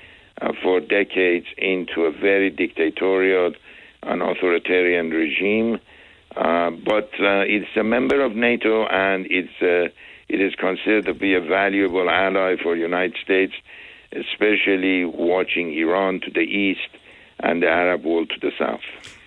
uh, 0.41 0.53
for 0.63 0.81
decades 0.81 1.47
into 1.59 2.03
a 2.03 2.13
very 2.13 2.51
dictatorial 2.51 3.53
and 4.03 4.23
authoritarian 4.23 5.11
regime. 5.11 5.81
Uh, 6.37 6.71
but 6.71 7.11
uh, 7.21 7.47
it's 7.47 7.77
a 7.77 7.85
member 7.85 8.21
of 8.21 8.35
NATO 8.35 8.87
and 8.87 9.27
it's 9.31 9.63
uh, 9.63 9.93
it 10.29 10.41
is 10.41 10.55
considered 10.55 11.07
to 11.07 11.15
be 11.15 11.35
a 11.35 11.41
valuable 11.41 12.09
ally 12.11 12.57
for 12.63 12.75
the 12.75 12.81
United 12.81 13.17
States, 13.23 13.53
especially 14.13 15.05
watching 15.05 15.73
Iran 15.75 16.21
to 16.21 16.31
the 16.31 16.41
east 16.41 16.89
and 17.41 17.63
the 17.63 17.69
Arab 17.69 18.05
world 18.05 18.31
to 18.31 18.41
the 18.41 18.53
south. 18.59 18.81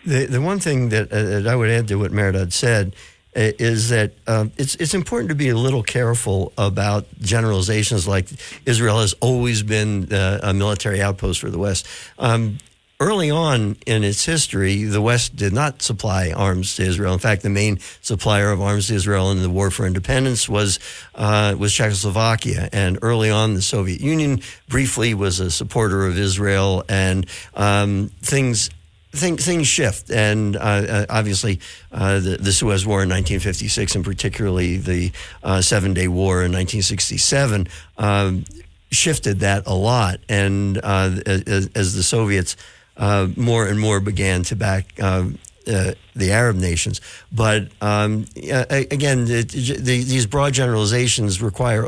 The, 0.05 0.25
the 0.25 0.41
one 0.41 0.59
thing 0.59 0.89
that, 0.89 1.11
uh, 1.11 1.23
that 1.23 1.47
I 1.47 1.55
would 1.55 1.69
add 1.69 1.87
to 1.89 1.95
what 1.95 2.11
Mehrdad 2.11 2.51
said 2.51 2.95
uh, 3.35 3.51
is 3.59 3.89
that 3.89 4.13
um, 4.25 4.51
it's 4.57 4.75
it's 4.75 4.93
important 4.93 5.29
to 5.29 5.35
be 5.35 5.49
a 5.49 5.57
little 5.57 5.83
careful 5.83 6.51
about 6.57 7.05
generalizations 7.19 8.07
like 8.07 8.27
Israel 8.65 8.99
has 8.99 9.13
always 9.21 9.63
been 9.63 10.11
uh, 10.11 10.39
a 10.41 10.53
military 10.53 11.01
outpost 11.01 11.39
for 11.41 11.49
the 11.49 11.59
West. 11.59 11.87
Um, 12.17 12.57
early 12.99 13.29
on 13.29 13.77
in 13.85 14.03
its 14.03 14.25
history, 14.25 14.83
the 14.83 15.01
West 15.01 15.35
did 15.35 15.53
not 15.53 15.81
supply 15.81 16.31
arms 16.31 16.75
to 16.75 16.83
Israel. 16.83 17.13
In 17.13 17.19
fact, 17.19 17.43
the 17.43 17.49
main 17.49 17.79
supplier 18.01 18.51
of 18.51 18.61
arms 18.61 18.87
to 18.87 18.95
Israel 18.95 19.31
in 19.31 19.41
the 19.41 19.49
war 19.49 19.69
for 19.69 19.85
independence 19.85 20.49
was 20.49 20.79
uh, 21.15 21.55
was 21.57 21.73
Czechoslovakia. 21.73 22.69
And 22.71 22.97
early 23.01 23.29
on, 23.29 23.53
the 23.53 23.61
Soviet 23.61 24.01
Union 24.01 24.41
briefly 24.67 25.13
was 25.13 25.39
a 25.39 25.51
supporter 25.51 26.07
of 26.07 26.17
Israel, 26.17 26.83
and 26.89 27.25
um, 27.55 28.11
things. 28.21 28.69
Things, 29.13 29.45
things 29.45 29.65
shift, 29.65 30.11
and 30.11 30.55
uh, 30.57 30.59
uh 30.59 31.05
obviously, 31.09 31.61
uh, 31.91 32.19
the, 32.19 32.37
the, 32.37 32.51
Suez 32.51 32.85
War 32.85 33.01
in 33.01 33.09
1956, 33.09 33.95
and 33.95 34.05
particularly 34.05 34.77
the 34.77 35.11
uh, 35.41 35.61
Seven 35.61 35.93
Day 35.93 36.09
War 36.09 36.43
in 36.43 36.51
1967, 36.51 37.67
um, 37.97 38.43
shifted 38.91 39.39
that 39.39 39.65
a 39.65 39.73
lot. 39.73 40.19
And 40.27 40.77
uh, 40.83 41.15
as, 41.25 41.69
as 41.73 41.95
the 41.95 42.03
Soviets 42.03 42.57
uh, 42.97 43.27
more 43.35 43.67
and 43.67 43.79
more 43.79 43.99
began 43.99 44.43
to 44.43 44.55
back 44.55 44.93
uh, 44.99 45.25
uh, 45.67 45.91
the 46.15 46.31
Arab 46.31 46.55
nations. 46.55 47.01
But 47.31 47.69
um, 47.81 48.25
again, 48.35 49.25
the, 49.25 49.43
the, 49.43 50.03
these 50.03 50.25
broad 50.25 50.53
generalizations 50.53 51.41
require 51.41 51.85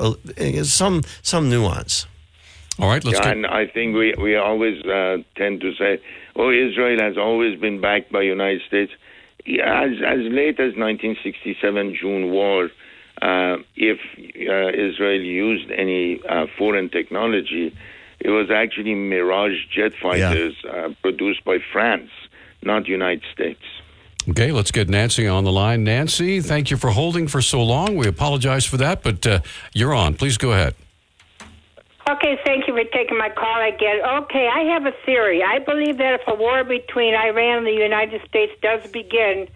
some 0.64 1.03
some 1.22 1.49
nuance. 1.49 2.06
All 2.80 2.88
right, 2.88 3.03
let's. 3.03 3.19
Yeah, 3.19 3.31
and 3.31 3.45
I 3.45 3.68
think 3.68 3.95
we 3.95 4.14
we 4.18 4.36
always 4.36 4.81
uh, 4.86 5.18
tend 5.36 5.61
to 5.61 5.73
say, 5.76 6.02
"Oh, 6.36 6.49
Israel 6.49 6.99
has 7.02 7.18
always 7.18 7.60
been 7.60 7.81
backed 7.81 8.11
by 8.11 8.22
United 8.22 8.61
States." 8.68 8.91
As 9.48 9.91
as 10.06 10.19
late 10.19 10.60
as 10.60 10.76
1967 10.76 11.95
June 11.95 12.31
war, 12.31 12.69
uh, 13.22 13.57
if 13.76 13.99
uh, 14.18 14.69
Israel 14.69 15.22
used 15.22 15.72
any 15.72 16.22
uh, 16.23 16.45
foreign 16.57 16.90
technology, 16.90 17.76
it 18.20 18.30
was 18.30 18.50
actually 18.52 18.96
Mirage 18.96 19.66
jet 19.74 19.94
fighters 20.02 20.56
uh, 20.66 20.90
produced 21.02 21.44
by 21.46 21.60
France, 21.72 22.10
not 22.62 22.88
United 22.88 23.24
States. 23.34 23.62
Okay, 24.30 24.52
let's 24.52 24.72
get 24.72 24.90
Nancy 24.90 25.28
on 25.28 25.44
the 25.44 25.52
line. 25.52 25.84
Nancy, 25.84 26.41
thank 26.41 26.70
you 26.70 26.78
for 26.78 26.90
holding 26.90 27.28
for 27.28 27.41
so 27.41 27.64
long. 27.64 27.96
We 27.96 28.08
apologize 28.08 28.66
for 28.66 28.78
that, 28.78 29.02
but 29.02 29.26
uh, 29.26 29.40
you're 29.74 29.94
on. 29.94 30.16
Please 30.16 30.38
go 30.38 30.52
ahead. 30.52 30.76
Okay, 32.10 32.40
thank 32.44 32.68
you 32.68 32.74
for 32.74 32.84
taking 32.86 33.18
my 33.18 33.30
call 33.30 33.62
again. 33.62 34.02
Okay, 34.24 34.48
I 34.48 34.62
have 34.74 34.86
a 34.86 34.94
theory. 35.06 35.44
I 35.44 35.60
believe 35.60 35.98
that 36.00 36.20
if 36.20 36.22
a 36.28 36.34
war 36.34 36.64
between 36.64 37.14
Iran 37.14 37.60
and 37.60 37.68
the 37.68 37.72
United 37.72 38.22
States 38.28 38.52
does 38.62 38.90
begin, 38.91 39.48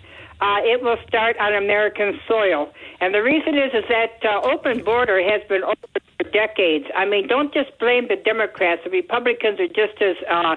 uh, 0.44 0.60
it 0.60 0.84
will 0.84 0.98
start 1.08 1.38
on 1.40 1.56
American 1.56 2.20
soil. 2.28 2.70
And 3.00 3.16
the 3.16 3.24
reason 3.24 3.56
is 3.56 3.72
is 3.74 3.86
that 3.88 4.20
uh, 4.28 4.42
open 4.44 4.84
border 4.84 5.24
has 5.24 5.42
been 5.48 5.64
open 5.64 6.02
for 6.18 6.30
decades. 6.32 6.86
I 6.96 7.06
mean, 7.06 7.28
don't 7.28 7.54
just 7.54 7.72
blame 7.80 8.10
the 8.10 8.18
Democrats. 8.18 8.82
The 8.84 8.90
Republicans 8.90 9.62
are 9.62 9.68
just 9.68 10.02
as 10.02 10.18
uh, 10.30 10.56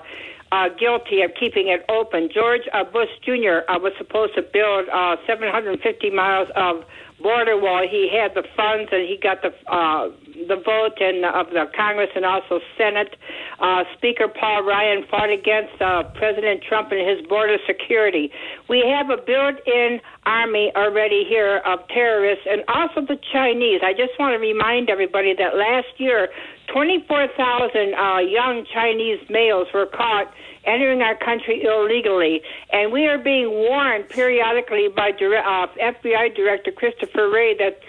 uh, 0.57 0.69
guilty 0.79 1.21
of 1.23 1.33
keeping 1.39 1.69
it 1.69 1.85
open. 1.89 2.29
George 2.33 2.63
uh, 2.73 2.85
Bush 2.85 3.11
Jr. 3.25 3.69
Uh, 3.69 3.79
was 3.79 3.93
supposed 3.99 4.35
to 4.35 4.43
build 4.43 4.89
uh, 4.89 5.17
750 5.27 6.11
miles 6.11 6.49
of 6.57 6.85
border 7.21 7.57
wall. 7.61 7.87
He 7.89 8.09
had 8.13 8.35
the 8.35 8.45
funds 8.57 8.89
and 8.93 9.03
he 9.03 9.17
got 9.21 9.43
the 9.43 9.53
uh, 9.73 10.09
the 10.49 10.57
vote 10.57 11.01
and 11.01 11.25
of 11.25 11.49
the 11.51 11.65
Congress 11.75 12.11
and 12.15 12.25
also 12.25 12.61
Senate. 12.77 13.17
Uh, 13.59 13.85
Speaker 13.97 14.29
Paul 14.29 14.65
Ryan 14.65 15.05
fought 15.11 15.31
against 15.31 15.81
uh, 15.81 16.05
President 16.15 16.63
Trump 16.63 16.93
and 16.93 17.01
his 17.01 17.27
border 17.27 17.57
security. 17.67 18.31
We 18.69 18.85
have 18.87 19.09
a 19.09 19.17
built-in 19.17 20.01
army 20.25 20.73
already 20.77 21.25
here 21.25 21.63
of 21.65 21.81
terrorists 21.89 22.45
and 22.49 22.63
also 22.69 23.01
the 23.01 23.19
Chinese. 23.33 23.81
I 23.83 23.93
just 23.93 24.13
want 24.19 24.35
to 24.35 24.39
remind 24.39 24.91
everybody 24.91 25.35
that 25.35 25.57
last 25.57 25.89
year, 25.97 26.29
24,000 26.73 27.95
uh, 27.95 28.19
young 28.19 28.65
Chinese 28.73 29.21
males 29.31 29.69
were 29.73 29.87
caught 29.87 30.33
entering 30.65 31.01
our 31.03 31.17
country 31.17 31.65
illegally. 31.65 32.43
And 32.73 32.93
we 32.93 33.07
are 33.07 33.19
being 33.19 33.51
warned 33.51 34.09
periodically 34.09 34.89
by 34.89 35.11
uh, 35.11 35.67
FBI 35.81 36.35
Director 36.35 36.73
Christopher 36.73 37.31
Wray 37.31 37.57
that 37.59 37.81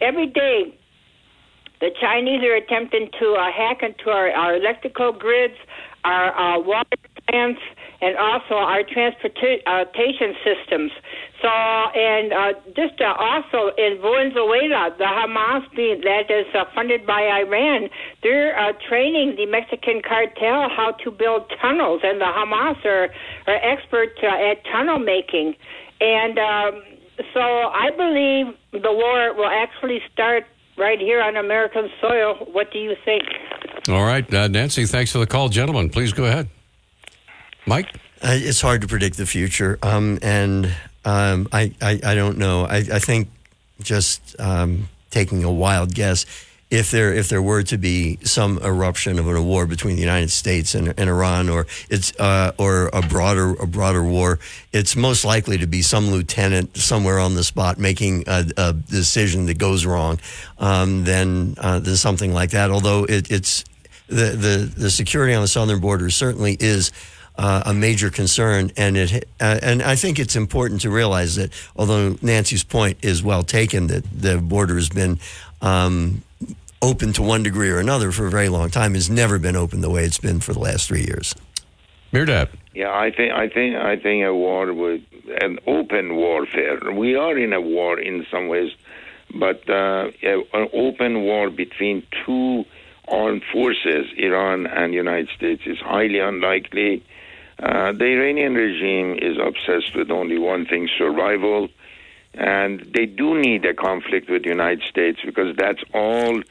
every 0.00 0.26
day 0.26 0.74
the 1.80 1.90
Chinese 2.00 2.42
are 2.42 2.54
attempting 2.54 3.10
to 3.18 3.34
uh, 3.34 3.50
hack 3.50 3.82
into 3.82 4.10
our, 4.10 4.30
our 4.30 4.56
electrical 4.56 5.12
grids, 5.12 5.54
our 6.04 6.36
uh, 6.36 6.60
water 6.60 6.96
plants, 7.26 7.60
and 8.02 8.16
also 8.16 8.54
our 8.54 8.82
transportation 8.82 10.34
systems. 10.44 10.92
So, 11.42 11.48
and 11.48 12.32
uh, 12.32 12.52
just 12.76 13.00
uh, 13.00 13.14
also 13.18 13.74
in 13.78 13.98
Venezuela, 14.02 14.94
the 14.98 15.04
Hamas 15.04 15.64
being 15.74 16.02
that 16.02 16.30
is 16.30 16.46
uh, 16.54 16.64
funded 16.74 17.06
by 17.06 17.22
Iran, 17.22 17.88
they're 18.22 18.58
uh, 18.58 18.72
training 18.88 19.36
the 19.36 19.46
Mexican 19.46 20.02
cartel 20.02 20.68
how 20.68 20.92
to 21.02 21.10
build 21.10 21.50
tunnels, 21.60 22.02
and 22.04 22.20
the 22.20 22.26
Hamas 22.26 22.84
are, 22.84 23.08
are 23.46 23.56
experts 23.56 24.18
uh, 24.22 24.50
at 24.50 24.62
tunnel 24.70 24.98
making. 24.98 25.54
And 26.02 26.38
um, 26.38 26.82
so 27.32 27.40
I 27.40 27.88
believe 27.96 28.54
the 28.72 28.92
war 28.92 29.34
will 29.34 29.50
actually 29.50 30.00
start 30.12 30.44
right 30.76 30.98
here 30.98 31.22
on 31.22 31.36
American 31.36 31.88
soil. 32.00 32.34
What 32.52 32.70
do 32.70 32.78
you 32.78 32.96
think? 33.04 33.22
All 33.88 34.04
right, 34.04 34.32
uh, 34.34 34.48
Nancy, 34.48 34.84
thanks 34.84 35.12
for 35.12 35.18
the 35.18 35.26
call. 35.26 35.48
Gentlemen, 35.48 35.88
please 35.88 36.12
go 36.12 36.24
ahead. 36.24 36.48
Mike? 37.66 37.94
Uh, 38.22 38.36
it's 38.36 38.60
hard 38.60 38.82
to 38.82 38.86
predict 38.86 39.16
the 39.16 39.24
future. 39.24 39.78
Um, 39.82 40.18
and 40.20 40.74
um, 41.04 41.48
I, 41.52 41.72
I, 41.80 42.00
I, 42.04 42.14
don't 42.14 42.38
know. 42.38 42.64
I, 42.64 42.76
I 42.78 42.98
think 42.98 43.28
just 43.80 44.38
um, 44.38 44.88
taking 45.10 45.44
a 45.44 45.52
wild 45.52 45.94
guess, 45.94 46.26
if 46.70 46.92
there 46.92 47.12
if 47.12 47.28
there 47.28 47.42
were 47.42 47.64
to 47.64 47.76
be 47.76 48.18
some 48.22 48.58
eruption 48.58 49.18
of 49.18 49.26
a 49.26 49.42
war 49.42 49.66
between 49.66 49.96
the 49.96 50.02
United 50.02 50.30
States 50.30 50.76
and, 50.76 50.94
and 50.96 51.10
Iran, 51.10 51.48
or 51.48 51.66
it's 51.88 52.18
uh, 52.20 52.52
or 52.58 52.88
a 52.92 53.02
broader 53.02 53.54
a 53.54 53.66
broader 53.66 54.04
war, 54.04 54.38
it's 54.72 54.94
most 54.94 55.24
likely 55.24 55.58
to 55.58 55.66
be 55.66 55.82
some 55.82 56.10
lieutenant 56.10 56.76
somewhere 56.76 57.18
on 57.18 57.34
the 57.34 57.42
spot 57.42 57.78
making 57.78 58.22
a, 58.28 58.46
a 58.56 58.72
decision 58.72 59.46
that 59.46 59.58
goes 59.58 59.84
wrong. 59.84 60.20
Um, 60.58 61.02
then 61.04 61.56
uh, 61.58 61.80
there's 61.80 62.00
something 62.00 62.32
like 62.32 62.50
that. 62.50 62.70
Although 62.70 63.04
it, 63.04 63.32
it's 63.32 63.64
the, 64.06 64.36
the 64.36 64.72
the 64.76 64.90
security 64.90 65.34
on 65.34 65.42
the 65.42 65.48
southern 65.48 65.80
border 65.80 66.08
certainly 66.08 66.56
is 66.60 66.92
uh, 67.40 67.62
a 67.64 67.72
major 67.72 68.10
concern, 68.10 68.70
and 68.76 68.98
it 68.98 69.26
uh, 69.40 69.58
and 69.62 69.82
I 69.82 69.96
think 69.96 70.18
it's 70.18 70.36
important 70.36 70.82
to 70.82 70.90
realize 70.90 71.36
that 71.36 71.50
although 71.74 72.18
Nancy's 72.20 72.62
point 72.62 72.98
is 73.00 73.22
well 73.22 73.42
taken, 73.42 73.86
that 73.86 74.04
the 74.14 74.36
border 74.36 74.74
has 74.74 74.90
been 74.90 75.18
um, 75.62 76.22
open 76.82 77.14
to 77.14 77.22
one 77.22 77.42
degree 77.42 77.70
or 77.70 77.78
another 77.78 78.12
for 78.12 78.26
a 78.26 78.30
very 78.30 78.50
long 78.50 78.68
time, 78.68 78.92
has 78.92 79.08
never 79.08 79.38
been 79.38 79.56
open 79.56 79.80
the 79.80 79.88
way 79.88 80.04
it's 80.04 80.18
been 80.18 80.40
for 80.40 80.52
the 80.52 80.58
last 80.58 80.86
three 80.86 81.00
years. 81.00 81.34
Mehrdad. 82.12 82.50
Yeah, 82.74 82.92
I 82.92 83.10
think 83.10 83.32
I 83.32 83.48
think 83.48 83.74
I 83.74 83.96
think 83.96 84.22
a 84.22 84.34
war 84.34 84.74
with 84.74 85.00
an 85.40 85.60
open 85.66 86.16
warfare. 86.16 86.92
We 86.92 87.16
are 87.16 87.38
in 87.38 87.54
a 87.54 87.60
war 87.60 87.98
in 87.98 88.26
some 88.30 88.48
ways, 88.48 88.72
but 89.34 89.66
uh, 89.70 90.10
an 90.22 90.68
open 90.74 91.22
war 91.22 91.48
between 91.48 92.02
two 92.26 92.66
armed 93.08 93.44
forces, 93.50 94.12
Iran 94.18 94.66
and 94.66 94.92
United 94.92 95.30
States, 95.34 95.62
is 95.64 95.78
highly 95.78 96.18
unlikely. 96.18 97.02
Uh, 97.62 97.92
the 97.92 98.06
Iranian 98.06 98.54
regime 98.54 99.18
is 99.20 99.36
obsessed 99.38 99.94
with 99.94 100.10
only 100.10 100.38
one 100.38 100.64
thing 100.64 100.88
survival. 100.96 101.68
And 102.34 102.80
they 102.94 103.06
do 103.06 103.38
need 103.38 103.64
a 103.66 103.74
conflict 103.74 104.30
with 104.30 104.44
the 104.44 104.48
United 104.48 104.82
States 104.88 105.18
because 105.24 105.56
that's 105.56 105.82
all 105.92 106.42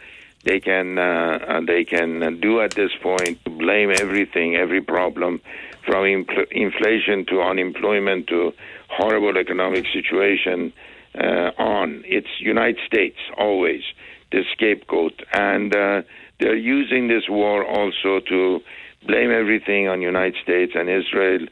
they 0.43 0.59
can 0.59 0.97
uh, 0.97 1.39
uh 1.47 1.61
they 1.61 1.83
can 1.83 2.39
do 2.39 2.61
at 2.61 2.71
this 2.71 2.91
point 3.01 3.43
to 3.43 3.49
blame 3.49 3.91
everything, 3.91 4.55
every 4.55 4.81
problem, 4.81 5.41
from 5.85 6.03
impl- 6.03 6.51
inflation 6.51 7.25
to 7.25 7.41
unemployment 7.41 8.27
to 8.27 8.53
horrible 8.89 9.37
economic 9.37 9.85
situation 9.91 10.71
uh, 11.15 11.51
on. 11.57 12.03
It's 12.05 12.29
United 12.39 12.79
States 12.85 13.17
always 13.37 13.83
the 14.31 14.43
scapegoat, 14.53 15.23
and 15.33 15.75
uh, 15.75 16.01
they're 16.39 16.55
using 16.55 17.07
this 17.07 17.27
war 17.27 17.65
also 17.65 18.19
to 18.19 18.61
blame 19.05 19.31
everything 19.31 19.87
on 19.87 20.01
United 20.01 20.35
States 20.41 20.73
and 20.75 20.89
Israel 20.89 21.47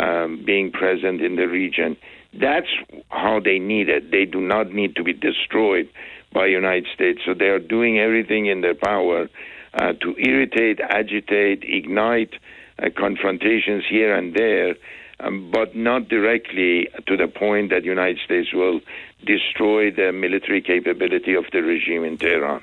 um, 0.00 0.42
being 0.44 0.70
present 0.72 1.20
in 1.20 1.36
the 1.36 1.46
region. 1.46 1.96
That's 2.32 2.66
how 3.08 3.40
they 3.40 3.58
need 3.58 3.88
it. 3.88 4.10
They 4.10 4.24
do 4.24 4.40
not 4.40 4.72
need 4.72 4.96
to 4.96 5.02
be 5.02 5.12
destroyed 5.12 5.88
by 6.32 6.46
United 6.46 6.86
States. 6.92 7.20
So 7.24 7.34
they 7.34 7.46
are 7.46 7.58
doing 7.58 7.98
everything 7.98 8.46
in 8.46 8.60
their 8.60 8.74
power 8.74 9.28
uh, 9.74 9.92
to 10.00 10.16
irritate, 10.18 10.80
agitate, 10.80 11.64
ignite 11.64 12.34
uh, 12.78 12.90
confrontations 12.96 13.84
here 13.88 14.14
and 14.14 14.34
there, 14.34 14.74
um, 15.20 15.50
but 15.50 15.74
not 15.74 16.08
directly 16.08 16.88
to 17.06 17.16
the 17.16 17.28
point 17.28 17.70
that 17.70 17.84
United 17.84 18.18
States 18.24 18.52
will 18.52 18.80
destroy 19.24 19.90
the 19.90 20.12
military 20.12 20.60
capability 20.60 21.34
of 21.34 21.44
the 21.52 21.62
regime 21.62 22.04
in 22.04 22.18
Tehran. 22.18 22.62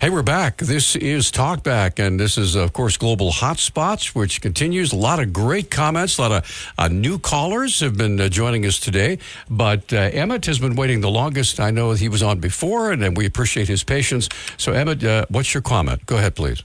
Hey, 0.00 0.10
we're 0.10 0.22
back. 0.22 0.58
This 0.58 0.94
is 0.96 1.30
Talkback, 1.30 1.98
and 1.98 2.18
this 2.18 2.38
is, 2.38 2.54
of 2.54 2.72
course, 2.72 2.96
Global 2.96 3.32
Hotspots, 3.32 4.14
which 4.14 4.40
continues. 4.40 4.94
A 4.94 4.96
lot 4.96 5.20
of 5.20 5.30
great 5.32 5.70
comments. 5.70 6.16
A 6.16 6.22
lot 6.22 6.32
of 6.32 6.72
uh, 6.78 6.88
new 6.88 7.18
callers 7.18 7.80
have 7.80 7.98
been 7.98 8.18
uh, 8.18 8.30
joining 8.30 8.64
us 8.64 8.80
today. 8.80 9.18
But 9.50 9.92
uh, 9.92 9.96
Emmett 9.96 10.46
has 10.46 10.58
been 10.58 10.74
waiting 10.74 11.02
the 11.02 11.10
longest. 11.10 11.60
I 11.60 11.70
know 11.70 11.92
he 11.92 12.08
was 12.08 12.22
on 12.22 12.40
before, 12.40 12.92
and, 12.92 13.04
and 13.04 13.14
we 13.14 13.26
appreciate 13.26 13.68
his 13.68 13.84
patience. 13.84 14.30
So, 14.56 14.72
Emmett, 14.72 15.04
uh, 15.04 15.26
what's 15.28 15.52
your 15.52 15.62
comment? 15.62 16.06
Go 16.06 16.16
ahead, 16.16 16.34
please. 16.34 16.62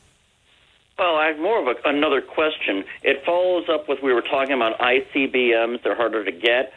Well, 1.02 1.15
I 1.15 1.30
have 1.30 1.40
more 1.40 1.60
of 1.60 1.65
a, 1.65 1.90
another 1.90 2.22
question. 2.22 2.84
It 3.02 3.26
follows 3.26 3.65
up 3.73 3.90
with 3.90 4.03
we 4.03 4.14
were 4.14 4.22
talking 4.22 4.53
about 4.53 4.78
ICBMs. 4.78 5.82
They're 5.82 5.95
harder 5.95 6.23
to 6.23 6.32
get. 6.32 6.73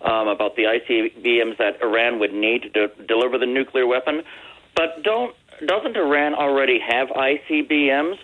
Um, 0.00 0.28
about 0.28 0.54
the 0.54 0.62
ICBMs 0.62 1.58
that 1.58 1.82
Iran 1.82 2.20
would 2.20 2.32
need 2.32 2.62
to 2.62 2.68
de- 2.70 3.02
deliver 3.06 3.36
the 3.36 3.46
nuclear 3.46 3.84
weapon, 3.84 4.22
but 4.76 5.02
don't 5.02 5.34
doesn't 5.66 5.96
Iran 5.96 6.34
already 6.36 6.78
have 6.78 7.08
ICBMs? 7.08 8.14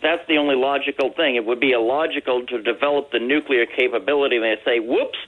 That's 0.00 0.22
the 0.28 0.36
only 0.36 0.54
logical 0.54 1.10
thing. 1.10 1.34
It 1.34 1.44
would 1.44 1.58
be 1.58 1.72
illogical 1.72 2.46
to 2.46 2.62
develop 2.62 3.10
the 3.10 3.18
nuclear 3.18 3.66
capability 3.66 4.36
and 4.36 4.44
they 4.44 4.60
say, 4.64 4.78
"Whoops, 4.78 5.18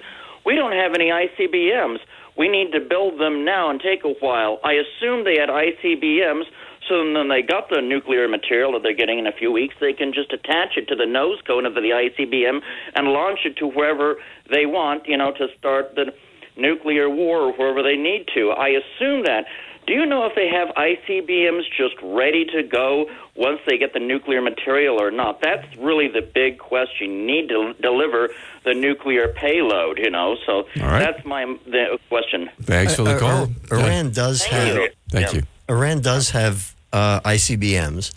we 0.44 0.54
don't 0.54 0.70
have 0.70 0.94
any 0.94 1.10
ICBMs. 1.10 1.98
We 2.36 2.46
need 2.46 2.70
to 2.70 2.78
build 2.78 3.18
them 3.18 3.44
now 3.44 3.70
and 3.70 3.80
take 3.80 4.04
a 4.04 4.14
while." 4.20 4.60
I 4.62 4.74
assume 4.74 5.24
they 5.24 5.40
had 5.40 5.48
ICBMs 5.48 6.46
so 6.88 7.12
then 7.12 7.28
they 7.28 7.42
got 7.42 7.68
the 7.70 7.80
nuclear 7.80 8.28
material 8.28 8.72
that 8.72 8.82
they're 8.82 8.94
getting 8.94 9.18
in 9.18 9.26
a 9.26 9.32
few 9.32 9.50
weeks. 9.52 9.74
They 9.80 9.92
can 9.92 10.12
just 10.12 10.32
attach 10.32 10.76
it 10.76 10.88
to 10.88 10.94
the 10.96 11.06
nose 11.06 11.38
cone 11.46 11.66
of 11.66 11.74
the 11.74 11.80
ICBM 11.80 12.60
and 12.94 13.08
launch 13.08 13.40
it 13.44 13.56
to 13.58 13.66
wherever 13.66 14.16
they 14.50 14.66
want, 14.66 15.06
you 15.06 15.16
know, 15.16 15.32
to 15.32 15.48
start 15.58 15.94
the 15.94 16.12
nuclear 16.56 17.08
war 17.10 17.40
or 17.40 17.52
wherever 17.52 17.82
they 17.82 17.96
need 17.96 18.26
to. 18.34 18.50
I 18.50 18.68
assume 18.68 19.24
that. 19.24 19.46
Do 19.86 19.92
you 19.92 20.04
know 20.04 20.26
if 20.26 20.34
they 20.34 20.48
have 20.48 20.74
ICBMs 20.74 21.62
just 21.76 21.94
ready 22.02 22.44
to 22.46 22.64
go 22.64 23.08
once 23.36 23.60
they 23.68 23.78
get 23.78 23.92
the 23.92 24.00
nuclear 24.00 24.42
material 24.42 25.00
or 25.00 25.12
not? 25.12 25.40
That's 25.40 25.64
really 25.76 26.08
the 26.08 26.22
big 26.22 26.58
question. 26.58 27.10
You 27.12 27.24
need 27.26 27.48
to 27.50 27.72
deliver 27.80 28.30
the 28.64 28.74
nuclear 28.74 29.28
payload, 29.28 29.98
you 29.98 30.10
know. 30.10 30.36
So 30.44 30.66
right. 30.80 30.98
that's 30.98 31.24
my 31.24 31.44
the 31.66 31.98
question. 32.08 32.50
Thanks 32.62 32.96
for 32.96 33.04
the 33.04 33.14
Uh, 33.14 33.18
call. 33.20 33.42
uh, 33.70 33.76
Iran 33.76 34.10
does 34.10 34.44
Thank 34.44 34.52
have. 34.54 34.74
you. 34.76 34.88
Thank 35.10 35.34
you. 35.34 35.42
Iran 35.68 36.00
does 36.00 36.30
have 36.30 36.74
uh, 36.92 37.20
ICBMs, 37.20 38.12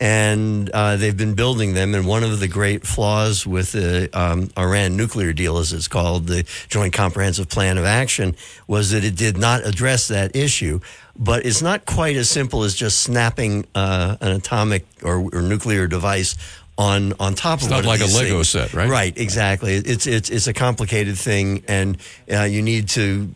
and 0.00 0.68
uh, 0.70 0.96
they've 0.96 1.16
been 1.16 1.34
building 1.34 1.74
them. 1.74 1.94
And 1.94 2.06
one 2.06 2.24
of 2.24 2.40
the 2.40 2.48
great 2.48 2.86
flaws 2.86 3.46
with 3.46 3.72
the 3.72 4.10
um, 4.12 4.50
Iran 4.58 4.96
nuclear 4.96 5.32
deal, 5.32 5.58
as 5.58 5.72
it's 5.72 5.88
called, 5.88 6.26
the 6.26 6.44
Joint 6.68 6.92
Comprehensive 6.92 7.48
Plan 7.48 7.78
of 7.78 7.84
Action, 7.84 8.34
was 8.66 8.90
that 8.90 9.04
it 9.04 9.16
did 9.16 9.36
not 9.38 9.64
address 9.66 10.08
that 10.08 10.34
issue. 10.36 10.80
But 11.16 11.46
it's 11.46 11.62
not 11.62 11.86
quite 11.86 12.16
as 12.16 12.28
simple 12.28 12.64
as 12.64 12.74
just 12.74 13.00
snapping 13.00 13.66
uh, 13.74 14.16
an 14.20 14.32
atomic 14.32 14.84
or, 15.04 15.28
or 15.32 15.42
nuclear 15.42 15.86
device 15.86 16.34
on 16.76 17.12
on 17.20 17.34
top 17.34 17.58
It's 17.58 17.66
of 17.66 17.70
not 17.70 17.84
like 17.84 18.00
a 18.00 18.06
Lego 18.06 18.38
things. 18.38 18.48
set, 18.48 18.74
right? 18.74 18.90
Right, 18.90 19.16
exactly. 19.16 19.74
It's 19.76 20.08
it's 20.08 20.28
it's 20.28 20.48
a 20.48 20.52
complicated 20.52 21.16
thing, 21.16 21.62
and 21.68 21.98
uh, 22.32 22.42
you 22.42 22.62
need 22.62 22.88
to 22.90 23.30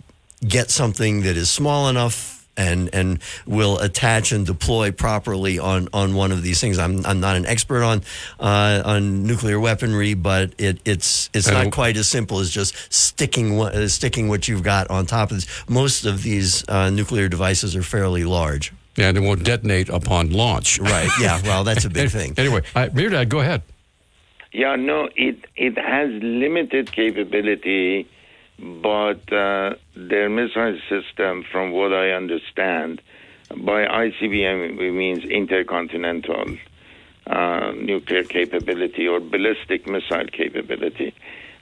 get 0.46 0.70
something 0.70 1.22
that 1.22 1.36
is 1.36 1.48
small 1.48 1.88
enough 1.88 2.37
and 2.58 2.90
and 2.92 3.20
will 3.46 3.78
attach 3.78 4.32
and 4.32 4.44
deploy 4.44 4.90
properly 4.92 5.58
on 5.58 5.88
on 5.94 6.14
one 6.14 6.32
of 6.32 6.42
these 6.42 6.60
things. 6.60 6.78
I'm 6.78 7.06
I'm 7.06 7.20
not 7.20 7.36
an 7.36 7.46
expert 7.46 7.82
on 7.82 8.02
uh, 8.40 8.82
on 8.84 9.22
nuclear 9.22 9.58
weaponry, 9.60 10.14
but 10.14 10.52
it 10.58 10.80
it's 10.84 11.30
it's 11.32 11.48
And- 11.48 11.56
not 11.56 11.72
quite 11.72 11.96
as 11.96 12.08
simple 12.08 12.40
as 12.40 12.50
just 12.50 12.74
sticking 12.92 13.56
what 13.56 13.74
uh, 13.74 13.88
sticking 13.88 14.28
what 14.28 14.48
you've 14.48 14.62
got 14.64 14.90
on 14.90 15.06
top 15.06 15.30
of 15.30 15.36
this. 15.38 15.46
Most 15.68 16.04
of 16.04 16.22
these 16.22 16.68
uh, 16.68 16.90
nuclear 16.90 17.28
devices 17.28 17.74
are 17.76 17.82
fairly 17.82 18.24
large. 18.24 18.72
And 18.96 19.16
it 19.16 19.20
won't 19.20 19.44
detonate 19.44 19.88
upon 19.90 20.32
launch. 20.32 20.80
Right. 20.80 21.08
Yeah. 21.20 21.40
Well, 21.44 21.62
that's 21.62 21.84
a 21.84 21.88
big 21.90 22.10
thing. 22.18 22.34
Anyway, 22.36 22.62
uh, 22.74 22.88
Mehrdad, 22.88 23.28
go 23.28 23.38
ahead. 23.38 23.62
Yeah, 24.50 24.74
no, 24.76 25.08
it 25.14 25.44
it 25.54 25.78
has 25.78 26.10
limited 26.20 26.90
capability, 26.90 28.08
but 28.58 29.32
uh, 29.32 29.74
their 29.94 30.28
missile 30.28 30.78
system, 30.88 31.44
from 31.50 31.70
what 31.72 31.92
I 31.92 32.10
understand, 32.10 33.00
by 33.50 33.86
ICBM 33.86 34.78
it 34.78 34.92
means 34.92 35.24
intercontinental 35.24 36.56
uh, 37.26 37.72
nuclear 37.76 38.24
capability 38.24 39.06
or 39.06 39.20
ballistic 39.20 39.86
missile 39.86 40.26
capability. 40.32 41.14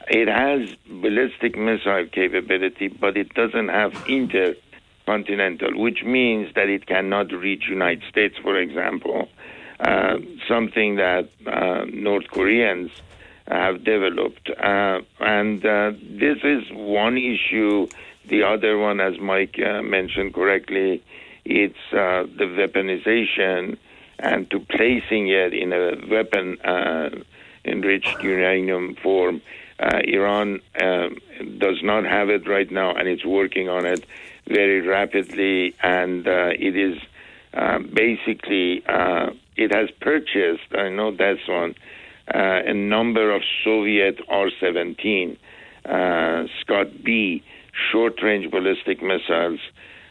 It 0.09 0.29
has 0.29 0.75
ballistic 0.89 1.59
missile 1.59 2.07
capability, 2.07 2.89
but 2.89 3.17
it 3.17 3.35
doesn't 3.35 3.69
have 3.69 3.93
intercontinental, 4.09 5.79
which 5.81 6.03
means 6.05 6.55
that 6.55 6.69
it 6.69 6.87
cannot 6.87 7.33
reach 7.33 7.65
United 7.69 8.05
States, 8.09 8.37
for 8.41 8.57
example. 8.57 9.29
Uh, 9.81 10.19
something 10.49 10.97
that 10.97 11.29
uh, 11.47 11.85
North 11.93 12.29
Koreans 12.31 12.91
have 13.49 13.85
developed. 13.85 14.51
Uh, 14.51 15.01
and 15.21 15.65
uh, 15.65 15.93
this 16.01 16.39
is 16.43 16.65
one 16.73 17.17
issue. 17.17 17.87
The 18.29 18.43
other 18.43 18.77
one, 18.77 19.01
as 19.01 19.19
Mike 19.21 19.59
uh, 19.59 19.83
mentioned 19.83 20.35
correctly, 20.35 21.03
it's 21.45 21.75
uh, 21.93 22.25
the 22.25 22.45
weaponization 22.45 23.79
and 24.19 24.51
to 24.51 24.59
placing 24.59 25.29
it 25.29 25.55
in 25.55 25.73
a 25.73 25.95
weapon 26.11 26.61
uh, 26.63 27.11
enriched 27.65 28.21
uranium 28.23 28.97
form. 28.97 29.43
Uh, 29.79 30.01
Iran 30.05 30.61
um, 30.81 31.19
does 31.59 31.83
not 31.83 32.05
have 32.05 32.31
it 32.31 32.49
right 32.49 32.71
now, 32.71 32.95
and 32.95 33.07
it's 33.07 33.25
working 33.25 33.69
on 33.69 33.85
it 33.85 34.05
very 34.47 34.81
rapidly. 34.81 35.75
And 35.83 36.27
it 36.27 36.77
is 36.77 36.99
basically 37.93 38.83
it 39.57 39.75
has 39.75 39.91
purchased. 40.01 40.75
I 40.75 40.89
know 40.89 41.15
that's 41.15 41.47
one. 41.47 41.75
Uh, 42.35 42.63
a 42.67 42.75
number 42.75 43.35
of 43.35 43.43
Soviet 43.65 44.19
R-17 44.29 45.37
uh, 45.85 46.47
Scud 46.61 47.05
B 47.05 47.45
short-range 47.93 48.51
ballistic 48.51 49.01
missiles 49.01 49.61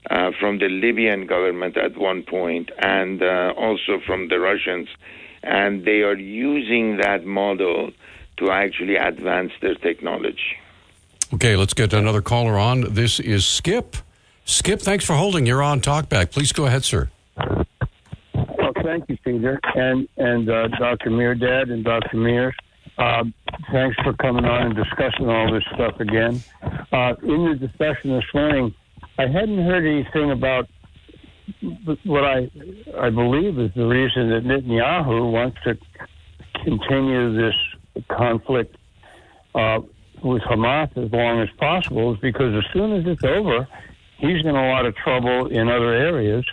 uh, 0.09 0.31
from 0.39 0.59
the 0.59 0.69
Libyan 0.69 1.25
government 1.25 1.75
at 1.75 1.97
one 1.97 2.23
point, 2.23 2.71
and 2.79 3.21
also 3.21 3.99
from 4.05 4.29
the 4.29 4.39
Russians, 4.39 4.87
and 5.43 5.83
they 5.83 6.03
are 6.03 6.15
using 6.15 6.97
that 6.97 7.25
model 7.25 7.91
to 8.37 8.51
actually 8.51 8.95
advance 8.95 9.51
their 9.61 9.75
technology. 9.75 10.57
Okay, 11.33 11.55
let's 11.55 11.73
get 11.73 11.91
another 11.91 12.21
caller 12.21 12.57
on. 12.57 12.93
This 12.93 13.19
is 13.19 13.45
Skip. 13.45 13.97
Skip, 14.45 14.79
thanks 14.79 15.03
for 15.03 15.13
holding. 15.13 15.45
You're 15.45 15.63
on 15.63 15.81
Talkback. 15.81 16.31
Please 16.31 16.53
go 16.53 16.65
ahead, 16.65 16.85
sir. 16.85 17.09
Thank 18.85 19.09
you, 19.09 19.17
Peter, 19.23 19.59
and 19.73 20.07
and 20.15 20.47
uh, 20.47 20.67
Dr. 20.67 21.09
Mehrdad 21.09 21.71
and 21.73 21.83
Dr. 21.83 22.17
Mears. 22.17 22.53
Uh, 22.99 23.23
thanks 23.71 23.97
for 24.03 24.13
coming 24.13 24.45
on 24.45 24.67
and 24.67 24.75
discussing 24.75 25.27
all 25.27 25.51
this 25.51 25.63
stuff 25.73 25.99
again. 25.99 26.39
Uh, 26.91 27.15
in 27.23 27.45
the 27.49 27.55
discussion 27.59 28.11
this 28.11 28.25
morning, 28.31 28.75
I 29.17 29.23
hadn't 29.23 29.57
heard 29.57 29.87
anything 29.87 30.29
about 30.29 30.69
what 32.03 32.25
I 32.25 32.51
I 32.95 33.09
believe 33.09 33.57
is 33.57 33.71
the 33.75 33.87
reason 33.87 34.29
that 34.29 34.43
Netanyahu 34.43 35.31
wants 35.31 35.57
to 35.63 35.75
continue 36.63 37.35
this 37.35 37.55
conflict 38.07 38.75
uh, 39.55 39.79
with 40.23 40.43
Hamas 40.43 40.95
as 40.95 41.11
long 41.11 41.41
as 41.41 41.49
possible 41.57 42.13
is 42.13 42.19
because 42.19 42.53
as 42.53 42.71
soon 42.71 42.93
as 42.93 43.03
it's 43.07 43.23
over, 43.23 43.67
he's 44.19 44.45
in 44.45 44.55
a 44.55 44.67
lot 44.69 44.85
of 44.85 44.95
trouble 44.95 45.47
in 45.47 45.69
other 45.69 45.91
areas, 45.91 46.45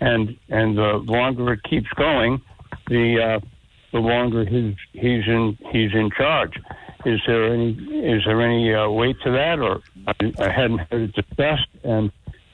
and 0.00 0.36
and 0.48 0.76
the 0.76 1.02
longer 1.06 1.52
it 1.52 1.62
keeps 1.64 1.88
going, 1.96 2.40
the 2.88 3.20
uh, 3.22 3.46
the 3.92 4.00
longer 4.00 4.44
he's 4.44 4.74
he's 4.92 5.26
in 5.26 5.56
he's 5.70 5.92
in 5.94 6.10
charge. 6.16 6.60
Is 7.04 7.20
there 7.26 7.52
any 7.52 7.72
is 7.72 8.22
there 8.24 8.40
any 8.40 8.74
uh, 8.74 8.88
weight 8.88 9.16
to 9.24 9.30
that, 9.32 9.60
or 9.60 9.80
I, 10.06 10.32
I 10.38 10.50
hadn't 10.50 10.78
heard 10.90 11.02
it 11.02 11.12
discussed, 11.14 11.68
and 11.82 12.10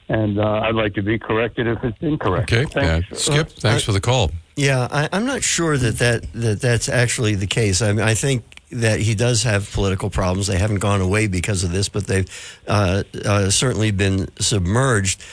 and 0.09 0.39
uh, 0.39 0.61
I'd 0.63 0.75
like 0.75 0.93
to 0.95 1.01
be 1.01 1.17
corrected 1.17 1.67
if 1.67 1.83
it's 1.83 1.97
incorrect. 2.01 2.51
Okay, 2.51 2.65
Thank 2.65 3.09
yeah. 3.09 3.17
Skip, 3.17 3.49
thanks 3.49 3.83
for 3.83 3.93
the 3.93 4.01
call. 4.01 4.31
Yeah, 4.57 4.89
I, 4.91 5.07
I'm 5.13 5.25
not 5.25 5.41
sure 5.41 5.77
that, 5.77 5.99
that, 5.99 6.33
that 6.33 6.59
that's 6.59 6.89
actually 6.89 7.35
the 7.35 7.47
case. 7.47 7.81
I 7.81 7.93
mean, 7.93 8.05
I 8.05 8.13
think 8.13 8.43
that 8.71 8.99
he 8.99 9.15
does 9.15 9.43
have 9.43 9.71
political 9.71 10.09
problems. 10.09 10.47
They 10.47 10.57
haven't 10.57 10.79
gone 10.79 10.99
away 10.99 11.27
because 11.27 11.63
of 11.63 11.71
this, 11.71 11.87
but 11.87 12.07
they've 12.07 12.59
uh, 12.67 13.03
uh, 13.23 13.49
certainly 13.49 13.91
been 13.91 14.27
submerged. 14.37 15.23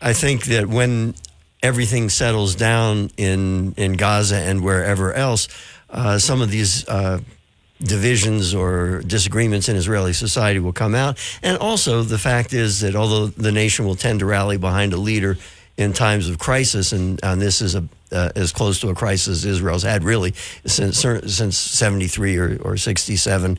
I 0.00 0.14
think 0.14 0.44
that 0.46 0.66
when 0.66 1.14
everything 1.66 2.08
settles 2.08 2.54
down 2.54 3.10
in 3.16 3.74
in 3.76 3.94
Gaza 3.94 4.36
and 4.36 4.62
wherever 4.62 5.12
else, 5.12 5.48
uh, 5.90 6.18
some 6.18 6.40
of 6.40 6.50
these. 6.50 6.86
Uh, 6.88 7.20
divisions 7.78 8.54
or 8.54 9.02
disagreements 9.02 9.68
in 9.68 9.76
Israeli 9.76 10.14
society 10.14 10.58
will 10.58 10.72
come 10.72 10.94
out. 10.94 11.18
And 11.42 11.58
also, 11.58 12.02
the 12.02 12.16
fact 12.16 12.54
is 12.54 12.80
that 12.80 12.96
although 12.96 13.26
the 13.26 13.52
nation 13.52 13.84
will 13.84 13.96
tend 13.96 14.20
to 14.20 14.24
rally 14.24 14.56
behind 14.56 14.94
a 14.94 14.96
leader 14.96 15.36
in 15.76 15.92
times 15.92 16.26
of 16.30 16.38
crisis, 16.38 16.92
and, 16.92 17.20
and 17.22 17.38
this 17.38 17.60
is 17.60 17.74
a, 17.74 17.84
uh, 18.12 18.30
as 18.34 18.50
close 18.50 18.80
to 18.80 18.88
a 18.88 18.94
crisis 18.94 19.28
as 19.28 19.44
Israel's 19.44 19.82
had 19.82 20.04
really 20.04 20.32
since 20.64 21.00
since 21.00 21.58
73 21.58 22.38
or, 22.38 22.58
or 22.62 22.76
67. 22.78 23.58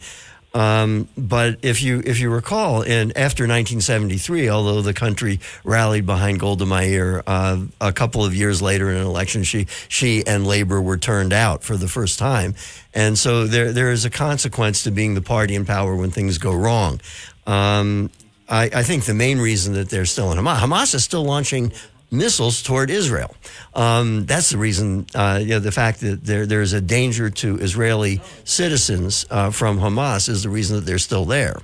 Um, 0.58 1.08
but 1.16 1.60
if 1.62 1.84
you 1.84 2.02
if 2.04 2.20
you 2.20 2.32
recall, 2.32 2.82
in 2.82 3.12
after 3.16 3.44
1973, 3.44 4.50
although 4.50 4.82
the 4.82 4.94
country 4.94 5.40
rallied 5.64 6.08
behind 6.08 6.40
Golda 6.40 6.66
Meir, 6.66 7.22
uh, 7.28 7.62
a 7.80 7.94
couple 7.94 8.26
of 8.26 8.34
years 8.34 8.60
later 8.60 8.90
in 8.90 8.98
an 8.98 9.06
election, 9.06 9.44
she 9.44 9.68
she 9.88 10.26
and 10.26 10.48
Labor 10.48 10.82
were 10.82 10.98
turned 10.98 11.32
out 11.32 11.64
for 11.64 11.78
the 11.78 11.88
first 11.88 12.18
time, 12.18 12.56
and 12.96 13.20
so 13.20 13.46
there 13.46 13.72
there 13.72 13.92
is 13.92 14.04
a 14.04 14.10
consequence 14.10 14.82
to 14.86 14.90
being 14.90 15.14
the 15.14 15.22
party 15.22 15.54
in 15.54 15.64
power 15.64 15.96
when 15.96 16.10
things 16.10 16.40
go 16.40 16.56
wrong. 16.56 17.02
Um, 17.46 18.10
I, 18.50 18.64
I 18.74 18.84
think 18.84 19.06
the 19.06 19.14
main 19.14 19.38
reason 19.38 19.76
that 19.76 19.90
they're 19.90 20.06
still 20.06 20.32
in 20.32 20.40
Hamas, 20.40 20.58
Hamas 20.58 20.96
is 20.96 21.04
still 21.04 21.24
launching 21.24 21.72
missiles 22.12 22.64
toward 22.64 22.90
Israel. 22.90 23.36
Um, 23.74 24.26
that's 24.26 24.50
the 24.50 24.58
reason, 24.58 25.06
uh, 25.14 25.40
you 25.42 25.50
know, 25.50 25.60
the 25.60 25.72
fact 25.72 26.00
that 26.02 26.24
there, 26.24 26.46
there's 26.46 26.74
a 26.74 26.82
danger 26.82 27.30
to 27.30 27.58
Israeli 27.58 28.22
citizens 28.44 29.26
uh, 29.30 29.52
from 29.52 29.80
Hamas 29.80 30.30
is 30.30 30.44
the 30.44 30.50
reason 30.50 30.78
that 30.78 30.86
they're 30.86 30.98
still 30.98 31.26
there. 31.26 31.58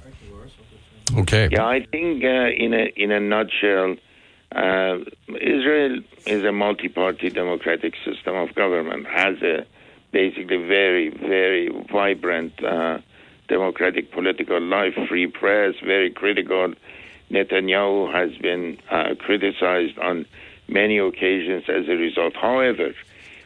Okay. 1.15 1.49
Yeah, 1.51 1.65
I 1.65 1.85
think 1.91 2.23
uh, 2.23 2.27
in 2.27 2.73
a 2.73 2.91
in 2.95 3.11
a 3.11 3.19
nutshell, 3.19 3.95
uh, 4.55 4.97
Israel 5.27 5.99
is 6.25 6.43
a 6.43 6.51
multi-party 6.51 7.29
democratic 7.29 7.93
system 8.05 8.35
of 8.35 8.55
government. 8.55 9.05
Has 9.07 9.41
a 9.41 9.65
basically 10.11 10.57
very 10.57 11.09
very 11.09 11.69
vibrant 11.91 12.63
uh, 12.63 12.99
democratic 13.47 14.11
political 14.11 14.61
life, 14.61 14.93
free 15.07 15.27
press, 15.27 15.75
very 15.83 16.09
critical. 16.09 16.73
Netanyahu 17.33 18.13
has 18.13 18.37
been 18.37 18.77
uh, 18.91 19.15
criticized 19.17 19.97
on 19.97 20.25
many 20.67 20.99
occasions 20.99 21.63
as 21.67 21.87
a 21.89 21.95
result. 21.97 22.35
However, 22.39 22.93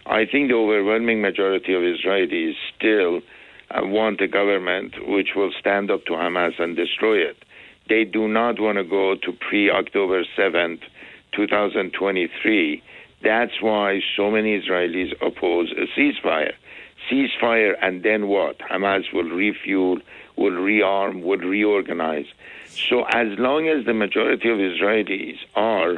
I 0.05 0.25
think 0.25 0.49
the 0.49 0.55
overwhelming 0.55 1.21
majority 1.21 1.73
of 1.73 1.81
Israelis 1.81 2.53
still 2.75 3.21
uh, 3.71 3.85
want 3.85 4.21
a 4.21 4.27
government 4.27 4.93
which 5.07 5.29
will 5.35 5.51
stand 5.57 5.89
up 5.89 6.05
to 6.05 6.13
Hamas 6.13 6.59
and 6.59 6.75
destroy 6.75 7.17
it. 7.17 7.37
They 7.89 8.03
do 8.03 8.27
not 8.27 8.59
want 8.59 8.77
to 8.77 8.83
go 8.83 9.15
to 9.15 9.31
pre 9.31 9.69
October 9.69 10.23
7th, 10.37 10.81
2023. 11.33 12.83
That's 13.23 13.61
why 13.61 14.01
so 14.15 14.29
many 14.29 14.59
Israelis 14.59 15.13
oppose 15.25 15.71
a 15.71 15.87
ceasefire. 15.97 16.53
Ceasefire, 17.09 17.73
and 17.81 18.03
then 18.03 18.27
what? 18.27 18.59
Hamas 18.59 19.13
will 19.13 19.29
refuel, 19.29 19.99
will 20.35 20.51
rearm, 20.51 21.23
will 21.23 21.37
reorganize. 21.37 22.25
So, 22.89 23.03
as 23.05 23.37
long 23.39 23.67
as 23.67 23.85
the 23.85 23.93
majority 23.93 24.49
of 24.49 24.57
Israelis 24.57 25.37
are 25.55 25.97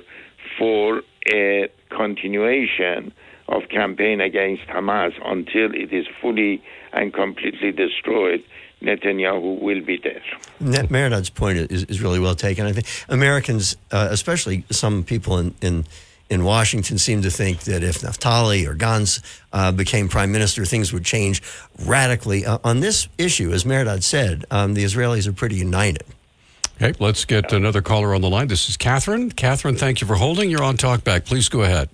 for 0.57 1.03
a 1.31 1.69
continuation 1.89 3.11
of 3.47 3.67
campaign 3.69 4.21
against 4.21 4.63
Hamas 4.67 5.13
until 5.25 5.73
it 5.73 5.91
is 5.91 6.07
fully 6.21 6.63
and 6.93 7.13
completely 7.13 7.71
destroyed, 7.71 8.43
Netanyahu 8.81 9.59
will 9.59 9.81
be 9.81 9.99
there. 10.01 10.21
Net 10.59 10.89
point 11.35 11.57
is, 11.57 11.83
is 11.85 12.01
really 12.01 12.19
well 12.19 12.35
taken. 12.35 12.65
I 12.65 12.73
think 12.73 12.87
Americans, 13.09 13.75
uh, 13.91 14.07
especially 14.11 14.63
some 14.69 15.03
people 15.03 15.37
in, 15.37 15.55
in 15.61 15.85
in 16.29 16.43
Washington, 16.43 16.99
seem 16.99 17.23
to 17.23 17.31
think 17.31 17.61
that 17.61 17.81
if 17.81 18.01
Naftali 18.01 18.67
or 18.67 18.75
Gantz 18.75 19.19
uh, 19.51 19.71
became 19.71 20.07
prime 20.07 20.31
minister, 20.31 20.63
things 20.63 20.93
would 20.93 21.03
change 21.03 21.41
radically. 21.85 22.45
Uh, 22.45 22.59
on 22.63 22.81
this 22.81 23.07
issue, 23.17 23.51
as 23.51 23.63
Mehrdad 23.63 24.03
said, 24.03 24.45
um, 24.51 24.75
the 24.75 24.83
Israelis 24.83 25.27
are 25.27 25.33
pretty 25.33 25.55
united. 25.55 26.03
Okay, 26.81 26.93
let's 26.97 27.25
get 27.25 27.51
another 27.51 27.81
caller 27.81 28.15
on 28.15 28.21
the 28.21 28.29
line. 28.29 28.47
This 28.47 28.69
is 28.69 28.77
Catherine. 28.77 29.31
Catherine, 29.31 29.75
thank 29.75 29.99
you 29.99 30.07
for 30.07 30.15
holding. 30.15 30.49
You're 30.49 30.63
on 30.63 30.77
Talkback. 30.77 31.25
Please 31.25 31.49
go 31.49 31.63
ahead. 31.63 31.89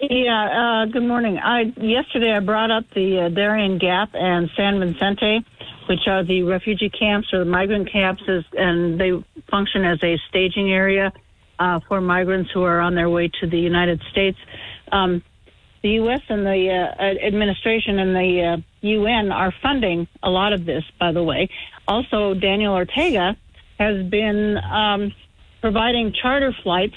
Yeah, 0.00 0.82
uh, 0.82 0.86
good 0.86 1.04
morning. 1.04 1.38
I 1.38 1.72
yesterday 1.76 2.32
I 2.32 2.40
brought 2.40 2.72
up 2.72 2.84
the 2.96 3.20
uh, 3.20 3.28
Darien 3.28 3.78
Gap 3.78 4.10
and 4.12 4.50
San 4.56 4.80
Vicente, 4.80 5.46
which 5.88 6.00
are 6.08 6.24
the 6.24 6.42
refugee 6.42 6.90
camps 6.90 7.32
or 7.32 7.38
the 7.38 7.44
migrant 7.44 7.92
camps, 7.92 8.24
and 8.58 9.00
they 9.00 9.12
function 9.48 9.84
as 9.84 10.02
a 10.02 10.18
staging 10.28 10.72
area 10.72 11.12
uh, 11.60 11.78
for 11.86 12.00
migrants 12.00 12.50
who 12.52 12.64
are 12.64 12.80
on 12.80 12.96
their 12.96 13.08
way 13.08 13.30
to 13.40 13.46
the 13.46 13.58
United 13.58 14.02
States. 14.10 14.38
Um, 14.90 15.22
the 15.82 15.90
U.S. 15.90 16.22
and 16.28 16.44
the 16.44 16.70
uh, 16.70 17.02
administration 17.24 18.00
and 18.00 18.16
the 18.16 18.42
uh, 18.42 18.56
UN 18.80 19.30
are 19.30 19.54
funding 19.62 20.08
a 20.24 20.30
lot 20.30 20.52
of 20.52 20.64
this, 20.64 20.82
by 20.98 21.12
the 21.12 21.22
way. 21.22 21.48
Also, 21.86 22.34
Daniel 22.34 22.74
Ortega 22.74 23.36
has 23.78 24.04
been 24.06 24.56
um, 24.58 25.12
providing 25.60 26.12
charter 26.12 26.54
flights 26.62 26.96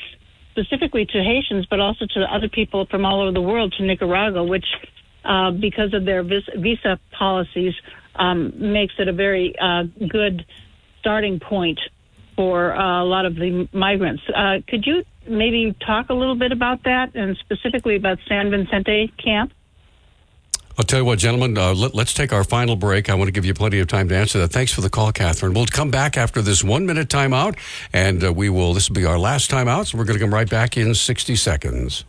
specifically 0.51 1.05
to 1.05 1.23
Haitians, 1.23 1.65
but 1.69 1.79
also 1.79 2.05
to 2.05 2.21
other 2.21 2.49
people 2.49 2.85
from 2.89 3.05
all 3.05 3.21
over 3.21 3.31
the 3.31 3.41
world 3.41 3.73
to 3.77 3.83
Nicaragua, 3.83 4.43
which, 4.43 4.65
uh, 5.23 5.51
because 5.51 5.93
of 5.93 6.05
their 6.05 6.23
vis- 6.23 6.49
visa 6.55 6.99
policies, 7.17 7.73
um, 8.15 8.53
makes 8.73 8.93
it 8.97 9.07
a 9.07 9.13
very 9.13 9.55
uh, 9.61 9.83
good 10.09 10.45
starting 10.99 11.39
point 11.39 11.79
for 12.35 12.75
uh, 12.75 13.03
a 13.03 13.05
lot 13.05 13.25
of 13.25 13.35
the 13.35 13.67
migrants. 13.71 14.23
Uh, 14.35 14.57
could 14.67 14.85
you 14.85 15.03
maybe 15.27 15.75
talk 15.85 16.09
a 16.09 16.13
little 16.13 16.35
bit 16.35 16.51
about 16.51 16.83
that 16.83 17.15
and 17.15 17.37
specifically 17.37 17.95
about 17.95 18.17
San 18.27 18.49
Vicente 18.49 19.13
camp? 19.23 19.51
I'll 20.77 20.85
tell 20.85 20.99
you 20.99 21.05
what, 21.05 21.17
gentlemen, 21.17 21.57
uh, 21.57 21.73
let, 21.73 21.95
us 21.95 22.13
take 22.13 22.31
our 22.31 22.43
final 22.43 22.75
break. 22.75 23.09
I 23.09 23.15
want 23.15 23.27
to 23.29 23.31
give 23.31 23.45
you 23.45 23.55
plenty 23.55 23.79
of 23.79 23.87
time 23.87 24.07
to 24.09 24.15
answer 24.15 24.37
that. 24.39 24.49
Thanks 24.49 24.71
for 24.71 24.81
the 24.81 24.91
call, 24.91 25.11
Catherine. 25.11 25.55
We'll 25.55 25.65
come 25.65 25.89
back 25.89 26.17
after 26.17 26.39
this 26.39 26.63
one 26.63 26.85
minute 26.85 27.09
timeout, 27.09 27.57
and 27.93 28.23
uh, 28.23 28.31
we 28.31 28.49
will, 28.49 28.75
this 28.75 28.87
will 28.87 28.95
be 28.95 29.05
our 29.05 29.17
last 29.17 29.49
timeout, 29.49 29.87
so 29.87 29.97
we're 29.97 30.05
going 30.05 30.19
to 30.19 30.23
come 30.23 30.33
right 30.33 30.47
back 30.47 30.77
in 30.77 30.93
60 30.93 31.35
seconds. 31.35 32.05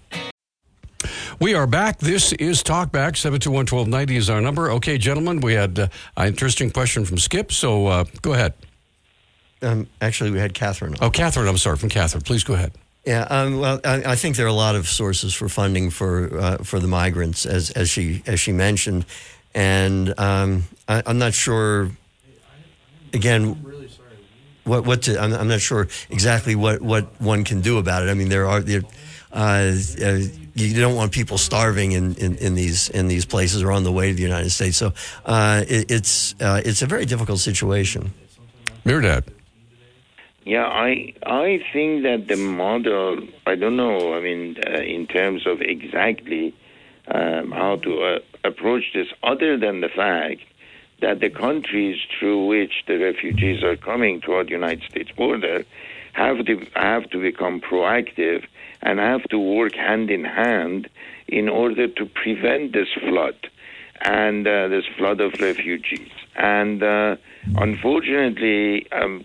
We 1.41 1.55
are 1.55 1.67
back. 1.67 1.99
This 1.99 2.35
is 2.35 2.63
Talkback. 2.63 3.13
721-1290 3.13 4.11
is 4.17 4.29
our 4.29 4.43
number. 4.43 4.71
Okay, 4.73 4.99
gentlemen, 4.99 5.41
we 5.41 5.55
had 5.55 5.79
uh, 5.79 5.89
an 6.19 6.29
interesting 6.29 6.71
question 6.71 7.07
from 7.07 7.17
Skip, 7.17 7.53
so 7.53 7.87
uh, 7.87 8.05
go 8.21 8.35
ahead. 8.35 8.53
Um, 9.63 9.89
actually, 10.03 10.31
we 10.31 10.41
had 10.41 10.53
Catherine. 10.53 10.95
Oh, 11.01 11.09
Catherine, 11.09 11.49
I'm 11.49 11.57
sorry, 11.57 11.79
from 11.79 11.89
Catherine. 11.89 12.23
Please 12.23 12.45
go 12.45 12.53
ahead. 12.53 12.73
Yeah, 13.09 13.27
um, 13.31 13.59
well, 13.59 13.81
I, 13.87 14.03
I, 14.13 14.17
think 14.17 14.37
there 14.37 14.45
are 14.45 14.51
a 14.51 14.63
lot 14.67 14.77
of 14.77 14.87
sources 14.87 15.33
for 15.33 15.49
funding 15.49 15.89
for 15.89 16.29
uh, 16.39 16.57
for 16.59 16.79
the 16.79 16.89
migrants, 16.89 17.47
as 17.47 17.71
as 17.71 17.89
she 17.89 18.23
as 18.27 18.39
she 18.39 18.53
mentioned, 18.53 19.07
and 19.55 20.13
um, 20.21 20.65
I, 20.87 21.03
am 21.07 21.17
not 21.17 21.33
sure. 21.33 21.91
Again, 23.15 23.65
what 24.65 24.85
what 24.85 25.03
to, 25.05 25.19
I'm, 25.19 25.33
I'm, 25.33 25.49
not 25.49 25.63
sure 25.63 25.89
exactly 26.11 26.55
what, 26.55 26.83
what 26.83 27.19
one 27.19 27.45
can 27.45 27.63
do 27.63 27.79
about 27.79 28.03
it. 28.03 28.11
I 28.11 28.15
mean, 28.15 28.29
there 28.29 28.47
are 28.47 28.61
there, 28.61 28.83
uh, 29.33 29.73
uh, 30.05 30.19
you 30.53 30.79
don't 30.79 30.95
want 30.95 31.11
people 31.11 31.39
starving 31.39 31.93
in, 31.93 32.15
in, 32.17 32.37
in, 32.37 32.55
these 32.57 32.91
in 32.91 33.09
these 33.09 33.25
places 33.25 33.63
or 33.63 33.73
on 33.73 33.85
the 33.85 33.93
way 33.93 34.11
to 34.11 34.15
the 34.15 34.23
United 34.23 34.51
States. 34.51 34.77
So 34.77 34.93
uh, 35.25 35.65
it, 35.67 35.91
it's 35.91 36.35
uh, 36.43 36.61
it's 36.63 36.83
a 36.83 36.87
very 36.87 37.07
difficult 37.07 37.39
situation. 37.39 38.13
Mehrdad. 38.85 39.38
Yeah, 40.49 40.65
I 40.65 41.13
I 41.27 41.63
think 41.75 42.05
that 42.05 42.27
the 42.27 42.37
model. 42.37 43.19
I 43.47 43.55
don't 43.55 43.77
know. 43.77 44.15
I 44.15 44.21
mean, 44.23 44.57
uh, 44.67 44.81
in 44.81 45.07
terms 45.07 45.47
of 45.47 45.61
exactly 45.61 46.55
um, 47.07 47.51
how 47.51 47.77
to 47.77 48.03
uh, 48.03 48.19
approach 48.45 48.85
this, 48.95 49.09
other 49.23 49.59
than 49.59 49.83
the 49.83 49.91
fact 49.91 50.41
that 51.03 51.21
the 51.21 51.29
countries 51.29 51.99
through 52.19 52.47
which 52.47 52.85
the 52.87 52.97
refugees 52.97 53.63
are 53.63 53.77
coming 53.77 54.23
toward 54.23 54.47
the 54.47 54.53
United 54.53 54.85
States 54.91 55.11
border 55.11 55.67
have 56.15 56.47
to 56.47 56.67
have 56.77 57.11
to 57.11 57.21
become 57.21 57.61
proactive 57.61 58.47
and 58.81 58.99
have 59.01 59.25
to 59.25 59.39
work 59.39 59.75
hand 59.75 60.11
in 60.11 60.25
hand 60.25 60.89
in 61.27 61.51
order 61.51 61.87
to 61.89 62.07
prevent 62.07 62.73
this 62.73 62.89
flood 63.07 63.37
and 64.01 64.49
uh, 64.49 64.69
this 64.69 64.87
flood 64.97 65.21
of 65.21 65.39
refugees. 65.43 66.11
And 66.37 66.83
uh, 66.83 67.17
unfortunately, 67.57 68.87
um, 68.93 69.25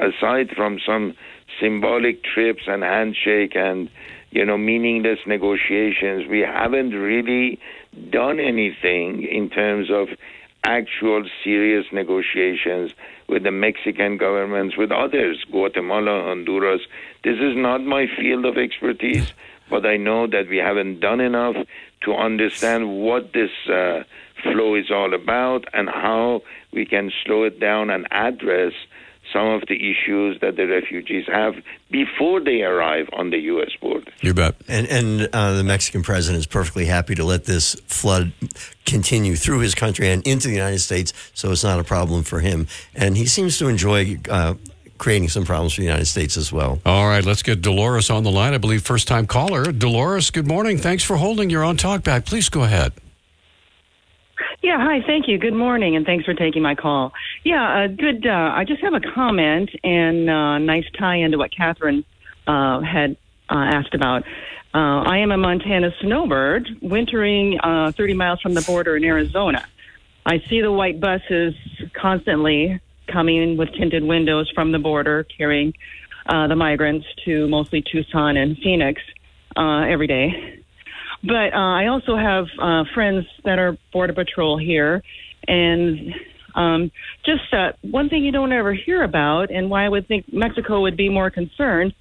aside 0.00 0.50
from 0.56 0.78
some 0.84 1.14
symbolic 1.60 2.22
trips 2.24 2.62
and 2.66 2.82
handshake 2.82 3.54
and 3.54 3.88
you 4.30 4.44
know 4.44 4.58
meaningless 4.58 5.18
negotiations, 5.26 6.26
we 6.28 6.40
haven't 6.40 6.90
really 6.90 7.58
done 8.10 8.38
anything 8.40 9.22
in 9.22 9.48
terms 9.48 9.90
of 9.90 10.08
actual 10.64 11.24
serious 11.44 11.86
negotiations 11.92 12.90
with 13.28 13.44
the 13.44 13.52
Mexican 13.52 14.16
governments, 14.16 14.76
with 14.76 14.90
others, 14.90 15.44
Guatemala, 15.50 16.22
Honduras. 16.24 16.82
This 17.22 17.38
is 17.38 17.56
not 17.56 17.82
my 17.82 18.06
field 18.18 18.44
of 18.44 18.56
expertise, 18.56 19.32
but 19.70 19.86
I 19.86 19.96
know 19.96 20.26
that 20.26 20.48
we 20.48 20.58
haven't 20.58 21.00
done 21.00 21.20
enough 21.20 21.56
to 22.02 22.14
understand 22.14 22.98
what 23.00 23.32
this 23.32 23.50
uh, 23.72 24.02
flow 24.42 24.74
is 24.74 24.90
all 24.90 25.14
about 25.14 25.64
and 25.72 25.88
how 25.88 26.42
we 26.72 26.86
can 26.86 27.10
slow 27.24 27.44
it 27.44 27.58
down 27.60 27.90
and 27.90 28.06
address 28.10 28.72
some 29.32 29.48
of 29.48 29.62
the 29.68 29.74
issues 29.74 30.38
that 30.40 30.56
the 30.56 30.66
refugees 30.66 31.24
have 31.26 31.54
before 31.90 32.40
they 32.40 32.62
arrive 32.62 33.08
on 33.12 33.30
the 33.30 33.38
U.S. 33.38 33.70
border. 33.80 34.10
You 34.20 34.34
bet. 34.34 34.54
And, 34.68 34.86
and 34.86 35.28
uh, 35.32 35.54
the 35.54 35.64
Mexican 35.64 36.02
president 36.02 36.38
is 36.38 36.46
perfectly 36.46 36.86
happy 36.86 37.14
to 37.14 37.24
let 37.24 37.44
this 37.44 37.74
flood 37.86 38.32
continue 38.84 39.36
through 39.36 39.60
his 39.60 39.74
country 39.74 40.08
and 40.08 40.26
into 40.26 40.48
the 40.48 40.54
United 40.54 40.80
States, 40.80 41.12
so 41.34 41.50
it's 41.50 41.64
not 41.64 41.80
a 41.80 41.84
problem 41.84 42.22
for 42.22 42.40
him. 42.40 42.68
And 42.94 43.16
he 43.16 43.26
seems 43.26 43.58
to 43.58 43.68
enjoy. 43.68 44.18
Uh, 44.28 44.54
creating 44.98 45.28
some 45.28 45.44
problems 45.44 45.74
for 45.74 45.82
the 45.82 45.86
United 45.86 46.06
States 46.06 46.38
as 46.38 46.50
well. 46.50 46.80
All 46.86 47.06
right, 47.06 47.22
let's 47.22 47.42
get 47.42 47.60
Dolores 47.60 48.08
on 48.08 48.22
the 48.22 48.30
line. 48.30 48.54
I 48.54 48.58
believe 48.58 48.82
first 48.82 49.06
time 49.06 49.26
caller. 49.26 49.70
Dolores, 49.70 50.30
good 50.30 50.46
morning. 50.46 50.78
Thanks 50.78 51.04
for 51.04 51.18
holding. 51.18 51.50
You're 51.50 51.64
on 51.64 51.76
Talkback. 51.76 52.24
Please 52.24 52.48
go 52.48 52.62
ahead. 52.62 52.94
Yeah, 54.62 54.78
hi, 54.78 55.00
thank 55.06 55.28
you. 55.28 55.38
Good 55.38 55.54
morning, 55.54 55.96
and 55.96 56.04
thanks 56.04 56.24
for 56.24 56.34
taking 56.34 56.62
my 56.62 56.74
call. 56.74 57.12
Yeah, 57.44 57.84
uh, 57.84 57.86
good. 57.86 58.26
Uh, 58.26 58.52
I 58.54 58.64
just 58.64 58.82
have 58.82 58.94
a 58.94 59.00
comment 59.00 59.70
and 59.82 60.28
uh, 60.28 60.58
nice 60.58 60.84
tie 60.98 61.16
into 61.16 61.38
what 61.38 61.54
Catherine 61.54 62.04
uh, 62.46 62.80
had 62.80 63.16
uh, 63.48 63.54
asked 63.54 63.94
about. 63.94 64.24
Uh, 64.74 65.02
I 65.06 65.18
am 65.18 65.30
a 65.30 65.38
Montana 65.38 65.90
snowbird 66.00 66.68
wintering 66.82 67.58
uh, 67.60 67.92
30 67.96 68.14
miles 68.14 68.40
from 68.40 68.54
the 68.54 68.62
border 68.62 68.96
in 68.96 69.04
Arizona. 69.04 69.64
I 70.26 70.40
see 70.48 70.60
the 70.60 70.72
white 70.72 71.00
buses 71.00 71.54
constantly 71.94 72.80
coming 73.06 73.56
with 73.56 73.72
tinted 73.72 74.04
windows 74.04 74.50
from 74.54 74.72
the 74.72 74.78
border 74.78 75.24
carrying 75.24 75.72
uh, 76.26 76.48
the 76.48 76.56
migrants 76.56 77.06
to 77.24 77.46
mostly 77.48 77.82
Tucson 77.82 78.36
and 78.36 78.58
Phoenix 78.58 79.00
uh, 79.56 79.86
every 79.88 80.06
day. 80.06 80.62
But 81.22 81.54
uh, 81.54 81.56
I 81.56 81.86
also 81.86 82.16
have 82.16 82.46
uh, 82.58 82.84
friends 82.94 83.26
that 83.44 83.58
are 83.58 83.76
Border 83.92 84.12
Patrol 84.12 84.58
here. 84.58 85.02
And 85.48 86.14
um, 86.54 86.90
just 87.24 87.52
uh, 87.52 87.72
one 87.82 88.08
thing 88.08 88.24
you 88.24 88.32
don't 88.32 88.52
ever 88.52 88.72
hear 88.72 89.02
about, 89.02 89.50
and 89.50 89.70
why 89.70 89.84
I 89.84 89.88
would 89.88 90.08
think 90.08 90.32
Mexico 90.32 90.82
would 90.82 90.96
be 90.96 91.08
more 91.08 91.30
concerned, 91.30 91.94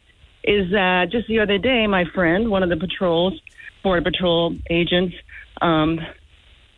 is 0.43 0.71
that 0.71 1.09
just 1.11 1.27
the 1.27 1.39
other 1.39 1.57
day, 1.57 1.87
my 1.87 2.05
friend, 2.13 2.49
one 2.49 2.63
of 2.63 2.69
the 2.69 2.77
patrols, 2.77 3.39
Border 3.83 4.03
Patrol 4.03 4.55
agents, 4.69 5.15
um, 5.61 5.99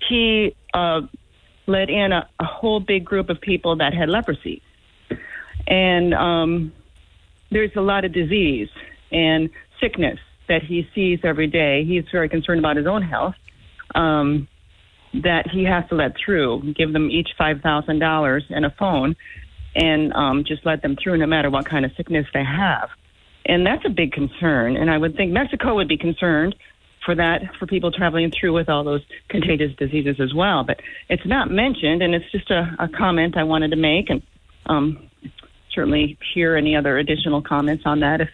he 0.07 0.55
uh, 0.73 1.01
let 1.65 1.89
in 1.89 2.11
a, 2.11 2.29
a 2.39 2.45
whole 2.45 2.79
big 2.79 3.03
group 3.03 3.29
of 3.29 3.41
people 3.41 3.77
that 3.77 3.93
had 3.93 4.09
leprosy. 4.09 4.61
And 5.67 6.13
um, 6.13 6.71
there's 7.51 7.75
a 7.75 7.81
lot 7.81 8.05
of 8.05 8.13
disease 8.13 8.69
and 9.11 9.49
sickness 9.81 10.19
that 10.47 10.63
he 10.63 10.87
sees 10.95 11.19
every 11.23 11.47
day. 11.47 11.83
He's 11.85 12.03
very 12.11 12.29
concerned 12.29 12.59
about 12.59 12.77
his 12.77 12.87
own 12.87 13.01
health. 13.01 13.35
Um, 13.95 14.47
that 15.13 15.49
he 15.49 15.63
has 15.63 15.87
to 15.89 15.95
let 15.95 16.13
through, 16.23 16.73
give 16.73 16.93
them 16.93 17.09
each 17.09 17.29
five 17.37 17.61
thousand 17.61 17.99
dollars 17.99 18.43
and 18.49 18.65
a 18.65 18.69
phone, 18.71 19.15
and 19.75 20.13
um, 20.13 20.43
just 20.45 20.65
let 20.65 20.81
them 20.81 20.95
through, 21.01 21.17
no 21.17 21.25
matter 21.25 21.49
what 21.49 21.65
kind 21.65 21.85
of 21.85 21.91
sickness 21.95 22.25
they 22.33 22.43
have. 22.43 22.89
And 23.45 23.65
that's 23.65 23.85
a 23.85 23.89
big 23.89 24.11
concern. 24.11 24.75
And 24.75 24.91
I 24.91 24.97
would 24.97 25.15
think 25.15 25.31
Mexico 25.31 25.75
would 25.75 25.87
be 25.87 25.97
concerned 25.97 26.55
for 27.05 27.15
that 27.15 27.55
for 27.57 27.65
people 27.65 27.91
traveling 27.91 28.31
through 28.37 28.53
with 28.53 28.67
all 28.67 28.83
those 28.83 29.01
contagious 29.29 29.73
diseases 29.77 30.19
as 30.19 30.33
well. 30.33 30.63
But 30.63 30.81
it's 31.09 31.25
not 31.25 31.49
mentioned, 31.49 32.01
and 32.01 32.13
it's 32.13 32.29
just 32.31 32.51
a, 32.51 32.75
a 32.79 32.89
comment 32.89 33.37
I 33.37 33.43
wanted 33.43 33.71
to 33.71 33.77
make, 33.77 34.09
and 34.09 34.21
um, 34.65 35.09
certainly 35.73 36.17
hear 36.33 36.57
any 36.57 36.75
other 36.75 36.97
additional 36.97 37.41
comments 37.41 37.83
on 37.85 38.01
that 38.01 38.21
if 38.21 38.29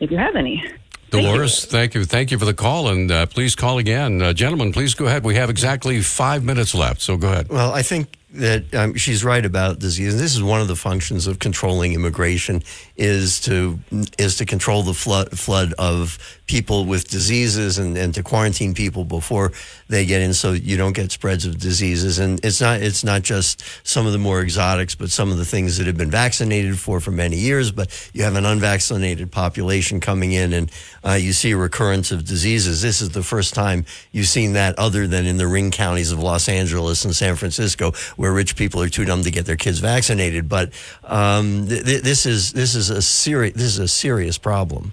if 0.00 0.10
you 0.10 0.16
have 0.16 0.36
any. 0.36 0.62
Dolores, 1.10 1.64
thank 1.64 1.94
you. 1.94 2.04
Thank 2.04 2.30
you 2.30 2.38
for 2.38 2.44
the 2.44 2.54
call, 2.54 2.88
and 2.88 3.10
uh, 3.10 3.26
please 3.26 3.54
call 3.54 3.78
again. 3.78 4.20
Uh, 4.20 4.32
gentlemen, 4.32 4.72
please 4.72 4.94
go 4.94 5.06
ahead. 5.06 5.24
We 5.24 5.36
have 5.36 5.50
exactly 5.50 6.00
five 6.00 6.44
minutes 6.44 6.74
left, 6.74 7.00
so 7.00 7.16
go 7.16 7.28
ahead. 7.28 7.48
Well, 7.48 7.72
I 7.72 7.82
think 7.82 8.08
that 8.34 8.74
um, 8.74 8.94
she's 8.94 9.24
right 9.24 9.44
about 9.44 9.78
disease. 9.78 10.18
This 10.18 10.34
is 10.34 10.42
one 10.42 10.60
of 10.60 10.68
the 10.68 10.76
functions 10.76 11.26
of 11.26 11.38
controlling 11.38 11.92
immigration 11.92 12.62
is 12.96 13.40
to 13.40 13.78
is 14.18 14.36
to 14.38 14.44
control 14.44 14.82
the 14.82 14.94
flood 14.94 15.38
flood 15.38 15.72
of 15.78 16.18
people 16.46 16.84
with 16.84 17.08
diseases 17.08 17.78
and, 17.78 17.96
and 17.96 18.14
to 18.14 18.22
quarantine 18.22 18.74
people 18.74 19.04
before 19.04 19.52
they 19.88 20.04
get 20.04 20.20
in 20.20 20.34
so 20.34 20.52
you 20.52 20.76
don't 20.76 20.92
get 20.92 21.10
spreads 21.10 21.46
of 21.46 21.58
diseases. 21.58 22.18
And 22.18 22.44
it's 22.44 22.60
not 22.60 22.82
it's 22.82 23.02
not 23.02 23.22
just 23.22 23.64
some 23.86 24.06
of 24.06 24.12
the 24.12 24.18
more 24.18 24.40
exotics 24.40 24.94
but 24.94 25.10
some 25.10 25.30
of 25.30 25.38
the 25.38 25.44
things 25.44 25.78
that 25.78 25.86
have 25.86 25.96
been 25.96 26.10
vaccinated 26.10 26.78
for 26.78 27.00
for 27.00 27.10
many 27.10 27.36
years. 27.36 27.70
But 27.70 28.10
you 28.12 28.24
have 28.24 28.36
an 28.36 28.44
unvaccinated 28.44 29.32
population 29.32 30.00
coming 30.00 30.32
in 30.32 30.52
and 30.52 30.70
uh, 31.04 31.12
you 31.12 31.32
see 31.32 31.52
a 31.52 31.56
recurrence 31.56 32.12
of 32.12 32.24
diseases. 32.26 32.82
This 32.82 33.00
is 33.00 33.10
the 33.10 33.22
first 33.22 33.54
time 33.54 33.86
you've 34.12 34.28
seen 34.28 34.52
that 34.52 34.78
other 34.78 35.06
than 35.06 35.26
in 35.26 35.38
the 35.38 35.46
ring 35.46 35.70
counties 35.70 36.12
of 36.12 36.18
Los 36.18 36.48
Angeles 36.48 37.04
and 37.04 37.14
San 37.14 37.36
Francisco 37.36 37.92
where 38.16 38.32
rich 38.32 38.56
people 38.56 38.82
are 38.82 38.88
too 38.88 39.04
dumb 39.04 39.22
to 39.22 39.30
get 39.30 39.46
their 39.46 39.56
kids 39.56 39.78
vaccinated. 39.78 40.48
But 40.48 40.72
um, 41.04 41.68
th- 41.68 41.84
th- 41.84 42.02
this 42.02 42.26
is 42.26 42.52
this 42.52 42.74
is 42.74 42.90
a 42.90 43.00
serious 43.00 43.54
this 43.54 43.66
is 43.66 43.78
a 43.78 43.88
serious 43.88 44.36
problem. 44.36 44.92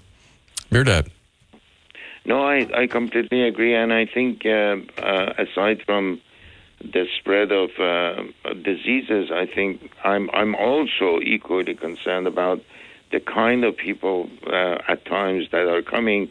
Mehrdad. 0.70 1.08
No, 2.24 2.44
I, 2.46 2.68
I 2.74 2.86
completely 2.86 3.42
agree, 3.42 3.74
and 3.74 3.92
I 3.92 4.06
think 4.06 4.46
uh, 4.46 4.76
uh, 4.98 5.34
aside 5.38 5.82
from 5.84 6.20
the 6.80 7.06
spread 7.18 7.50
of 7.50 7.70
uh, 7.78 8.22
diseases, 8.62 9.30
I 9.32 9.46
think 9.46 9.90
I'm 10.04 10.30
I'm 10.32 10.54
also 10.54 11.20
equally 11.20 11.74
concerned 11.74 12.26
about 12.28 12.60
the 13.10 13.20
kind 13.20 13.64
of 13.64 13.76
people 13.76 14.28
uh, 14.46 14.78
at 14.86 15.04
times 15.04 15.48
that 15.50 15.66
are 15.66 15.82
coming. 15.82 16.30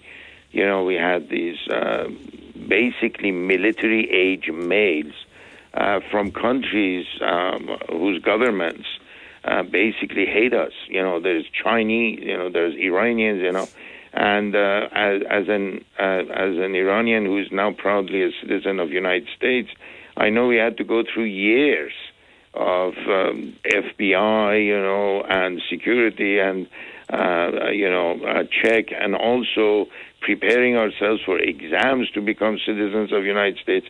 You 0.51 0.65
know, 0.65 0.83
we 0.83 0.95
had 0.95 1.29
these 1.29 1.57
uh, 1.67 2.09
basically 2.67 3.31
military 3.31 4.09
age 4.11 4.49
males 4.49 5.13
uh, 5.73 5.99
from 6.09 6.31
countries 6.31 7.05
um, 7.21 7.69
whose 7.89 8.21
governments 8.21 8.87
basically 9.71 10.25
hate 10.25 10.53
us. 10.53 10.73
You 10.87 11.01
know, 11.01 11.19
there's 11.19 11.45
Chinese, 11.49 12.19
you 12.21 12.37
know, 12.37 12.49
there's 12.49 12.75
Iranians, 12.75 13.41
you 13.41 13.51
know, 13.51 13.67
and 14.13 14.55
uh, 14.55 14.87
as, 14.91 15.21
as 15.29 15.47
an 15.47 15.83
uh, 15.99 16.23
as 16.33 16.57
an 16.57 16.75
Iranian 16.75 17.25
who's 17.25 17.49
now 17.51 17.71
proudly 17.71 18.23
a 18.23 18.29
citizen 18.41 18.79
of 18.79 18.89
the 18.89 18.95
United 18.95 19.27
States, 19.35 19.69
I 20.17 20.29
know 20.29 20.47
we 20.47 20.57
had 20.57 20.77
to 20.77 20.83
go 20.83 21.03
through 21.03 21.25
years 21.25 21.93
of 22.53 22.93
um, 23.07 23.55
FBI, 23.65 24.65
you 24.65 24.77
know, 24.77 25.23
and 25.23 25.61
security 25.69 26.39
and 26.39 26.67
uh, 27.11 27.69
you 27.71 27.89
know 27.89 28.45
check, 28.63 28.85
and 28.91 29.15
also 29.15 29.87
preparing 30.19 30.75
ourselves 30.75 31.21
for 31.25 31.39
exams 31.39 32.09
to 32.11 32.21
become 32.21 32.57
citizens 32.65 33.11
of 33.11 33.21
the 33.21 33.27
United 33.27 33.57
States. 33.59 33.87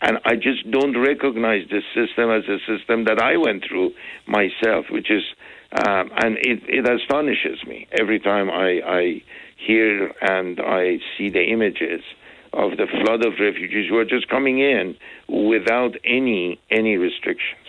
And 0.00 0.18
I 0.24 0.34
just 0.34 0.70
don't 0.70 0.98
recognize 1.00 1.66
this 1.70 1.84
system 1.94 2.30
as 2.30 2.44
a 2.48 2.58
system 2.66 3.04
that 3.04 3.20
I 3.20 3.36
went 3.36 3.64
through 3.66 3.92
myself, 4.26 4.86
which 4.90 5.10
is, 5.10 5.22
um, 5.72 6.10
and 6.16 6.36
it, 6.38 6.60
it 6.68 6.88
astonishes 6.88 7.64
me 7.66 7.86
every 7.92 8.20
time 8.20 8.50
I, 8.50 8.80
I 8.86 9.22
hear 9.66 10.12
and 10.20 10.60
I 10.60 10.98
see 11.16 11.30
the 11.30 11.44
images 11.44 12.02
of 12.52 12.76
the 12.76 12.86
flood 12.86 13.24
of 13.24 13.34
refugees 13.40 13.88
who 13.88 13.98
are 13.98 14.04
just 14.04 14.28
coming 14.28 14.60
in 14.60 14.96
without 15.28 15.96
any 16.04 16.60
any 16.70 16.96
restrictions. 16.96 17.63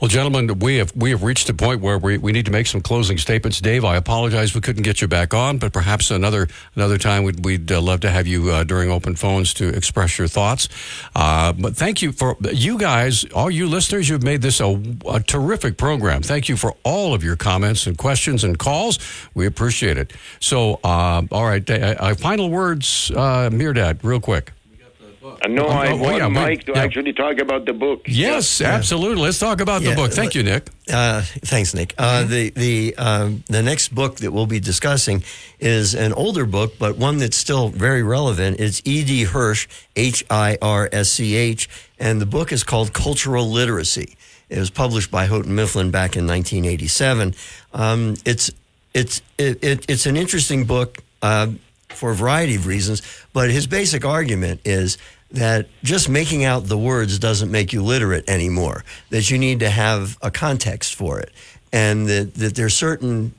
Well, 0.00 0.08
gentlemen, 0.08 0.60
we 0.60 0.76
have 0.76 0.96
we 0.96 1.10
have 1.10 1.22
reached 1.22 1.50
a 1.50 1.54
point 1.54 1.82
where 1.82 1.98
we, 1.98 2.16
we 2.16 2.32
need 2.32 2.46
to 2.46 2.50
make 2.50 2.66
some 2.66 2.80
closing 2.80 3.18
statements. 3.18 3.60
Dave, 3.60 3.84
I 3.84 3.96
apologize 3.96 4.54
we 4.54 4.62
couldn't 4.62 4.82
get 4.82 5.02
you 5.02 5.08
back 5.08 5.34
on, 5.34 5.58
but 5.58 5.74
perhaps 5.74 6.10
another 6.10 6.48
another 6.74 6.96
time 6.96 7.22
we'd, 7.22 7.44
we'd 7.44 7.70
uh, 7.70 7.82
love 7.82 8.00
to 8.00 8.10
have 8.10 8.26
you 8.26 8.50
uh, 8.50 8.64
during 8.64 8.90
open 8.90 9.14
phones 9.14 9.52
to 9.54 9.68
express 9.68 10.16
your 10.16 10.26
thoughts. 10.26 10.70
Uh, 11.14 11.52
but 11.52 11.76
thank 11.76 12.00
you 12.00 12.12
for 12.12 12.38
you 12.50 12.78
guys, 12.78 13.24
all 13.34 13.50
you 13.50 13.68
listeners. 13.68 14.08
You've 14.08 14.22
made 14.22 14.40
this 14.40 14.58
a, 14.60 14.82
a, 15.06 15.20
terrific 15.20 15.76
program. 15.76 16.22
Thank 16.22 16.48
you 16.48 16.56
for 16.56 16.74
all 16.82 17.12
of 17.12 17.22
your 17.22 17.36
comments 17.36 17.86
and 17.86 17.98
questions 17.98 18.42
and 18.42 18.58
calls. 18.58 18.98
We 19.34 19.44
appreciate 19.44 19.98
it. 19.98 20.14
So, 20.40 20.80
uh, 20.82 21.24
all 21.30 21.44
right, 21.44 21.66
final 22.18 22.48
words, 22.48 23.10
uh, 23.14 23.50
Mehrdad, 23.52 24.02
real 24.02 24.20
quick. 24.20 24.52
Uh, 25.42 25.48
no, 25.48 25.66
Oh, 25.66 25.68
I 25.70 25.92
oh, 25.92 25.96
want 25.96 26.16
yeah, 26.18 26.28
Mike 26.28 26.64
to 26.64 26.72
yeah. 26.72 26.82
actually 26.82 27.12
talk 27.12 27.38
about 27.38 27.64
the 27.64 27.72
book. 27.72 28.02
Yes, 28.06 28.60
absolutely. 28.60 29.22
Let's 29.22 29.38
talk 29.38 29.60
about 29.60 29.82
the 29.82 29.94
book. 29.94 30.12
Thank 30.12 30.34
you, 30.34 30.42
Nick. 30.42 30.68
Uh, 30.92 31.22
thanks, 31.22 31.72
Nick. 31.74 31.94
Uh, 31.96 32.24
the 32.24 32.50
the 32.50 32.94
um, 32.96 33.42
the 33.46 33.62
next 33.62 33.94
book 33.94 34.16
that 34.16 34.32
we'll 34.32 34.46
be 34.46 34.60
discussing 34.60 35.22
is 35.58 35.94
an 35.94 36.12
older 36.12 36.44
book, 36.46 36.74
but 36.78 36.96
one 36.96 37.18
that's 37.18 37.36
still 37.36 37.68
very 37.68 38.02
relevant. 38.02 38.60
It's 38.60 38.82
E. 38.84 39.04
D. 39.04 39.24
Hirsch, 39.24 39.66
H 39.96 40.24
I 40.30 40.58
R 40.60 40.88
S 40.92 41.08
C 41.10 41.36
H, 41.36 41.68
and 41.98 42.20
the 42.20 42.26
book 42.26 42.52
is 42.52 42.62
called 42.64 42.92
Cultural 42.92 43.48
Literacy. 43.48 44.16
It 44.48 44.58
was 44.58 44.70
published 44.70 45.10
by 45.12 45.26
Houghton 45.26 45.54
Mifflin 45.54 45.90
back 45.92 46.16
in 46.16 46.26
1987. 46.26 47.34
Um, 47.72 48.16
it's 48.24 48.50
it's 48.92 49.22
it, 49.38 49.62
it, 49.62 49.84
it's 49.88 50.06
an 50.06 50.16
interesting 50.16 50.64
book 50.64 50.98
uh, 51.22 51.48
for 51.88 52.10
a 52.10 52.14
variety 52.14 52.56
of 52.56 52.66
reasons, 52.66 53.00
but 53.32 53.50
his 53.50 53.66
basic 53.68 54.04
argument 54.04 54.60
is 54.64 54.98
that 55.32 55.68
just 55.82 56.08
making 56.08 56.44
out 56.44 56.66
the 56.66 56.78
words 56.78 57.18
doesn't 57.18 57.50
make 57.50 57.72
you 57.72 57.82
literate 57.82 58.28
anymore. 58.28 58.84
That 59.10 59.30
you 59.30 59.38
need 59.38 59.60
to 59.60 59.70
have 59.70 60.18
a 60.22 60.30
context 60.30 60.94
for 60.94 61.20
it, 61.20 61.32
and 61.72 62.06
that 62.08 62.34
that 62.34 62.54
there 62.54 62.66
are 62.66 62.70
certain 62.70 63.34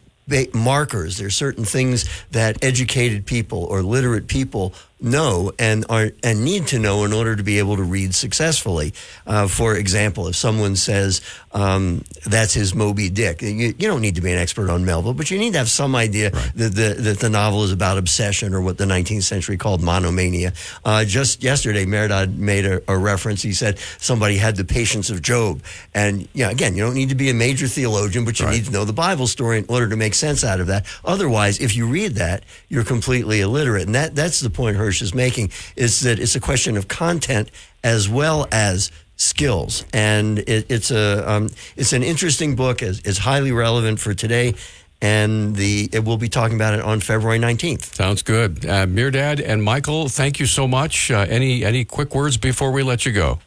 markers, 0.54 1.18
there 1.18 1.28
are 1.28 1.32
certain 1.32 1.66
things 1.66 2.10
that 2.32 2.64
educated 2.64 3.26
people 3.26 3.66
or 3.66 3.82
literate 3.82 4.28
people 4.28 4.74
know 5.02 5.52
and 5.58 5.86
are 5.90 6.12
and 6.24 6.46
need 6.46 6.68
to 6.68 6.80
know 6.80 7.04
in 7.04 7.14
order 7.14 7.36
to 7.36 7.44
be 7.44 7.60
able 7.60 7.76
to 7.76 7.84
read 7.84 8.14
successfully. 8.14 8.94
Uh, 9.26 9.48
for 9.48 9.76
example, 9.76 10.28
if 10.28 10.36
someone 10.36 10.76
says 10.76 11.22
um, 11.54 12.04
that's 12.26 12.54
his 12.54 12.74
Moby 12.74 13.10
Dick, 13.10 13.42
you, 13.42 13.50
you 13.50 13.88
don't 13.88 14.02
need 14.02 14.16
to 14.16 14.22
be 14.22 14.32
an 14.32 14.38
expert 14.38 14.70
on 14.70 14.86
Melville, 14.86 15.14
but 15.14 15.32
you 15.32 15.40
need 15.40 15.54
to 15.54 15.58
have 15.60 15.70
some 15.70 15.96
idea 15.96 16.30
that, 16.30 16.74
the, 16.74 16.96
that 16.98 17.20
the 17.20 17.30
novel 17.30 17.64
is 17.64 17.72
about 17.72 17.98
obsession 17.98 18.54
or 18.54 18.62
what 18.62 18.78
the 18.78 18.86
19th 18.86 19.24
century 19.24 19.58
called 19.58 19.82
monomania. 19.82 20.54
Uh, 20.86 21.04
just 21.04 21.44
yesterday, 21.44 21.86
Mehrdad 21.86 22.38
made 22.38 22.66
a, 22.66 22.82
a 22.88 22.98
reference. 22.98 23.42
He 23.42 23.54
said 23.54 23.80
somebody 23.98 24.38
had 24.38 24.56
the 24.56 24.64
patience 24.64 25.10
of 25.10 25.22
Job, 25.22 25.62
and 25.94 26.28
yeah, 26.34 26.50
again, 26.50 26.76
you 26.76 26.84
don't 26.84 26.96
need 26.96 27.10
to 27.10 27.16
be 27.16 27.30
a 27.30 27.34
major 27.34 27.68
theologian, 27.68 28.26
but 28.26 28.40
you 28.40 28.48
need 28.48 28.66
to 28.66 28.72
know 28.72 28.86
the 28.86 28.94
Bible 28.94 29.28
story 29.28 29.58
in 29.58 29.66
order 29.68 29.90
to 29.90 29.96
make 29.96 30.14
sense 30.14 30.44
out 30.44 30.60
of 30.60 30.68
that. 30.68 30.86
Otherwise, 31.04 31.60
if 31.60 31.76
you 31.76 31.88
read 31.88 32.14
that, 32.14 32.44
you're 32.70 32.84
completely 32.84 33.42
illiterate, 33.42 33.86
and 33.86 33.96
that 33.96 34.16
that's 34.16 34.40
the 34.40 34.50
point 34.50 34.78
Hirsch 34.92 35.02
is 35.02 35.16
making 35.16 35.52
is 35.78 36.02
that 36.02 36.20
it's 36.20 36.36
a 36.36 36.40
question 36.42 36.76
of 36.76 36.90
content 36.90 37.50
as 37.82 38.10
well 38.10 38.46
as 38.52 38.92
skills, 39.16 39.86
and 39.94 40.40
it, 40.40 40.66
it's 40.70 40.92
a 40.92 41.32
um, 41.32 41.50
it's 41.78 41.94
an 41.94 42.04
interesting 42.04 42.58
book. 42.58 42.82
It's, 42.82 43.00
it's 43.00 43.20
highly 43.20 43.54
relevant 43.54 44.02
for 44.02 44.14
today, 44.14 44.54
and 45.02 45.56
the 45.56 45.90
it, 45.94 46.04
we'll 46.04 46.18
be 46.18 46.28
talking 46.28 46.58
about 46.58 46.74
it 46.74 46.82
on 46.82 47.00
February 47.00 47.40
nineteenth. 47.40 47.96
Sounds 47.96 48.22
good. 48.22 48.66
Uh, 48.66 48.86
Mehrdad 48.86 49.42
and 49.42 49.64
Michael, 49.64 50.10
thank 50.10 50.42
you 50.42 50.46
so 50.46 50.68
much. 50.68 51.10
Uh, 51.10 51.26
any 51.30 51.64
any 51.64 51.86
quick 51.86 52.14
words 52.14 52.36
before 52.36 52.72
we 52.74 52.84
let 52.84 53.06
you 53.06 53.14
go? 53.14 53.40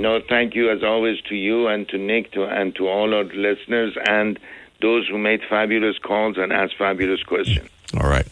No, 0.00 0.18
thank 0.26 0.54
you 0.54 0.70
as 0.70 0.82
always 0.82 1.20
to 1.28 1.34
you 1.34 1.66
and 1.66 1.86
to 1.90 1.98
Nick 1.98 2.32
to, 2.32 2.44
and 2.44 2.74
to 2.76 2.88
all 2.88 3.12
our 3.12 3.24
listeners 3.24 3.94
and 4.08 4.38
those 4.80 5.06
who 5.06 5.18
made 5.18 5.42
fabulous 5.46 5.98
calls 5.98 6.38
and 6.38 6.50
asked 6.50 6.78
fabulous 6.78 7.22
questions. 7.22 7.68
All 7.98 8.08
right, 8.08 8.26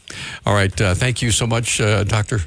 all 0.47 0.55
right. 0.55 0.81
Uh, 0.81 0.95
thank 0.95 1.21
you 1.23 1.31
so 1.31 1.47
much, 1.47 1.81
uh, 1.81 2.05
Doctor 2.05 2.41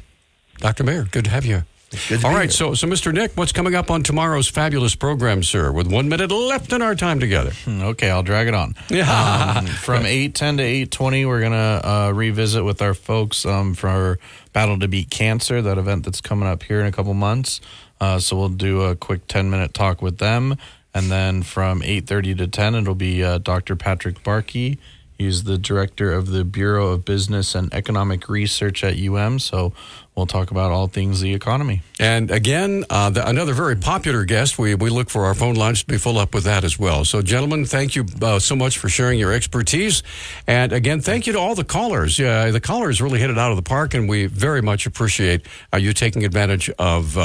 Doctor 0.59 0.83
Mayer. 0.83 1.05
Good 1.11 1.25
to 1.25 1.31
have 1.31 1.45
you. 1.45 1.63
Good 2.07 2.23
All 2.23 2.33
right, 2.33 2.49
so 2.49 2.73
so 2.73 2.88
Mr. 2.88 3.13
Nick, 3.13 3.31
what's 3.35 3.51
coming 3.51 3.75
up 3.75 3.91
on 3.91 4.01
tomorrow's 4.01 4.47
fabulous 4.47 4.95
program, 4.95 5.43
sir? 5.43 5.73
With 5.73 5.91
one 5.91 6.07
minute 6.07 6.31
left 6.31 6.71
in 6.71 6.81
our 6.81 6.95
time 6.95 7.19
together. 7.19 7.51
Hmm, 7.65 7.81
Okay, 7.81 8.09
I'll 8.09 8.23
drag 8.23 8.47
it 8.47 8.53
on. 8.53 8.75
Yeah. 8.89 9.57
Um, 9.59 9.65
from 9.65 10.05
eight 10.05 10.33
ten 10.33 10.55
to 10.55 10.63
eight 10.63 10.89
twenty, 10.91 11.25
we're 11.25 11.41
gonna 11.41 11.81
uh, 11.83 12.11
revisit 12.15 12.63
with 12.63 12.81
our 12.81 12.93
folks 12.93 13.45
um, 13.45 13.73
for 13.73 13.89
our 13.89 14.19
Battle 14.53 14.79
to 14.79 14.88
Beat 14.88 15.09
Cancer, 15.09 15.61
that 15.61 15.77
event 15.77 16.05
that's 16.05 16.21
coming 16.21 16.47
up 16.47 16.63
here 16.63 16.79
in 16.79 16.85
a 16.85 16.91
couple 16.93 17.13
months. 17.13 17.59
Uh, 17.99 18.19
so 18.19 18.38
we'll 18.38 18.47
do 18.49 18.83
a 18.83 18.95
quick 18.95 19.27
ten 19.27 19.49
minute 19.49 19.73
talk 19.73 20.01
with 20.01 20.19
them, 20.19 20.55
and 20.93 21.11
then 21.11 21.43
from 21.43 21.81
eight 21.83 22.07
thirty 22.07 22.33
to 22.35 22.47
ten, 22.47 22.73
it'll 22.73 22.95
be 22.95 23.21
uh, 23.21 23.38
Dr. 23.39 23.75
Patrick 23.75 24.23
Barkey. 24.23 24.77
He's 25.22 25.43
the 25.43 25.60
director 25.60 26.11
of 26.11 26.31
the 26.31 26.43
Bureau 26.43 26.88
of 26.88 27.06
Business 27.06 27.53
and 27.53 27.72
Economic 27.72 28.27
Research 28.27 28.84
at 28.84 28.98
UM. 28.98 29.38
So 29.38 29.72
we'll 30.15 30.26
talk 30.26 30.49
about 30.49 30.72
all 30.72 30.88
things 30.88 31.22
the 31.22 31.35
economy. 31.35 31.84
And 31.99 32.31
again, 32.31 32.85
uh, 32.89 33.11
the, 33.11 33.30
another 33.30 33.53
very 33.53 33.76
popular 33.76 34.26
guest. 34.26 34.57
We, 34.57 34.73
we 34.73 34.89
look 34.89 35.11
for 35.11 35.26
our 35.26 35.35
phone 35.35 35.53
lines 35.53 35.81
to 35.81 35.88
be 35.88 35.99
full 35.99 36.18
up 36.18 36.34
with 36.34 36.45
that 36.45 36.64
as 36.64 36.80
well. 36.80 37.06
So, 37.06 37.22
gentlemen, 37.22 37.65
thank 37.65 37.95
you 37.95 38.07
uh, 38.19 38.39
so 38.39 38.56
much 38.56 38.80
for 38.80 38.89
sharing 38.89 39.19
your 39.19 39.31
expertise. 39.31 40.02
And 40.48 40.73
again, 40.73 41.02
thank 41.02 41.27
you 41.27 41.34
to 41.34 41.39
all 41.39 41.53
the 41.53 41.64
callers. 41.64 42.18
Yeah, 42.18 42.49
the 42.49 42.60
callers 42.60 42.99
really 42.99 43.19
hit 43.19 43.30
it 43.30 43.38
out 43.38 43.52
of 43.52 43.57
the 43.57 43.64
park, 43.64 43.93
and 43.93 44.10
we 44.10 44.26
very 44.26 44.64
much 44.64 44.88
appreciate 44.88 45.45
uh, 45.72 45.77
you 45.77 45.93
taking 45.93 46.26
advantage 46.26 46.68
of. 46.80 47.15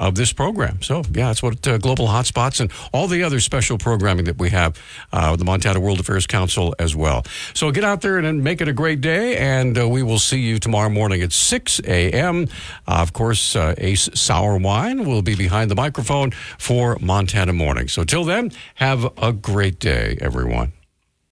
Of 0.00 0.14
this 0.14 0.32
program. 0.32 0.80
So, 0.80 1.02
yeah, 1.12 1.26
that's 1.26 1.42
what 1.42 1.68
uh, 1.68 1.76
Global 1.76 2.06
Hotspots 2.06 2.58
and 2.58 2.72
all 2.90 3.06
the 3.06 3.22
other 3.22 3.38
special 3.38 3.76
programming 3.76 4.24
that 4.24 4.38
we 4.38 4.48
have, 4.48 4.80
uh, 5.12 5.36
the 5.36 5.44
Montana 5.44 5.78
World 5.78 6.00
Affairs 6.00 6.26
Council 6.26 6.74
as 6.78 6.96
well. 6.96 7.22
So, 7.52 7.70
get 7.70 7.84
out 7.84 8.00
there 8.00 8.16
and 8.16 8.42
make 8.42 8.62
it 8.62 8.68
a 8.68 8.72
great 8.72 9.02
day, 9.02 9.36
and 9.36 9.78
uh, 9.78 9.86
we 9.86 10.02
will 10.02 10.18
see 10.18 10.40
you 10.40 10.58
tomorrow 10.58 10.88
morning 10.88 11.20
at 11.20 11.32
6 11.32 11.80
a.m. 11.80 12.48
Uh, 12.88 13.02
of 13.02 13.12
course, 13.12 13.54
uh, 13.54 13.74
Ace 13.76 14.08
Sour 14.14 14.56
Wine 14.56 15.04
will 15.04 15.20
be 15.20 15.34
behind 15.34 15.70
the 15.70 15.76
microphone 15.76 16.30
for 16.56 16.96
Montana 17.02 17.52
Morning. 17.52 17.86
So, 17.86 18.02
till 18.02 18.24
then, 18.24 18.52
have 18.76 19.06
a 19.18 19.34
great 19.34 19.78
day, 19.78 20.16
everyone. 20.22 20.72